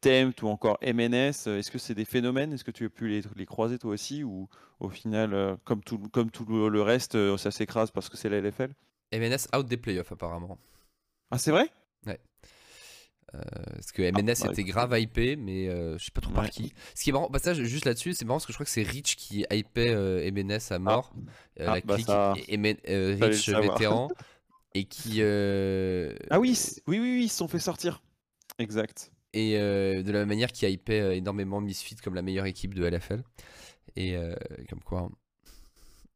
Tempt 0.01 0.41
ou 0.41 0.47
encore 0.47 0.77
MNS. 0.81 1.47
Est-ce 1.47 1.71
que 1.71 1.77
c'est 1.77 1.95
des 1.95 2.05
phénomènes? 2.05 2.53
Est-ce 2.53 2.63
que 2.63 2.71
tu 2.71 2.85
as 2.85 2.89
pu 2.89 3.07
les, 3.07 3.21
les, 3.35 3.45
croiser 3.45 3.77
toi 3.77 3.91
aussi 3.91 4.23
Ou 4.23 4.47
au 4.79 4.89
final, 4.89 5.57
comme, 5.63 5.83
tout, 5.83 5.99
comme 6.11 6.31
tout 6.31 6.45
le 6.45 6.81
reste, 6.81 7.37
ça 7.37 7.51
s'écrase 7.51 7.91
parce 7.91 8.09
que 8.09 8.17
c'est 8.17 8.29
la 8.29 8.41
LFL 8.41 8.73
MNS 9.13 9.47
out 9.55 9.65
des 9.65 9.77
playoffs 9.77 10.11
apparemment. 10.11 10.57
Ah 11.31 11.37
c'est 11.37 11.51
vrai? 11.51 11.69
Euh, 13.35 13.41
parce 13.73 13.91
que 13.91 14.01
MNS 14.01 14.35
ah, 14.41 14.45
bah, 14.45 14.51
était 14.51 14.63
grave 14.63 14.99
hypé, 14.99 15.35
mais 15.35 15.67
euh, 15.67 15.97
je 15.97 16.05
sais 16.05 16.11
pas 16.11 16.21
trop 16.21 16.31
par 16.31 16.49
qui. 16.49 16.73
Ce 16.95 17.03
qui 17.03 17.09
est 17.09 17.13
marrant, 17.13 17.29
bah 17.29 17.39
ça, 17.39 17.53
juste 17.53 17.85
là-dessus, 17.85 18.13
c'est 18.13 18.25
marrant 18.25 18.37
parce 18.37 18.45
que 18.45 18.53
je 18.53 18.57
crois 18.57 18.65
que 18.65 18.71
c'est 18.71 18.83
Rich 18.83 19.17
qui 19.17 19.45
hypait 19.51 19.89
euh, 19.89 20.31
MNS 20.31 20.71
à 20.71 20.79
mort. 20.79 21.13
Ah. 21.59 21.63
la 21.63 21.81
bah, 21.81 21.95
clique 21.95 22.07
Rich 22.85 23.49
vétéran. 23.49 24.09
et 24.73 24.85
qui. 24.85 25.21
Ah 25.21 26.39
oui, 26.39 26.57
oui, 26.87 26.99
oui, 26.99 26.99
oui, 26.99 27.23
ils 27.23 27.29
se 27.29 27.37
sont 27.37 27.47
fait 27.47 27.59
sortir. 27.59 28.01
Exact. 28.59 29.11
Et 29.33 29.55
de 29.55 30.11
la 30.11 30.19
même 30.19 30.29
manière 30.29 30.51
qui 30.51 30.65
hypait 30.65 31.17
énormément 31.17 31.59
Misfit 31.61 31.95
comme 31.97 32.15
la 32.15 32.21
meilleure 32.21 32.45
équipe 32.45 32.73
de 32.73 32.85
LFL. 32.85 33.23
Et 33.95 34.17
comme 34.69 34.81
quoi. 34.81 35.09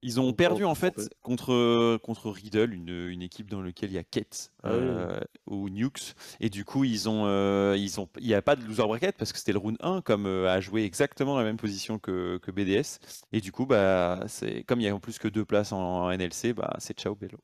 Ils 0.03 0.19
ont 0.19 0.33
perdu 0.33 0.65
en 0.65 0.73
fait 0.73 1.13
contre, 1.21 1.97
contre 1.97 2.31
Riddle, 2.31 2.73
une, 2.73 3.07
une 3.07 3.21
équipe 3.21 3.49
dans 3.49 3.61
laquelle 3.61 3.91
il 3.91 3.95
y 3.95 3.99
a 3.99 4.03
Kate 4.03 4.51
ah 4.63 4.69
euh, 4.69 5.19
ou 5.45 5.69
Nukes. 5.69 6.15
Et 6.39 6.49
du 6.49 6.65
coup, 6.65 6.83
ils 6.83 7.07
ont, 7.07 7.25
euh, 7.27 7.75
ils 7.77 7.99
ont, 7.99 8.09
il 8.19 8.25
n'y 8.25 8.33
a 8.33 8.41
pas 8.41 8.55
de 8.55 8.65
loser 8.65 8.83
bracket 8.83 9.15
parce 9.15 9.31
que 9.31 9.37
c'était 9.37 9.53
le 9.53 9.59
round 9.59 9.77
1 9.79 10.01
comme 10.01 10.25
euh, 10.25 10.51
a 10.51 10.59
joué 10.59 10.83
exactement 10.85 11.37
la 11.37 11.43
même 11.43 11.57
position 11.57 11.99
que, 11.99 12.39
que 12.39 12.49
BDS. 12.49 12.99
Et 13.31 13.41
du 13.41 13.51
coup, 13.51 13.67
bah, 13.67 14.25
comme 14.65 14.81
il 14.81 14.85
y 14.85 14.87
a 14.87 14.95
en 14.95 14.99
plus 14.99 15.19
que 15.19 15.27
deux 15.27 15.45
places 15.45 15.71
en, 15.71 16.11
NLC, 16.11 16.53
bah, 16.53 16.75
c'est 16.79 16.97
ciao 16.97 17.13
bello. 17.13 17.37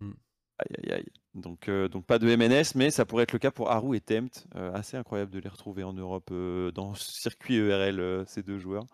Hmm. 0.00 0.12
Aïe 0.58 0.84
aïe 0.84 0.92
aïe. 0.92 1.12
Donc, 1.34 1.70
donc 1.70 2.04
pas 2.04 2.18
de 2.18 2.36
MNS, 2.36 2.72
mais 2.74 2.90
ça 2.90 3.06
pourrait 3.06 3.22
être 3.22 3.32
le 3.32 3.38
cas 3.38 3.50
pour 3.50 3.70
Haru 3.70 3.96
et 3.96 4.00
Tempt. 4.02 4.46
assez 4.54 4.98
incroyable 4.98 5.30
de 5.30 5.38
les 5.38 5.48
retrouver 5.48 5.82
en 5.82 5.94
Europe 5.94 6.30
dans 6.74 6.92
ce 6.94 7.10
circuit 7.10 7.56
ERL, 7.56 8.24
ces 8.26 8.42
deux 8.42 8.58
joueurs 8.58 8.84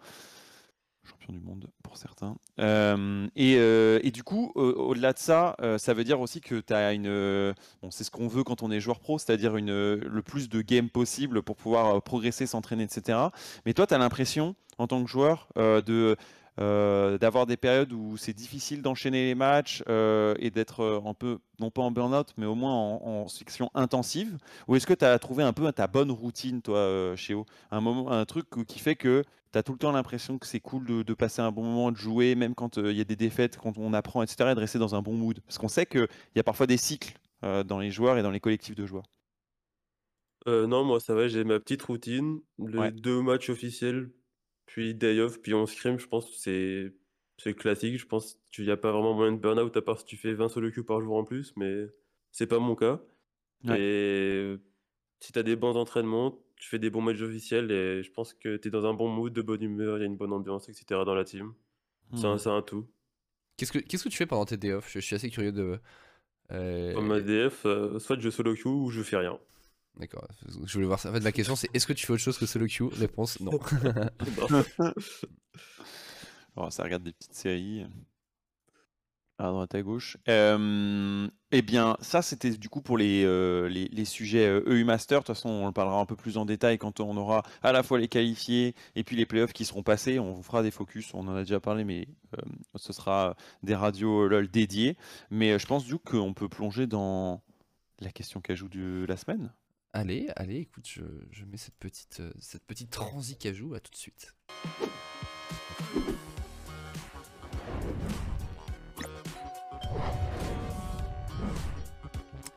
champion 1.09 1.33
du 1.33 1.41
monde 1.41 1.69
pour 1.83 1.97
certains. 1.97 2.37
Euh, 2.61 3.27
euh, 3.39 4.01
et, 4.03 4.11
du 4.11 4.23
coup, 4.23 4.53
au-delà 4.55 5.13
de 5.13 5.19
ça, 5.19 5.57
euh, 5.61 5.79
ça 5.79 5.95
veut 5.95 6.05
dire 6.05 6.21
aussi 6.21 6.41
que 6.41 6.61
tu 6.61 6.73
as 6.73 6.93
une. 6.93 7.55
Bon, 7.83 7.91
c'est 7.91 8.05
ce 8.05 8.11
qu'on 8.11 8.29
veut 8.29 8.45
quand 8.45 8.63
on 8.63 8.71
est 8.71 8.81
joueur 8.81 9.01
pro, 9.01 9.19
c'est-à-dire 9.19 9.57
une, 9.57 9.95
le 9.95 10.23
plus 10.23 10.49
de 10.49 10.63
games 10.63 10.91
possible 10.91 11.43
pour 11.43 11.57
pouvoir 11.57 12.03
progresser, 12.03 12.47
s'entraîner, 12.47 12.85
etc. 12.85 13.19
Mais 13.67 13.75
toi, 13.75 13.87
tu 13.87 13.95
as 13.95 13.99
l'impression, 13.99 14.55
en 14.79 14.87
tant 14.87 15.03
que 15.03 15.11
joueur, 15.11 15.49
de 15.57 16.17
d'avoir 17.21 17.47
des 17.47 17.57
périodes 17.57 17.93
où 17.93 18.17
c'est 18.17 18.33
difficile 18.33 18.83
d'enchaîner 18.83 19.27
les 19.27 19.37
matchs 19.37 19.85
et 19.89 20.51
d'être 20.51 21.03
un 21.07 21.15
peu, 21.15 21.39
non 21.61 21.71
pas 21.71 21.83
en 21.83 21.93
burn-out, 21.93 22.35
mais 22.37 22.47
au 22.47 22.57
moins 22.57 22.75
en, 22.75 23.29
section 23.29 23.71
intensive? 23.75 24.39
Ou 24.67 24.75
est-ce 24.75 24.87
que 24.87 24.95
tu 24.95 25.05
as 25.05 25.17
trouvé 25.21 25.45
un 25.45 25.53
peu 25.53 25.71
ta 25.71 25.87
bonne 25.87 26.11
routine, 26.11 26.61
toi, 26.61 27.15
Chéo? 27.15 27.47
Un, 27.71 27.81
moment, 27.81 28.11
un 28.11 28.25
truc 28.25 28.47
qui 28.67 28.81
fait 28.81 28.97
que 28.97 29.23
tu 29.53 29.59
as 29.59 29.63
tout 29.63 29.73
le 29.73 29.79
temps 29.79 29.93
l'impression 29.93 30.39
que 30.39 30.47
c'est 30.47 30.61
cool 30.61 31.05
de, 31.05 31.15
passer 31.15 31.43
un 31.43 31.53
bon 31.53 31.65
moment, 31.65 31.91
de 31.91 31.97
jouer, 31.97 32.35
même 32.35 32.55
quand 32.55 32.77
il 32.77 32.97
y 32.97 33.01
a 33.01 33.05
des 33.05 33.17
défaites, 33.17 33.59
quand 33.59 33.77
on 33.79 33.93
apprend, 33.93 34.23
etc., 34.23 34.51
et 34.51 34.55
de 34.55 34.61
rester 34.61 34.79
dans 34.79 34.95
un 34.95 35.03
bon 35.03 35.15
mood 35.15 35.41
Parce 35.41 35.59
qu'on 35.59 35.69
sait 35.69 35.87
qu'il 35.87 36.09
y 36.37 36.41
a 36.41 36.45
parfois 36.45 36.67
des 36.67 36.77
cycles 36.77 37.15
dans 37.43 37.79
les 37.79 37.91
joueurs 37.91 38.19
et 38.19 38.23
dans 38.23 38.31
les 38.31 38.41
collectifs 38.41 38.75
de 38.75 38.87
joueurs. 38.87 39.07
non, 40.47 40.85
moi 40.85 41.01
ça 41.01 41.15
va, 41.15 41.29
j'ai 41.29 41.45
ma 41.45 41.61
petite 41.61 41.83
routine, 41.83 42.41
les 42.59 42.91
deux 42.91 43.23
matchs 43.23 43.51
officiels, 43.51 44.11
puis 44.67 44.95
day 44.95 45.19
off, 45.21 45.41
puis 45.41 45.55
on 45.55 45.67
scrim, 45.67 45.99
je 45.99 46.07
pense 46.07 46.27
que 46.31 46.37
c'est 46.37 47.55
classique. 47.55 47.99
Je 47.99 48.07
pense 48.07 48.39
qu'il 48.53 48.65
n'y 48.65 48.71
a 48.71 48.77
pas 48.77 48.93
vraiment 48.93 49.15
moyen 49.15 49.33
de 49.33 49.39
burn-out 49.39 49.77
à 49.77 49.83
part 49.83 49.99
si 49.99 50.05
tu 50.05 50.17
fais 50.17 50.35
20 50.35 50.49
solo 50.49 50.71
queues 50.71 50.83
par 50.83 51.01
jour 51.01 51.17
en 51.17 51.25
plus, 51.25 51.53
mais 51.57 51.87
c'est 52.33 52.47
pas 52.47 52.59
mon 52.59 52.75
cas. 52.75 53.01
Et 53.77 54.57
si 55.21 55.33
tu 55.33 55.39
as 55.39 55.43
des 55.43 55.57
bons 55.57 55.77
entraînements, 55.77 56.39
tu 56.59 56.69
fais 56.69 56.79
des 56.79 56.91
bons 56.91 57.01
matchs 57.01 57.21
officiels 57.21 57.71
et 57.71 58.03
je 58.03 58.11
pense 58.11 58.35
que 58.35 58.57
tu 58.57 58.69
es 58.69 58.71
dans 58.71 58.87
un 58.87 58.95
bon 58.95 59.09
mood, 59.09 59.33
de 59.33 59.43
bonne 59.43 59.63
humeur, 59.63 59.99
il 59.99 60.01
y 60.01 60.03
a 60.05 60.07
une 60.07 60.17
bonne 60.17 60.33
ambiance, 60.33 60.69
etc. 60.69 60.85
dans 61.05 61.15
la 61.15 61.25
team. 61.25 61.55
C'est 62.15 62.25
un, 62.25 62.37
mmh. 62.37 62.49
un 62.49 62.63
tout. 62.63 62.87
Qu'est-ce 63.57 63.73
que, 63.73 63.79
qu'est-ce 63.79 64.05
que 64.05 64.09
tu 64.09 64.17
fais 64.17 64.27
pendant 64.27 64.47
tes 64.47 64.73
off? 64.73 64.91
Je, 64.91 65.01
suis 65.01 65.15
assez 65.15 65.31
curieux 65.31 65.53
de. 65.53 65.79
Euh... 66.53 66.95
Comme 66.95 67.09
ma 67.09 67.21
DF, 67.21 67.67
euh, 67.67 67.99
soit 67.99 68.19
je 68.19 68.31
solo 68.31 68.55
queue 68.55 68.69
ou 68.71 68.91
je 68.91 69.03
fais 69.03 69.17
rien. 69.19 69.39
D'accord. 69.99 70.27
Je 70.65 70.73
voulais 70.73 70.87
voir 70.87 71.01
ça. 71.01 71.11
En 71.11 71.13
fait, 71.13 71.21
ma 71.21 71.33
question, 71.33 71.57
c'est 71.57 71.69
est-ce 71.75 71.87
que 71.87 71.93
tu 71.93 72.07
fais 72.07 72.13
autre 72.13 72.23
chose 72.23 72.39
que 72.39 72.47
solo 72.47 72.67
queue? 72.67 72.89
Réponse 72.93 73.41
non. 73.41 73.51
bon, 76.57 76.71
ça 76.71 76.85
regarde 76.85 77.03
des 77.03 77.13
petites 77.13 77.35
séries 77.35 77.85
à 79.39 79.49
droite 79.49 79.75
à 79.75 79.83
gauche. 79.83 80.17
Euh, 80.29 81.29
eh 81.53 81.63
bien, 81.63 81.97
ça, 82.01 82.23
c'était 82.23 82.51
du 82.51 82.69
coup 82.69 82.83
pour 82.83 82.99
les, 82.99 83.25
euh, 83.25 84.05
sujets 84.05 84.47
EU 84.49 84.83
e 84.83 84.85
Master. 84.85 85.21
De 85.21 85.27
toute 85.27 85.37
façon, 85.37 85.49
on 85.49 85.67
en 85.67 85.73
parlera 85.73 86.01
un 86.01 86.07
peu 86.07 86.17
plus 86.17 86.37
en 86.37 86.45
détail 86.45 86.79
quand 86.79 87.01
on 87.01 87.17
aura 87.17 87.43
à 87.63 87.73
la 87.73 87.83
fois 87.83 87.99
les 87.99 88.09
qualifiés 88.09 88.75
et 88.97 89.05
puis 89.05 89.17
les 89.17 89.27
playoffs 89.27 89.53
qui 89.53 89.65
seront 89.65 89.83
passés. 89.83 90.19
On 90.19 90.33
vous 90.33 90.43
fera 90.43 90.63
des 90.63 90.71
focus. 90.71 91.15
On 91.15 91.27
en 91.29 91.37
a 91.37 91.41
déjà 91.41 91.61
parlé, 91.61 91.85
mais 91.85 92.09
euh, 92.37 92.43
ce 92.77 92.93
sera 92.93 93.37
des 93.63 93.75
radios 93.75 94.29
LOL 94.29 94.49
dédiées. 94.49 94.97
Mais 95.31 95.59
je 95.59 95.67
pense 95.67 95.85
du 95.85 95.95
coup 95.97 96.19
qu'on 96.19 96.35
peut 96.35 96.49
plonger 96.49 96.87
dans 96.87 97.43
la 98.01 98.11
question 98.11 98.41
qu'ajoute 98.41 98.73
de 98.73 99.07
la 99.09 99.17
semaine. 99.17 99.53
Allez, 99.95 100.29
allez, 100.37 100.59
écoute, 100.59 100.87
je, 100.87 101.45
mets 101.45 101.57
cette 101.57 101.77
petite, 101.77 102.21
euh, 102.21 102.33
cette 102.41 102.91
transi 102.91 103.37
joue 103.53 103.75
à 103.75 103.81
tout 103.81 103.91
de 103.91 103.97
suite. 103.97 104.35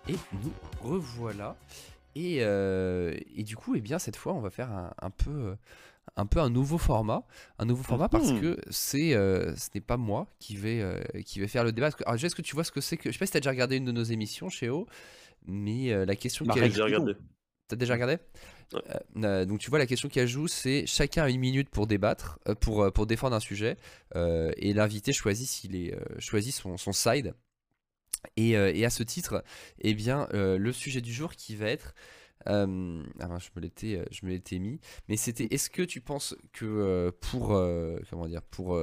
Et 0.07 0.15
nous 0.33 0.53
revoilà. 0.81 1.55
Et, 2.15 2.39
euh, 2.41 3.15
et, 3.35 3.43
du 3.43 3.55
coup, 3.55 3.75
eh 3.75 3.81
bien, 3.81 3.99
cette 3.99 4.15
fois, 4.15 4.33
on 4.33 4.41
va 4.41 4.49
faire 4.49 4.69
un, 5.01 5.09
peu, 5.09 5.55
un 6.17 6.25
peu 6.25 6.39
un 6.39 6.49
nouveau 6.49 6.77
format, 6.77 7.23
un 7.57 7.65
nouveau 7.65 7.83
format 7.83 8.09
parce 8.09 8.31
mhm. 8.31 8.41
que 8.41 8.57
c'est, 8.69 9.13
euh, 9.13 9.55
ce 9.55 9.69
n'est 9.75 9.81
pas 9.81 9.97
moi 9.97 10.27
qui 10.39 10.57
vais, 10.57 10.83
qui 11.25 11.39
vais 11.39 11.47
faire 11.47 11.63
le 11.63 11.71
débat. 11.71 11.89
Alors, 12.05 12.21
est-ce 12.21 12.35
que 12.35 12.41
tu 12.41 12.55
vois 12.55 12.63
ce 12.63 12.71
que 12.71 12.81
c'est 12.81 12.97
que 12.97 13.09
je 13.09 13.13
sais 13.13 13.19
pas 13.19 13.25
si 13.25 13.31
tu 13.31 13.37
as 13.37 13.41
déjà 13.41 13.51
regardé 13.51 13.77
une 13.77 13.85
de 13.85 13.91
nos 13.91 14.03
émissions 14.03 14.49
chez 14.49 14.69
O, 14.69 14.87
mais 15.45 15.91
euh, 15.91 16.05
la 16.05 16.15
question 16.15 16.45
qui 16.45 16.59
a... 16.59 16.63
regardé. 16.63 17.15
T'as 17.67 17.75
déjà 17.75 17.93
regardé? 17.93 18.17
Euh, 18.73 18.79
euh, 19.17 19.45
donc 19.45 19.59
tu 19.59 19.69
vois 19.69 19.79
la 19.79 19.85
question 19.85 20.07
qui 20.07 20.19
ajoute 20.19 20.49
c'est 20.49 20.85
chacun 20.85 21.23
a 21.23 21.29
une 21.29 21.39
minute 21.39 21.69
pour 21.69 21.87
débattre, 21.87 22.39
pour, 22.61 22.91
pour 22.91 23.05
défendre 23.05 23.35
un 23.35 23.39
sujet 23.39 23.77
et 24.15 24.73
l'invité 24.73 25.13
choisit 25.13 25.47
s'il 25.47 25.75
est 25.75 25.97
choisit 26.19 26.53
son, 26.53 26.77
son 26.77 26.91
side. 26.91 27.33
Et, 28.37 28.51
et, 28.51 28.85
à 28.85 28.89
ce 28.89 29.03
titre, 29.03 29.43
eh 29.79 29.93
bien 29.93 30.27
le 30.31 30.71
sujet 30.71 31.01
du 31.01 31.11
jour 31.13 31.33
qui 31.33 31.55
va 31.55 31.67
être 31.67 31.93
ah 32.45 32.65
ben, 32.65 33.03
je 33.39 33.49
me 33.55 33.61
l'étais 33.61 34.03
je 34.11 34.25
me 34.25 34.31
l'étais 34.31 34.59
mis, 34.59 34.79
mais 35.07 35.17
c'était 35.17 35.47
est-ce 35.51 35.69
que 35.69 35.83
tu 35.83 36.01
penses 36.01 36.35
que 36.53 37.11
pour 37.21 37.47
comment 38.09 38.27
dire 38.27 38.41
pour 38.43 38.77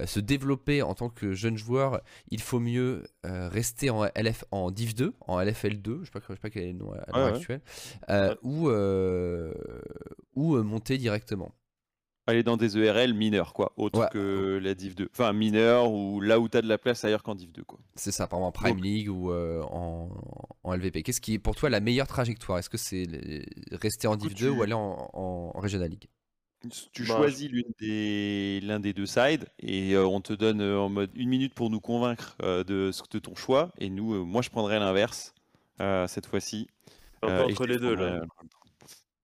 euh, 0.00 0.06
se 0.06 0.20
développer 0.20 0.80
en 0.80 0.94
tant 0.94 1.10
que 1.10 1.34
jeune 1.34 1.58
joueur, 1.58 2.00
il 2.30 2.40
faut 2.40 2.60
mieux 2.60 3.04
euh, 3.26 3.48
rester 3.48 3.90
en 3.90 4.04
LF 4.04 4.44
en 4.50 4.70
Div 4.70 4.94
2, 4.94 5.12
en 5.20 5.38
LFL 5.40 5.76
2, 5.76 6.00
je 6.00 6.04
sais 6.06 6.10
pas, 6.10 6.20
sais 6.26 6.36
pas 6.36 6.48
quel 6.48 6.62
est 6.62 6.72
le 6.72 6.78
nom 6.78 6.92
à 6.92 7.18
l'heure 7.18 7.34
actuelle, 7.34 7.60
euh, 8.08 8.34
ou 8.42 8.70
ou 10.34 10.62
monter 10.62 10.96
directement? 10.96 11.54
Aller 12.32 12.42
dans 12.42 12.56
des 12.56 12.78
ERL 12.78 13.12
mineurs, 13.12 13.52
quoi, 13.52 13.72
autre 13.76 14.08
que 14.10 14.58
la 14.62 14.74
Div 14.74 14.94
2. 14.94 15.10
Enfin, 15.12 15.34
mineur 15.34 15.92
ou 15.92 16.20
là 16.20 16.40
où 16.40 16.48
tu 16.48 16.56
as 16.56 16.62
de 16.62 16.66
la 16.66 16.78
place 16.78 17.04
ailleurs 17.04 17.22
qu'en 17.22 17.34
Div 17.34 17.52
2, 17.52 17.62
quoi. 17.62 17.78
C'est 17.94 18.10
ça, 18.10 18.26
par 18.26 18.38
exemple 18.38 18.58
en 18.58 18.62
Prime 18.62 18.82
League 18.82 19.10
ou 19.10 19.30
en, 19.30 20.08
en, 20.64 20.74
LVP. 20.74 21.02
Qu'est-ce 21.02 21.20
qui 21.20 21.34
est 21.34 21.38
pour 21.38 21.54
toi 21.54 21.68
la 21.68 21.80
meilleure 21.80 22.06
trajectoire? 22.06 22.58
Est-ce 22.58 22.70
que 22.70 22.78
c'est 22.78 23.06
rester 23.70 24.08
en 24.08 24.16
Div 24.16 24.34
2 24.34 24.48
ou 24.48 24.62
aller 24.62 24.72
en, 24.72 25.10
en 25.12 25.50
Regional 25.60 25.90
League? 25.90 26.08
Tu 26.92 27.04
bah, 27.04 27.16
choisis 27.16 27.50
l'une 27.50 27.72
des, 27.80 28.60
l'un 28.62 28.80
des 28.80 28.92
deux 28.92 29.06
sides 29.06 29.46
et 29.58 29.96
on 29.98 30.20
te 30.20 30.32
donne 30.32 30.62
en 30.62 30.88
mode 30.88 31.10
une 31.14 31.28
minute 31.28 31.52
pour 31.54 31.68
nous 31.68 31.80
convaincre 31.80 32.36
de, 32.40 32.90
de 32.90 33.18
ton 33.18 33.34
choix. 33.34 33.72
Et 33.78 33.90
nous, 33.90 34.24
moi, 34.24 34.40
je 34.40 34.48
prendrais 34.48 34.78
l'inverse 34.78 35.34
cette 36.06 36.26
fois-ci. 36.26 36.68
entre 37.22 37.66
les 37.66 37.78
deux, 37.78 37.94
là. 37.94 38.22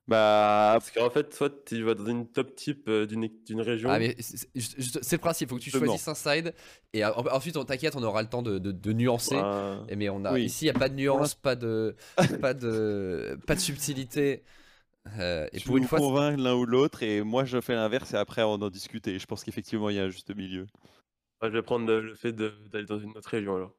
Bah... 0.08 0.70
Parce 0.72 0.90
qu'en 0.90 1.10
fait, 1.10 1.32
soit 1.34 1.64
tu 1.66 1.82
vas 1.82 1.94
dans 1.94 2.06
une 2.06 2.26
top 2.26 2.56
type 2.56 2.90
d'une, 2.90 3.28
d'une 3.46 3.60
région. 3.60 3.90
Ah, 3.90 3.98
mais 3.98 4.16
c'est, 4.18 5.12
le 5.12 5.18
principe, 5.18 5.48
il 5.48 5.50
faut 5.50 5.56
que 5.56 5.62
tu 5.62 5.70
choisisses 5.70 6.08
un 6.08 6.14
side. 6.14 6.54
Et 6.92 7.04
ensuite, 7.04 7.56
on 7.56 7.64
t'inquiète, 7.64 7.94
on 7.94 8.02
aura 8.02 8.22
le 8.22 8.28
temps 8.28 8.42
de, 8.42 8.58
de, 8.58 8.92
nuancer. 8.92 9.40
Mais 9.94 10.08
on 10.08 10.24
a, 10.24 10.38
ici, 10.38 10.64
il 10.64 10.70
n'y 10.70 10.76
a 10.76 10.78
pas 10.78 10.88
de 10.88 10.94
nuance, 10.94 11.34
pas 11.34 11.54
de, 11.54 11.94
pas, 12.40 12.54
de, 12.54 13.38
pas 13.46 13.54
de 13.54 13.60
subtilité. 13.60 14.42
Euh, 15.18 15.48
et 15.52 15.60
pour 15.60 15.76
une 15.76 15.84
fois, 15.84 15.98
convaincre 15.98 16.42
l'un 16.42 16.54
ou 16.54 16.64
l'autre, 16.64 17.02
et 17.02 17.22
moi 17.22 17.44
je 17.44 17.60
fais 17.60 17.74
l'inverse, 17.74 18.12
et 18.12 18.16
après 18.16 18.42
on 18.42 18.54
en 18.54 18.70
discuter. 18.70 19.18
Je 19.18 19.26
pense 19.26 19.44
qu'effectivement 19.44 19.90
il 19.90 19.96
y 19.96 20.00
a 20.00 20.04
un 20.04 20.10
juste 20.10 20.34
milieu. 20.34 20.66
je 21.42 21.48
vais 21.48 21.62
prendre 21.62 21.86
le 21.86 22.14
fait 22.14 22.32
d'aller 22.32 22.86
dans 22.86 22.98
une 22.98 23.16
autre 23.16 23.28
région 23.28 23.56
alors. 23.56 23.74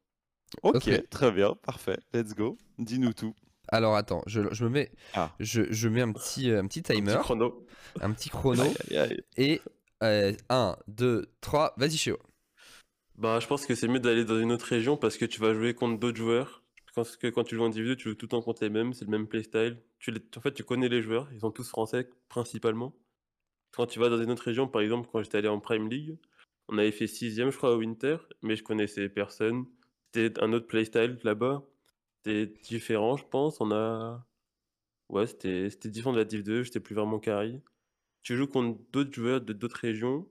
Ok, 0.64 0.90
très 1.10 1.32
bien, 1.32 1.54
parfait. 1.62 2.00
Let's 2.14 2.34
go. 2.34 2.58
Dis-nous 2.80 3.14
tout. 3.14 3.36
Alors 3.72 3.96
attends, 3.96 4.24
je, 4.26 4.42
je 4.52 4.64
me 4.66 4.70
mets, 4.70 4.92
ah. 5.14 5.32
je, 5.40 5.64
je, 5.70 5.88
mets 5.88 6.02
un 6.02 6.12
petit, 6.12 6.52
un 6.52 6.68
petit 6.68 6.84
timer, 6.84 7.12
un 7.12 7.16
petit 7.16 7.24
chrono, 7.24 7.68
un 8.02 8.12
petit 8.12 8.30
chrono, 8.30 8.64
et 9.38 9.62
1, 10.02 10.76
2, 10.88 11.30
3, 11.42 11.74
vas-y 11.78 11.98
Chéo. 11.98 12.18
Bah, 13.16 13.40
je 13.40 13.48
pense 13.48 13.66
que 13.66 13.76
c'est 13.76 13.88
mieux 13.88 14.00
d'aller 14.00 14.26
dans 14.26 14.40
une 14.40 14.52
autre 14.52 14.66
région 14.66 14.98
parce 14.98 15.18
que 15.18 15.26
tu 15.26 15.42
vas 15.42 15.54
jouer 15.54 15.74
contre 15.74 16.00
d'autres 16.00 16.18
joueurs 16.18 16.64
parce 16.96 17.18
que 17.18 17.28
quand 17.28 17.44
tu 17.44 17.56
joues 17.56 17.64
individu, 17.64 17.96
tu 17.96 18.10
joues 18.10 18.16
tout 18.16 18.26
le 18.26 18.30
temps 18.30 18.42
contre 18.42 18.64
les 18.64 18.70
mêmes, 18.70 18.94
c'est 18.94 19.06
le 19.06 19.12
même 19.12 19.28
playstyle. 19.28 19.78
Tu 20.00 20.14
en 20.36 20.42
fait, 20.42 20.54
tu 20.54 20.64
connais 20.64 20.90
les 20.90 21.02
joueurs, 21.02 21.30
ils 21.34 21.40
sont 21.40 21.52
tous 21.52 21.68
français 21.70 22.10
principalement. 22.28 22.94
Quand 23.72 23.86
tu 23.86 24.00
vas 24.00 24.10
dans 24.10 24.22
une 24.22 24.32
autre 24.32 24.44
région, 24.44 24.68
par 24.68 24.82
exemple, 24.82 25.08
quand 25.12 25.22
j'étais 25.22 25.38
allé 25.38 25.48
en 25.48 25.60
Prime 25.60 25.90
League, 25.90 26.18
on 26.68 26.78
avait 26.78 26.92
fait 26.92 27.08
sixième, 27.08 27.52
je 27.52 27.58
crois, 27.58 27.74
au 27.74 27.78
Winter, 27.78 28.18
mais 28.42 28.56
je 28.56 28.64
connaissais 28.64 29.10
personne. 29.10 29.66
C'était 30.14 30.42
un 30.42 30.54
autre 30.54 30.68
playstyle 30.68 31.18
là-bas. 31.24 31.64
C'était 32.24 32.48
différent, 32.64 33.18
je 33.18 33.26
pense. 33.26 33.62
On 33.62 33.72
a. 33.72 34.26
Ouais, 35.10 35.28
c'était 35.28 35.70
différent 35.90 36.14
de 36.14 36.20
la 36.20 36.26
Div 36.26 36.44
2, 36.44 36.64
j'étais 36.64 36.80
plus 36.80 36.96
vraiment 36.96 37.20
carry. 37.20 37.62
Tu 38.24 38.38
joues 38.38 38.48
contre 38.48 38.80
d'autres 38.92 39.14
joueurs 39.14 39.42
de 39.42 39.54
d'autres 39.54 39.78
régions, 39.80 40.28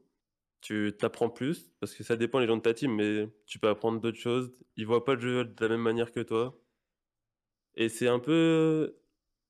tu 0.61 0.93
t'apprends 0.99 1.30
plus, 1.30 1.72
parce 1.80 1.95
que 1.95 2.05
ça 2.05 2.16
dépend 2.16 2.39
les 2.41 2.47
gens 2.47 2.57
de 2.57 2.62
ta 2.62 2.74
team, 2.74 2.95
mais 2.95 3.28
tu 3.47 3.59
peux 3.59 3.68
apprendre 3.68 4.01
d'autres 4.01 4.18
choses. 4.18 4.53
Ils 4.76 4.86
voient 4.86 5.05
pas 5.05 5.14
le 5.14 5.20
jeu 5.20 5.45
de 5.45 5.55
la 5.61 5.68
même 5.68 5.82
manière 5.82 6.12
que 6.12 6.20
toi. 6.20 6.61
Et 7.74 7.89
c'est 7.89 8.09
un 8.09 8.18
peu. 8.18 8.97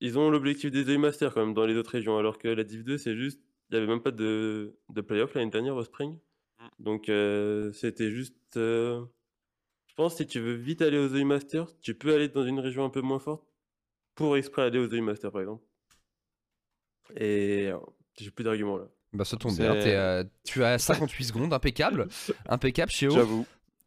Ils 0.00 0.18
ont 0.18 0.30
l'objectif 0.30 0.70
des 0.70 0.88
EU 0.90 0.98
Masters 0.98 1.34
quand 1.34 1.44
même 1.44 1.54
dans 1.54 1.66
les 1.66 1.74
autres 1.76 1.90
régions, 1.90 2.18
alors 2.18 2.38
que 2.38 2.48
la 2.48 2.64
Div 2.64 2.84
2, 2.84 2.98
c'est 2.98 3.16
juste. 3.16 3.40
Il 3.70 3.74
n'y 3.74 3.78
avait 3.78 3.86
même 3.92 4.02
pas 4.02 4.10
de, 4.12 4.78
de 4.88 5.00
playoff 5.02 5.34
l'année 5.34 5.50
dernière 5.50 5.76
au 5.76 5.84
Spring. 5.84 6.18
Mm. 6.58 6.66
Donc 6.78 7.08
euh, 7.08 7.72
c'était 7.72 8.10
juste. 8.10 8.56
Euh, 8.56 9.04
je 9.98 10.02
pense 10.04 10.14
si 10.14 10.26
tu 10.28 10.38
veux 10.38 10.54
vite 10.54 10.80
aller 10.80 10.96
aux 10.96 11.08
EU 11.08 11.24
Masters, 11.24 11.66
tu 11.80 11.92
peux 11.92 12.14
aller 12.14 12.28
dans 12.28 12.44
une 12.44 12.60
région 12.60 12.84
un 12.84 12.88
peu 12.88 13.00
moins 13.00 13.18
forte 13.18 13.42
pour 14.14 14.36
exprès 14.36 14.62
aller 14.62 14.78
aux 14.78 14.86
EU 14.86 15.00
Masters 15.00 15.32
par 15.32 15.40
exemple. 15.40 15.64
Et 17.16 17.72
j'ai 18.16 18.30
plus 18.30 18.44
d'arguments 18.44 18.76
là. 18.76 18.84
Bah 19.12 19.24
ça 19.24 19.36
tombe 19.36 19.56
bien, 19.56 19.74
euh, 19.74 20.22
tu 20.44 20.62
as 20.62 20.78
58 20.78 21.24
secondes, 21.24 21.52
impeccable, 21.52 22.06
impeccable 22.48 22.92
Chéo. 22.92 23.10
J'avoue. 23.10 23.44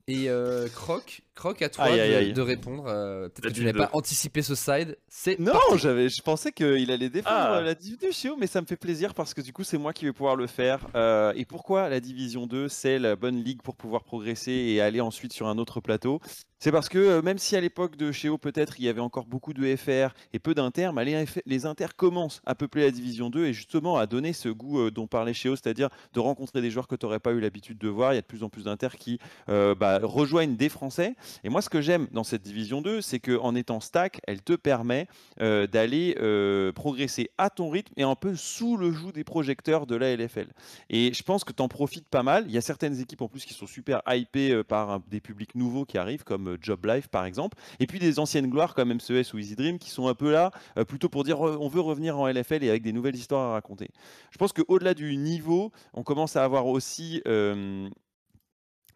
Et 0.07 0.29
euh, 0.29 0.67
Croc, 0.67 1.21
Croc, 1.33 1.61
à 1.61 1.69
toi 1.69 1.89
de, 1.89 2.41
répondre. 2.41 2.85
Euh, 2.87 3.29
peut-être 3.29 3.53
que 3.53 3.59
tu 3.59 3.63
n'avais 3.63 3.77
pas 3.77 3.89
anticipé 3.93 4.41
ce 4.41 4.53
side. 4.53 4.97
C'est 5.07 5.39
non, 5.39 5.53
j'avais, 5.75 6.09
je 6.09 6.21
pensais 6.21 6.51
qu'il 6.51 6.91
allait 6.91 7.09
défendre 7.09 7.35
ah. 7.35 7.61
la 7.61 7.73
Division 7.73 7.99
2 8.01 8.11
Chio, 8.11 8.35
mais 8.37 8.47
ça 8.47 8.59
me 8.59 8.65
fait 8.65 8.75
plaisir 8.75 9.13
parce 9.13 9.33
que 9.33 9.39
du 9.39 9.53
coup, 9.53 9.63
c'est 9.63 9.77
moi 9.77 9.93
qui 9.93 10.05
vais 10.05 10.11
pouvoir 10.11 10.35
le 10.35 10.47
faire. 10.47 10.87
Euh, 10.95 11.31
et 11.35 11.45
pourquoi 11.45 11.87
la 11.87 12.01
Division 12.01 12.47
2, 12.47 12.67
c'est 12.67 12.99
la 12.99 13.15
bonne 13.15 13.41
ligue 13.41 13.61
pour 13.61 13.77
pouvoir 13.77 14.03
progresser 14.03 14.51
et 14.51 14.81
aller 14.81 14.99
ensuite 14.99 15.31
sur 15.31 15.47
un 15.47 15.57
autre 15.57 15.79
plateau? 15.79 16.19
C'est 16.59 16.71
parce 16.71 16.89
que 16.89 16.99
euh, 16.99 17.21
même 17.23 17.39
si 17.39 17.55
à 17.55 17.61
l'époque 17.61 17.95
de 17.95 18.11
Cheo, 18.11 18.37
peut-être 18.37 18.75
il 18.77 18.85
y 18.85 18.89
avait 18.89 19.01
encore 19.01 19.25
beaucoup 19.25 19.53
de 19.53 19.75
FR 19.75 20.13
et 20.33 20.37
peu 20.37 20.53
d'Inter, 20.53 20.91
bah, 20.93 21.03
les, 21.03 21.25
les 21.47 21.65
Inter 21.65 21.87
commencent 21.95 22.41
à 22.45 22.53
peupler 22.53 22.83
la 22.83 22.91
Division 22.91 23.31
2 23.31 23.45
et 23.45 23.53
justement 23.53 23.97
à 23.97 24.05
donner 24.05 24.31
ce 24.33 24.49
goût 24.49 24.91
dont 24.91 25.07
parlait 25.07 25.33
Cheo, 25.33 25.55
c'est-à-dire 25.55 25.89
de 26.13 26.19
rencontrer 26.19 26.61
des 26.61 26.69
joueurs 26.69 26.87
que 26.87 26.95
tu 26.95 27.05
n'aurais 27.05 27.19
pas 27.19 27.31
eu 27.31 27.39
l'habitude 27.39 27.79
de 27.79 27.87
voir. 27.87 28.13
Il 28.13 28.17
y 28.17 28.19
a 28.19 28.21
de 28.21 28.27
plus 28.27 28.43
en 28.43 28.49
plus 28.49 28.65
d'Inter 28.65 28.89
qui 28.99 29.17
bah, 29.47 29.99
rejoignent 30.03 30.55
des 30.55 30.69
Français. 30.69 31.15
Et 31.43 31.49
moi, 31.49 31.61
ce 31.61 31.69
que 31.69 31.81
j'aime 31.81 32.07
dans 32.11 32.23
cette 32.23 32.41
division 32.41 32.81
2, 32.81 33.01
c'est 33.01 33.19
qu'en 33.19 33.55
étant 33.55 33.79
stack, 33.79 34.21
elle 34.27 34.41
te 34.41 34.53
permet 34.53 35.07
euh, 35.41 35.67
d'aller 35.67 36.15
euh, 36.19 36.71
progresser 36.71 37.29
à 37.37 37.49
ton 37.49 37.69
rythme 37.69 37.93
et 37.97 38.03
un 38.03 38.15
peu 38.15 38.35
sous 38.35 38.77
le 38.77 38.91
joug 38.91 39.11
des 39.11 39.23
projecteurs 39.23 39.85
de 39.85 39.95
la 39.95 40.15
LFL. 40.15 40.47
Et 40.89 41.13
je 41.13 41.23
pense 41.23 41.43
que 41.43 41.53
tu 41.53 41.61
en 41.61 41.67
profites 41.67 42.07
pas 42.07 42.23
mal. 42.23 42.45
Il 42.47 42.51
y 42.51 42.57
a 42.57 42.61
certaines 42.61 42.99
équipes 42.99 43.21
en 43.21 43.27
plus 43.27 43.45
qui 43.45 43.53
sont 43.53 43.67
super 43.67 44.01
hypées 44.07 44.51
euh, 44.51 44.63
par 44.63 44.99
des 45.01 45.21
publics 45.21 45.55
nouveaux 45.55 45.85
qui 45.85 45.97
arrivent, 45.97 46.23
comme 46.23 46.57
Job 46.61 46.85
Life 46.85 47.07
par 47.07 47.25
exemple. 47.25 47.57
Et 47.79 47.87
puis 47.87 47.99
des 47.99 48.19
anciennes 48.19 48.49
gloires 48.49 48.73
comme 48.73 48.93
MCES 48.93 49.33
ou 49.33 49.39
Easy 49.39 49.55
Dream 49.55 49.79
qui 49.79 49.89
sont 49.89 50.07
un 50.07 50.15
peu 50.15 50.31
là 50.31 50.51
plutôt 50.87 51.09
pour 51.09 51.23
dire 51.23 51.39
on 51.41 51.67
veut 51.67 51.81
revenir 51.81 52.17
en 52.17 52.27
LFL 52.27 52.63
et 52.63 52.69
avec 52.69 52.83
des 52.83 52.93
nouvelles 52.93 53.15
histoires 53.15 53.49
à 53.49 53.53
raconter. 53.53 53.89
Je 54.31 54.37
pense 54.37 54.53
qu'au-delà 54.53 54.93
du 54.93 55.15
niveau, 55.17 55.71
on 55.93 56.03
commence 56.03 56.35
à 56.35 56.43
avoir 56.43 56.67
aussi 56.67 57.21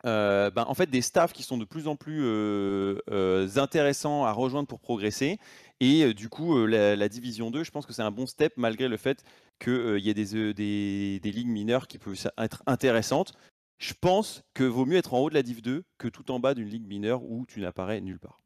euh, 0.05 0.51
ben, 0.51 0.65
en 0.67 0.73
fait 0.75 0.89
des 0.89 1.01
staffs 1.01 1.33
qui 1.33 1.41
sont 1.41 1.57
de 1.57 1.65
plus 1.65 1.87
en 1.87 1.95
plus 1.95 2.21
euh, 2.23 2.99
euh, 3.09 3.47
intéressants 3.55 4.23
à 4.23 4.31
rejoindre 4.31 4.67
pour 4.67 4.79
progresser. 4.79 5.39
Et 5.79 6.13
du 6.13 6.29
coup, 6.29 6.65
la, 6.67 7.09
Division 7.09 7.51
2, 7.51 7.63
je 7.63 7.71
pense 7.71 7.85
que 7.85 7.91
c'est 7.91 8.01
un 8.01 8.11
bon 8.11 8.27
step 8.27 8.53
malgré 8.55 8.87
le 8.87 8.97
fait 8.97 9.23
qu'il 9.59 9.99
y 9.99 10.09
ait 10.09 10.13
des, 10.13 10.53
des, 10.53 11.19
des, 11.19 11.31
ligues 11.31 11.49
mineures 11.49 11.87
qui 11.87 11.97
peuvent 11.97 12.17
être 12.37 12.63
intéressantes. 12.65 13.33
Je 13.77 13.93
pense 13.99 14.43
que 14.53 14.63
vaut 14.63 14.85
mieux 14.85 14.97
être 14.97 15.13
en 15.13 15.19
haut 15.19 15.29
de 15.29 15.33
la 15.33 15.43
Div 15.43 15.61
2 15.61 15.83
que 15.97 16.07
tout 16.07 16.31
en 16.31 16.39
bas 16.39 16.53
d'une 16.53 16.69
ligue 16.69 16.87
mineure 16.87 17.23
où 17.23 17.45
tu 17.45 17.59
n'apparais 17.59 17.99
nulle 17.99 18.19
part. 18.19 18.39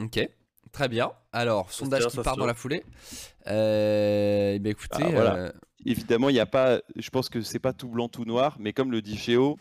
Ok, 0.00 0.28
très 0.72 0.88
bien. 0.88 1.12
Alors, 1.32 1.70
sondage 1.70 2.06
qui 2.08 2.16
part 2.16 2.36
dans 2.36 2.46
la 2.46 2.54
foulée. 2.54 2.82
Eh 3.46 4.58
ben, 4.60 4.66
écoutez, 4.66 5.04
ah, 5.16 5.52
évidemment, 5.84 6.28
il 6.28 6.34
n'y 6.34 6.40
a 6.40 6.46
pas. 6.46 6.80
Je 6.96 7.10
pense 7.10 7.28
que 7.28 7.40
c'est 7.40 7.60
pas 7.60 7.72
tout 7.72 7.88
blanc, 7.88 8.08
tout 8.08 8.24
noir, 8.24 8.56
mais 8.58 8.72
comme 8.72 8.90
le 8.90 9.00
dit 9.00 9.16
Chéo, 9.16 9.58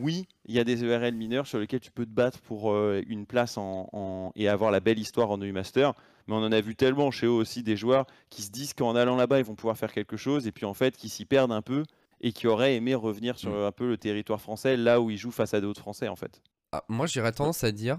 oui, 0.00 0.26
il 0.46 0.54
y 0.54 0.58
a 0.58 0.64
des 0.64 0.84
ERL 0.84 1.14
mineurs 1.14 1.46
sur 1.46 1.58
lesquels 1.58 1.80
tu 1.80 1.90
peux 1.90 2.04
te 2.04 2.10
battre 2.10 2.40
pour 2.40 2.72
euh, 2.72 3.02
une 3.06 3.26
place 3.26 3.56
en, 3.58 4.32
et 4.36 4.48
avoir 4.48 4.70
la 4.70 4.80
belle 4.80 4.98
histoire 4.98 5.30
en 5.30 5.40
EU 5.40 5.52
Master. 5.52 5.94
Mais 6.26 6.34
on 6.34 6.38
en 6.38 6.52
a 6.52 6.60
vu 6.60 6.74
tellement 6.74 7.10
chez 7.10 7.26
eux 7.26 7.30
aussi 7.30 7.62
des 7.62 7.76
joueurs 7.76 8.06
qui 8.30 8.42
se 8.42 8.50
disent 8.50 8.72
qu'en 8.72 8.96
allant 8.96 9.16
là-bas, 9.16 9.38
ils 9.38 9.44
vont 9.44 9.54
pouvoir 9.54 9.76
faire 9.76 9.92
quelque 9.92 10.16
chose, 10.16 10.46
et 10.46 10.52
puis 10.52 10.64
en 10.64 10.74
fait, 10.74 10.96
qui 10.96 11.08
s'y 11.08 11.24
perdent 11.24 11.52
un 11.52 11.62
peu 11.62 11.84
et 12.20 12.32
qui 12.32 12.46
auraient 12.46 12.74
aimé 12.76 12.94
revenir 12.94 13.38
sur 13.38 13.50
mm. 13.50 13.64
un 13.64 13.72
peu 13.72 13.88
le 13.88 13.98
territoire 13.98 14.40
français, 14.40 14.76
là 14.76 15.00
où 15.00 15.10
ils 15.10 15.18
jouent 15.18 15.30
face 15.30 15.54
à 15.54 15.60
d'autres 15.60 15.80
Français, 15.80 16.08
en 16.08 16.16
fait. 16.16 16.40
Ah, 16.72 16.84
moi, 16.88 17.06
j'aurais 17.06 17.32
tendance 17.32 17.64
à 17.64 17.72
dire 17.72 17.98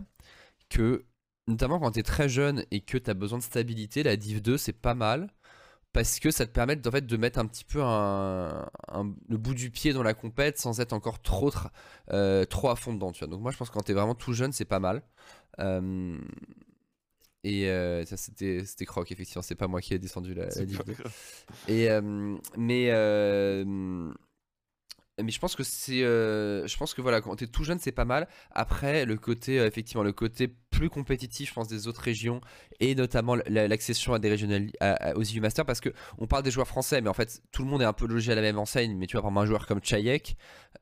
que, 0.69 1.05
notamment 1.47 1.79
quand 1.79 1.91
tu 1.91 1.99
es 1.99 2.03
très 2.03 2.27
jeune 2.27 2.65
et 2.71 2.81
que 2.81 2.97
tu 2.97 3.09
as 3.09 3.13
besoin 3.13 3.37
de 3.37 3.43
stabilité, 3.43 4.01
la 4.01 4.17
Div 4.17 4.41
2, 4.41 4.57
c'est 4.57 4.73
pas 4.73 4.95
mal 4.95 5.29
parce 5.95 6.19
que 6.19 6.29
ça 6.29 6.45
te 6.45 6.51
permet 6.51 6.85
en 6.85 6.91
fait, 6.91 7.05
de 7.07 7.15
mettre 7.15 7.39
un 7.39 7.45
petit 7.45 7.63
peu 7.63 7.79
le 7.79 9.37
bout 9.37 9.53
du 9.53 9.71
pied 9.71 9.93
dans 9.93 10.03
la 10.03 10.13
compète 10.13 10.57
sans 10.57 10.81
être 10.81 10.91
encore 10.91 11.21
trop, 11.21 11.53
euh, 12.11 12.43
trop 12.43 12.69
à 12.69 12.75
fond 12.75 12.93
dedans. 12.93 13.13
Tu 13.13 13.19
vois. 13.19 13.29
Donc 13.29 13.41
moi 13.41 13.51
je 13.51 13.57
pense 13.57 13.69
que 13.69 13.75
quand 13.75 13.83
tu 13.83 13.93
es 13.93 13.95
vraiment 13.95 14.13
tout 14.13 14.33
jeune, 14.33 14.51
c'est 14.51 14.65
pas 14.65 14.81
mal. 14.81 15.03
Euh, 15.59 16.17
et 17.45 17.69
euh, 17.69 18.03
ça 18.03 18.17
c'était 18.17 18.85
Croc, 18.85 19.09
effectivement, 19.09 19.41
c'est 19.41 19.55
pas 19.55 19.69
moi 19.69 19.79
qui 19.79 19.93
ai 19.93 19.99
descendu 19.99 20.33
la, 20.33 20.47
la 20.47 20.65
Et 21.69 21.87
mais 22.57 22.91
mais 25.23 25.31
je 25.31 25.39
pense 25.39 25.55
que 25.55 25.63
c'est 25.63 25.99
je 25.99 26.77
pense 26.77 26.93
que 26.93 27.01
voilà 27.01 27.21
quand 27.21 27.35
tu 27.37 27.45
es 27.45 27.47
tout 27.47 27.63
jeune 27.63 27.79
c'est 27.79 27.91
pas 27.91 28.05
mal 28.05 28.27
après 28.51 29.05
le 29.05 29.15
côté 29.17 29.57
effectivement 29.57 30.03
le 30.03 30.11
côté 30.11 30.49
plus 30.75 30.89
compétitif, 30.89 31.49
je 31.49 31.53
pense, 31.53 31.67
des 31.67 31.87
autres 31.87 32.01
régions 32.01 32.41
et 32.79 32.95
notamment 32.95 33.35
l'accession 33.47 34.13
à 34.13 34.19
des 34.19 34.29
régionales 34.29 34.71
aux 35.15 35.23
EU 35.23 35.39
Masters 35.39 35.65
parce 35.65 35.79
que 35.79 35.89
on 36.17 36.27
parle 36.27 36.43
des 36.43 36.51
joueurs 36.51 36.67
français, 36.67 37.01
mais 37.01 37.09
en 37.09 37.13
fait 37.13 37.41
tout 37.51 37.63
le 37.63 37.69
monde 37.69 37.81
est 37.81 37.85
un 37.85 37.93
peu 37.93 38.05
logé 38.05 38.33
à 38.33 38.35
la 38.35 38.41
même 38.41 38.59
enseigne. 38.59 38.95
Mais 38.95 39.07
tu 39.07 39.17
vois, 39.17 39.21
par 39.21 39.35
un 39.35 39.45
joueur 39.45 39.67
comme 39.67 39.79
Chayek, 39.81 40.35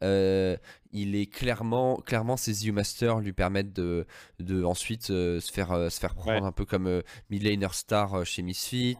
euh, 0.03 0.57
il 0.93 1.15
est 1.15 1.25
clairement, 1.25 1.97
clairement 1.97 2.37
ces 2.37 2.67
EU 2.67 2.71
Masters 2.71 3.19
lui 3.19 3.33
permettent 3.33 3.73
de, 3.73 4.05
de 4.39 4.63
ensuite 4.63 5.09
euh, 5.09 5.39
se 5.39 5.51
faire 5.51 5.71
euh, 5.71 5.89
se 5.89 5.99
faire 5.99 6.15
prendre 6.15 6.45
un 6.45 6.51
peu 6.51 6.65
comme 6.65 7.01
midlaner 7.29 7.67
star 7.71 8.25
chez 8.25 8.41
Misfit. 8.41 8.97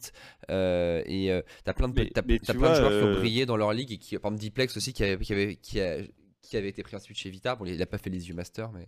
et 0.50 1.42
t'as 1.64 1.74
plein 1.74 1.90
de 1.90 2.02
as, 2.16 2.22
plein 2.22 2.38
de 2.38 2.76
joueurs 2.76 2.90
qui 2.90 3.06
ont 3.06 3.14
brillé 3.14 3.46
dans 3.46 3.58
leur 3.58 3.74
ligue 3.74 3.92
et 3.92 3.98
qui, 3.98 4.18
par 4.18 4.32
exemple 4.32 4.42
Diplex 4.42 4.76
aussi 4.78 4.94
qui 4.94 5.04
avait 5.04 5.24
qui 5.24 5.34
avait 5.34 5.56
qui, 5.56 5.80
qui 6.42 6.58
avait 6.58 6.70
été 6.70 6.84
pris 6.84 6.96
ensuite 6.96 7.18
chez 7.18 7.30
Vita. 7.30 7.56
Bon, 7.56 7.66
il 7.66 7.78
n'a 7.78 7.86
pas 7.86 7.98
fait 7.98 8.10
les 8.10 8.30
EU 8.30 8.34
Masters, 8.34 8.72
mais 8.72 8.88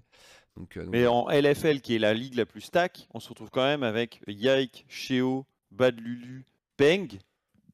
euh, 0.77 0.85
mais 0.87 1.07
en 1.07 1.27
LFL, 1.29 1.81
qui 1.81 1.95
est 1.95 1.99
la 1.99 2.13
ligue 2.13 2.35
la 2.35 2.45
plus 2.45 2.61
stack, 2.61 3.07
on 3.13 3.19
se 3.19 3.29
retrouve 3.29 3.49
quand 3.49 3.63
même 3.63 3.83
avec 3.83 4.21
Yike, 4.27 4.85
Sheo, 4.87 5.45
Bad 5.71 5.99
Lulu, 5.99 6.45
Peng. 6.77 7.07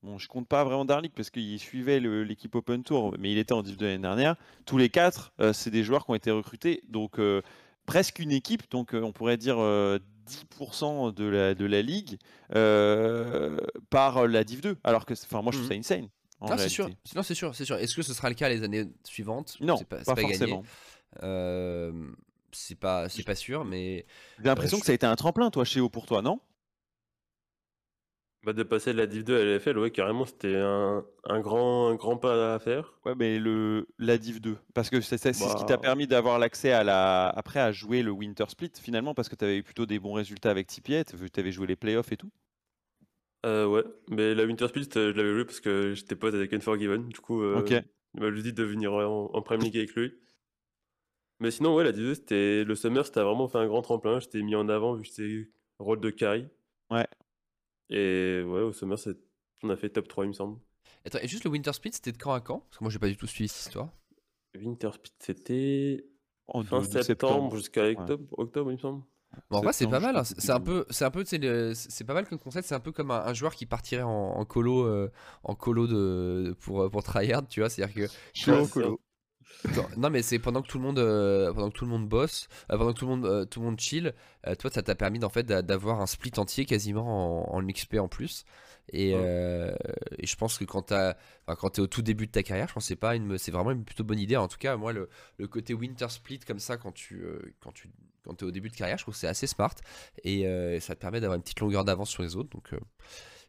Bon, 0.04 0.18
je 0.18 0.28
compte 0.28 0.48
pas 0.48 0.64
vraiment 0.64 0.86
Darlik 0.86 1.14
parce 1.14 1.30
qu'il 1.30 1.60
suivait 1.60 2.00
l'équipe 2.00 2.56
Open 2.56 2.84
Tour, 2.84 3.16
mais 3.20 3.32
il 3.32 3.38
était 3.38 3.54
en 3.54 3.62
Div 3.62 3.78
de 3.78 3.86
l'année 3.86 4.02
dernière. 4.02 4.36
Tous 4.66 4.78
les 4.78 4.90
quatre, 4.90 5.32
euh, 5.40 5.54
c'est 5.54 5.70
des 5.70 5.84
joueurs 5.84 6.06
qui 6.06 6.12
ont 6.12 6.16
été 6.16 6.32
recrutés, 6.32 6.82
donc 6.90 7.20
euh, 7.20 7.42
presque 7.86 8.20
une 8.20 8.32
équipe, 8.32 8.64
donc 8.72 8.94
on 8.94 9.12
pourrait 9.12 9.38
dire 9.38 9.58
10% 9.58 11.14
de 11.14 11.26
la, 11.26 11.54
de 11.54 11.66
la 11.66 11.82
ligue 11.82 12.18
par 13.90 14.28
la 14.28 14.44
Div 14.44 14.62
2. 14.62 14.78
Alors 14.84 15.06
que, 15.06 15.14
enfin, 15.14 15.42
moi 15.42 15.52
je 15.52 15.58
trouve 15.58 15.70
mmh. 15.70 15.84
ça 15.84 15.96
insane. 15.96 16.10
Non, 16.42 16.58
c'est 16.58 16.70
sûr. 16.70 16.90
c'est 17.06 17.36
sûr, 17.36 17.56
c'est 17.56 17.66
sûr. 17.66 17.78
Est-ce 17.78 17.96
que 17.96 18.02
ce 18.02 18.16
sera 18.16 18.30
le 18.30 18.36
cas 18.36 18.50
les 18.50 18.64
années 18.64 18.86
suivantes? 19.04 19.58
Non, 19.62 19.78
pas, 19.78 19.98
pas, 19.98 20.16
forcément 20.16 20.64
c'est 22.52 22.76
pas, 22.76 23.10
c'est 23.10 23.24
pas 23.24 23.36
sûr, 23.36 23.66
mais. 23.66 24.06
J'ai 24.38 24.46
l'impression 24.46 24.80
que 24.80 24.86
ça 24.86 24.92
a 24.92 24.96
été 24.96 25.06
un 25.06 25.16
tremplin, 25.16 25.50
toi, 25.52 25.66
chez 25.66 25.80
O 25.80 25.90
pour 25.90 26.06
toi, 26.06 26.22
non? 26.22 26.40
Bah, 28.44 28.54
de 28.54 28.64
passer 28.64 28.94
de 28.94 28.98
la 28.98 29.06
Div 29.06 29.24
2 29.24 29.38
à 29.38 29.44
l'FL, 29.44 29.78
ouais, 29.78 29.92
carrément, 29.92 30.26
c'était 30.26 30.56
un, 30.56 31.06
un, 31.26 31.40
grand, 31.42 31.90
un 31.90 31.96
grand 31.96 32.18
pas 32.18 32.56
à 32.56 32.60
faire. 32.60 32.94
Ouais, 33.06 33.14
mais 33.16 33.38
le, 33.38 33.88
la 34.00 34.18
Div 34.18 34.42
2, 34.42 34.58
parce 34.74 34.90
que 34.90 35.00
c'est 35.02 35.18
ce 35.18 35.58
qui 35.58 35.66
t'a 35.66 35.78
bah. 35.78 35.82
permis 35.82 36.08
d'avoir 36.08 36.40
l'accès 36.40 36.72
à 36.72 36.84
la, 36.84 37.30
après 37.30 37.60
à 37.60 37.72
jouer 37.72 38.02
le 38.02 38.12
Winter 38.12 38.46
Split 38.48 38.72
finalement, 38.82 39.14
parce 39.14 39.30
que 39.30 39.36
tu 39.36 39.46
avais 39.46 39.58
eu 39.58 39.64
plutôt 39.64 39.86
des 39.86 40.00
bons 40.00 40.14
résultats 40.14 40.50
avec 40.50 40.68
Tipeee, 40.68 41.04
tu 41.06 41.40
avais 41.40 41.52
joué 41.52 41.68
les 41.68 41.76
playoffs 41.76 42.12
et 42.12 42.18
tout. 42.18 42.32
Euh, 43.46 43.66
ouais, 43.68 43.84
mais 44.10 44.36
la 44.36 44.46
Winter 44.46 44.68
Split, 44.68 44.90
je 44.94 45.12
l'avais 45.12 45.34
joué 45.34 45.46
parce 45.46 45.60
que 45.60 45.94
j'étais 45.94 46.16
pote 46.16 46.34
avec 46.34 46.54
Unforgiven, 46.54 47.10
du 47.10 47.20
coup, 47.20 47.42
euh, 47.42 47.64
il 48.14 48.22
m'a 48.22 48.32
dit 48.32 48.54
de 48.54 48.64
venir 48.64 48.94
en, 48.94 49.30
en 49.34 49.42
Premier 49.42 49.66
League 49.66 49.78
avec 49.78 49.96
lui. 49.96 50.14
Mais 51.42 51.50
sinon, 51.50 51.76
ouais, 51.76 51.84
la 51.84 51.92
Div 51.92 52.14
c'était 52.14 52.64
le 52.64 52.76
Summer, 52.76 53.04
c'était 53.04 53.22
vraiment 53.22 53.48
fait 53.48 53.58
un 53.58 53.66
grand 53.66 53.82
tremplin. 53.82 54.20
J'étais 54.20 54.44
mis 54.44 54.54
en 54.54 54.70
avant 54.70 54.94
vu 54.94 55.02
que 55.02 55.08
c'était 55.08 55.50
rôle 55.80 56.00
de 56.00 56.12
carry. 56.12 56.48
Ouais. 56.92 57.08
Et 57.92 58.42
ouais, 58.44 58.62
au 58.62 58.72
Summer, 58.72 58.98
on 59.64 59.70
a 59.70 59.76
fait 59.76 59.90
top 59.90 60.08
3, 60.08 60.26
il 60.26 60.30
me 60.30 60.34
semble. 60.34 60.60
Attends, 61.06 61.20
et 61.22 61.28
juste 61.28 61.44
le 61.44 61.50
Winter 61.50 61.74
Split, 61.74 61.92
c'était 61.94 62.12
de 62.12 62.18
quand 62.18 62.34
à 62.34 62.40
quand? 62.40 62.60
Parce 62.60 62.78
que 62.78 62.84
moi, 62.84 62.92
j'ai 62.92 63.00
pas 63.00 63.10
du 63.10 63.18
tout 63.18 63.28
suivi 63.28 63.50
cette 63.50 63.68
histoire. 63.68 63.90
Winter 64.56 64.92
Split, 64.94 65.12
c'était 65.20 66.06
en 66.48 66.64
fin 66.64 66.84
septembre, 66.84 67.56
jusqu'à 67.56 67.90
octobre, 67.90 68.26
octobre, 68.38 68.72
il 68.72 68.76
me 68.76 68.80
semble. 68.80 69.04
Bon, 69.50 69.60
en 69.60 69.62
vrai, 69.62 69.74
c'est 69.74 69.88
pas 69.88 70.00
mal. 70.00 70.18
Hein. 70.18 70.24
C'est 70.24 70.52
un 70.52 70.60
peu, 70.60 70.86
c'est 70.90 71.06
un 71.06 71.12
peu, 71.12 71.24
c'est 71.26 72.04
pas 72.04 72.14
mal 72.14 72.28
comme 72.28 72.40
concept. 72.40 72.68
C'est 72.68 72.76
un 72.76 72.82
peu 72.82 72.92
comme 72.92 73.12
un, 73.12 73.34
joueur 73.34 73.56
qui 73.56 73.66
partirait 73.66 74.02
en, 74.04 74.44
colo, 74.46 74.86
euh, 74.86 75.10
en 75.44 75.56
colo 75.56 75.88
de 75.88 76.54
pour 76.60 76.90
pour 76.92 77.04
tryhard, 77.04 77.48
tu 77.48 77.62
vois. 77.62 77.70
C'est-à-dire 77.70 77.96
que 77.96 78.14
je 78.34 78.42
suis 78.42 78.52
non 79.98 80.10
mais 80.10 80.22
c'est 80.22 80.40
pendant 80.40 80.62
que 80.62 80.68
tout 80.68 80.78
le 80.78 80.84
monde 80.84 81.00
euh, 81.00 81.54
pendant 81.54 81.70
que 81.70 81.78
tout 81.78 81.86
le 81.86 81.92
monde 81.92 82.08
bosse 82.08 82.48
euh, 82.72 82.78
pendant 82.78 82.94
que 82.94 83.00
tout 83.00 83.06
le 83.06 83.12
monde 83.16 83.26
euh, 83.26 83.46
tout 83.46 83.60
le 83.60 83.66
monde 83.68 83.80
chill 83.80 84.14
toi 84.60 84.72
ça 84.72 84.82
t'a 84.82 84.96
permis 84.96 85.24
en 85.24 85.30
fait 85.30 85.44
d'avoir 85.46 86.02
un 86.02 86.08
split 86.08 86.32
entier 86.38 86.66
quasiment 86.66 87.54
en, 87.54 87.58
en 87.58 87.68
XP 87.68 87.98
en 88.00 88.08
plus. 88.08 88.44
Et, 88.92 89.12
et 89.12 90.26
je 90.28 90.36
pense 90.36 90.58
que 90.58 90.66
quand 90.66 90.82
t'as 90.82 91.16
quand 91.46 91.70
t'es 91.70 91.82
au 91.82 91.88
tout 91.88 92.02
début 92.02 92.26
de 92.26 92.32
ta 92.32 92.42
carrière 92.42 92.68
je 92.68 92.74
pense 92.74 92.86
c'est 92.86 92.96
pas 92.96 93.16
une 93.16 93.38
c'est 93.38 93.52
vraiment 93.52 93.72
une 93.72 93.86
plutôt 93.86 94.04
bonne 94.04 94.20
idée. 94.20 94.36
En 94.36 94.48
tout 94.48 94.58
cas 94.58 94.76
moi 94.78 94.94
le, 94.94 95.10
le 95.38 95.48
côté 95.48 95.76
winter 95.76 96.10
split 96.10 96.40
comme 96.40 96.60
ça 96.60 96.78
quand 96.78 96.92
tu 96.92 97.24
quand 97.60 97.72
tu 97.72 97.90
quand 98.26 98.34
t'es 98.34 98.46
au 98.46 98.52
début 98.52 98.70
de 98.70 98.76
carrière 98.76 98.98
je 98.98 99.04
trouve 99.04 99.14
que 99.14 99.20
c'est 99.20 99.28
assez 99.28 99.46
smart. 99.46 99.76
Et 100.24 100.44
ça 100.80 100.96
te 100.96 101.00
permet 101.00 101.22
d'avoir 101.22 101.36
une 101.36 101.44
petite 101.44 101.60
longueur 101.60 101.86
d'avance 101.86 102.10
sur 102.10 102.24
les 102.24 102.36
autres. 102.36 102.50
Donc 102.50 102.74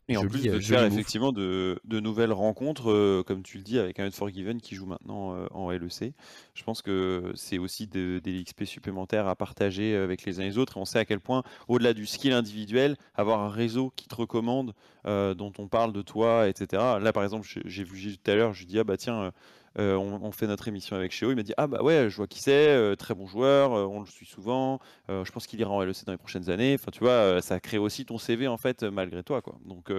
et 0.08 0.16
en 0.16 0.26
plus 0.26 0.42
de 0.42 0.58
faire 0.58 0.84
effectivement 0.84 1.32
de, 1.32 1.78
nouvelles 1.88 2.32
rencontres, 2.32 2.90
euh, 2.90 3.22
comme 3.24 3.42
tu 3.42 3.58
le 3.58 3.62
dis, 3.62 3.78
avec 3.78 4.00
un 4.00 4.10
Forgiven 4.10 4.60
qui 4.60 4.74
joue 4.74 4.86
maintenant 4.86 5.34
euh, 5.34 5.46
en 5.52 5.70
LEC. 5.70 6.12
Je 6.54 6.62
pense 6.64 6.82
que 6.82 7.32
c'est 7.34 7.58
aussi 7.58 7.86
des 7.86 8.44
XP 8.44 8.64
supplémentaires 8.64 9.28
à 9.28 9.36
partager 9.36 9.94
avec 9.94 10.24
les 10.24 10.40
uns 10.40 10.42
et 10.42 10.46
les 10.46 10.58
autres. 10.58 10.76
Et 10.76 10.80
on 10.80 10.84
sait 10.84 10.98
à 10.98 11.04
quel 11.04 11.20
point, 11.20 11.42
au-delà 11.68 11.94
du 11.94 12.06
skill 12.06 12.32
individuel, 12.32 12.96
avoir 13.14 13.40
un 13.40 13.48
réseau 13.48 13.92
qui 13.94 14.08
te 14.08 14.14
recommande, 14.14 14.74
euh, 15.06 15.34
dont 15.34 15.52
on 15.58 15.68
parle 15.68 15.92
de 15.92 16.02
toi, 16.02 16.48
etc. 16.48 16.82
Là, 17.00 17.12
par 17.12 17.22
exemple, 17.22 17.46
j'ai 17.64 17.84
vu 17.84 18.16
tout 18.16 18.30
à 18.30 18.34
l'heure, 18.34 18.52
je 18.52 18.64
dis, 18.64 18.78
ah 18.78 18.84
bah 18.84 18.96
tiens, 18.96 19.32
on, 19.78 20.32
fait 20.32 20.46
notre 20.46 20.68
émission 20.68 20.96
avec 20.96 21.12
Chéo. 21.12 21.30
Il 21.30 21.36
m'a 21.36 21.42
dit 21.42 21.54
Ah, 21.56 21.66
bah 21.66 21.82
ouais, 21.82 22.08
je 22.08 22.16
vois 22.16 22.26
qui 22.26 22.40
c'est, 22.40 22.96
très 22.96 23.14
bon 23.14 23.26
joueur, 23.26 23.72
on 23.72 24.00
le 24.00 24.06
suit 24.06 24.26
souvent, 24.26 24.80
je 25.08 25.30
pense 25.30 25.46
qu'il 25.46 25.60
ira 25.60 25.70
en 25.70 25.82
LEC 25.82 26.04
dans 26.04 26.12
les 26.12 26.18
prochaines 26.18 26.50
années. 26.50 26.74
Enfin, 26.74 26.90
tu 26.90 27.00
vois, 27.00 27.40
ça 27.42 27.60
crée 27.60 27.78
aussi 27.78 28.04
ton 28.04 28.18
CV, 28.18 28.48
en 28.48 28.56
fait, 28.56 28.82
malgré 28.82 29.22
toi. 29.22 29.42
Quoi. 29.42 29.56
Donc, 29.64 29.90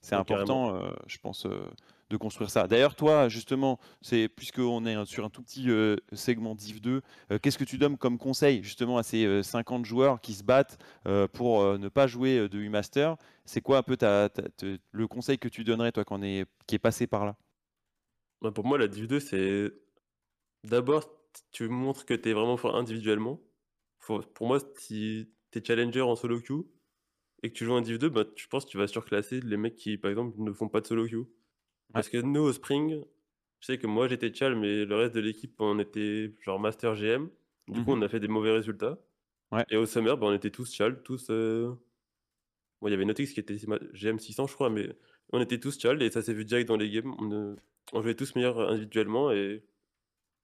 c'est 0.00 0.14
important, 0.14 0.80
je 1.06 1.18
pense, 1.18 1.46
de 2.10 2.16
construire 2.16 2.50
ça. 2.50 2.66
D'ailleurs, 2.66 2.94
toi, 2.94 3.28
justement, 3.28 3.78
c'est 4.02 4.28
puisqu'on 4.28 4.86
est 4.86 5.04
sur 5.06 5.24
un 5.24 5.30
tout 5.30 5.42
petit 5.42 5.70
euh, 5.70 5.96
segment 6.12 6.54
Div 6.54 6.80
2, 6.80 7.02
euh, 7.30 7.38
qu'est-ce 7.38 7.58
que 7.58 7.64
tu 7.64 7.78
donnes 7.78 7.96
comme 7.96 8.18
conseil 8.18 8.62
justement 8.62 8.98
à 8.98 9.02
ces 9.02 9.42
50 9.42 9.80
euh, 9.80 9.84
joueurs 9.84 10.20
qui 10.20 10.34
se 10.34 10.42
battent 10.42 10.78
pour 11.32 11.78
ne 11.78 11.88
pas 11.88 12.06
jouer 12.06 12.48
de 12.48 12.58
U-Master 12.58 13.16
C'est 13.44 13.60
quoi 13.60 13.78
un 13.78 13.82
peu 13.82 13.96
le 14.92 15.08
conseil 15.08 15.38
que 15.38 15.48
tu 15.48 15.64
donnerais, 15.64 15.92
toi, 15.92 16.04
est, 16.22 16.46
qui 16.66 16.74
est 16.74 16.78
passé 16.78 17.06
par 17.06 17.26
là? 17.26 17.36
Bah, 18.44 18.52
Pour 18.52 18.66
moi, 18.66 18.78
la 18.78 18.88
Div 18.88 19.06
2, 19.06 19.20
c'est 19.20 19.72
d'abord, 20.64 21.10
tu 21.50 21.68
montres 21.68 22.04
que 22.04 22.14
tu 22.14 22.28
es 22.28 22.32
vraiment 22.34 22.56
fort 22.58 22.76
individuellement. 22.76 23.40
pour 24.06 24.46
moi, 24.46 24.58
si 24.76 25.30
tu 25.50 25.58
es 25.58 25.64
challenger 25.64 26.02
en 26.02 26.14
solo 26.14 26.40
queue 26.40 26.66
et 27.42 27.50
que 27.50 27.54
tu 27.54 27.64
joues 27.64 27.72
en 27.72 27.80
Div 27.80 27.98
2, 27.98 28.10
bah, 28.10 28.24
je 28.36 28.46
pense 28.46 28.66
que 28.66 28.70
tu 28.70 28.76
vas 28.78 28.86
surclasser 28.86 29.40
les 29.40 29.56
mecs 29.56 29.76
qui, 29.76 29.96
par 29.96 30.10
exemple, 30.10 30.36
ne 30.38 30.52
font 30.52 30.68
pas 30.68 30.82
de 30.82 30.86
solo 30.86 31.08
queue. 31.08 31.26
Parce 31.94 32.08
que 32.08 32.18
nous, 32.18 32.42
au 32.42 32.52
Spring, 32.52 33.02
je 33.60 33.66
sais 33.66 33.78
que 33.78 33.86
moi 33.86 34.08
j'étais 34.08 34.32
Chal, 34.32 34.56
mais 34.56 34.84
le 34.84 34.94
reste 34.94 35.14
de 35.14 35.20
l'équipe, 35.20 35.54
on 35.58 35.78
était 35.78 36.34
genre 36.40 36.60
Master 36.60 36.94
GM. 36.94 37.30
Du 37.68 37.82
coup, 37.82 37.92
mmh 37.92 37.98
on 37.98 38.02
a 38.02 38.08
fait 38.08 38.20
des 38.20 38.28
mauvais 38.28 38.50
résultats. 38.50 38.98
Et 39.70 39.76
au 39.76 39.86
Summer, 39.86 40.18
bah, 40.18 40.26
on 40.26 40.34
était 40.34 40.50
tous 40.50 40.74
Chal, 40.74 41.02
tous. 41.02 41.28
Euh, 41.30 41.72
bon, 42.80 42.88
il 42.88 42.90
y 42.90 42.94
avait 42.94 43.06
Notix 43.06 43.32
qui 43.32 43.40
était 43.40 43.56
GM 43.94 44.18
600, 44.18 44.48
je 44.48 44.54
crois, 44.54 44.68
mais 44.68 44.90
on 45.32 45.40
était 45.40 45.58
tous 45.58 45.78
Chal 45.78 46.02
et 46.02 46.10
ça 46.10 46.22
s'est 46.22 46.34
vu 46.34 46.44
direct 46.44 46.68
dans 46.68 46.76
les 46.76 46.90
games. 46.90 47.14
On, 47.18 47.56
on 47.92 48.02
jouait 48.02 48.14
tous 48.14 48.34
meilleurs 48.34 48.60
individuellement 48.60 49.30
et 49.30 49.64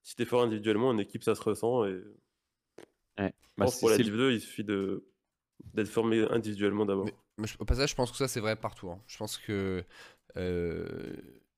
si 0.03 0.17
t'es 0.17 0.25
fort 0.25 0.43
individuellement, 0.43 0.89
en 0.89 0.99
équipe, 0.99 1.23
ça 1.23 1.35
se 1.35 1.43
ressent. 1.43 1.85
Et... 1.87 2.03
Ouais. 3.19 3.35
Bah, 3.57 3.67
pour 3.79 3.91
la 3.91 3.99
Div 3.99 4.17
2, 4.17 4.33
il 4.33 4.41
suffit 4.41 4.65
de 4.65 5.07
d'être 5.75 5.89
formé 5.89 6.23
individuellement 6.31 6.87
d'abord. 6.87 7.07
au 7.59 7.65
passage, 7.67 7.91
je 7.91 7.95
pense 7.95 8.11
que 8.11 8.17
ça 8.17 8.29
c'est 8.29 8.41
vrai 8.41 8.57
partout. 8.57 8.91
Hein. 8.91 9.03
Je 9.07 9.19
pense 9.19 9.37
que 9.37 9.85
euh, 10.39 11.15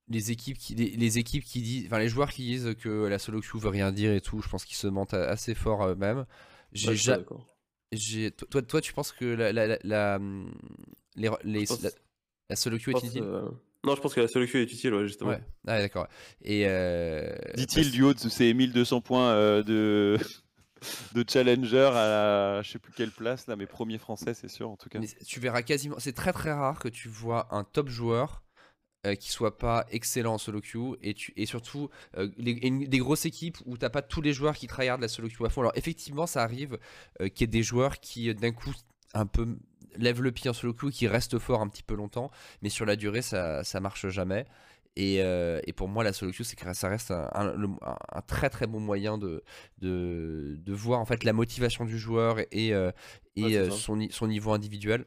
les 0.09 0.31
équipes 0.31 0.57
qui 0.57 0.75
les, 0.75 1.17
équipes 1.17 1.45
qui 1.45 1.61
disent 1.61 1.85
enfin 1.85 1.99
les 1.99 2.09
joueurs 2.09 2.29
qui 2.29 2.43
disent 2.43 2.75
que 2.79 3.05
la 3.05 3.17
solo 3.17 3.39
queue 3.39 3.59
veut 3.59 3.69
rien 3.69 3.93
dire 3.93 4.11
et 4.11 4.19
tout 4.19 4.41
je 4.41 4.49
pense 4.49 4.65
qu'ils 4.65 4.75
se 4.75 4.87
mentent 4.87 5.13
assez 5.13 5.55
fort 5.55 5.87
eux-mêmes 5.87 6.25
j'ai 6.73 6.95
j'ai 7.93 8.31
toi, 8.31 8.61
toi 8.61 8.81
tu 8.81 8.91
penses 8.91 9.13
que 9.13 9.23
la 9.23 9.53
la, 9.53 9.79
la, 9.83 10.19
les, 11.15 11.65
la, 12.53 12.55
solo 12.55 12.77
queue 12.77 12.91
est 12.91 13.03
utile 13.03 13.23
euh, 13.23 13.49
non 13.83 13.95
je 13.95 14.01
pense 14.01 14.13
que 14.13 14.21
la 14.21 14.27
solo 14.27 14.45
queue 14.47 14.61
est 14.61 14.71
utile 14.71 14.93
ouais, 14.93 15.05
justement. 15.05 15.31
Ouais. 15.31 15.41
Ah, 15.67 15.79
d'accord. 15.79 16.07
Et 16.41 16.65
euh, 16.67 17.35
dit-il 17.55 17.91
du 17.91 18.03
haut 18.03 18.13
de 18.13 18.19
ces 18.19 18.53
1200 18.53 19.01
points 19.01 19.61
de 19.61 20.17
de 21.13 21.25
challenger 21.27 21.89
à 21.93 22.61
je 22.63 22.71
sais 22.71 22.79
plus 22.79 22.93
quelle 22.93 23.11
place 23.11 23.47
là 23.47 23.55
mais 23.55 23.65
premier 23.65 23.97
français 23.97 24.33
c'est 24.33 24.47
sûr 24.47 24.69
en 24.69 24.77
tout 24.77 24.89
cas. 24.89 24.99
Tu 25.25 25.39
verras 25.39 25.61
quasiment 25.63 25.97
c'est 25.99 26.13
très 26.13 26.33
très 26.33 26.53
rare 26.53 26.79
que 26.79 26.87
tu 26.87 27.09
vois 27.09 27.47
un 27.51 27.63
top 27.63 27.89
joueur 27.89 28.43
euh, 29.05 29.15
qui 29.15 29.31
soit 29.31 29.57
pas 29.57 29.85
excellent 29.91 30.35
en 30.35 30.37
solo 30.37 30.61
queue 30.61 30.97
et, 31.01 31.13
tu, 31.13 31.33
et 31.35 31.45
surtout 31.45 31.89
euh, 32.17 32.29
des 32.37 32.99
grosses 32.99 33.25
équipes 33.25 33.57
où 33.65 33.75
t'as 33.75 33.89
pas 33.89 34.01
tous 34.01 34.21
les 34.21 34.31
joueurs 34.31 34.55
qui 34.55 34.65
tryhardent 34.65 35.01
la 35.01 35.09
solo 35.09 35.27
queue 35.27 35.43
à 35.43 35.49
fond. 35.49 35.59
Alors 35.59 35.73
effectivement 35.75 36.25
ça 36.25 36.41
arrive 36.41 36.79
euh, 37.19 37.27
qu'il 37.27 37.41
y 37.41 37.43
ait 37.43 37.47
des 37.47 37.63
joueurs 37.63 37.99
qui 37.99 38.33
d'un 38.33 38.53
coup 38.53 38.71
un 39.13 39.25
peu 39.25 39.57
lèvent 39.97 40.21
le 40.21 40.31
pied 40.31 40.49
en 40.49 40.53
solo 40.53 40.73
queue 40.73 40.89
qui 40.89 41.07
restent 41.07 41.39
forts 41.39 41.61
un 41.61 41.67
petit 41.67 41.83
peu 41.83 41.95
longtemps 41.95 42.31
mais 42.61 42.69
sur 42.69 42.85
la 42.85 42.95
durée 42.95 43.21
ça, 43.21 43.63
ça 43.63 43.79
marche 43.79 44.07
jamais. 44.09 44.45
Et, 44.95 45.15
et, 45.17 45.73
pour 45.73 45.87
moi, 45.87 46.03
la 46.03 46.13
solo 46.13 46.31
queue, 46.31 46.43
c'est 46.43 46.55
que 46.55 46.71
ça 46.73 46.87
reste 46.87 47.09
un, 47.09 47.27
un, 47.33 48.21
très 48.27 48.51
très 48.51 48.67
bon 48.67 48.79
moyen 48.79 49.17
de, 49.17 49.43
de, 49.79 50.55
de, 50.59 50.73
voir 50.73 50.99
en 50.99 51.05
fait 51.05 51.23
la 51.23 51.33
motivation 51.33 51.83
du 51.83 51.97
joueur 51.97 52.37
et, 52.51 52.73
et 53.35 53.69
son, 53.71 54.07
son, 54.11 54.27
niveau 54.27 54.53
individuel. 54.53 55.05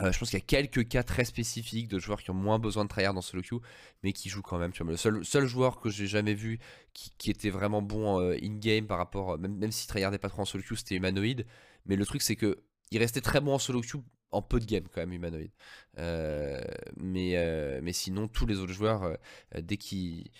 Euh, 0.00 0.10
je 0.10 0.18
pense 0.18 0.30
qu'il 0.30 0.38
y 0.38 0.42
a 0.42 0.44
quelques 0.44 0.88
cas 0.88 1.04
très 1.04 1.24
spécifiques 1.24 1.86
de 1.86 2.00
joueurs 2.00 2.20
qui 2.20 2.30
ont 2.32 2.34
moins 2.34 2.58
besoin 2.58 2.84
de 2.84 2.88
tryhard 2.88 3.14
dans 3.14 3.20
solo 3.20 3.42
queue, 3.42 3.60
mais 4.02 4.12
qui 4.12 4.28
jouent 4.28 4.42
quand 4.42 4.58
même. 4.58 4.72
Tu 4.72 4.82
vois, 4.82 4.90
le 4.90 4.96
seul, 4.96 5.24
seul 5.24 5.46
joueur 5.46 5.78
que 5.78 5.88
j'ai 5.88 6.08
jamais 6.08 6.34
vu 6.34 6.58
qui, 6.92 7.30
était 7.30 7.50
vraiment 7.50 7.80
bon 7.80 8.18
euh, 8.20 8.36
in-game 8.42 8.86
par 8.86 8.98
rapport, 8.98 9.38
même, 9.38 9.56
même 9.56 9.70
s'il 9.70 9.88
tryhardait 9.88 10.18
pas 10.18 10.28
trop 10.28 10.42
en 10.42 10.44
solo 10.44 10.64
queue, 10.68 10.74
c'était 10.74 10.96
Humanoid. 10.96 11.44
Mais 11.86 11.94
le 11.94 12.04
truc, 12.04 12.22
c'est 12.22 12.34
que 12.34 12.64
il 12.90 12.98
restait 12.98 13.20
très 13.20 13.40
bon 13.40 13.54
en 13.54 13.58
solo 13.58 13.80
queue 13.80 14.00
en 14.30 14.42
peu 14.42 14.58
de 14.58 14.64
game 14.64 14.82
quand 14.92 15.00
même 15.00 15.12
Humanoid. 15.12 15.50
Euh, 15.98 16.60
mais, 16.96 17.36
mais 17.82 17.92
sinon, 17.92 18.26
tous 18.26 18.46
les 18.46 18.58
autres 18.58 18.72
joueurs, 18.72 19.16
dès 19.56 19.76
qu'ils 19.76 20.30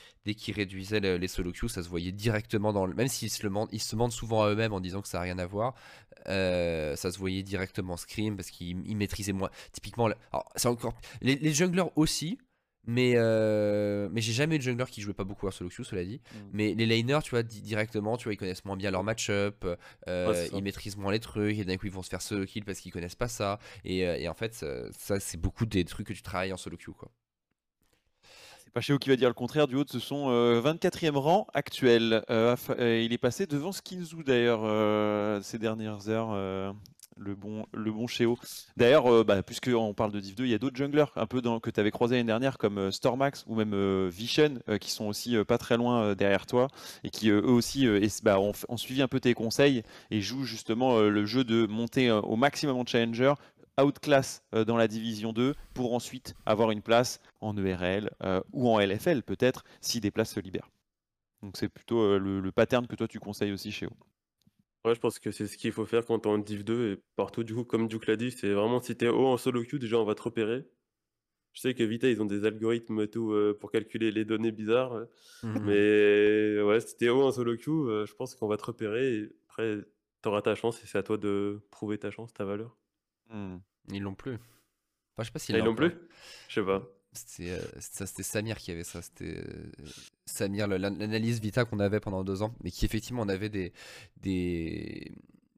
réduisaient 0.48 0.98
les, 0.98 1.28
solo 1.28 1.52
queue, 1.52 1.68
ça 1.68 1.80
se 1.80 1.88
voyait 1.88 2.10
directement 2.10 2.72
dans 2.72 2.86
le. 2.86 2.94
Même 2.94 3.06
s'ils 3.06 3.30
se, 3.30 3.46
le, 3.46 3.52
ils 3.70 3.80
se 3.80 3.94
mentent 3.94 4.10
souvent 4.10 4.42
à 4.42 4.50
eux-mêmes 4.50 4.72
en 4.72 4.80
disant 4.80 5.00
que 5.00 5.06
ça 5.06 5.18
n'a 5.18 5.22
rien 5.22 5.38
à 5.38 5.46
voir, 5.46 5.74
euh, 6.28 6.96
ça 6.96 7.10
se 7.10 7.18
voyait 7.18 7.42
directement 7.42 7.96
Scream 7.96 8.36
parce 8.36 8.50
qu'il 8.50 8.96
maîtrisait 8.96 9.32
moins. 9.32 9.50
Typiquement, 9.72 10.08
c'est 10.56 10.68
encore 10.68 10.94
les, 11.20 11.36
les, 11.36 11.52
junglers 11.52 11.90
aussi, 11.96 12.38
mais 12.86 13.14
euh, 13.16 14.08
mais 14.12 14.20
j'ai 14.20 14.32
jamais 14.32 14.56
eu 14.56 14.58
de 14.58 14.64
jungler 14.64 14.84
qui 14.90 15.00
jouait 15.00 15.14
pas 15.14 15.24
beaucoup 15.24 15.46
à 15.46 15.52
solo 15.52 15.70
queue, 15.70 15.84
cela 15.84 16.04
dit. 16.04 16.20
Mm. 16.32 16.38
Mais 16.52 16.74
les 16.74 16.86
laners, 16.86 17.22
tu 17.22 17.30
vois, 17.30 17.42
directement, 17.42 18.16
tu 18.16 18.24
vois, 18.24 18.34
ils 18.34 18.38
connaissent 18.38 18.64
moins 18.64 18.76
bien 18.76 18.90
leur 18.90 19.04
match-up, 19.04 19.64
euh, 20.08 20.48
ils 20.52 20.62
maîtrisent 20.62 20.96
moins 20.96 21.12
les 21.12 21.20
trucs, 21.20 21.58
et 21.58 21.64
d'un 21.64 21.76
coup 21.76 21.86
ils 21.86 21.92
vont 21.92 22.02
se 22.02 22.10
faire 22.10 22.22
solo 22.22 22.44
kill 22.44 22.64
parce 22.64 22.80
qu'ils 22.80 22.92
connaissent 22.92 23.14
pas 23.14 23.28
ça. 23.28 23.58
Et, 23.84 24.00
et 24.00 24.28
en 24.28 24.34
fait, 24.34 24.54
ça, 24.54 25.20
c'est 25.20 25.40
beaucoup 25.40 25.66
des 25.66 25.84
trucs 25.84 26.06
que 26.06 26.12
tu 26.12 26.22
travailles 26.22 26.52
en 26.52 26.56
solo 26.56 26.76
queue, 26.76 26.92
quoi. 26.92 27.10
Pachéo 28.74 28.98
qui 28.98 29.08
va 29.08 29.14
dire 29.14 29.28
le 29.28 29.34
contraire 29.34 29.68
du 29.68 29.76
haut 29.76 29.84
de 29.84 29.88
ce 29.88 30.00
son 30.00 30.28
24e 30.60 31.16
rang 31.16 31.46
actuel. 31.54 32.24
Euh, 32.28 32.56
euh, 32.70 33.00
il 33.00 33.12
est 33.12 33.18
passé 33.18 33.46
devant 33.46 33.70
Skinzoo 33.70 34.24
d'ailleurs 34.24 34.62
euh, 34.64 35.40
ces 35.42 35.58
dernières 35.60 36.08
heures. 36.08 36.74
Le 37.16 37.34
bon, 37.34 37.66
le 37.72 37.92
bon 37.92 38.06
Chéo. 38.06 38.38
D'ailleurs, 38.76 39.24
bah, 39.24 39.42
puisqu'on 39.42 39.94
parle 39.94 40.12
de 40.12 40.20
Div 40.20 40.34
2, 40.34 40.44
il 40.44 40.50
y 40.50 40.54
a 40.54 40.58
d'autres 40.58 40.76
junglers 40.76 41.12
un 41.16 41.26
peu 41.26 41.40
que 41.40 41.70
tu 41.70 41.80
avais 41.80 41.90
croisé 41.90 42.16
l'année 42.16 42.26
dernière 42.26 42.58
comme 42.58 42.90
Stormax 42.90 43.44
ou 43.46 43.54
même 43.54 44.08
Vision 44.08 44.58
qui 44.80 44.90
sont 44.90 45.06
aussi 45.06 45.36
pas 45.44 45.58
très 45.58 45.76
loin 45.76 46.14
derrière 46.14 46.46
toi 46.46 46.68
et 47.02 47.10
qui 47.10 47.28
eux 47.28 47.44
aussi 47.44 47.86
bah, 48.22 48.40
ont, 48.40 48.52
ont, 48.68 48.76
suivi 48.76 49.02
un 49.02 49.08
peu 49.08 49.20
tes 49.20 49.34
conseils 49.34 49.82
et 50.10 50.20
jouent 50.20 50.44
justement 50.44 51.00
le 51.00 51.26
jeu 51.26 51.44
de 51.44 51.66
monter 51.66 52.10
au 52.10 52.36
maximum 52.36 52.76
en 52.76 52.86
challenger, 52.86 53.34
outclass 53.80 54.42
euh, 54.54 54.64
dans 54.64 54.76
la 54.76 54.88
division 54.88 55.32
2 55.32 55.54
pour 55.74 55.94
ensuite 55.94 56.34
avoir 56.46 56.70
une 56.70 56.82
place 56.82 57.20
en 57.40 57.56
ERL 57.56 58.10
euh, 58.22 58.40
ou 58.52 58.68
en 58.68 58.78
LFL 58.78 59.22
peut-être 59.22 59.64
si 59.80 60.00
des 60.00 60.10
places 60.10 60.32
se 60.32 60.40
libèrent. 60.40 60.70
Donc 61.42 61.56
c'est 61.56 61.68
plutôt 61.68 62.00
euh, 62.00 62.18
le, 62.18 62.52
pattern 62.52 62.86
que 62.86 62.96
toi 62.96 63.08
tu 63.08 63.18
conseilles 63.18 63.52
aussi 63.52 63.72
chez 63.72 63.86
eux. 63.86 63.90
Ouais, 64.84 64.94
je 64.94 65.00
pense 65.00 65.18
que 65.18 65.30
c'est 65.30 65.46
ce 65.46 65.56
qu'il 65.56 65.72
faut 65.72 65.86
faire 65.86 66.04
quand 66.04 66.26
on 66.26 66.30
est 66.30 66.34
en 66.34 66.38
Div 66.38 66.64
2 66.64 66.92
et 66.92 67.02
partout. 67.16 67.42
Du 67.42 67.54
coup, 67.54 67.64
comme 67.64 67.88
Duke 67.88 68.06
l'a 68.06 68.16
dit, 68.16 68.30
c'est 68.30 68.52
vraiment 68.52 68.80
si 68.80 68.94
t'es 68.96 69.08
haut 69.08 69.26
en 69.26 69.38
solo 69.38 69.64
queue, 69.64 69.78
déjà 69.78 69.98
on 69.98 70.04
va 70.04 70.14
te 70.14 70.22
repérer. 70.22 70.64
Je 71.52 71.60
sais 71.60 71.74
que 71.74 71.84
Vita, 71.84 72.10
ils 72.10 72.20
ont 72.20 72.26
des 72.26 72.44
algorithmes 72.44 73.06
tout 73.06 73.32
pour 73.60 73.70
calculer 73.70 74.10
les 74.10 74.24
données 74.24 74.50
bizarres. 74.50 75.06
Mmh. 75.42 75.58
Mais 75.60 76.60
ouais, 76.62 76.80
si 76.80 76.96
t'es 76.96 77.08
haut 77.08 77.22
en 77.22 77.32
solo 77.32 77.56
queue, 77.56 78.04
je 78.06 78.12
pense 78.14 78.34
qu'on 78.34 78.48
va 78.48 78.56
te 78.56 78.64
repérer. 78.64 79.14
Et 79.14 79.32
après, 79.48 79.78
t'auras 80.20 80.42
ta 80.42 80.54
chance 80.54 80.82
et 80.82 80.86
c'est 80.86 80.98
à 80.98 81.02
toi 81.02 81.16
de 81.16 81.62
prouver 81.70 81.96
ta 81.96 82.10
chance, 82.10 82.32
ta 82.34 82.44
valeur. 82.44 82.76
Mmh. 83.30 83.58
Ils 83.92 84.02
l'ont 84.02 84.14
plus. 84.14 84.34
Enfin, 84.34 85.20
je 85.20 85.24
sais 85.24 85.32
pas 85.32 85.38
s'ils 85.38 85.56
ah, 85.56 85.64
l'ont 85.64 85.74
plus? 85.74 85.92
Je 86.48 86.54
sais 86.54 86.66
pas. 86.66 86.82
C'était 87.12 87.56
ça, 87.78 88.06
c'était 88.06 88.22
Samir 88.24 88.58
qui 88.58 88.72
avait 88.72 88.84
ça. 88.84 89.00
C'était 89.02 89.38
euh, 89.38 89.86
Samir, 90.26 90.66
l'analyse 90.66 91.40
Vita 91.40 91.64
qu'on 91.64 91.80
avait 91.80 92.00
pendant 92.00 92.24
deux 92.24 92.42
ans, 92.42 92.54
mais 92.62 92.70
qui 92.70 92.84
effectivement 92.84 93.22
on 93.22 93.28
avait 93.28 93.50
des 93.50 93.72
des 94.22 95.12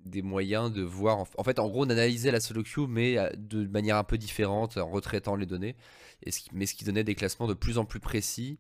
des 0.07 0.23
moyens 0.23 0.73
de 0.73 0.83
voir. 0.83 1.19
En, 1.37 1.45
fait, 1.45 1.59
en 1.59 1.69
gros, 1.69 1.85
on 1.85 1.91
analysait 1.91 2.31
la 2.31 2.41
solo 2.41 2.63
queue, 2.63 2.87
mais 2.87 3.19
euh, 3.19 3.31
de 3.37 3.67
manière 3.67 3.97
un 3.97 4.05
peu 4.05 4.19
différente, 4.19 4.77
en 4.77 4.89
retraitant 4.89 5.37
les 5.37 5.47
données, 5.47 5.77
et 6.23 6.31
ce 6.31 6.41
qui, 6.41 6.51
mais 6.53 6.67
ce 6.67 6.75
qui 6.75 6.85
donnait 6.85 7.05
des 7.05 7.15
classements 7.15 7.47
de 7.47 7.55
plus 7.55 7.79
en 7.79 7.85
plus 7.85 8.01
précis. 8.01 8.59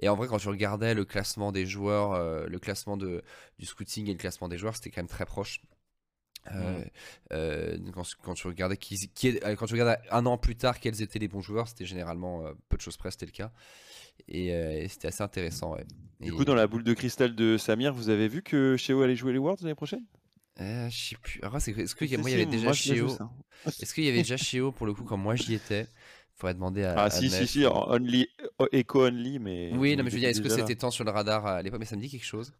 Et 0.00 0.08
en 0.08 0.16
vrai, 0.16 0.28
quand 0.28 0.38
tu 0.38 0.48
regardais 0.48 0.94
le 0.94 1.04
classement 1.04 1.52
des 1.52 1.66
joueurs, 1.66 2.12
euh, 2.12 2.46
le 2.46 2.58
classement 2.58 2.96
de, 2.96 3.22
du 3.58 3.66
scouting 3.66 4.08
et 4.08 4.12
le 4.12 4.18
classement 4.18 4.48
des 4.48 4.58
joueurs, 4.58 4.76
c'était 4.76 4.90
quand 4.90 5.00
même 5.00 5.08
très 5.08 5.26
proche. 5.26 5.60
Euh, 6.52 6.82
euh, 7.32 7.76
quand, 8.22 8.34
tu 8.34 8.46
regardais 8.46 8.78
qui, 8.78 9.10
quand 9.10 9.66
tu 9.66 9.74
regardais 9.74 9.98
un 10.10 10.24
an 10.24 10.38
plus 10.38 10.56
tard 10.56 10.80
quels 10.80 11.02
étaient 11.02 11.18
les 11.18 11.28
bons 11.28 11.42
joueurs, 11.42 11.68
c'était 11.68 11.84
généralement 11.84 12.44
peu 12.68 12.76
de 12.76 12.80
choses 12.80 12.96
près, 12.96 13.10
c'était 13.10 13.26
le 13.26 13.32
cas. 13.32 13.52
Et, 14.26 14.86
c'était 14.88 15.08
assez 15.08 15.22
intéressant. 15.22 15.76
Du 16.20 16.32
coup, 16.32 16.44
dans 16.44 16.54
la 16.54 16.66
boule 16.66 16.84
de 16.84 16.94
cristal 16.94 17.34
de 17.34 17.56
Samir, 17.56 17.94
vous 17.94 18.08
avez 18.08 18.28
vu 18.28 18.42
que 18.42 18.76
Cheo 18.76 19.02
allait 19.02 19.16
jouer 19.16 19.32
les 19.32 19.38
Worlds 19.38 19.62
l'année 19.62 19.74
prochaine? 19.74 20.04
Je 20.58 20.88
sais 20.90 21.16
plus. 21.16 21.40
Est-ce 21.54 21.94
qu'il 21.94 22.10
y, 22.10 22.14
avait 22.14 22.46
déjà 22.46 22.72
Cheo 22.72 23.08
Est-ce 23.66 23.94
qu'il 23.94 24.04
y 24.04 24.08
avait 24.08 24.18
déjà 24.18 24.36
Cheo 24.36 24.72
pour 24.72 24.86
le 24.86 24.94
coup 24.94 25.04
quand 25.04 25.16
moi 25.16 25.36
j'y 25.36 25.54
étais? 25.54 25.86
Faudrait 26.38 26.54
demander 26.54 26.84
à. 26.84 26.94
Ah, 26.96 27.10
si, 27.10 27.30
si, 27.30 27.48
si, 27.48 27.66
only, 27.66 28.28
Echo 28.70 29.06
Only, 29.06 29.40
mais. 29.40 29.72
Oui, 29.74 29.96
non, 29.96 30.04
mais 30.04 30.10
je 30.10 30.14
veux 30.14 30.20
dire, 30.20 30.28
est-ce 30.28 30.40
que 30.40 30.48
c'était 30.48 30.76
tant 30.76 30.92
sur 30.92 31.02
le 31.02 31.10
radar 31.10 31.44
à 31.44 31.62
l'époque? 31.62 31.80
Mais 31.80 31.84
ça 31.84 31.96
me 31.96 32.00
dit 32.00 32.08
quelque 32.08 32.24
chose. 32.24 32.52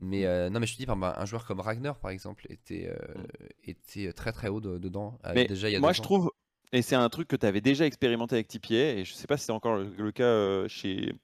Mais 0.00 0.24
euh, 0.24 0.48
non, 0.48 0.58
mais 0.58 0.66
je 0.66 0.74
te 0.74 0.82
dis, 0.82 0.86
un 0.90 1.26
joueur 1.26 1.44
comme 1.44 1.60
Ragnar, 1.60 1.98
par 1.98 2.12
exemple, 2.12 2.46
était, 2.48 2.88
euh, 2.88 3.22
était 3.62 4.14
très 4.14 4.32
très 4.32 4.48
haut 4.48 4.60
dedans. 4.60 5.18
Mais 5.34 5.44
déjà, 5.44 5.68
il 5.68 5.72
y 5.74 5.76
a 5.76 5.80
moi, 5.80 5.92
je 5.92 6.00
trouve, 6.00 6.32
et 6.72 6.82
c'est 6.82 6.96
un 6.96 7.08
truc 7.08 7.28
que 7.28 7.36
tu 7.36 7.46
avais 7.46 7.60
déjà 7.60 7.86
expérimenté 7.86 8.36
avec 8.36 8.48
TPA, 8.48 8.74
et 8.74 9.04
je 9.04 9.12
sais 9.12 9.26
pas 9.26 9.36
si 9.36 9.46
c'est 9.46 9.52
encore 9.52 9.76
le, 9.76 10.12
cas 10.12 10.24
euh, 10.24 10.68
chez, 10.68 11.14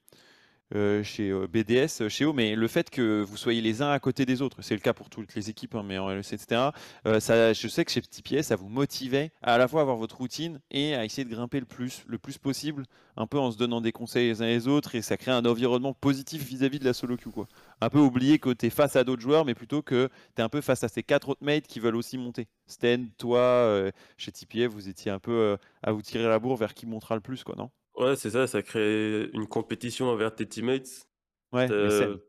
euh, 0.74 1.04
chez 1.04 1.30
euh, 1.30 1.46
BDS, 1.46 2.02
euh, 2.02 2.08
chez 2.08 2.24
O, 2.24 2.32
mais 2.32 2.56
le 2.56 2.66
fait 2.66 2.90
que 2.90 3.22
vous 3.22 3.36
soyez 3.36 3.60
les 3.60 3.82
uns 3.82 3.90
à 3.90 4.00
côté 4.00 4.26
des 4.26 4.42
autres, 4.42 4.62
c'est 4.62 4.74
le 4.74 4.80
cas 4.80 4.92
pour 4.92 5.08
toutes 5.08 5.32
les 5.36 5.48
équipes, 5.48 5.76
hein, 5.76 5.84
mais 5.84 5.96
en 5.96 6.08
LEC, 6.08 6.32
etc. 6.32 6.70
ça, 7.20 7.52
je 7.52 7.68
sais 7.68 7.84
que 7.84 7.92
chez 7.92 8.00
Petit 8.00 8.42
ça 8.42 8.56
vous 8.56 8.68
motivait 8.68 9.30
à 9.42 9.58
la 9.58 9.68
fois 9.68 9.82
avoir 9.82 9.96
votre 9.96 10.16
routine 10.16 10.60
et 10.72 10.96
à 10.96 11.04
essayer 11.04 11.24
de 11.24 11.32
grimper 11.32 11.60
le 11.60 11.66
plus, 11.66 12.02
le 12.08 12.18
plus 12.18 12.38
possible, 12.38 12.84
un 13.16 13.28
peu 13.28 13.38
en 13.38 13.52
se 13.52 13.58
donnant 13.58 13.80
des 13.80 13.92
conseils 13.92 14.26
les 14.26 14.42
uns 14.42 14.46
les 14.46 14.66
autres, 14.66 14.96
et 14.96 15.02
ça 15.02 15.16
crée 15.16 15.30
un 15.30 15.44
environnement 15.44 15.94
positif 15.94 16.42
vis-à-vis 16.42 16.80
de 16.80 16.84
la 16.84 16.94
solo 16.94 17.16
queue. 17.16 17.30
Quoi. 17.30 17.46
Un 17.80 17.88
peu 17.88 18.00
oublier 18.00 18.40
que 18.40 18.52
tu 18.52 18.66
es 18.66 18.70
face 18.70 18.96
à 18.96 19.04
d'autres 19.04 19.22
joueurs, 19.22 19.44
mais 19.44 19.54
plutôt 19.54 19.82
que 19.82 20.08
tu 20.34 20.42
es 20.42 20.44
un 20.44 20.48
peu 20.48 20.60
face 20.60 20.82
à 20.82 20.88
ces 20.88 21.04
quatre 21.04 21.28
autres 21.28 21.44
mates 21.44 21.68
qui 21.68 21.78
veulent 21.78 21.96
aussi 21.96 22.18
monter. 22.18 22.48
Sten, 22.66 23.08
toi, 23.18 23.90
chez 24.16 24.32
TPF, 24.32 24.72
vous 24.72 24.88
étiez 24.88 25.12
un 25.12 25.20
peu 25.20 25.56
à 25.84 25.92
vous 25.92 26.02
tirer 26.02 26.26
la 26.26 26.40
bourre 26.40 26.56
vers 26.56 26.74
qui 26.74 26.86
montera 26.86 27.14
le 27.14 27.20
plus, 27.20 27.44
quoi, 27.44 27.54
non? 27.56 27.70
Ouais, 27.96 28.16
c'est 28.16 28.30
ça, 28.30 28.46
ça 28.46 28.62
crée 28.62 29.30
une 29.32 29.46
compétition 29.46 30.06
envers 30.06 30.34
tes 30.34 30.46
teammates. 30.46 31.08
Ouais, 31.52 31.68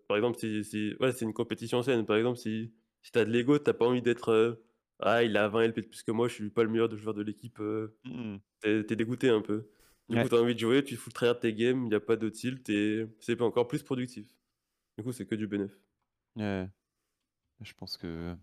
par 0.08 0.18
exemple, 0.18 0.38
si, 0.40 0.96
ouais, 1.00 1.12
c'est 1.12 1.26
une 1.26 1.34
compétition 1.34 1.84
saine. 1.84 2.06
Par 2.06 2.16
exemple, 2.16 2.38
si, 2.38 2.74
si 3.02 3.12
t'as 3.12 3.26
de 3.26 3.32
l'ego, 3.32 3.60
t'as 3.60 3.74
pas 3.74 3.86
envie 3.86 4.02
d'être 4.02 4.30
euh, 4.30 4.64
Ah, 5.00 5.24
il 5.24 5.36
a 5.36 5.48
20 5.48 5.64
LP 5.64 5.82
de 5.82 5.88
plus 5.88 6.04
que 6.04 6.12
moi, 6.12 6.28
je 6.28 6.36
suis 6.36 6.50
pas 6.50 6.64
le 6.64 6.70
meilleur 6.70 6.96
joueur 6.96 7.14
de 7.14 7.24
l'équipe. 7.24 7.60
Euh, 7.60 7.96
mmh 8.06 8.38
t'es 8.62 8.96
dégoûté 8.96 9.30
un 9.30 9.42
peu. 9.42 9.70
Du 10.10 10.20
coup, 10.20 10.30
t'as 10.30 10.40
envie 10.42 10.56
de 10.56 10.60
jouer, 10.60 10.84
tu 10.84 10.96
fous 10.96 11.12
le 11.22 11.34
tes 11.34 11.54
games, 11.54 11.84
il 11.84 11.90
n'y 11.90 11.96
a 11.96 12.00
pas 12.00 12.16
de 12.16 12.28
tilt 12.30 12.68
et 12.70 13.06
c'est 13.20 13.40
encore 13.42 13.68
plus 13.68 13.84
productif. 13.84 14.28
Du 14.98 15.04
coup, 15.04 15.12
c'est 15.12 15.26
que 15.26 15.36
du 15.36 15.48
bénéf. 15.48 15.72
Ouais. 16.36 16.68
Je 17.62 17.74
pense 17.74 17.98
que 17.98 18.36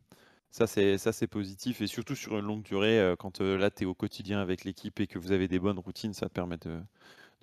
ça 0.54 1.12
c'est 1.12 1.26
positif 1.26 1.80
et 1.80 1.86
surtout 1.86 2.14
sur 2.14 2.38
une 2.38 2.46
longue 2.46 2.62
durée, 2.62 3.00
euh, 3.00 3.16
quand 3.16 3.40
là 3.40 3.70
tu 3.70 3.82
es 3.82 3.86
au 3.86 3.94
quotidien 3.94 4.40
avec 4.40 4.64
l'équipe 4.64 5.00
et 5.00 5.06
que 5.06 5.18
vous 5.18 5.32
avez 5.32 5.48
des 5.48 5.58
bonnes 5.58 5.78
routines, 5.78 6.14
ça 6.14 6.28
te 6.28 6.32
permet 6.34 6.58
de, 6.58 6.80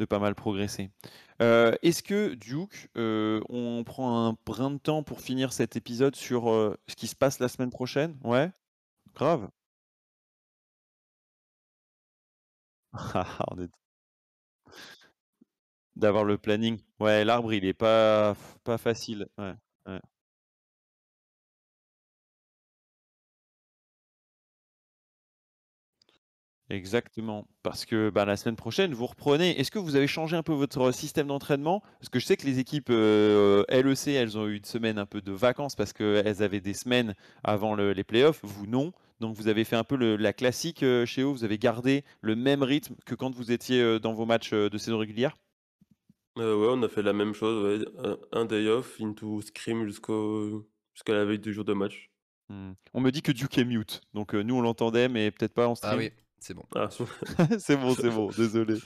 pas 0.06 0.20
mal 0.20 0.36
progresser. 0.36 0.92
Euh, 1.42 1.76
est-ce 1.82 2.04
que, 2.04 2.34
Duke, 2.36 2.90
euh, 2.98 3.42
on 3.50 3.84
prend 3.84 4.28
un 4.28 4.38
brin 4.46 4.72
de 4.72 4.78
temps 4.78 5.04
pour 5.04 5.22
finir 5.22 5.54
cet 5.54 5.76
épisode 5.76 6.16
sur 6.16 6.50
euh, 6.50 6.78
ce 6.88 6.96
qui 6.96 7.08
se 7.08 7.16
passe 7.16 7.40
la 7.40 7.48
semaine 7.48 7.72
prochaine? 7.72 8.18
Ouais? 8.24 8.52
Grave? 9.16 9.50
D'avoir 15.96 16.24
le 16.26 16.38
planning. 16.38 16.80
Ouais, 17.00 17.24
l'arbre, 17.26 17.54
il 17.54 17.66
est 17.66 17.74
pas, 17.74 18.36
facile. 18.78 19.28
Ouais. 19.38 19.54
Exactement, 26.72 27.46
parce 27.64 27.86
que 27.86 28.10
bah, 28.10 28.24
la 28.24 28.38
semaine 28.38 28.56
prochaine, 28.56 28.94
vous 28.94 29.06
reprenez. 29.06 29.60
Est-ce 29.60 29.72
que 29.72 29.78
vous 29.78 29.98
avez 29.98 30.08
changé 30.08 30.38
un 30.38 30.42
peu 30.42 30.54
votre 30.54 30.94
système 30.94 31.28
d'entraînement? 31.28 31.82
Parce 32.00 32.08
que 32.08 32.18
je 32.18 32.26
sais 32.26 32.38
que 32.38 32.46
les 32.46 32.60
équipes 32.60 32.92
euh, 32.92 33.66
LEC, 33.68 34.08
elles 34.08 34.38
ont 34.38 34.48
eu 34.48 34.56
une 34.56 34.64
semaine 34.64 34.98
un 34.98 35.06
peu 35.06 35.20
de 35.20 35.34
vacances 35.34 35.76
parce 35.76 35.92
qu'elles 35.92 36.42
avaient 36.42 36.62
des 36.62 36.74
semaines 36.74 37.14
avant 37.44 37.76
les 37.76 38.06
playoffs. 38.06 38.40
Vous, 38.44 38.68
non. 38.68 38.94
Donc 39.20 39.36
vous 39.36 39.50
avez 39.50 39.66
fait 39.66 39.76
un 39.76 39.84
peu 39.84 39.98
la 40.16 40.32
classique 40.32 40.82
euh, 40.84 41.06
chez 41.06 41.24
eux. 41.24 41.26
Vous 41.26 41.44
avez 41.44 41.58
gardé 41.58 42.06
le 42.22 42.38
même 42.38 42.64
rythme 42.64 42.96
que 43.06 43.16
quand 43.16 43.36
vous 43.36 43.52
étiez 43.52 43.82
euh, 43.82 44.00
dans 44.00 44.14
vos 44.14 44.26
matchs 44.26 44.54
de 44.54 44.78
saison 44.78 44.98
régulière? 44.98 45.38
Ouais, 46.38 46.46
on 46.46 46.82
a 46.84 46.88
fait 46.88 47.04
la 47.04 47.12
même 47.12 47.34
chose. 47.34 47.86
Un, 48.32 48.46
day 48.46 48.70
off, 48.70 48.96
into 49.02 49.42
scrim 49.42 49.86
jusqu'à 49.86 50.14
la 51.10 51.26
veille 51.26 51.40
du 51.40 51.52
jour 51.52 51.66
de 51.66 51.74
match. 51.74 52.10
Hmm. 52.48 52.72
On 52.94 53.02
me 53.02 53.12
dit 53.12 53.22
que 53.22 53.34
Duke 53.34 53.58
est 53.58 53.66
mute. 53.66 54.00
Donc 54.14 54.34
nous, 54.34 54.56
on 54.56 54.62
l'entendait, 54.62 55.10
mais 55.10 55.32
peut-être 55.32 55.54
pas 55.54 55.68
en 55.68 55.76
stream. 55.76 55.96
Ah 55.96 55.98
oui. 55.98 56.12
C'est 56.42 56.56
bon. 56.56 56.66
Ah, 56.76 56.90
c'est 57.60 57.78
bon, 57.78 57.94
c'est 57.94 58.10
bon, 58.10 58.30
désolé. 58.30 58.80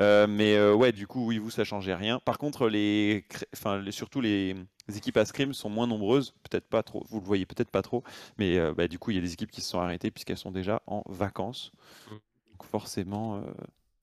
Euh, 0.00 0.26
mais 0.26 0.56
euh, 0.56 0.74
ouais, 0.74 0.90
du 0.90 1.06
coup, 1.06 1.24
oui, 1.24 1.38
vous, 1.38 1.50
ça 1.50 1.62
changeait 1.62 1.94
rien. 1.94 2.18
Par 2.18 2.36
contre, 2.36 2.68
les, 2.68 3.24
enfin, 3.54 3.80
surtout 3.92 4.20
les, 4.20 4.56
équipes 4.94 5.16
à 5.16 5.24
scrim 5.24 5.52
sont 5.52 5.70
moins 5.70 5.86
nombreuses, 5.86 6.34
peut-être 6.42 6.68
pas 6.68 6.82
trop, 6.82 7.06
vous 7.08 7.20
le 7.20 7.26
voyez 7.26 7.46
peut-être 7.46 7.70
pas 7.70 7.82
trop, 7.82 8.02
mais 8.38 8.58
euh, 8.58 8.74
bah, 8.74 8.88
du 8.88 8.98
coup, 8.98 9.12
il 9.12 9.14
y 9.14 9.18
a 9.18 9.22
des 9.22 9.32
équipes 9.32 9.52
qui 9.52 9.60
se 9.60 9.70
sont 9.70 9.78
arrêtées 9.78 10.10
puisqu'elles 10.10 10.36
sont 10.36 10.50
déjà 10.50 10.82
en 10.88 11.04
vacances. 11.06 11.70
Donc 12.10 12.64
forcément, 12.64 13.40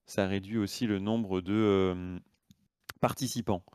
ça 0.05 0.25
réduit 0.25 0.57
aussi 0.57 0.88
le 0.88 0.99
nombre 0.99 1.41
de 1.41 1.93
participants. 3.01 3.65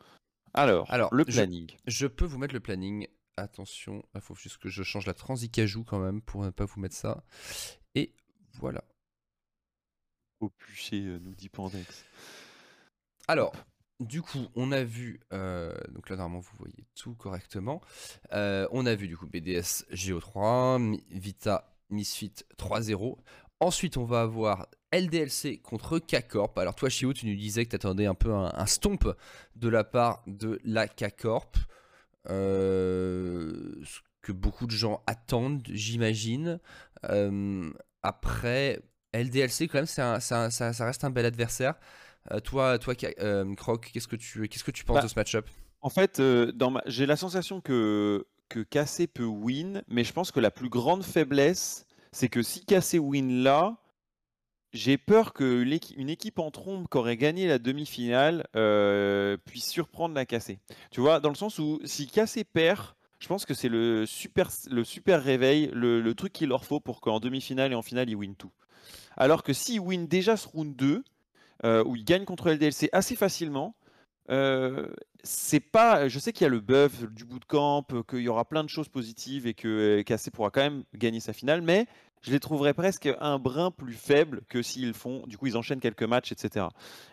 Alors, 0.54 0.90
Alors, 0.90 1.14
le 1.14 1.26
planning. 1.26 1.70
Je, 1.86 2.06
peux 2.06 2.24
vous 2.24 2.38
mettre 2.38 2.54
le 2.54 2.60
planning. 2.60 3.06
Attention, 3.36 4.02
il 4.14 4.20
faut 4.22 4.34
juste 4.34 4.56
que 4.56 4.70
je 4.70 4.82
change 4.82 5.06
la 5.06 5.14
transi-cajou 5.14 5.84
quand 5.84 5.98
même 5.98 6.22
pour 6.22 6.42
ne 6.42 6.50
pas 6.50 6.64
vous 6.64 6.80
mettre 6.80 6.96
ça. 6.96 7.22
Et 7.94 8.14
voilà. 8.54 8.82
Au 10.40 10.52
euh, 10.92 11.18
nous 11.20 11.34
dit 11.34 11.48
Pandex. 11.48 12.04
Alors, 13.26 13.52
du 13.98 14.22
coup, 14.22 14.46
on 14.54 14.70
a 14.70 14.84
vu, 14.84 15.20
euh, 15.32 15.74
donc 15.90 16.08
là 16.08 16.16
normalement 16.16 16.40
vous 16.40 16.56
voyez 16.58 16.86
tout 16.94 17.14
correctement, 17.14 17.80
euh, 18.32 18.68
on 18.70 18.86
a 18.86 18.94
vu 18.94 19.08
du 19.08 19.16
coup 19.16 19.26
BDS 19.26 19.84
GO3, 19.92 21.00
Vita 21.10 21.74
Misfit 21.90 22.34
3-0. 22.56 23.16
Ensuite, 23.60 23.96
on 23.96 24.04
va 24.04 24.20
avoir 24.20 24.68
LDLC 24.92 25.60
contre 25.60 25.98
K-Corp. 25.98 26.56
Alors 26.58 26.76
toi, 26.76 26.88
Chio, 26.88 27.12
tu 27.12 27.26
nous 27.26 27.34
disais 27.34 27.64
que 27.64 27.70
tu 27.70 27.76
attendais 27.76 28.06
un 28.06 28.14
peu 28.14 28.32
un, 28.32 28.66
stomp 28.66 29.12
de 29.56 29.68
la 29.68 29.82
part 29.82 30.22
de 30.28 30.60
la 30.62 30.86
K-Corp. 30.86 31.56
ce 32.26 34.00
que 34.22 34.30
beaucoup 34.30 34.66
de 34.66 34.72
gens 34.72 35.02
attendent, 35.08 35.66
j'imagine. 35.72 36.60
après, 38.02 38.80
LDLC, 39.22 39.68
quand 39.68 39.78
même, 39.78 39.86
ça, 39.86 40.20
ça, 40.20 40.84
reste 40.84 41.04
un 41.04 41.10
bel 41.10 41.26
adversaire. 41.26 41.74
Euh, 42.30 42.40
toi, 42.40 42.78
toi 42.78 42.94
euh, 43.20 43.54
Croc, 43.54 43.90
qu'est-ce 43.92 44.08
que 44.08 44.16
tu, 44.16 44.48
qu'est-ce 44.48 44.64
que 44.64 44.70
tu 44.70 44.84
penses 44.84 44.96
bah, 44.96 45.02
de 45.02 45.08
ce 45.08 45.18
match-up? 45.18 45.46
En 45.80 45.90
fait, 45.90 46.20
euh, 46.20 46.52
j'ai 46.86 47.06
la 47.06 47.16
sensation 47.16 47.60
que, 47.60 48.26
que 48.48 48.60
Cassé 48.60 49.06
peut 49.06 49.24
win, 49.24 49.82
mais 49.88 50.04
je 50.04 50.12
pense 50.12 50.30
que 50.32 50.40
la 50.40 50.50
plus 50.50 50.68
grande 50.68 51.04
faiblesse, 51.04 51.86
c'est 52.12 52.28
que 52.28 52.42
si 52.42 52.64
Cassé 52.64 52.98
win 52.98 53.42
là, 53.42 53.76
j'ai 54.72 54.98
peur 54.98 55.32
qu'une 55.32 56.10
équipe 56.10 56.38
en 56.38 56.50
trompe 56.50 56.90
qui 56.90 56.98
aurait 56.98 57.16
gagné 57.16 57.46
la 57.46 57.58
demi-finale 57.58 58.44
puisse 59.46 59.68
surprendre 59.68 60.14
la 60.14 60.26
Cassé. 60.26 60.58
Tu 60.90 61.00
vois, 61.00 61.20
dans 61.20 61.30
le 61.30 61.34
sens 61.36 61.58
où 61.58 61.80
si 61.84 62.06
Cassé 62.06 62.44
perd, 62.44 62.94
je 63.18 63.26
pense 63.26 63.46
que 63.46 63.54
c'est 63.54 63.68
le 63.68 64.06
super, 64.06 64.50
le 64.70 64.84
super 64.84 65.22
réveil, 65.22 65.70
le, 65.72 66.00
le 66.00 66.14
truc 66.14 66.32
qu'il 66.32 66.48
leur 66.48 66.64
faut 66.64 66.80
pour 66.80 67.00
qu'en 67.00 67.18
demi-finale 67.18 67.72
et 67.72 67.74
en 67.74 67.82
finale, 67.82 68.08
ils 68.10 68.16
win 68.16 68.36
tout. 68.36 68.52
Alors 69.18 69.42
que 69.42 69.52
s'ils 69.52 69.80
win 69.80 70.06
déjà 70.06 70.36
ce 70.36 70.48
round 70.48 70.74
2, 70.74 71.04
euh, 71.64 71.84
où 71.84 71.96
ils 71.96 72.04
gagnent 72.04 72.24
contre 72.24 72.50
LDLC 72.50 72.88
assez 72.92 73.16
facilement, 73.16 73.74
euh, 74.30 74.86
c'est 75.24 75.60
pas. 75.60 76.08
Je 76.08 76.18
sais 76.18 76.32
qu'il 76.32 76.44
y 76.44 76.46
a 76.46 76.50
le 76.50 76.60
buff 76.60 77.02
du 77.10 77.24
bootcamp, 77.24 77.84
qu'il 78.08 78.20
y 78.20 78.28
aura 78.28 78.44
plein 78.44 78.62
de 78.62 78.68
choses 78.68 78.88
positives 78.88 79.46
et 79.46 79.54
que 79.54 80.02
KC 80.02 80.30
pourra 80.30 80.50
quand 80.50 80.60
même 80.60 80.84
gagner 80.94 81.20
sa 81.20 81.32
finale, 81.32 81.62
mais 81.62 81.86
je 82.22 82.30
les 82.30 82.40
trouverais 82.40 82.74
presque 82.74 83.08
un 83.20 83.38
brin 83.38 83.70
plus 83.70 83.94
faibles 83.94 84.42
que 84.48 84.62
s'ils 84.62 84.94
font. 84.94 85.24
Du 85.26 85.36
coup, 85.36 85.46
ils 85.46 85.56
enchaînent 85.56 85.80
quelques 85.80 86.04
matchs, 86.04 86.32
etc. 86.32 86.66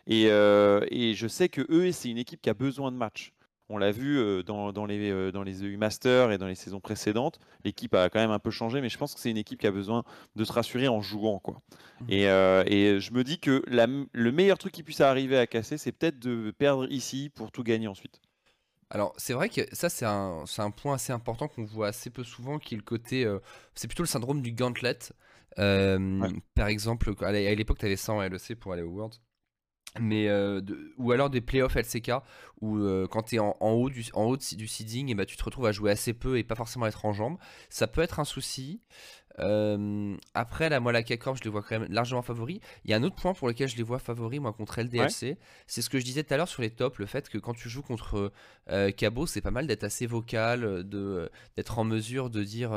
Et, 0.08 0.28
euh, 0.30 0.86
et 0.90 1.14
je 1.16 1.28
sais 1.28 1.50
que 1.50 1.66
eux, 1.70 1.92
c'est 1.92 2.10
une 2.10 2.18
équipe 2.18 2.42
qui 2.42 2.50
a 2.50 2.54
besoin 2.54 2.92
de 2.92 2.98
matchs. 2.98 3.34
On 3.70 3.78
l'a 3.80 3.92
vu 3.92 4.20
euh, 4.20 4.44
dans, 4.44 4.86
les, 4.86 5.10
euh, 5.10 5.32
dans 5.32 5.42
les 5.42 5.64
EU 5.64 5.78
Masters 5.78 6.32
et 6.32 6.38
dans 6.38 6.46
les 6.46 6.56
saisons 6.56 6.80
précédentes. 6.80 7.40
L'équipe 7.64 7.94
a 7.96 8.10
quand 8.10 8.20
même 8.20 8.32
un 8.32 8.40
peu 8.40 8.52
changé, 8.52 8.80
mais 8.80 8.90
je 8.90 8.98
pense 8.98 9.16
que 9.16 9.20
c'est 9.20 9.32
une 9.32 9.38
équipe 9.38 9.60
qui 9.60 9.66
a 9.66 9.72
besoin 9.72 10.04
de 10.36 10.44
se 10.44 10.52
rassurer 10.52 10.88
en 10.88 11.02
jouant. 11.02 11.40
Quoi. 11.40 11.62
Mmh. 12.02 12.06
Euh, 12.12 12.64
et, 12.68 13.00
je 13.00 13.12
me 13.12 13.24
dis 13.24 13.40
que 13.40 13.64
le 13.68 14.32
meilleur 14.32 14.60
truc 14.60 14.72
qui 14.72 14.84
puisse 14.84 15.02
arriver 15.02 15.38
à 15.38 15.48
casser, 15.48 15.78
c'est 15.78 15.92
peut-être 15.92 16.20
de 16.20 16.52
perdre 16.52 16.88
ici 16.92 17.32
pour 17.34 17.52
tout 17.52 17.64
gagner 17.64 17.88
ensuite. 17.88 18.22
Alors, 18.92 19.14
c'est 19.18 19.34
vrai 19.34 19.50
que 19.50 19.62
ça, 19.72 19.90
c'est 19.90 20.06
un, 20.06 20.44
un, 20.60 20.72
point 20.72 20.94
assez 20.94 21.12
important 21.12 21.48
qu'on 21.48 21.66
voit 21.66 21.88
assez 21.88 22.12
peu 22.12 22.24
souvent, 22.24 22.60
qui 22.60 22.76
est 22.76 22.78
le 22.78 22.84
côté. 22.84 23.28
c'est 23.74 23.88
plutôt 23.88 24.04
le 24.04 24.08
syndrome 24.08 24.44
du 24.44 24.52
gauntlet. 24.52 25.00
Par 25.56 26.68
exemple, 26.68 27.14
à 27.24 27.32
l'époque, 27.32 27.80
tu 27.80 27.86
avais 27.88 27.96
ça 27.96 28.14
en 28.14 28.22
LEC 28.22 28.60
pour 28.60 28.74
aller 28.74 28.84
au 28.84 28.90
World 28.90 29.16
mais 30.00 30.28
euh, 30.28 30.62
ou 30.98 31.12
alors 31.12 31.30
des 31.30 31.42
playoffs 31.42 31.76
LCK 31.76 32.12
où 32.62 32.78
euh, 32.78 33.08
quand 33.08 33.24
tu 33.24 33.36
es 33.36 33.40
en, 33.40 33.56
haut 33.60 33.90
du 33.90 34.06
en 34.14 34.26
haut 34.26 34.38
du 34.38 34.68
seeding 34.68 35.10
et 35.10 35.16
bah, 35.16 35.26
tu 35.26 35.38
te 35.38 35.44
retrouves 35.44 35.66
à 35.66 35.72
jouer 35.72 35.92
assez 35.92 36.14
peu 36.14 36.38
et 36.38 36.44
pas 36.44 36.56
forcément 36.56 36.86
être 36.86 37.06
en 37.06 37.14
jambes. 37.14 37.38
Ça 37.70 37.88
peut 37.88 38.02
être 38.02 38.20
un 38.20 38.26
souci. 38.26 38.82
Euh, 39.40 40.16
après 40.34 40.70
la 40.70 40.80
moi 40.80 40.94
la 40.94 41.04
K-Corp 41.04 41.38
je 41.38 41.44
les 41.44 41.50
vois 41.50 41.62
quand 41.62 41.78
même 41.78 41.92
largement 41.92 42.22
favoris 42.22 42.62
il 42.86 42.92
y 42.92 42.94
a 42.94 42.98
un 42.98 43.04
autre 43.04 43.18
point 43.18 43.34
pour 43.34 43.50
lequel 43.50 43.68
je 43.68 43.76
les 43.76 43.84
vois 43.84 44.00
favoris 44.00 44.40
moi 44.40 44.54
contre 44.54 44.80
LDLC 44.80 45.38
c'est 45.68 45.82
ce 45.82 45.90
que 45.90 46.00
je 46.00 46.06
disais 46.06 46.24
tout 46.24 46.34
à 46.34 46.38
l'heure 46.38 46.48
sur 46.48 46.62
les 46.62 46.70
tops 46.70 46.98
le 47.00 47.06
fait 47.06 47.28
que 47.28 47.38
quand 47.38 47.54
tu 47.54 47.68
joues 47.68 47.82
contre 47.82 48.32
Cabo 48.96 49.26
c'est 49.26 49.42
pas 49.42 49.52
mal 49.52 49.68
d'être 49.68 49.84
assez 49.84 50.06
vocal 50.06 50.88
de 50.88 51.30
d'être 51.58 51.80
en 51.80 51.84
mesure 51.84 52.30
de 52.30 52.46
dire 52.46 52.72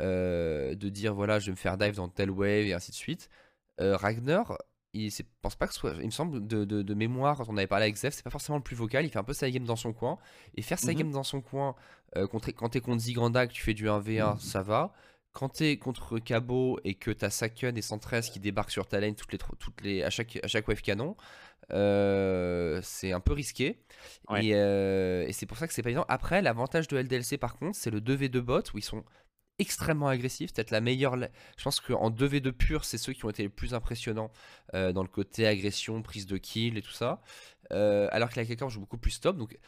de 0.00 0.88
dire 0.88 1.14
voilà 1.14 1.38
je 1.38 1.46
vais 1.46 1.52
me 1.52 1.56
faire 1.56 1.78
dive 1.78 1.94
dans 1.94 2.08
telle 2.08 2.32
wave 2.32 2.66
et 2.66 2.72
ainsi 2.72 2.90
de 2.90 2.96
suite. 2.96 3.30
Ragnar 3.78 4.58
il 4.92 5.10
pense 5.42 5.56
pas 5.56 5.68
que 5.68 5.74
soit, 5.74 5.94
il 6.00 6.06
me 6.06 6.10
semble 6.10 6.46
de, 6.46 6.94
mémoire 6.94 7.36
quand 7.36 7.48
on 7.48 7.56
avait 7.56 7.66
parlé 7.66 7.84
avec 7.84 7.96
Zef, 7.96 8.14
c'est 8.14 8.24
pas 8.24 8.30
forcément 8.30 8.58
le 8.58 8.64
plus 8.64 8.76
vocal, 8.76 9.04
il 9.04 9.10
fait 9.10 9.18
un 9.18 9.24
peu 9.24 9.32
sa 9.32 9.50
game 9.50 9.64
dans 9.64 9.76
son 9.76 9.92
coin. 9.92 10.18
Et 10.56 10.62
faire 10.62 10.78
sa 10.78 10.92
mmh 10.92 10.96
game 10.96 11.10
dans 11.12 11.22
son 11.22 11.40
coin 11.40 11.76
euh, 12.16 12.26
contre, 12.26 12.50
quand 12.52 12.70
t'es 12.70 12.80
contre 12.80 13.02
Zigranda 13.02 13.46
que 13.46 13.52
tu 13.52 13.62
fais 13.62 13.74
du 13.74 13.86
1v1 13.86 14.38
ça 14.38 14.62
va. 14.62 14.92
Quand 15.32 15.48
t'es 15.48 15.76
contre 15.76 16.18
Cabo 16.18 16.80
et 16.82 16.94
que 16.94 17.12
t'as 17.12 17.30
Saken 17.30 17.76
et 17.76 17.82
113 17.82 18.30
qui 18.30 18.40
débarquent 18.40 18.72
sur 18.72 18.88
ta 18.88 18.98
lane 18.98 19.14
toutes 19.14 19.32
les, 19.32 19.38
toutes 19.38 19.80
les, 19.82 20.02
à, 20.02 20.10
chaque, 20.10 20.40
à 20.42 20.48
chaque 20.48 20.66
wave 20.66 20.82
canon, 20.82 21.16
euh, 21.72 22.80
c'est 22.82 23.12
un 23.12 23.20
peu 23.20 23.32
risqué. 23.32 23.78
Euh, 24.32 25.24
et, 25.26 25.32
c'est 25.32 25.46
pour 25.46 25.56
ça 25.56 25.68
que 25.68 25.72
c'est 25.72 25.82
pas 25.82 25.90
évident. 25.90 26.06
Après, 26.08 26.42
l'avantage 26.42 26.88
de 26.88 26.98
LDLC 26.98 27.38
par 27.38 27.56
contre, 27.56 27.76
c'est 27.76 27.90
le 27.90 28.00
2v2 28.00 28.40
bot 28.40 28.62
où 28.74 28.78
ils 28.78 28.84
sont 28.84 29.04
extrêmement 29.60 30.08
agressifs. 30.08 30.52
Peut-être 30.52 30.70
la 30.70 30.80
meilleure. 30.80 31.16
Je 31.16 31.62
pense 31.62 31.80
qu'en 31.80 32.10
2v2 32.10 32.52
pur, 32.52 32.84
c'est 32.84 32.98
ceux 32.98 33.12
qui 33.12 33.24
ont 33.24 33.30
été 33.30 33.44
les 33.44 33.48
plus 33.48 33.74
impressionnants 33.74 34.32
euh, 34.74 34.92
dans 34.92 35.02
le 35.02 35.08
côté 35.08 35.46
agression, 35.46 36.02
prise 36.02 36.26
de 36.26 36.36
kill 36.38 36.76
et 36.78 36.82
tout 36.82 36.90
ça. 36.90 37.22
alors 37.70 38.30
que 38.30 38.40
la 38.40 38.44
k 38.44 38.68
joue 38.68 38.80
beaucoup 38.80 38.98
plus 38.98 39.12
stop. 39.12 39.36
Donc 39.36 39.58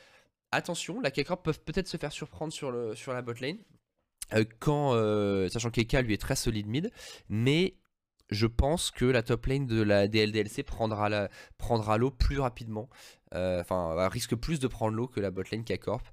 attention, 0.50 1.00
la 1.00 1.10
k 1.10 1.22
peuvent 1.42 1.60
peut-être 1.60 1.88
se 1.88 1.96
faire 1.96 2.12
surprendre 2.12 2.52
sur, 2.52 2.70
le, 2.70 2.94
sur 2.94 3.12
la 3.12 3.22
bot 3.22 3.34
lane. 3.40 3.58
Euh, 4.34 4.44
euh, 4.68 5.48
sachant 5.48 5.70
que 5.70 5.80
Keka 5.80 6.02
lui 6.02 6.14
est 6.14 6.20
très 6.20 6.36
solide 6.36 6.66
mid, 6.66 6.90
mais 7.28 7.76
je 8.30 8.46
pense 8.46 8.90
que 8.90 9.04
la 9.04 9.22
top 9.22 9.46
lane 9.46 9.66
de 9.66 9.82
la 9.82 10.08
DLDLC 10.08 10.62
prendra 10.62 11.28
prendra 11.58 11.98
l'eau 11.98 12.10
plus 12.10 12.38
rapidement. 12.38 12.88
Euh, 13.34 13.60
enfin, 13.60 14.08
risque 14.08 14.34
plus 14.34 14.58
de 14.58 14.68
prendre 14.68 14.96
l'eau 14.96 15.08
que 15.08 15.20
la 15.20 15.30
bot 15.30 15.42
lane 15.50 15.64
K-Corp. 15.64 16.06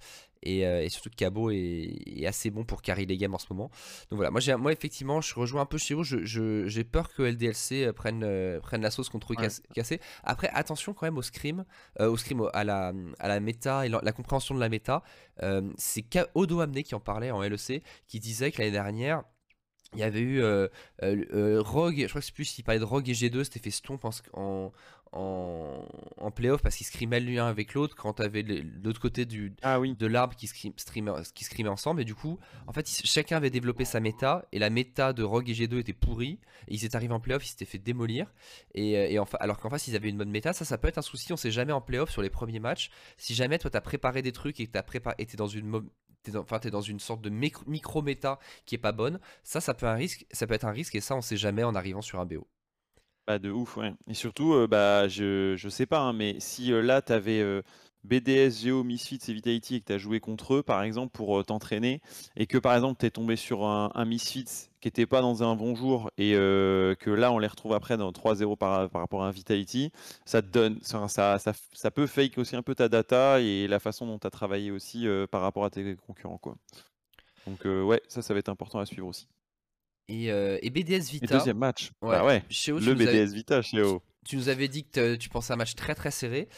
Euh, 0.47 0.81
et, 0.81 0.89
surtout 0.89 1.09
que 1.09 1.15
Cabo 1.15 1.51
est, 1.51 2.25
assez 2.25 2.49
bon 2.49 2.63
pour 2.63 2.81
carry 2.81 3.05
les 3.05 3.17
games 3.17 3.33
en 3.33 3.37
ce 3.39 3.47
moment. 3.49 3.69
Donc 4.09 4.17
voilà, 4.17 4.31
moi, 4.31 4.41
moi 4.57 4.71
effectivement, 4.71 5.21
je 5.21 5.35
rejoins 5.35 5.61
un 5.61 5.65
peu 5.65 5.77
chez 5.77 5.93
vous. 5.93 6.03
J'ai 6.03 6.83
peur 6.83 7.13
que 7.13 7.23
LDLC 7.23 7.83
euh, 7.83 7.93
prenne, 7.93 8.23
euh, 8.23 8.59
prenne 8.59 8.81
la 8.81 8.91
sauce 8.91 9.09
contre 9.09 9.33
cassé. 9.73 9.99
Après, 10.23 10.49
attention 10.53 10.93
quand 10.93 11.05
même 11.05 11.17
au 11.17 11.21
scrim, 11.21 11.65
au 11.99 12.17
scrim, 12.17 12.49
à 12.53 12.63
la, 12.63 12.93
à 13.19 13.27
la 13.27 13.39
méta 13.39 13.85
et 13.85 13.89
la, 13.89 14.11
compréhension 14.11 14.55
de 14.55 14.59
la 14.59 14.69
méta. 14.69 15.03
C'est 15.77 16.05
Odo 16.35 16.61
Amné 16.61 16.83
qui 16.83 16.95
en 16.95 16.99
parlait 16.99 17.31
en 17.31 17.41
LEC, 17.41 17.83
qui 18.07 18.19
disait 18.19 18.51
que 18.51 18.59
l'année 18.59 18.71
dernière, 18.71 19.23
il 19.93 19.99
y 19.99 20.03
avait 20.03 20.21
eu 20.21 20.41
Rogue, 21.01 21.99
je 21.99 22.07
crois 22.07 22.21
que 22.21 22.25
c'est 22.25 22.33
plus 22.33 22.45
s'il 22.45 22.63
parlait 22.63 22.79
de 22.79 22.85
Rogue 22.85 23.09
et 23.09 23.13
G2, 23.13 23.43
c'était 23.43 23.59
fait 23.59 23.71
stomp 23.71 24.05
en, 24.05 24.11
en, 24.33 24.71
en 25.11 26.31
playoff 26.31 26.61
parce 26.61 26.75
qu'ils 26.75 26.85
scrimaient 26.85 27.19
l'un 27.19 27.47
avec 27.47 27.73
l'autre 27.73 27.95
quand 27.95 28.13
t'avais 28.13 28.43
l'autre 28.43 29.01
côté 29.01 29.25
du, 29.25 29.55
ah 29.61 29.79
oui. 29.79 29.95
de 29.95 30.05
l'arbre 30.05 30.35
qui, 30.35 30.47
scrimaient, 30.47 31.11
qui 31.33 31.43
scrimaient 31.43 31.69
ensemble. 31.69 32.01
Et 32.01 32.05
du 32.05 32.15
coup 32.15 32.39
en 32.67 32.73
fait 32.73 32.87
chacun 32.87 33.37
avait 33.37 33.49
développé 33.49 33.85
sa 33.85 33.99
méta 33.99 34.45
et 34.51 34.59
la 34.59 34.69
méta 34.69 35.13
de 35.13 35.23
Rogue 35.23 35.49
et 35.49 35.53
G2 35.53 35.79
était 35.79 35.93
pourrie. 35.93 36.39
Et 36.67 36.75
ils 36.75 36.85
étaient 36.85 36.95
arrivés 36.95 37.13
en 37.13 37.19
playoff 37.19 37.45
ils 37.45 37.49
s'étaient 37.49 37.65
fait 37.65 37.79
démolir. 37.79 38.31
Et, 38.75 38.97
euh, 38.97 39.09
et 39.09 39.19
alors 39.39 39.57
qu'en 39.59 39.69
face 39.69 39.87
ils 39.87 39.95
avaient 39.95 40.09
une 40.09 40.17
bonne 40.17 40.31
méta. 40.31 40.53
Ça 40.53 40.65
ça 40.65 40.77
peut 40.77 40.87
être 40.87 40.99
un 40.99 41.03
souci. 41.03 41.33
On 41.33 41.37
sait 41.37 41.51
jamais 41.51 41.73
en 41.73 41.81
playoff 41.81 42.11
sur 42.11 42.21
les 42.21 42.29
premiers 42.29 42.59
matchs. 42.59 42.91
Si 43.17 43.33
jamais 43.33 43.57
toi 43.57 43.71
t'as 43.71 43.81
préparé 43.81 44.21
des 44.21 44.31
trucs 44.31 44.59
et 44.59 44.67
que 44.67 44.71
t'as 44.71 44.83
préparé 44.83 45.15
t'es 45.25 45.37
dans 45.37 45.47
une 45.47 45.89
t'es 46.21 46.31
dans, 46.31 46.41
enfin, 46.41 46.59
es 46.63 46.69
dans 46.69 46.81
une 46.81 46.99
sorte 46.99 47.21
de 47.21 47.29
micro 47.29 48.01
méta 48.01 48.39
qui 48.65 48.75
est 48.75 48.79
pas 48.79 48.91
bonne 48.91 49.19
ça 49.43 49.61
ça 49.61 49.73
peut 49.73 49.87
un 49.87 49.93
risque 49.93 50.25
ça 50.31 50.45
peut 50.45 50.53
être 50.53 50.65
un 50.65 50.71
risque. 50.71 50.93
Et 50.95 51.01
ça 51.01 51.15
on 51.15 51.21
sait 51.21 51.37
jamais 51.37 51.63
en 51.63 51.73
arrivant 51.73 52.01
sur 52.01 52.19
un 52.19 52.25
BO 52.25 52.47
bah, 53.29 53.37
de 53.37 53.51
ouf, 53.51 53.77
ouais. 53.77 53.93
Et 54.07 54.15
surtout, 54.15 54.53
euh, 54.55 54.65
bah, 54.65 55.07
je, 55.07 55.53
je 55.55 55.69
sais 55.69 55.85
pas, 55.85 55.99
hein, 55.99 56.13
mais 56.13 56.39
si 56.39 56.73
euh, 56.73 56.81
là, 56.81 57.03
tu 57.03 57.13
avais 57.13 57.41
euh, 57.41 57.61
BDS, 58.03 58.63
Geo, 58.63 58.83
Misfits 58.83 59.19
et 59.27 59.33
Vitality 59.33 59.75
et 59.75 59.81
que 59.81 59.85
tu 59.85 59.93
as 59.93 59.99
joué 59.99 60.19
contre 60.19 60.55
eux, 60.55 60.63
par 60.63 60.81
exemple, 60.81 61.11
pour 61.11 61.45
t'entraîner, 61.45 62.01
et 62.35 62.47
que 62.47 62.57
par 62.57 62.73
exemple, 62.73 62.99
tu 62.99 63.05
es 63.05 63.11
tombé 63.11 63.35
sur 63.35 63.65
un, 63.65 64.05
Misfits 64.05 64.69
qui 64.81 64.87
n'était 64.87 65.05
pas 65.05 65.21
dans 65.21 65.43
un 65.43 65.55
bon 65.55 65.75
jour, 65.75 66.09
et 66.17 66.31
que 66.31 67.09
là, 67.11 67.31
on 67.31 67.37
les 67.37 67.45
retrouve 67.45 67.73
après 67.73 67.97
dans 67.97 68.11
3-0 68.11 68.57
par, 68.57 68.89
par, 68.89 69.01
rapport 69.01 69.23
à 69.23 69.27
un 69.27 69.31
Vitality, 69.31 69.91
ça 70.25 70.41
te 70.41 70.47
donne, 70.47 70.79
ça, 70.81 71.07
ça, 71.07 71.37
ça, 71.37 71.91
peut 71.91 72.07
fake 72.07 72.35
aussi 72.39 72.55
un 72.55 72.63
peu 72.63 72.73
ta 72.73 72.89
data 72.89 73.41
et 73.41 73.67
la 73.67 73.79
façon 73.79 74.07
dont 74.07 74.17
tu 74.17 74.25
as 74.25 74.31
travaillé 74.31 74.71
aussi 74.71 75.05
par 75.29 75.41
rapport 75.41 75.65
à 75.65 75.69
tes 75.69 75.95
concurrents, 76.07 76.39
quoi. 76.39 76.55
Donc, 77.45 77.63
ouais, 77.65 78.01
ça, 78.07 78.23
ça 78.23 78.33
va 78.33 78.39
être 78.39 78.49
important 78.49 78.79
à 78.79 78.87
suivre 78.87 79.05
aussi. 79.05 79.27
Euh, 80.09 80.57
et, 80.61 80.69
BDS 80.69 81.11
Vita. 81.11 81.37
deuxième 81.37 81.57
match. 81.57 81.91
Ouais. 82.01 82.11
Bah 82.11 82.25
ouais. 82.25 82.43
le 82.49 82.93
BDS 82.93 83.33
Vita 83.33 83.61
chez 83.61 83.81
Tu 84.25 84.37
nous 84.37 84.49
avais 84.49 84.67
dit 84.67 84.85
que 84.85 85.15
tu 85.15 85.29
pensais 85.29 85.53
à 85.53 85.55
un 85.55 85.57
match 85.57 85.75
très 85.75 85.95
très 85.95 86.11
serré. 86.11 86.49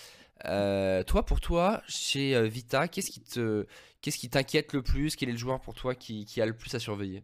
Euh, 0.46 1.04
toi, 1.04 1.24
pour 1.24 1.40
toi, 1.42 1.84
chez 1.88 2.48
Vita, 2.48 2.88
qu'est-ce 2.88 3.12
qui 3.12 3.22
te, 3.22 3.66
qu'est-ce 4.02 4.18
qui 4.18 4.30
t'inquiète 4.30 4.74
le 4.74 4.82
plus? 4.82 5.16
Quel 5.16 5.30
est 5.30 5.34
le 5.34 5.38
joueur 5.38 5.62
pour 5.62 5.76
toi 5.76 5.94
qui, 5.96 6.26
qui 6.26 6.42
a 6.42 6.46
le 6.46 6.56
plus 6.56 6.74
à 6.74 6.80
surveiller? 6.80 7.24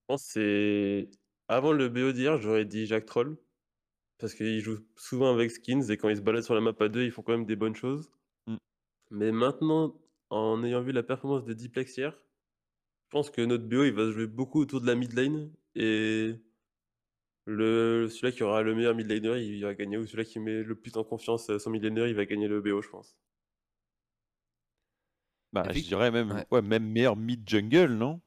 Je 0.00 0.14
pense 0.14 0.22
c'est 0.22 1.08
avant 1.48 1.72
le 1.72 1.88
BO 1.88 2.12
d'hier, 2.12 2.40
j'aurais 2.40 2.64
dit 2.64 2.86
Jack 2.86 3.06
Troll 3.06 3.36
parce 4.18 4.34
qu'il 4.34 4.60
joue 4.60 4.78
souvent 4.96 5.32
avec 5.32 5.50
skins 5.50 5.90
et 5.90 5.96
quand 5.96 6.08
ils 6.08 6.16
se 6.16 6.20
baladent 6.20 6.44
sur 6.44 6.54
la 6.54 6.60
map 6.60 6.74
à 6.78 6.88
deux, 6.88 7.02
ils 7.02 7.10
font 7.10 7.22
quand 7.22 7.32
même 7.32 7.46
des 7.46 7.56
bonnes 7.56 7.74
choses. 7.74 8.10
Mm. 8.46 8.56
Mais 9.10 9.32
maintenant, 9.32 9.98
en 10.28 10.62
ayant 10.62 10.80
vu 10.80 10.92
la 10.92 11.02
performance 11.02 11.44
de 11.44 11.52
Diplex 11.54 11.96
hier, 11.96 12.16
je 13.10 13.18
pense 13.18 13.30
que 13.30 13.40
notre 13.40 13.64
BO, 13.64 13.82
il 13.82 13.92
va 13.92 14.04
se 14.04 14.12
jouer 14.12 14.28
beaucoup 14.28 14.60
autour 14.60 14.80
de 14.80 14.86
la 14.86 14.94
mid 14.94 15.12
lane 15.14 15.50
et 15.74 16.36
le 17.44 18.06
celui-là 18.08 18.30
qui 18.30 18.44
aura 18.44 18.62
le 18.62 18.72
meilleur 18.76 18.94
mid 18.94 19.08
laner, 19.08 19.42
il 19.42 19.60
va 19.64 19.74
gagner 19.74 19.96
ou 19.98 20.06
celui-là 20.06 20.24
qui 20.24 20.38
met 20.38 20.62
le 20.62 20.76
plus 20.76 20.96
en 20.96 21.02
confiance 21.02 21.50
son 21.58 21.70
mid 21.70 21.82
laner, 21.82 22.08
il 22.08 22.14
va 22.14 22.24
gagner 22.24 22.46
le 22.46 22.60
BO, 22.60 22.80
je 22.80 22.88
pense. 22.88 23.18
Bah, 25.52 25.64
je 25.72 25.80
dirais 25.80 26.12
même 26.12 26.44
ouais. 26.52 26.62
même 26.62 26.86
meilleur 26.86 27.16
mid 27.16 27.42
jungle, 27.48 27.94
non? 27.94 28.20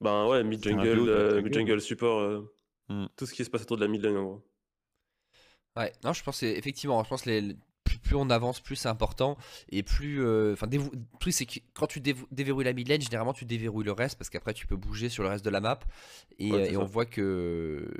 Ben 0.00 0.28
ouais, 0.28 0.44
mid 0.44 0.62
jungle, 0.62 1.08
euh, 1.08 1.42
mid 1.42 1.52
jungle 1.52 1.80
support, 1.80 2.20
euh, 2.20 2.54
mmh. 2.88 3.06
tout 3.16 3.26
ce 3.26 3.34
qui 3.34 3.44
se 3.44 3.50
passe 3.50 3.62
autour 3.62 3.76
de 3.76 3.82
la 3.82 3.88
mid 3.88 4.04
lane 4.04 4.18
en 4.18 4.24
gros. 4.24 4.48
Ouais, 5.76 5.92
non, 6.04 6.12
je 6.12 6.22
pense 6.22 6.44
effectivement, 6.44 7.02
je 7.02 7.08
pense 7.08 7.26
les, 7.26 7.56
plus, 8.06 8.16
on 8.16 8.30
avance, 8.30 8.60
plus 8.60 8.76
c'est 8.76 8.88
important. 8.88 9.36
Et 9.70 9.82
plus. 9.82 10.24
Euh, 10.24 10.52
enfin, 10.52 10.66
le 10.70 10.80
truc, 11.18 11.32
c'est 11.32 11.46
que 11.46 11.58
quand 11.74 11.86
tu 11.86 12.00
déverrouilles 12.00 12.64
la 12.64 12.72
mid 12.72 12.88
lane, 12.88 13.00
généralement 13.00 13.32
tu 13.32 13.44
déverrouilles 13.44 13.84
le 13.84 13.92
reste 13.92 14.16
parce 14.16 14.30
qu'après 14.30 14.54
tu 14.54 14.66
peux 14.66 14.76
bouger 14.76 15.08
sur 15.08 15.22
le 15.22 15.28
reste 15.28 15.44
de 15.44 15.50
la 15.50 15.60
map. 15.60 15.80
Et, 16.38 16.52
euh, 16.52 16.78
on 16.78 16.84
voit 16.84 17.06
que, 17.06 17.90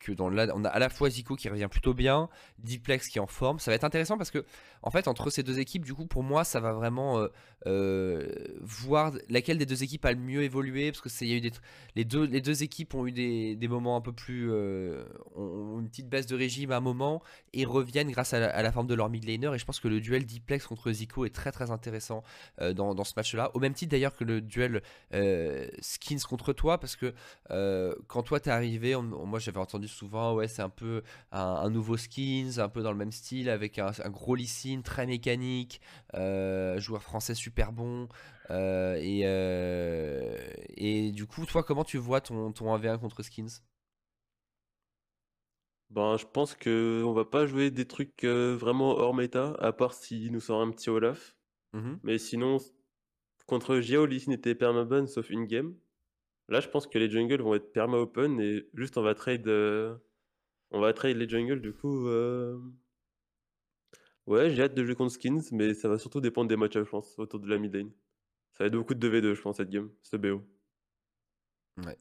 que 0.00 0.12
dans 0.12 0.28
là, 0.28 0.48
on 0.54 0.64
a 0.64 0.68
à 0.68 0.78
la 0.78 0.88
fois 0.88 1.08
Zico 1.08 1.36
qui 1.36 1.48
revient 1.48 1.68
plutôt 1.70 1.94
bien, 1.94 2.28
Diplex 2.58 3.08
qui 3.08 3.18
est 3.18 3.20
en 3.20 3.26
forme. 3.26 3.58
Ça 3.58 3.70
va 3.70 3.74
être 3.76 3.84
intéressant 3.84 4.18
parce 4.18 4.30
que, 4.30 4.44
en 4.82 4.90
fait, 4.90 5.08
entre 5.08 5.30
ces 5.30 5.42
deux 5.42 5.58
équipes, 5.58 5.84
du 5.84 5.94
coup, 5.94 6.06
pour 6.06 6.22
moi, 6.22 6.44
ça 6.44 6.60
va 6.60 6.72
vraiment 6.72 7.26
euh, 7.66 8.28
voir 8.60 9.12
laquelle 9.28 9.58
des 9.58 9.66
deux 9.66 9.82
équipes 9.82 10.04
a 10.04 10.12
le 10.12 10.18
mieux 10.18 10.42
évolué. 10.42 10.90
Parce 10.90 11.00
que 11.00 11.08
c'est, 11.08 11.26
y 11.26 11.32
a 11.32 11.36
eu 11.36 11.40
des, 11.40 11.52
les, 11.94 12.04
deux, 12.04 12.24
les 12.24 12.40
deux 12.40 12.62
équipes 12.62 12.94
ont 12.94 13.06
eu 13.06 13.12
des, 13.12 13.56
des 13.56 13.68
moments 13.68 13.96
un 13.96 14.00
peu 14.00 14.12
plus. 14.12 14.50
ont 14.52 15.80
une 15.80 15.88
petite 15.88 16.08
baisse 16.08 16.26
de 16.26 16.36
régime 16.36 16.72
à 16.72 16.76
un 16.76 16.80
moment 16.80 17.22
et 17.52 17.64
reviennent 17.64 18.10
grâce 18.10 18.34
à 18.34 18.40
la, 18.40 18.48
à 18.48 18.62
la 18.62 18.72
forme 18.72 18.86
de 18.86 18.94
leur 18.94 19.08
mid 19.08 19.24
lane 19.24 19.45
et 19.54 19.58
je 19.58 19.64
pense 19.64 19.80
que 19.80 19.88
le 19.88 20.00
duel 20.00 20.24
Diplex 20.24 20.66
contre 20.66 20.90
Zico 20.90 21.24
est 21.24 21.34
très 21.34 21.52
très 21.52 21.70
intéressant 21.70 22.22
euh, 22.60 22.72
dans, 22.72 23.04
ce 23.04 23.12
match-là. 23.16 23.50
Au 23.54 23.60
même 23.60 23.74
titre 23.74 23.90
d'ailleurs 23.90 24.14
que 24.14 24.24
le 24.24 24.40
duel 24.40 24.82
euh, 25.14 25.68
Skins 25.80 26.20
contre 26.28 26.52
toi 26.52 26.78
parce 26.78 26.96
que 26.96 27.14
euh, 27.50 27.94
quand 28.08 28.22
toi 28.22 28.40
t'es 28.40 28.50
arrivé, 28.50 28.96
moi 28.96 29.38
j'avais 29.38 29.58
entendu 29.58 29.88
souvent 29.88 30.34
ouais 30.34 30.48
c'est 30.48 30.62
un 30.62 30.68
peu 30.68 31.02
un, 31.32 31.70
nouveau 31.70 31.96
Skins, 31.96 32.58
un 32.58 32.68
peu 32.68 32.82
dans 32.82 32.92
le 32.92 32.98
même 32.98 33.12
style 33.12 33.48
avec 33.50 33.78
un, 33.78 33.92
gros 34.06 34.34
lysine 34.34 34.82
très 34.82 35.06
mécanique, 35.06 35.80
joueur 36.12 37.02
français 37.02 37.34
super 37.34 37.72
bon. 37.72 38.08
et, 38.50 39.20
et 40.76 41.12
du 41.12 41.26
coup, 41.26 41.46
toi, 41.46 41.62
comment 41.62 41.84
tu 41.84 41.98
vois 41.98 42.20
ton, 42.20 42.52
ton 42.52 42.76
1v1 42.76 42.98
contre 42.98 43.22
Skins? 43.22 43.62
Ben, 45.90 46.16
je 46.16 46.26
pense 46.26 46.54
qu'on 46.54 47.12
va 47.12 47.24
pas 47.24 47.46
jouer 47.46 47.70
des 47.70 47.86
trucs 47.86 48.24
euh, 48.24 48.56
vraiment 48.56 48.96
hors 48.96 49.14
méta, 49.14 49.54
à 49.60 49.72
part 49.72 49.94
s'il 49.94 50.32
nous 50.32 50.40
sort 50.40 50.60
un 50.60 50.70
petit 50.70 50.90
Olaf. 50.90 51.36
Mmh 51.72 51.94
Mais 52.02 52.18
sinon, 52.18 52.58
contre 53.46 53.80
Geo, 53.80 54.06
Lee 54.06 54.24
n'était 54.28 54.54
perma 54.54 55.06
sauf 55.06 55.30
une 55.30 55.46
game. 55.46 55.76
Là, 56.48 56.60
je 56.60 56.68
pense 56.68 56.86
que 56.86 56.98
les 56.98 57.10
jungles 57.10 57.42
vont 57.42 57.54
être 57.54 57.72
perma 57.72 57.98
open 57.98 58.40
et 58.40 58.68
juste 58.74 58.96
on 58.98 59.02
va 59.02 59.14
trade, 59.14 59.46
euh, 59.48 59.96
on 60.70 60.80
va 60.80 60.92
trade 60.92 61.16
les 61.16 61.28
jungles 61.28 61.60
du 61.60 61.72
coup. 61.72 62.08
Euh, 62.08 62.58
ouais, 64.26 64.50
j'ai 64.50 64.62
hâte 64.62 64.74
de 64.74 64.84
jouer 64.84 64.94
contre 64.94 65.12
Skins, 65.12 65.42
mais 65.52 65.74
ça 65.74 65.88
va 65.88 65.98
surtout 65.98 66.20
dépendre 66.20 66.48
des 66.48 66.56
matchs, 66.56 66.74
je 66.74 66.80
pense, 66.80 67.18
autour 67.18 67.40
de 67.40 67.48
la 67.48 67.58
mid 67.58 67.74
lane. 67.74 67.90
Ça 68.52 68.64
va 68.64 68.68
être 68.68 68.74
beaucoup 68.76 68.94
de 68.94 69.08
2v2, 69.08 69.34
je 69.34 69.42
pense, 69.42 69.56
cette 69.56 69.70
game, 69.70 69.90
ce 70.02 70.16
BO 70.16 70.42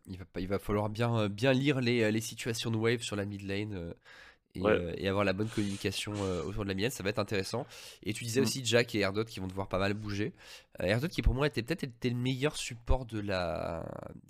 il, 0.05 0.17
va, 0.17 0.25
il 0.37 0.47
va 0.47 0.59
falloir 0.59 0.89
bien, 0.89 1.17
euh, 1.17 1.29
bien 1.29 1.53
lire 1.53 1.81
les, 1.81 2.03
euh, 2.03 2.11
les 2.11 2.21
situations 2.21 2.71
de 2.71 2.77
wave 2.77 3.01
sur 3.01 3.15
la 3.15 3.25
mid 3.25 3.41
lane 3.41 3.73
euh, 3.73 4.93
et, 4.97 5.07
avoir 5.07 5.25
la 5.25 5.33
bonne 5.33 5.49
communication 5.49 6.13
autour 6.45 6.63
de 6.63 6.69
la 6.69 6.73
mid 6.73 6.83
lane. 6.83 6.91
Ça 6.91 7.03
va 7.03 7.09
être 7.09 7.19
intéressant. 7.19 7.67
Et 8.03 8.13
tu 8.13 8.23
disais 8.23 8.39
mm. 8.39 8.43
aussi 8.43 8.65
Jack 8.65 8.95
et 8.95 8.99
Erdot 8.99 9.25
qui 9.25 9.39
vont 9.39 9.47
devoir 9.47 9.67
pas 9.67 9.79
mal 9.79 9.93
bouger. 9.93 10.33
Erdot 10.79 11.09
qui 11.09 11.21
pour 11.21 11.33
moi 11.33 11.47
était 11.47 11.61
peut-être 11.61 11.83
était 11.83 12.09
le 12.09 12.15
meilleur 12.15 12.55
support 12.55 13.05
de 13.05 13.19
la, 13.19 13.85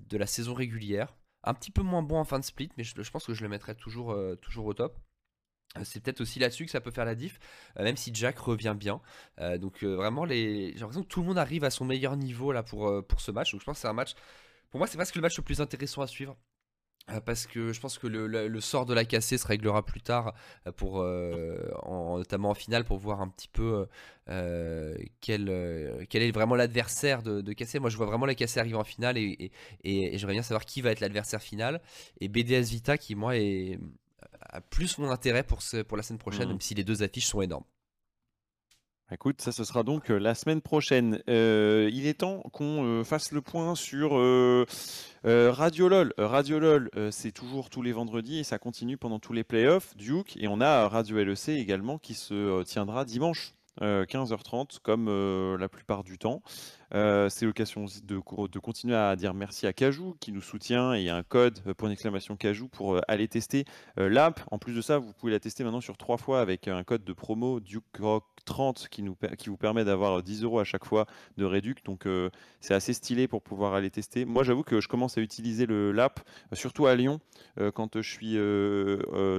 de 0.09 0.17
la 0.17 0.25
saison 0.25 0.53
régulière. 0.53 1.15
Un 1.43 1.53
petit 1.53 1.69
peu 1.69 1.83
moins 1.83 2.01
bon 2.01 2.17
en 2.17 2.25
fin 2.25 2.39
de 2.39 2.43
split, 2.43 2.69
mais 2.75 2.83
je, 2.83 3.11
pense 3.11 3.27
que 3.27 3.35
je 3.35 3.43
le 3.43 3.49
mettrai 3.49 3.75
toujours, 3.75 4.17
toujours 4.41 4.65
au 4.65 4.73
top. 4.73 4.97
C'est 5.83 6.01
peut-être 6.01 6.21
aussi 6.21 6.39
là-dessus 6.39 6.65
que 6.65 6.71
ça 6.71 6.81
peut 6.81 6.89
faire 6.89 7.05
la 7.05 7.13
diff, 7.13 7.37
même 7.77 7.97
si 7.97 8.09
Jack 8.11 8.39
revient 8.39 8.75
bien. 8.75 8.99
donc 9.59 9.83
vraiment, 9.83 10.25
les... 10.25 10.71
j'ai 10.73 10.79
l'impression 10.79 11.03
que 11.03 11.07
tout 11.07 11.21
le 11.21 11.27
monde 11.27 11.37
arrive 11.37 11.63
à 11.63 11.69
son 11.69 11.85
meilleur 11.85 12.17
niveau 12.17 12.51
là 12.51 12.63
pour, 12.63 13.05
pour 13.05 13.21
ce 13.21 13.29
match. 13.29 13.51
Donc 13.51 13.61
je 13.61 13.65
pense 13.65 13.75
que 13.75 13.81
c'est 13.81 13.87
un 13.87 13.93
match 13.93 14.15
pour 14.75 14.79
moi, 14.79 14.87
c'est 14.87 14.97
presque 14.97 15.15
le 15.15 15.21
match 15.21 15.37
le 15.37 15.41
plus 15.41 15.61
intéressant 15.61 16.01
à 16.01 16.07
suivre. 16.07 16.35
euh, 17.09 17.21
parce 17.21 17.47
que 17.47 17.71
je 17.71 17.79
pense 17.79 17.97
que 17.97 18.07
le, 18.07 18.59
sort 18.59 18.85
de 18.85 18.93
la 18.93 19.05
cassée 19.05 19.37
se 19.37 19.47
réglera 19.47 19.85
plus 19.85 20.01
tard, 20.01 20.33
euh, 20.67 20.73
pour, 20.73 20.99
euh, 20.99 21.71
notamment 22.17 22.49
en 22.49 22.53
finale, 22.55 22.83
pour 22.83 22.97
voir 22.97 23.21
un 23.21 23.29
petit 23.29 23.47
peu 23.47 23.87
quel, 25.21 26.05
quel, 26.09 26.21
est 26.21 26.31
vraiment 26.31 26.55
l'adversaire 26.55 27.23
de, 27.23 27.39
de, 27.39 27.53
cassée. 27.53 27.79
Moi, 27.79 27.89
je 27.89 27.95
vois 27.95 28.05
vraiment 28.05 28.25
la 28.25 28.35
cassée 28.35 28.59
arriver 28.59 28.75
en 28.75 28.83
finale 28.83 29.17
et, 29.17 29.49
et, 29.85 30.17
j'aimerais 30.17 30.33
bien 30.33 30.43
savoir 30.43 30.65
qui 30.65 30.81
va 30.81 30.91
être 30.91 30.99
l'adversaire 30.99 31.41
final. 31.41 31.81
Et 32.19 32.27
BDS 32.27 32.69
Vita, 32.69 32.97
qui 32.97 33.15
moi 33.15 33.37
est, 33.37 33.79
a 34.41 34.59
plus 34.59 34.97
mon 34.97 35.09
intérêt 35.09 35.43
pour, 35.43 35.61
ce, 35.61 35.83
pour 35.83 35.95
la 35.95 36.03
semaine 36.03 36.19
prochaine, 36.19 36.47
mmh. 36.47 36.51
même 36.51 36.59
si 36.59 36.73
les 36.73 36.83
deux 36.83 37.01
affiches 37.01 37.27
sont 37.27 37.41
énormes. 37.41 37.63
Écoute, 39.11 39.39
ça, 39.39 39.51
ce 39.51 39.63
sera 39.63 39.83
donc 39.83 40.09
la 40.09 40.33
semaine 40.33 40.61
prochaine. 40.61 41.21
il 41.27 42.07
est 42.07 42.19
temps 42.19 42.41
qu'on 42.51 43.03
fasse 43.05 43.31
le 43.31 43.41
point 43.41 43.75
sur 43.75 44.13
Radio 45.23 45.87
LOL. 45.87 46.13
Radio 46.17 46.59
LOL, 46.59 46.89
c'est 47.11 47.31
toujours 47.31 47.69
tous 47.69 47.83
les 47.83 47.91
vendredis 47.91 48.39
et 48.39 48.43
ça 48.43 48.57
continue 48.57 48.97
pendant 48.97 49.19
tous 49.19 49.33
les 49.33 49.43
playoffs. 49.43 49.95
Duke, 49.95 50.35
et 50.37 50.47
on 50.47 50.59
a 50.59 50.87
Radio 50.89 51.23
LEC 51.23 51.49
également 51.49 51.99
qui 51.99 52.15
se 52.15 52.63
tiendra 52.63 53.05
dimanche. 53.05 53.53
15h30 53.81 54.79
comme 54.81 55.57
la 55.57 55.69
plupart 55.69 56.03
du 56.03 56.17
temps. 56.17 56.41
C'est 57.29 57.45
l'occasion 57.45 57.85
de, 57.85 58.47
de, 58.47 58.59
continuer 58.59 58.95
à 58.95 59.15
dire 59.15 59.33
merci 59.33 59.67
à 59.67 59.73
Cajou 59.73 60.15
qui 60.19 60.31
nous 60.31 60.41
soutient 60.41 60.95
et 60.95 60.99
il 60.99 61.05
y 61.05 61.09
a 61.09 61.15
un 61.15 61.23
code 61.23 61.59
pour 61.73 61.87
une 61.87 61.91
exclamation 61.91 62.37
Cajou 62.37 62.69
pour 62.69 63.01
aller 63.07 63.27
tester 63.27 63.65
l'app. 63.97 64.39
En 64.51 64.59
plus 64.59 64.73
de 64.73 64.81
ça, 64.81 64.97
vous 64.97 65.11
pouvez 65.13 65.31
la 65.31 65.39
tester 65.39 65.63
maintenant 65.63 65.81
sur 65.81 65.97
trois 65.97 66.17
fois 66.17 66.39
avec 66.39 66.67
un 66.67 66.83
code 66.83 67.03
de 67.03 67.13
promo 67.13 67.59
Duke 67.59 67.83
Rock 67.99 68.23
30 68.45 68.87
qui, 68.89 69.01
vous 69.01 69.57
permet 69.57 69.83
d'avoir 69.83 70.23
10 70.23 70.43
euros 70.43 70.59
à 70.59 70.63
chaque 70.63 70.85
fois 70.85 71.05
de 71.37 71.43
réduc. 71.43 71.83
Donc 71.83 72.07
c'est 72.61 72.73
assez 72.73 72.93
stylé 72.93 73.27
pour 73.27 73.41
pouvoir 73.41 73.73
aller 73.73 73.89
tester. 73.89 74.23
Moi 74.23 74.43
j'avoue 74.43 74.63
que 74.63 74.79
je 74.79 74.87
commence 74.87 75.17
à 75.17 75.21
utiliser 75.21 75.65
l'app, 75.67 76.21
surtout 76.53 76.85
à 76.85 76.95
Lyon, 76.95 77.19
quand 77.73 78.01
je 78.01 78.09
suis 78.09 78.33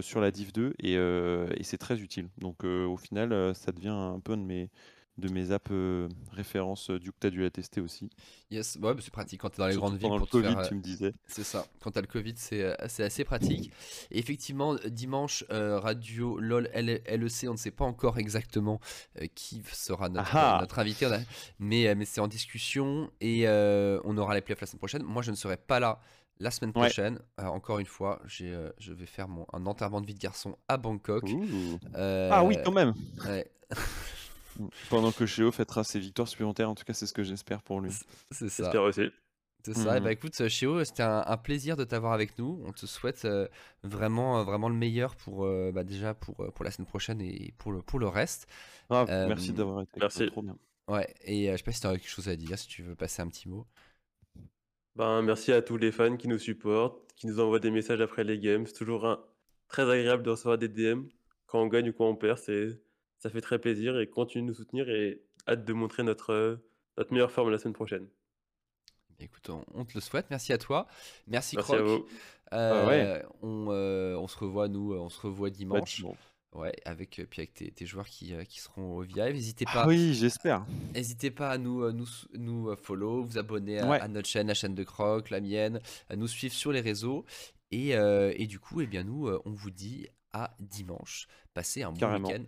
sur 0.05 0.21
la 0.21 0.31
Div 0.31 0.53
2 0.53 0.75
et, 0.81 0.93
et 0.95 1.63
c'est 1.63 1.79
très 1.79 2.01
utile. 2.01 2.29
Donc 2.39 2.65
au 2.65 2.97
final 2.97 3.55
ça 3.55 3.73
devient 3.73 3.89
un 3.89 4.21
peu 4.21 4.37
de 4.37 4.43
mes, 4.43 4.71
de 5.19 5.29
mes 5.29 5.51
apps 5.51 5.71
euh, 5.71 6.09
références 6.33 6.91
euh, 6.91 6.99
du 6.99 7.11
coup 7.11 7.17
tu 7.21 7.27
as 7.27 7.31
dû 7.31 7.43
la 7.43 7.51
tester 7.51 7.81
aussi. 7.81 8.11
Yes, 8.51 8.77
ouais, 8.77 8.95
bah, 8.95 9.01
c'est 9.03 9.11
pratique 9.11 9.41
quand 9.41 9.51
tu 9.51 9.57
es 9.57 9.59
dans 9.59 9.67
les 9.69 9.77
grandes 9.77 9.93
villes. 9.95 10.03
Pendant 10.03 10.19
le 10.19 10.27
Covid, 10.27 10.57
tu 10.69 10.75
me 10.75 10.81
disais. 10.81 11.13
C'est 11.27 11.45
ça, 11.45 11.67
quand 11.81 11.91
tu 11.91 11.99
as 11.99 12.03
le 12.03 12.07
Covid, 12.07 12.35
c'est 12.37 12.79
assez 12.81 13.25
pratique. 13.25 13.73
effectivement, 14.11 14.77
dimanche, 14.87 15.45
Radio 15.51 16.39
LOL 16.39 16.69
LEC, 16.75 17.47
on 17.49 17.53
ne 17.53 17.57
sait 17.57 17.71
pas 17.71 17.85
encore 17.85 18.19
exactement 18.19 18.81
qui 19.35 19.63
sera 19.73 20.09
notre, 20.09 20.61
notre 20.61 20.79
invité, 20.79 21.09
mais, 21.59 21.95
mais 21.95 22.05
c'est 22.05 22.21
en 22.21 22.29
discussion 22.29 23.11
et 23.21 23.49
on 23.49 24.19
aura 24.19 24.35
les 24.35 24.43
playoffs 24.43 24.61
la 24.61 24.67
semaine 24.67 24.79
prochaine. 24.79 25.03
Moi, 25.03 25.23
je 25.23 25.31
ne 25.31 25.37
serai 25.37 25.57
pas 25.57 25.81
là 25.81 26.01
la 26.39 26.51
semaine 26.51 26.73
prochaine. 26.73 27.19
encore 27.39 27.79
une 27.79 27.87
fois, 27.87 28.21
je 28.27 28.93
vais 28.93 29.07
faire 29.07 29.29
mon, 29.29 29.47
un 29.53 29.67
enterrement 29.67 30.01
de 30.01 30.07
vie 30.07 30.15
de 30.15 30.21
garçon 30.21 30.57
à 30.69 30.77
Bangkok. 30.77 31.25
ah 31.95 32.45
oui, 32.45 32.57
quand 32.65 32.73
même. 32.73 32.95
Ouais. 33.27 33.51
Pendant 34.91 35.13
que 35.13 35.27
Chéo 35.27 35.53
fêtera 35.53 35.85
ses 35.85 35.99
victoires 35.99 36.29
supplémentaires, 36.29 36.71
en 36.71 36.75
tout 36.75 36.85
cas, 36.85 36.93
c'est 36.93 37.07
ce 37.07 37.13
que 37.13 37.23
j'espère 37.23 37.63
pour 37.63 37.81
lui. 37.81 37.93
C'est 38.31 38.49
ça. 38.49 38.65
J'espère 38.65 38.83
aussi. 38.83 39.11
C'est 39.65 39.75
ça. 39.75 39.97
Et 39.97 40.01
bah 40.01 40.11
mmh. 40.11 40.13
écoute, 40.13 40.49
Chéo, 40.49 40.85
c'était 40.85 41.03
un, 41.03 41.37
plaisir 41.39 41.77
de 41.77 41.83
t'avoir 41.83 42.13
avec 42.13 42.39
nous. 42.39 42.63
On 42.65 42.73
te 42.73 42.87
souhaite 42.87 43.25
euh, 43.25 43.49
vraiment, 43.83 44.39
euh, 44.39 44.45
vraiment 44.45 44.69
le 44.69 44.77
meilleur 44.77 45.17
pour 45.17 45.45
euh, 45.45 45.73
bah, 45.73 45.83
déjà 45.83 46.15
pour, 46.15 46.37
pour 46.37 46.65
la 46.65 46.71
semaine 46.71 46.87
prochaine 46.87 47.21
et 47.21 47.53
pour 47.59 47.73
le, 47.73 47.83
pour 47.83 47.99
le 47.99 48.07
reste. 48.07 48.47
Ah, 48.91 49.05
merci 49.09 49.53
d'avoir 49.53 49.83
été. 49.83 49.99
Merci. 49.99 50.29
Trop 50.29 50.43
bien. 50.43 50.57
Ouais. 50.87 51.13
Et 51.25 51.51
je 51.51 51.57
sais 51.57 51.63
pas 51.65 51.73
si 51.73 51.81
tu 51.81 51.87
as 51.89 51.93
quelque 51.93 52.09
chose 52.09 52.29
à 52.29 52.37
dire, 52.37 52.57
si 52.57 52.69
tu 52.69 52.83
veux 52.83 52.95
passer 52.95 53.23
un 53.23 53.29
petit 53.29 53.49
mot. 53.49 53.67
Ben, 54.95 55.21
merci 55.23 55.53
à 55.53 55.63
tous 55.63 55.77
les 55.77 55.91
fans 55.91 56.17
qui 56.17 56.29
nous 56.29 56.39
supportent, 56.39 57.13
qui 57.17 57.27
nous 57.27 57.41
envoient 57.41 57.59
des 57.59 57.73
messages 57.73 58.01
après 58.01 58.23
les 58.23 58.39
games. 58.39 58.67
C'est 58.67 58.79
toujours 58.79 59.05
un... 59.05 59.21
très 59.67 59.83
agréable 59.91 60.23
de 60.23 60.31
recevoir 60.31 60.59
des 60.59 60.69
DM 60.69 61.03
quand 61.47 61.61
on 61.61 61.67
gagne 61.67 61.91
ou 61.91 61.93
quand 61.93 62.09
on 62.09 62.15
perd. 62.15 62.39
C'est 62.39 62.81
ça 63.19 63.31
fait 63.31 63.41
très 63.41 63.59
plaisir 63.59 63.99
et 63.99 64.07
continue 64.09 64.43
de 64.43 64.49
nous 64.49 64.55
soutenir 64.55 64.89
et 64.89 65.23
hâte 65.49 65.65
de 65.65 65.73
montrer 65.73 66.03
notre, 66.03 66.33
euh, 66.33 66.57
notre 66.97 67.13
meilleure 67.13 67.31
forme 67.31 67.51
la 67.51 67.59
semaine 67.59 67.75
prochaine. 67.75 68.07
Écoute, 69.19 69.51
on, 69.73 69.85
te 69.85 69.95
le 69.95 70.01
souhaite. 70.01 70.27
Merci 70.29 70.53
à 70.53 70.59
toi. 70.59 70.87
Merci, 71.27 71.57
Merci 71.57 71.75
à 71.75 71.83
vous. 71.83 72.07
Euh, 72.53 73.23
ah 73.23 73.29
on, 73.43 73.69
euh, 73.71 74.15
on, 74.17 74.29
se 74.29 74.37
revoit, 74.37 74.69
nous, 74.69 74.93
on 74.93 75.09
se 75.09 75.21
revoit 75.21 75.49
dimanche. 75.49 76.05
Ouais, 76.53 76.75
avec, 76.85 77.21
puis 77.31 77.41
avec 77.41 77.55
tes, 77.55 77.71
tes 77.71 77.87
joueurs 77.87 78.07
qui, 78.07 78.35
qui, 78.47 78.61
seront 78.61 78.99
au 78.99 79.03
VIA. 79.03 79.33
N'hésitez 79.33 79.65
pas. 79.65 79.83
Ah 79.83 79.89
oui, 79.89 80.15
j'espère. 80.15 80.67
N'hésitez 80.95 81.31
pas 81.31 81.51
à 81.51 81.59
nous, 81.59 81.91
nous, 81.93 82.07
nous 82.35 82.77
follow, 82.77 83.25
vous 83.25 83.39
abonner 83.39 83.79
à, 83.79 84.09
notre 84.09 84.29
chaîne, 84.29 84.49
la 84.49 84.55
chaîne 84.55 84.75
de 84.75 84.85
Croc, 84.85 85.31
la 85.31 85.41
mienne, 85.41 85.81
à 86.09 86.17
nous 86.17 86.29
suivre 86.29 86.55
sur 86.55 86.73
les 86.73 86.81
réseaux. 86.81 87.25
Et, 87.71 87.91
et 87.91 88.47
du 88.47 88.59
coup, 88.59 88.83
eh 88.83 88.87
bien, 88.87 89.03
nous, 89.03 89.29
on 89.45 89.51
vous 89.51 89.71
dit 89.71 90.07
à 90.33 90.55
dimanche. 90.61 91.27
Passez 91.55 91.83
un 91.83 91.93
bon 91.93 92.23
week-end 92.23 92.45